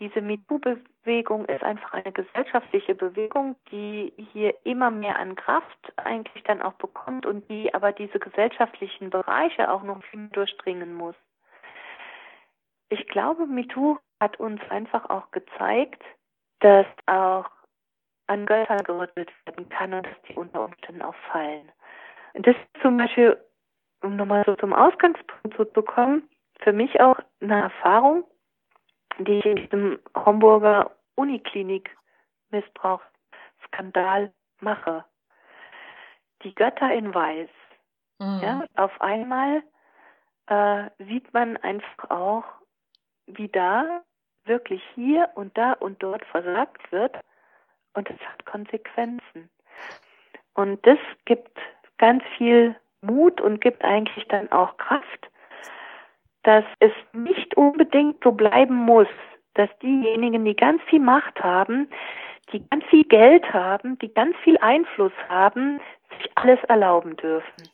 diese 0.00 0.22
MeToo-Bewegung 0.22 1.44
ist 1.44 1.62
einfach 1.62 1.92
eine 1.92 2.10
gesellschaftliche 2.10 2.94
Bewegung, 2.94 3.56
die 3.70 4.12
hier 4.32 4.54
immer 4.64 4.90
mehr 4.90 5.18
an 5.18 5.36
Kraft 5.36 5.92
eigentlich 5.96 6.42
dann 6.44 6.62
auch 6.62 6.72
bekommt 6.74 7.26
und 7.26 7.48
die 7.50 7.72
aber 7.74 7.92
diese 7.92 8.18
gesellschaftlichen 8.18 9.10
Bereiche 9.10 9.70
auch 9.70 9.82
noch 9.82 10.02
viel 10.04 10.28
durchdringen 10.28 10.94
muss. 10.94 11.14
Ich 12.88 13.06
glaube, 13.08 13.46
MeToo 13.46 13.98
hat 14.20 14.40
uns 14.40 14.60
einfach 14.70 15.08
auch 15.10 15.30
gezeigt, 15.30 16.02
dass 16.60 16.86
auch 17.06 17.46
an 18.26 18.46
Göttern 18.46 18.84
gerüttelt 18.84 19.30
werden 19.44 19.68
kann 19.68 19.92
und 19.92 20.06
dass 20.06 20.22
die 20.28 20.34
unter 20.34 20.64
Umständen 20.64 21.02
auch 21.02 21.14
fallen. 21.30 21.70
Das 22.34 22.56
ist 22.56 22.82
zum 22.82 22.96
Beispiel, 22.96 23.38
um 24.02 24.16
nochmal 24.16 24.44
so 24.46 24.54
zum 24.56 24.72
Ausgangspunkt 24.72 25.56
zu 25.56 25.64
bekommen, 25.66 26.28
für 26.60 26.72
mich 26.72 27.00
auch 27.00 27.18
eine 27.40 27.62
Erfahrung, 27.62 28.24
die 29.18 29.38
ich 29.38 29.44
in 29.44 29.56
diesem 29.56 29.98
Homburger 30.14 30.90
Uniklinik 31.14 31.96
Missbrauchsskandal 32.50 34.32
mache. 34.60 35.04
Die 36.42 36.54
Götter 36.54 36.92
in 36.92 37.14
Weiß. 37.14 37.50
Mhm. 38.18 38.40
Ja, 38.42 38.64
auf 38.76 39.00
einmal 39.00 39.62
äh, 40.46 40.90
sieht 40.98 41.32
man 41.32 41.56
einfach 41.58 42.10
auch, 42.10 42.44
wie 43.26 43.48
da 43.48 44.02
wirklich 44.44 44.82
hier 44.94 45.28
und 45.34 45.56
da 45.56 45.72
und 45.74 46.02
dort 46.02 46.24
versagt 46.26 46.90
wird 46.90 47.16
und 47.94 48.08
es 48.10 48.18
hat 48.20 48.44
Konsequenzen. 48.46 49.50
Und 50.54 50.84
das 50.86 50.98
gibt 51.24 51.58
ganz 51.98 52.22
viel 52.36 52.74
Mut 53.02 53.40
und 53.40 53.60
gibt 53.60 53.84
eigentlich 53.84 54.26
dann 54.28 54.50
auch 54.52 54.76
Kraft, 54.76 55.29
dass 56.42 56.64
es 56.78 56.92
nicht 57.12 57.56
unbedingt 57.56 58.22
so 58.22 58.32
bleiben 58.32 58.74
muss, 58.74 59.08
dass 59.54 59.68
diejenigen, 59.82 60.44
die 60.44 60.56
ganz 60.56 60.80
viel 60.88 61.00
Macht 61.00 61.40
haben, 61.40 61.88
die 62.52 62.66
ganz 62.68 62.84
viel 62.90 63.04
Geld 63.04 63.52
haben, 63.52 63.98
die 63.98 64.12
ganz 64.12 64.36
viel 64.42 64.58
Einfluss 64.58 65.12
haben, 65.28 65.80
sich 66.16 66.30
alles 66.34 66.58
erlauben 66.68 67.16
dürfen. 67.16 67.68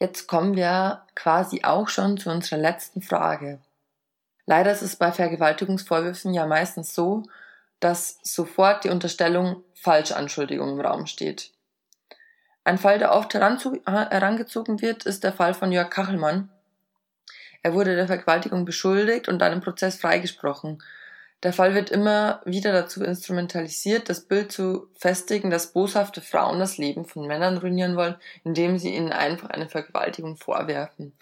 Jetzt 0.00 0.26
kommen 0.28 0.56
wir 0.56 1.04
quasi 1.14 1.62
auch 1.64 1.88
schon 1.88 2.18
zu 2.18 2.30
unserer 2.30 2.60
letzten 2.60 3.02
Frage. 3.02 3.60
Leider 4.46 4.70
ist 4.70 4.82
es 4.82 4.96
bei 4.96 5.12
Vergewaltigungsvorwürfen 5.12 6.32
ja 6.32 6.46
meistens 6.46 6.94
so, 6.94 7.24
dass 7.80 8.18
sofort 8.22 8.84
die 8.84 8.90
Unterstellung 8.90 9.62
Falschanschuldigung 9.74 10.70
im 10.70 10.80
Raum 10.80 11.06
steht. 11.06 11.52
Ein 12.64 12.78
Fall, 12.78 12.98
der 12.98 13.12
oft 13.12 13.34
herangezogen 13.34 14.82
wird, 14.82 15.06
ist 15.06 15.24
der 15.24 15.32
Fall 15.32 15.54
von 15.54 15.72
Jörg 15.72 15.90
Kachelmann. 15.90 16.50
Er 17.62 17.74
wurde 17.74 17.96
der 17.96 18.06
Vergewaltigung 18.06 18.64
beschuldigt 18.64 19.28
und 19.28 19.38
dann 19.38 19.52
im 19.52 19.60
Prozess 19.60 19.96
freigesprochen. 19.96 20.82
Der 21.42 21.52
Fall 21.52 21.74
wird 21.74 21.90
immer 21.90 22.40
wieder 22.44 22.72
dazu 22.72 23.04
instrumentalisiert, 23.04 24.08
das 24.08 24.22
Bild 24.22 24.50
zu 24.50 24.88
festigen, 24.96 25.50
dass 25.50 25.72
boshafte 25.72 26.20
Frauen 26.20 26.58
das 26.58 26.78
Leben 26.78 27.04
von 27.04 27.26
Männern 27.26 27.58
ruinieren 27.58 27.96
wollen, 27.96 28.16
indem 28.42 28.78
sie 28.78 28.94
ihnen 28.94 29.12
einfach 29.12 29.50
eine 29.50 29.68
Vergewaltigung 29.68 30.36
vorwerfen. 30.36 31.12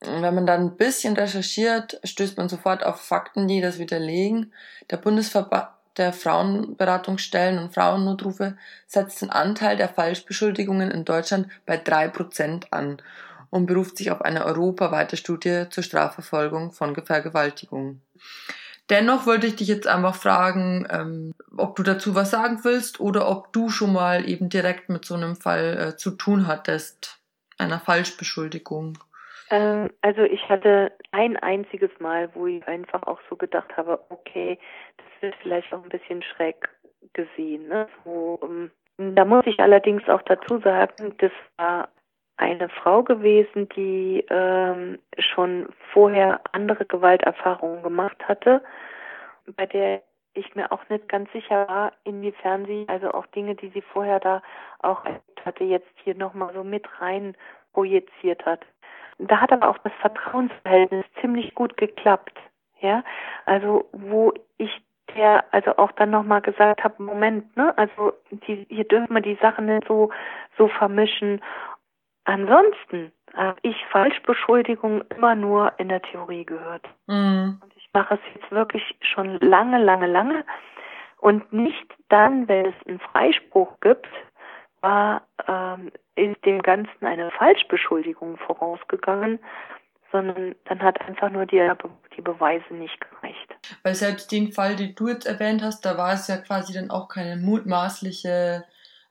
Wenn 0.00 0.34
man 0.34 0.46
dann 0.46 0.62
ein 0.62 0.76
bisschen 0.76 1.14
recherchiert, 1.14 2.00
stößt 2.02 2.38
man 2.38 2.48
sofort 2.48 2.84
auf 2.84 3.00
Fakten, 3.00 3.46
die 3.46 3.60
das 3.60 3.78
widerlegen. 3.78 4.52
Der 4.90 4.96
Bundesverband 4.96 5.68
der 5.96 6.12
Frauenberatungsstellen 6.12 7.58
und 7.58 7.74
Frauennotrufe 7.74 8.56
setzt 8.86 9.20
den 9.20 9.30
Anteil 9.30 9.76
der 9.76 9.88
Falschbeschuldigungen 9.88 10.90
in 10.90 11.04
Deutschland 11.04 11.48
bei 11.66 11.76
drei 11.76 12.08
Prozent 12.08 12.72
an 12.72 13.02
und 13.50 13.66
beruft 13.66 13.98
sich 13.98 14.10
auf 14.10 14.22
eine 14.22 14.44
europaweite 14.46 15.16
Studie 15.16 15.64
zur 15.70 15.82
Strafverfolgung 15.82 16.72
von 16.72 16.94
Vergewaltigungen. 16.94 18.02
Dennoch 18.88 19.26
wollte 19.26 19.46
ich 19.46 19.56
dich 19.56 19.68
jetzt 19.68 19.86
einfach 19.86 20.16
fragen, 20.16 20.86
ähm, 20.90 21.32
ob 21.56 21.76
du 21.76 21.84
dazu 21.84 22.16
was 22.16 22.30
sagen 22.30 22.60
willst 22.64 22.98
oder 22.98 23.28
ob 23.28 23.52
du 23.52 23.68
schon 23.68 23.92
mal 23.92 24.28
eben 24.28 24.48
direkt 24.48 24.88
mit 24.88 25.04
so 25.04 25.14
einem 25.14 25.36
Fall 25.36 25.78
äh, 25.78 25.96
zu 25.96 26.10
tun 26.10 26.48
hattest, 26.48 27.20
einer 27.56 27.78
Falschbeschuldigung. 27.78 28.98
Ähm, 29.50 29.90
also 30.00 30.22
ich 30.22 30.48
hatte 30.48 30.92
ein 31.12 31.36
einziges 31.36 31.90
Mal, 32.00 32.30
wo 32.34 32.48
ich 32.48 32.66
einfach 32.66 33.04
auch 33.04 33.20
so 33.28 33.36
gedacht 33.36 33.76
habe, 33.76 34.00
okay, 34.08 34.58
das 34.96 35.22
wird 35.22 35.34
vielleicht 35.42 35.72
auch 35.72 35.84
ein 35.84 35.88
bisschen 35.88 36.22
schräg 36.22 36.68
gesehen. 37.12 37.68
Ne? 37.68 37.88
So, 38.04 38.38
um, 38.40 38.70
ähm, 38.98 39.14
da 39.14 39.24
muss 39.24 39.46
ich 39.46 39.60
allerdings 39.60 40.08
auch 40.08 40.22
dazu 40.22 40.58
sagen, 40.60 41.14
das 41.18 41.32
war 41.56 41.88
eine 42.40 42.68
Frau 42.68 43.02
gewesen, 43.02 43.68
die 43.76 44.24
ähm, 44.30 44.98
schon 45.18 45.68
vorher 45.92 46.40
andere 46.52 46.86
Gewalterfahrungen 46.86 47.82
gemacht 47.82 48.16
hatte, 48.26 48.62
bei 49.56 49.66
der 49.66 50.02
ich 50.34 50.54
mir 50.54 50.72
auch 50.72 50.88
nicht 50.88 51.08
ganz 51.08 51.30
sicher 51.32 51.68
war, 51.68 51.92
inwiefern 52.04 52.64
sie 52.64 52.86
also 52.88 53.12
auch 53.12 53.26
Dinge, 53.26 53.56
die 53.56 53.68
sie 53.70 53.82
vorher 53.82 54.20
da 54.20 54.42
auch 54.78 55.04
hatte, 55.44 55.64
jetzt 55.64 55.88
hier 56.04 56.14
nochmal 56.14 56.52
so 56.54 56.64
mit 56.64 56.86
rein 57.00 57.36
projiziert 57.72 58.44
hat. 58.46 58.60
Da 59.18 59.40
hat 59.40 59.52
aber 59.52 59.68
auch 59.68 59.78
das 59.78 59.92
Vertrauensverhältnis 60.00 61.04
ziemlich 61.20 61.54
gut 61.54 61.76
geklappt. 61.76 62.38
Ja, 62.80 63.04
also 63.44 63.88
wo 63.92 64.32
ich 64.56 64.82
der 65.16 65.44
also 65.50 65.76
auch 65.76 65.92
dann 65.92 66.10
nochmal 66.10 66.40
gesagt 66.40 66.84
habe, 66.84 67.02
Moment, 67.02 67.56
ne, 67.56 67.76
also 67.76 68.12
die, 68.30 68.66
hier 68.68 68.84
dürfen 68.84 69.14
wir 69.14 69.20
die 69.20 69.38
Sachen 69.40 69.66
nicht 69.66 69.86
so 69.86 70.10
so 70.56 70.68
vermischen. 70.68 71.40
Ansonsten 72.24 73.12
habe 73.34 73.58
ich 73.62 73.76
Falschbeschuldigungen 73.90 75.04
immer 75.16 75.34
nur 75.34 75.72
in 75.78 75.88
der 75.88 76.02
Theorie 76.02 76.44
gehört. 76.44 76.86
Mhm. 77.06 77.60
Und 77.62 77.76
ich 77.76 77.88
mache 77.92 78.14
es 78.14 78.20
jetzt 78.34 78.50
wirklich 78.50 78.82
schon 79.00 79.38
lange, 79.40 79.82
lange, 79.82 80.06
lange. 80.06 80.44
Und 81.18 81.52
nicht 81.52 81.86
dann, 82.08 82.48
wenn 82.48 82.66
es 82.66 82.74
einen 82.86 83.00
Freispruch 83.00 83.78
gibt, 83.80 84.08
war 84.80 85.22
ähm, 85.46 85.90
ist 86.16 86.44
dem 86.44 86.62
Ganzen 86.62 87.06
eine 87.06 87.30
Falschbeschuldigung 87.32 88.36
vorausgegangen, 88.38 89.38
sondern 90.12 90.54
dann 90.64 90.82
hat 90.82 91.00
einfach 91.02 91.30
nur 91.30 91.46
die, 91.46 91.70
die 92.16 92.20
Beweise 92.20 92.74
nicht 92.74 92.98
gereicht. 93.00 93.54
Weil 93.82 93.94
selbst 93.94 94.32
den 94.32 94.52
Fall, 94.52 94.76
den 94.76 94.94
du 94.94 95.08
jetzt 95.08 95.26
erwähnt 95.26 95.62
hast, 95.62 95.84
da 95.84 95.96
war 95.96 96.12
es 96.12 96.28
ja 96.28 96.36
quasi 96.38 96.72
dann 96.72 96.90
auch 96.90 97.08
keine 97.08 97.36
mutmaßliche 97.36 98.64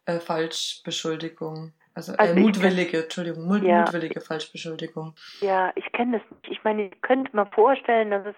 äh, 0.06 0.20
Falschbeschuldigung. 0.20 1.74
Also, 1.94 2.14
äh, 2.14 2.18
also 2.18 2.36
mutwillige, 2.36 2.92
kenn, 2.92 3.04
Entschuldigung, 3.04 3.48
mut, 3.48 3.64
ja, 3.64 3.82
mutwillige 3.82 4.22
Falschbeschuldigung. 4.22 5.14
Ja, 5.42 5.72
ich 5.76 5.92
kenne 5.92 6.20
das 6.20 6.32
nicht. 6.32 6.52
Ich 6.52 6.64
meine, 6.64 6.88
ich 6.88 7.02
könnte 7.02 7.36
mir 7.36 7.46
vorstellen, 7.48 8.12
dass 8.12 8.26
es 8.26 8.36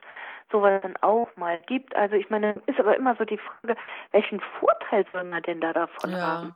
sowas 0.52 0.82
dann 0.82 0.98
auch 0.98 1.30
mal 1.36 1.60
gibt. 1.68 1.96
Also 1.96 2.16
ich 2.16 2.30
meine, 2.30 2.62
ist 2.66 2.80
aber 2.80 2.96
immer 2.98 3.16
so 3.16 3.26
die 3.26 3.38
Frage, 3.38 3.80
welchen 4.12 4.42
Vorteil 4.60 5.06
soll 5.12 5.24
man 5.24 5.44
denn 5.44 5.62
da 5.62 5.74
davon 5.74 6.12
ja. 6.12 6.18
haben? 6.20 6.56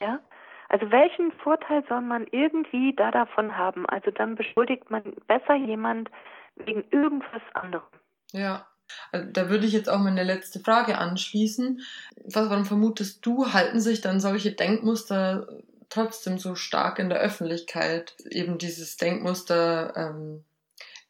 Ja, 0.00 0.20
also 0.68 0.90
welchen 0.90 1.32
Vorteil 1.32 1.84
soll 1.88 2.00
man 2.00 2.26
irgendwie 2.30 2.94
da 2.96 3.10
davon 3.10 3.56
haben? 3.56 3.86
Also 3.86 4.10
dann 4.10 4.34
beschuldigt 4.34 4.90
man 4.90 5.02
besser 5.26 5.54
jemand 5.54 6.10
wegen 6.56 6.84
irgendwas 6.90 7.42
anderem. 7.52 7.86
Ja. 8.32 8.66
Also 9.12 9.30
da 9.30 9.48
würde 9.48 9.66
ich 9.66 9.72
jetzt 9.72 9.88
auch 9.88 9.98
meine 9.98 10.24
letzte 10.24 10.60
Frage 10.60 10.98
anschließen. 10.98 11.80
Was, 12.24 12.50
warum 12.50 12.64
vermutest 12.64 13.24
du, 13.24 13.52
halten 13.52 13.80
sich 13.80 14.00
dann 14.00 14.20
solche 14.20 14.52
Denkmuster 14.52 15.46
trotzdem 15.88 16.38
so 16.38 16.54
stark 16.54 16.98
in 16.98 17.08
der 17.08 17.20
Öffentlichkeit? 17.20 18.14
Eben 18.30 18.58
dieses 18.58 18.96
Denkmuster, 18.96 19.92
ähm, 19.96 20.44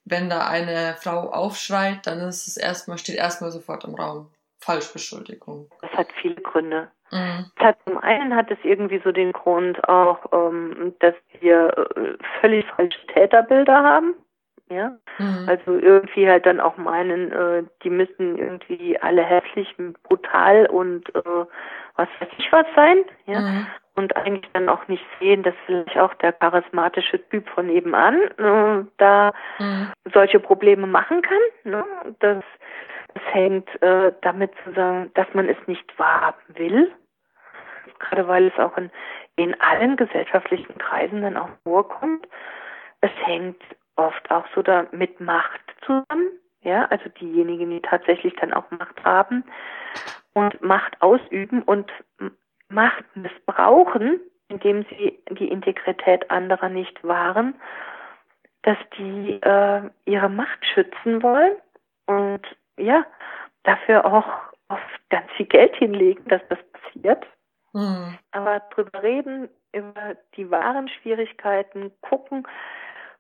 wenn 0.05 0.29
da 0.29 0.47
eine 0.47 0.97
Frau 1.01 1.31
aufschreit, 1.31 2.07
dann 2.07 2.21
ist 2.21 2.47
es 2.47 2.57
erstmal, 2.57 2.99
steht 2.99 3.17
erstmal 3.17 3.51
sofort 3.51 3.85
im 3.85 3.95
Raum. 3.95 4.31
Falschbeschuldigung. 4.59 5.71
Das 5.83 5.91
hat 5.93 6.09
viele 6.21 6.37
Gründe. 6.37 6.89
Mhm. 7.11 7.51
Hat, 7.57 7.77
zum 7.87 7.99
einen 7.99 8.35
hat 8.35 8.51
es 8.51 8.59
irgendwie 8.63 9.01
so 9.05 9.13
den 9.13 9.33
Grund 9.33 9.87
auch, 9.89 10.19
ähm, 10.33 10.95
dass 11.01 11.15
wir 11.41 11.69
äh, 11.97 12.17
völlig 12.41 12.65
falsche 12.75 13.07
Täterbilder 13.09 13.83
haben. 13.83 14.15
Ja, 14.71 14.97
mhm. 15.19 15.47
also 15.47 15.77
irgendwie 15.77 16.27
halt 16.27 16.47
dann 16.47 16.59
auch 16.59 16.79
meinen, 16.79 17.31
äh, 17.33 17.65
die 17.83 17.91
müssen 17.91 18.39
irgendwie 18.39 18.99
alle 18.99 19.23
hässlich, 19.23 19.75
brutal 20.05 20.67
und 20.67 21.15
äh, 21.15 21.45
was 21.97 22.09
weiß 22.19 22.29
ich 22.39 22.51
was 22.51 22.67
sein, 22.75 23.05
ja, 23.27 23.41
mhm. 23.41 23.67
und 23.95 24.17
eigentlich 24.17 24.51
dann 24.55 24.71
auch 24.71 24.89
nicht 24.89 25.05
sehen, 25.21 25.43
dass 25.43 25.55
vielleicht 25.67 25.99
auch 25.99 26.15
der 26.15 26.33
charismatische 26.33 27.29
Typ 27.29 27.47
von 27.51 27.67
nebenan 27.67 28.23
äh, 28.39 28.87
da 28.97 29.33
mhm. 29.59 29.93
solche 30.15 30.41
Probleme 30.41 30.87
machen 30.87 31.21
kann, 31.21 31.43
ne, 31.65 31.85
dass 32.21 32.43
Es 33.15 33.23
hängt 33.33 33.69
äh, 33.83 34.13
damit 34.23 34.53
zusammen, 34.65 35.11
dass 35.15 35.27
man 35.35 35.49
es 35.49 35.59
nicht 35.67 35.99
wahrhaben 35.99 36.43
will, 36.57 36.93
gerade 37.99 38.27
weil 38.27 38.47
es 38.47 38.59
auch 38.59 38.77
in, 38.77 38.91
in 39.37 39.61
allen 39.61 39.97
gesellschaftlichen 39.97 40.79
Kreisen 40.79 41.23
dann 41.23 41.37
auch 41.37 41.51
vorkommt. 41.65 42.27
Es 43.01 43.13
hängt 43.25 43.63
oft 43.97 44.31
auch 44.31 44.47
so 44.55 44.63
da 44.63 44.87
mit 44.93 45.21
Macht 45.21 45.61
zusammen, 45.85 46.31
ja, 46.63 46.87
also 46.87 47.09
diejenigen, 47.21 47.71
die 47.71 47.81
tatsächlich 47.81 48.35
dann 48.37 48.53
auch 48.53 48.71
Macht 48.71 49.05
haben 49.05 49.45
und 50.33 50.61
Macht 50.63 51.01
ausüben 51.01 51.63
und 51.63 51.91
Macht 52.69 53.05
missbrauchen, 53.15 54.21
indem 54.49 54.85
sie 54.85 55.19
die 55.31 55.49
Integrität 55.49 56.31
anderer 56.31 56.69
nicht 56.69 57.03
wahren, 57.05 57.55
dass 58.63 58.79
die 58.99 59.41
äh, 59.43 59.83
ihre 60.07 60.29
Macht 60.29 60.65
schützen 60.65 61.23
wollen 61.23 61.57
und 62.07 62.43
ja, 62.79 63.05
dafür 63.63 64.05
auch 64.05 64.27
oft 64.69 65.11
ganz 65.11 65.31
viel 65.37 65.47
Geld 65.47 65.77
hinlegen, 65.77 66.27
dass 66.29 66.43
das 66.49 66.59
passiert. 66.73 67.25
Mhm. 67.73 68.19
Aber 68.33 68.61
drüber 68.75 69.03
reden, 69.03 69.49
über 69.73 70.17
die 70.37 70.51
wahren 70.51 70.89
Schwierigkeiten, 70.89 71.93
gucken, 72.01 72.47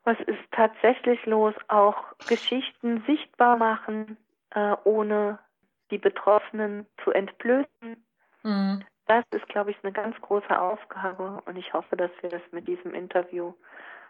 was 0.04 0.18
ist 0.20 0.40
tatsächlich 0.52 1.24
los, 1.26 1.54
auch 1.68 1.96
Geschichten 2.28 3.02
sichtbar 3.06 3.56
machen, 3.56 4.16
äh, 4.50 4.76
ohne 4.84 5.38
die 5.90 5.98
Betroffenen 5.98 6.86
zu 7.02 7.10
entblößen. 7.10 8.04
Mhm. 8.42 8.84
Das 9.06 9.24
ist, 9.32 9.48
glaube 9.48 9.70
ich, 9.70 9.76
eine 9.82 9.92
ganz 9.92 10.18
große 10.20 10.58
Aufgabe 10.58 11.42
und 11.46 11.56
ich 11.56 11.72
hoffe, 11.72 11.96
dass 11.96 12.10
wir 12.20 12.30
das 12.30 12.42
mit 12.52 12.66
diesem 12.68 12.94
Interview 12.94 13.52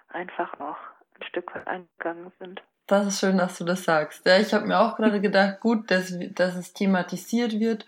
einfach 0.09 0.59
auch 0.61 0.77
ein 1.19 1.23
Stück 1.29 1.55
weit 1.55 1.67
eingegangen 1.67 2.33
sind. 2.39 2.63
Das 2.87 3.07
ist 3.07 3.21
schön, 3.21 3.39
dass 3.39 3.59
du 3.59 3.65
das 3.65 3.85
sagst. 3.85 4.27
Ja, 4.27 4.39
ich 4.39 4.53
habe 4.53 4.67
mir 4.67 4.79
auch 4.79 4.97
gerade 4.97 5.21
gedacht, 5.21 5.61
gut, 5.61 5.91
dass, 5.91 6.15
dass 6.35 6.55
es 6.55 6.75
thematisiert 6.75 7.59
wird 7.59 7.87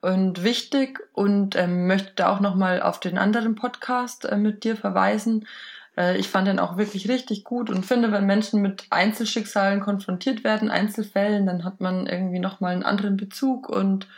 und 0.00 0.44
wichtig 0.44 1.00
und 1.14 1.56
ähm, 1.56 1.86
möchte 1.86 2.12
da 2.14 2.32
auch 2.32 2.40
nochmal 2.40 2.82
auf 2.82 3.00
den 3.00 3.18
anderen 3.18 3.54
Podcast 3.54 4.24
äh, 4.24 4.36
mit 4.36 4.62
dir 4.62 4.76
verweisen. 4.76 5.46
Äh, 5.96 6.18
ich 6.18 6.28
fand 6.28 6.48
den 6.48 6.58
auch 6.58 6.76
wirklich 6.76 7.08
richtig 7.08 7.44
gut 7.44 7.70
und 7.70 7.84
finde, 7.84 8.12
wenn 8.12 8.26
Menschen 8.26 8.62
mit 8.62 8.86
Einzelschicksalen 8.90 9.80
konfrontiert 9.80 10.44
werden, 10.44 10.70
Einzelfällen, 10.70 11.46
dann 11.46 11.64
hat 11.64 11.80
man 11.80 12.06
irgendwie 12.06 12.38
nochmal 12.38 12.72
einen 12.72 12.82
anderen 12.82 13.16
Bezug 13.16 13.68
und 13.68 14.08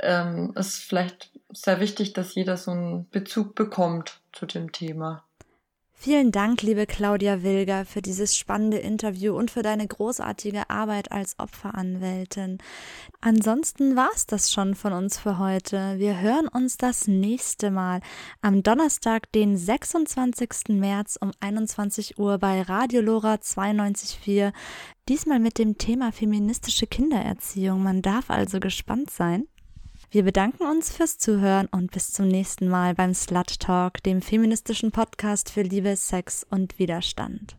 ähm, 0.00 0.52
ist 0.56 0.82
vielleicht 0.82 1.30
sehr 1.50 1.80
wichtig, 1.80 2.12
dass 2.12 2.34
jeder 2.34 2.56
so 2.56 2.72
einen 2.72 3.08
Bezug 3.10 3.54
bekommt 3.54 4.20
zu 4.32 4.46
dem 4.46 4.72
Thema. 4.72 5.24
Vielen 5.96 6.32
Dank, 6.32 6.60
liebe 6.60 6.86
Claudia 6.86 7.42
Wilger, 7.42 7.86
für 7.86 8.02
dieses 8.02 8.36
spannende 8.36 8.76
Interview 8.76 9.34
und 9.34 9.50
für 9.50 9.62
deine 9.62 9.86
großartige 9.86 10.68
Arbeit 10.68 11.12
als 11.12 11.38
Opferanwältin. 11.38 12.58
Ansonsten 13.22 13.96
war 13.96 14.10
es 14.14 14.26
das 14.26 14.52
schon 14.52 14.74
von 14.74 14.92
uns 14.92 15.18
für 15.18 15.38
heute. 15.38 15.98
Wir 15.98 16.20
hören 16.20 16.46
uns 16.48 16.76
das 16.76 17.06
nächste 17.06 17.70
Mal 17.70 18.00
am 18.42 18.62
Donnerstag, 18.62 19.32
den 19.32 19.56
26. 19.56 20.68
März 20.68 21.16
um 21.18 21.30
21 21.40 22.18
Uhr 22.18 22.36
bei 22.38 22.60
Radio 22.60 23.00
Lora 23.00 23.36
92.4. 23.36 24.52
Diesmal 25.08 25.38
mit 25.38 25.58
dem 25.58 25.78
Thema 25.78 26.12
feministische 26.12 26.86
Kindererziehung. 26.86 27.82
Man 27.82 28.02
darf 28.02 28.28
also 28.28 28.60
gespannt 28.60 29.10
sein. 29.10 29.46
Wir 30.14 30.22
bedanken 30.22 30.62
uns 30.62 30.92
fürs 30.92 31.18
Zuhören 31.18 31.66
und 31.72 31.90
bis 31.90 32.12
zum 32.12 32.28
nächsten 32.28 32.68
Mal 32.68 32.94
beim 32.94 33.14
Slut 33.14 33.58
Talk, 33.58 34.00
dem 34.04 34.22
feministischen 34.22 34.92
Podcast 34.92 35.50
für 35.50 35.62
Liebe, 35.62 35.96
Sex 35.96 36.46
und 36.48 36.78
Widerstand. 36.78 37.56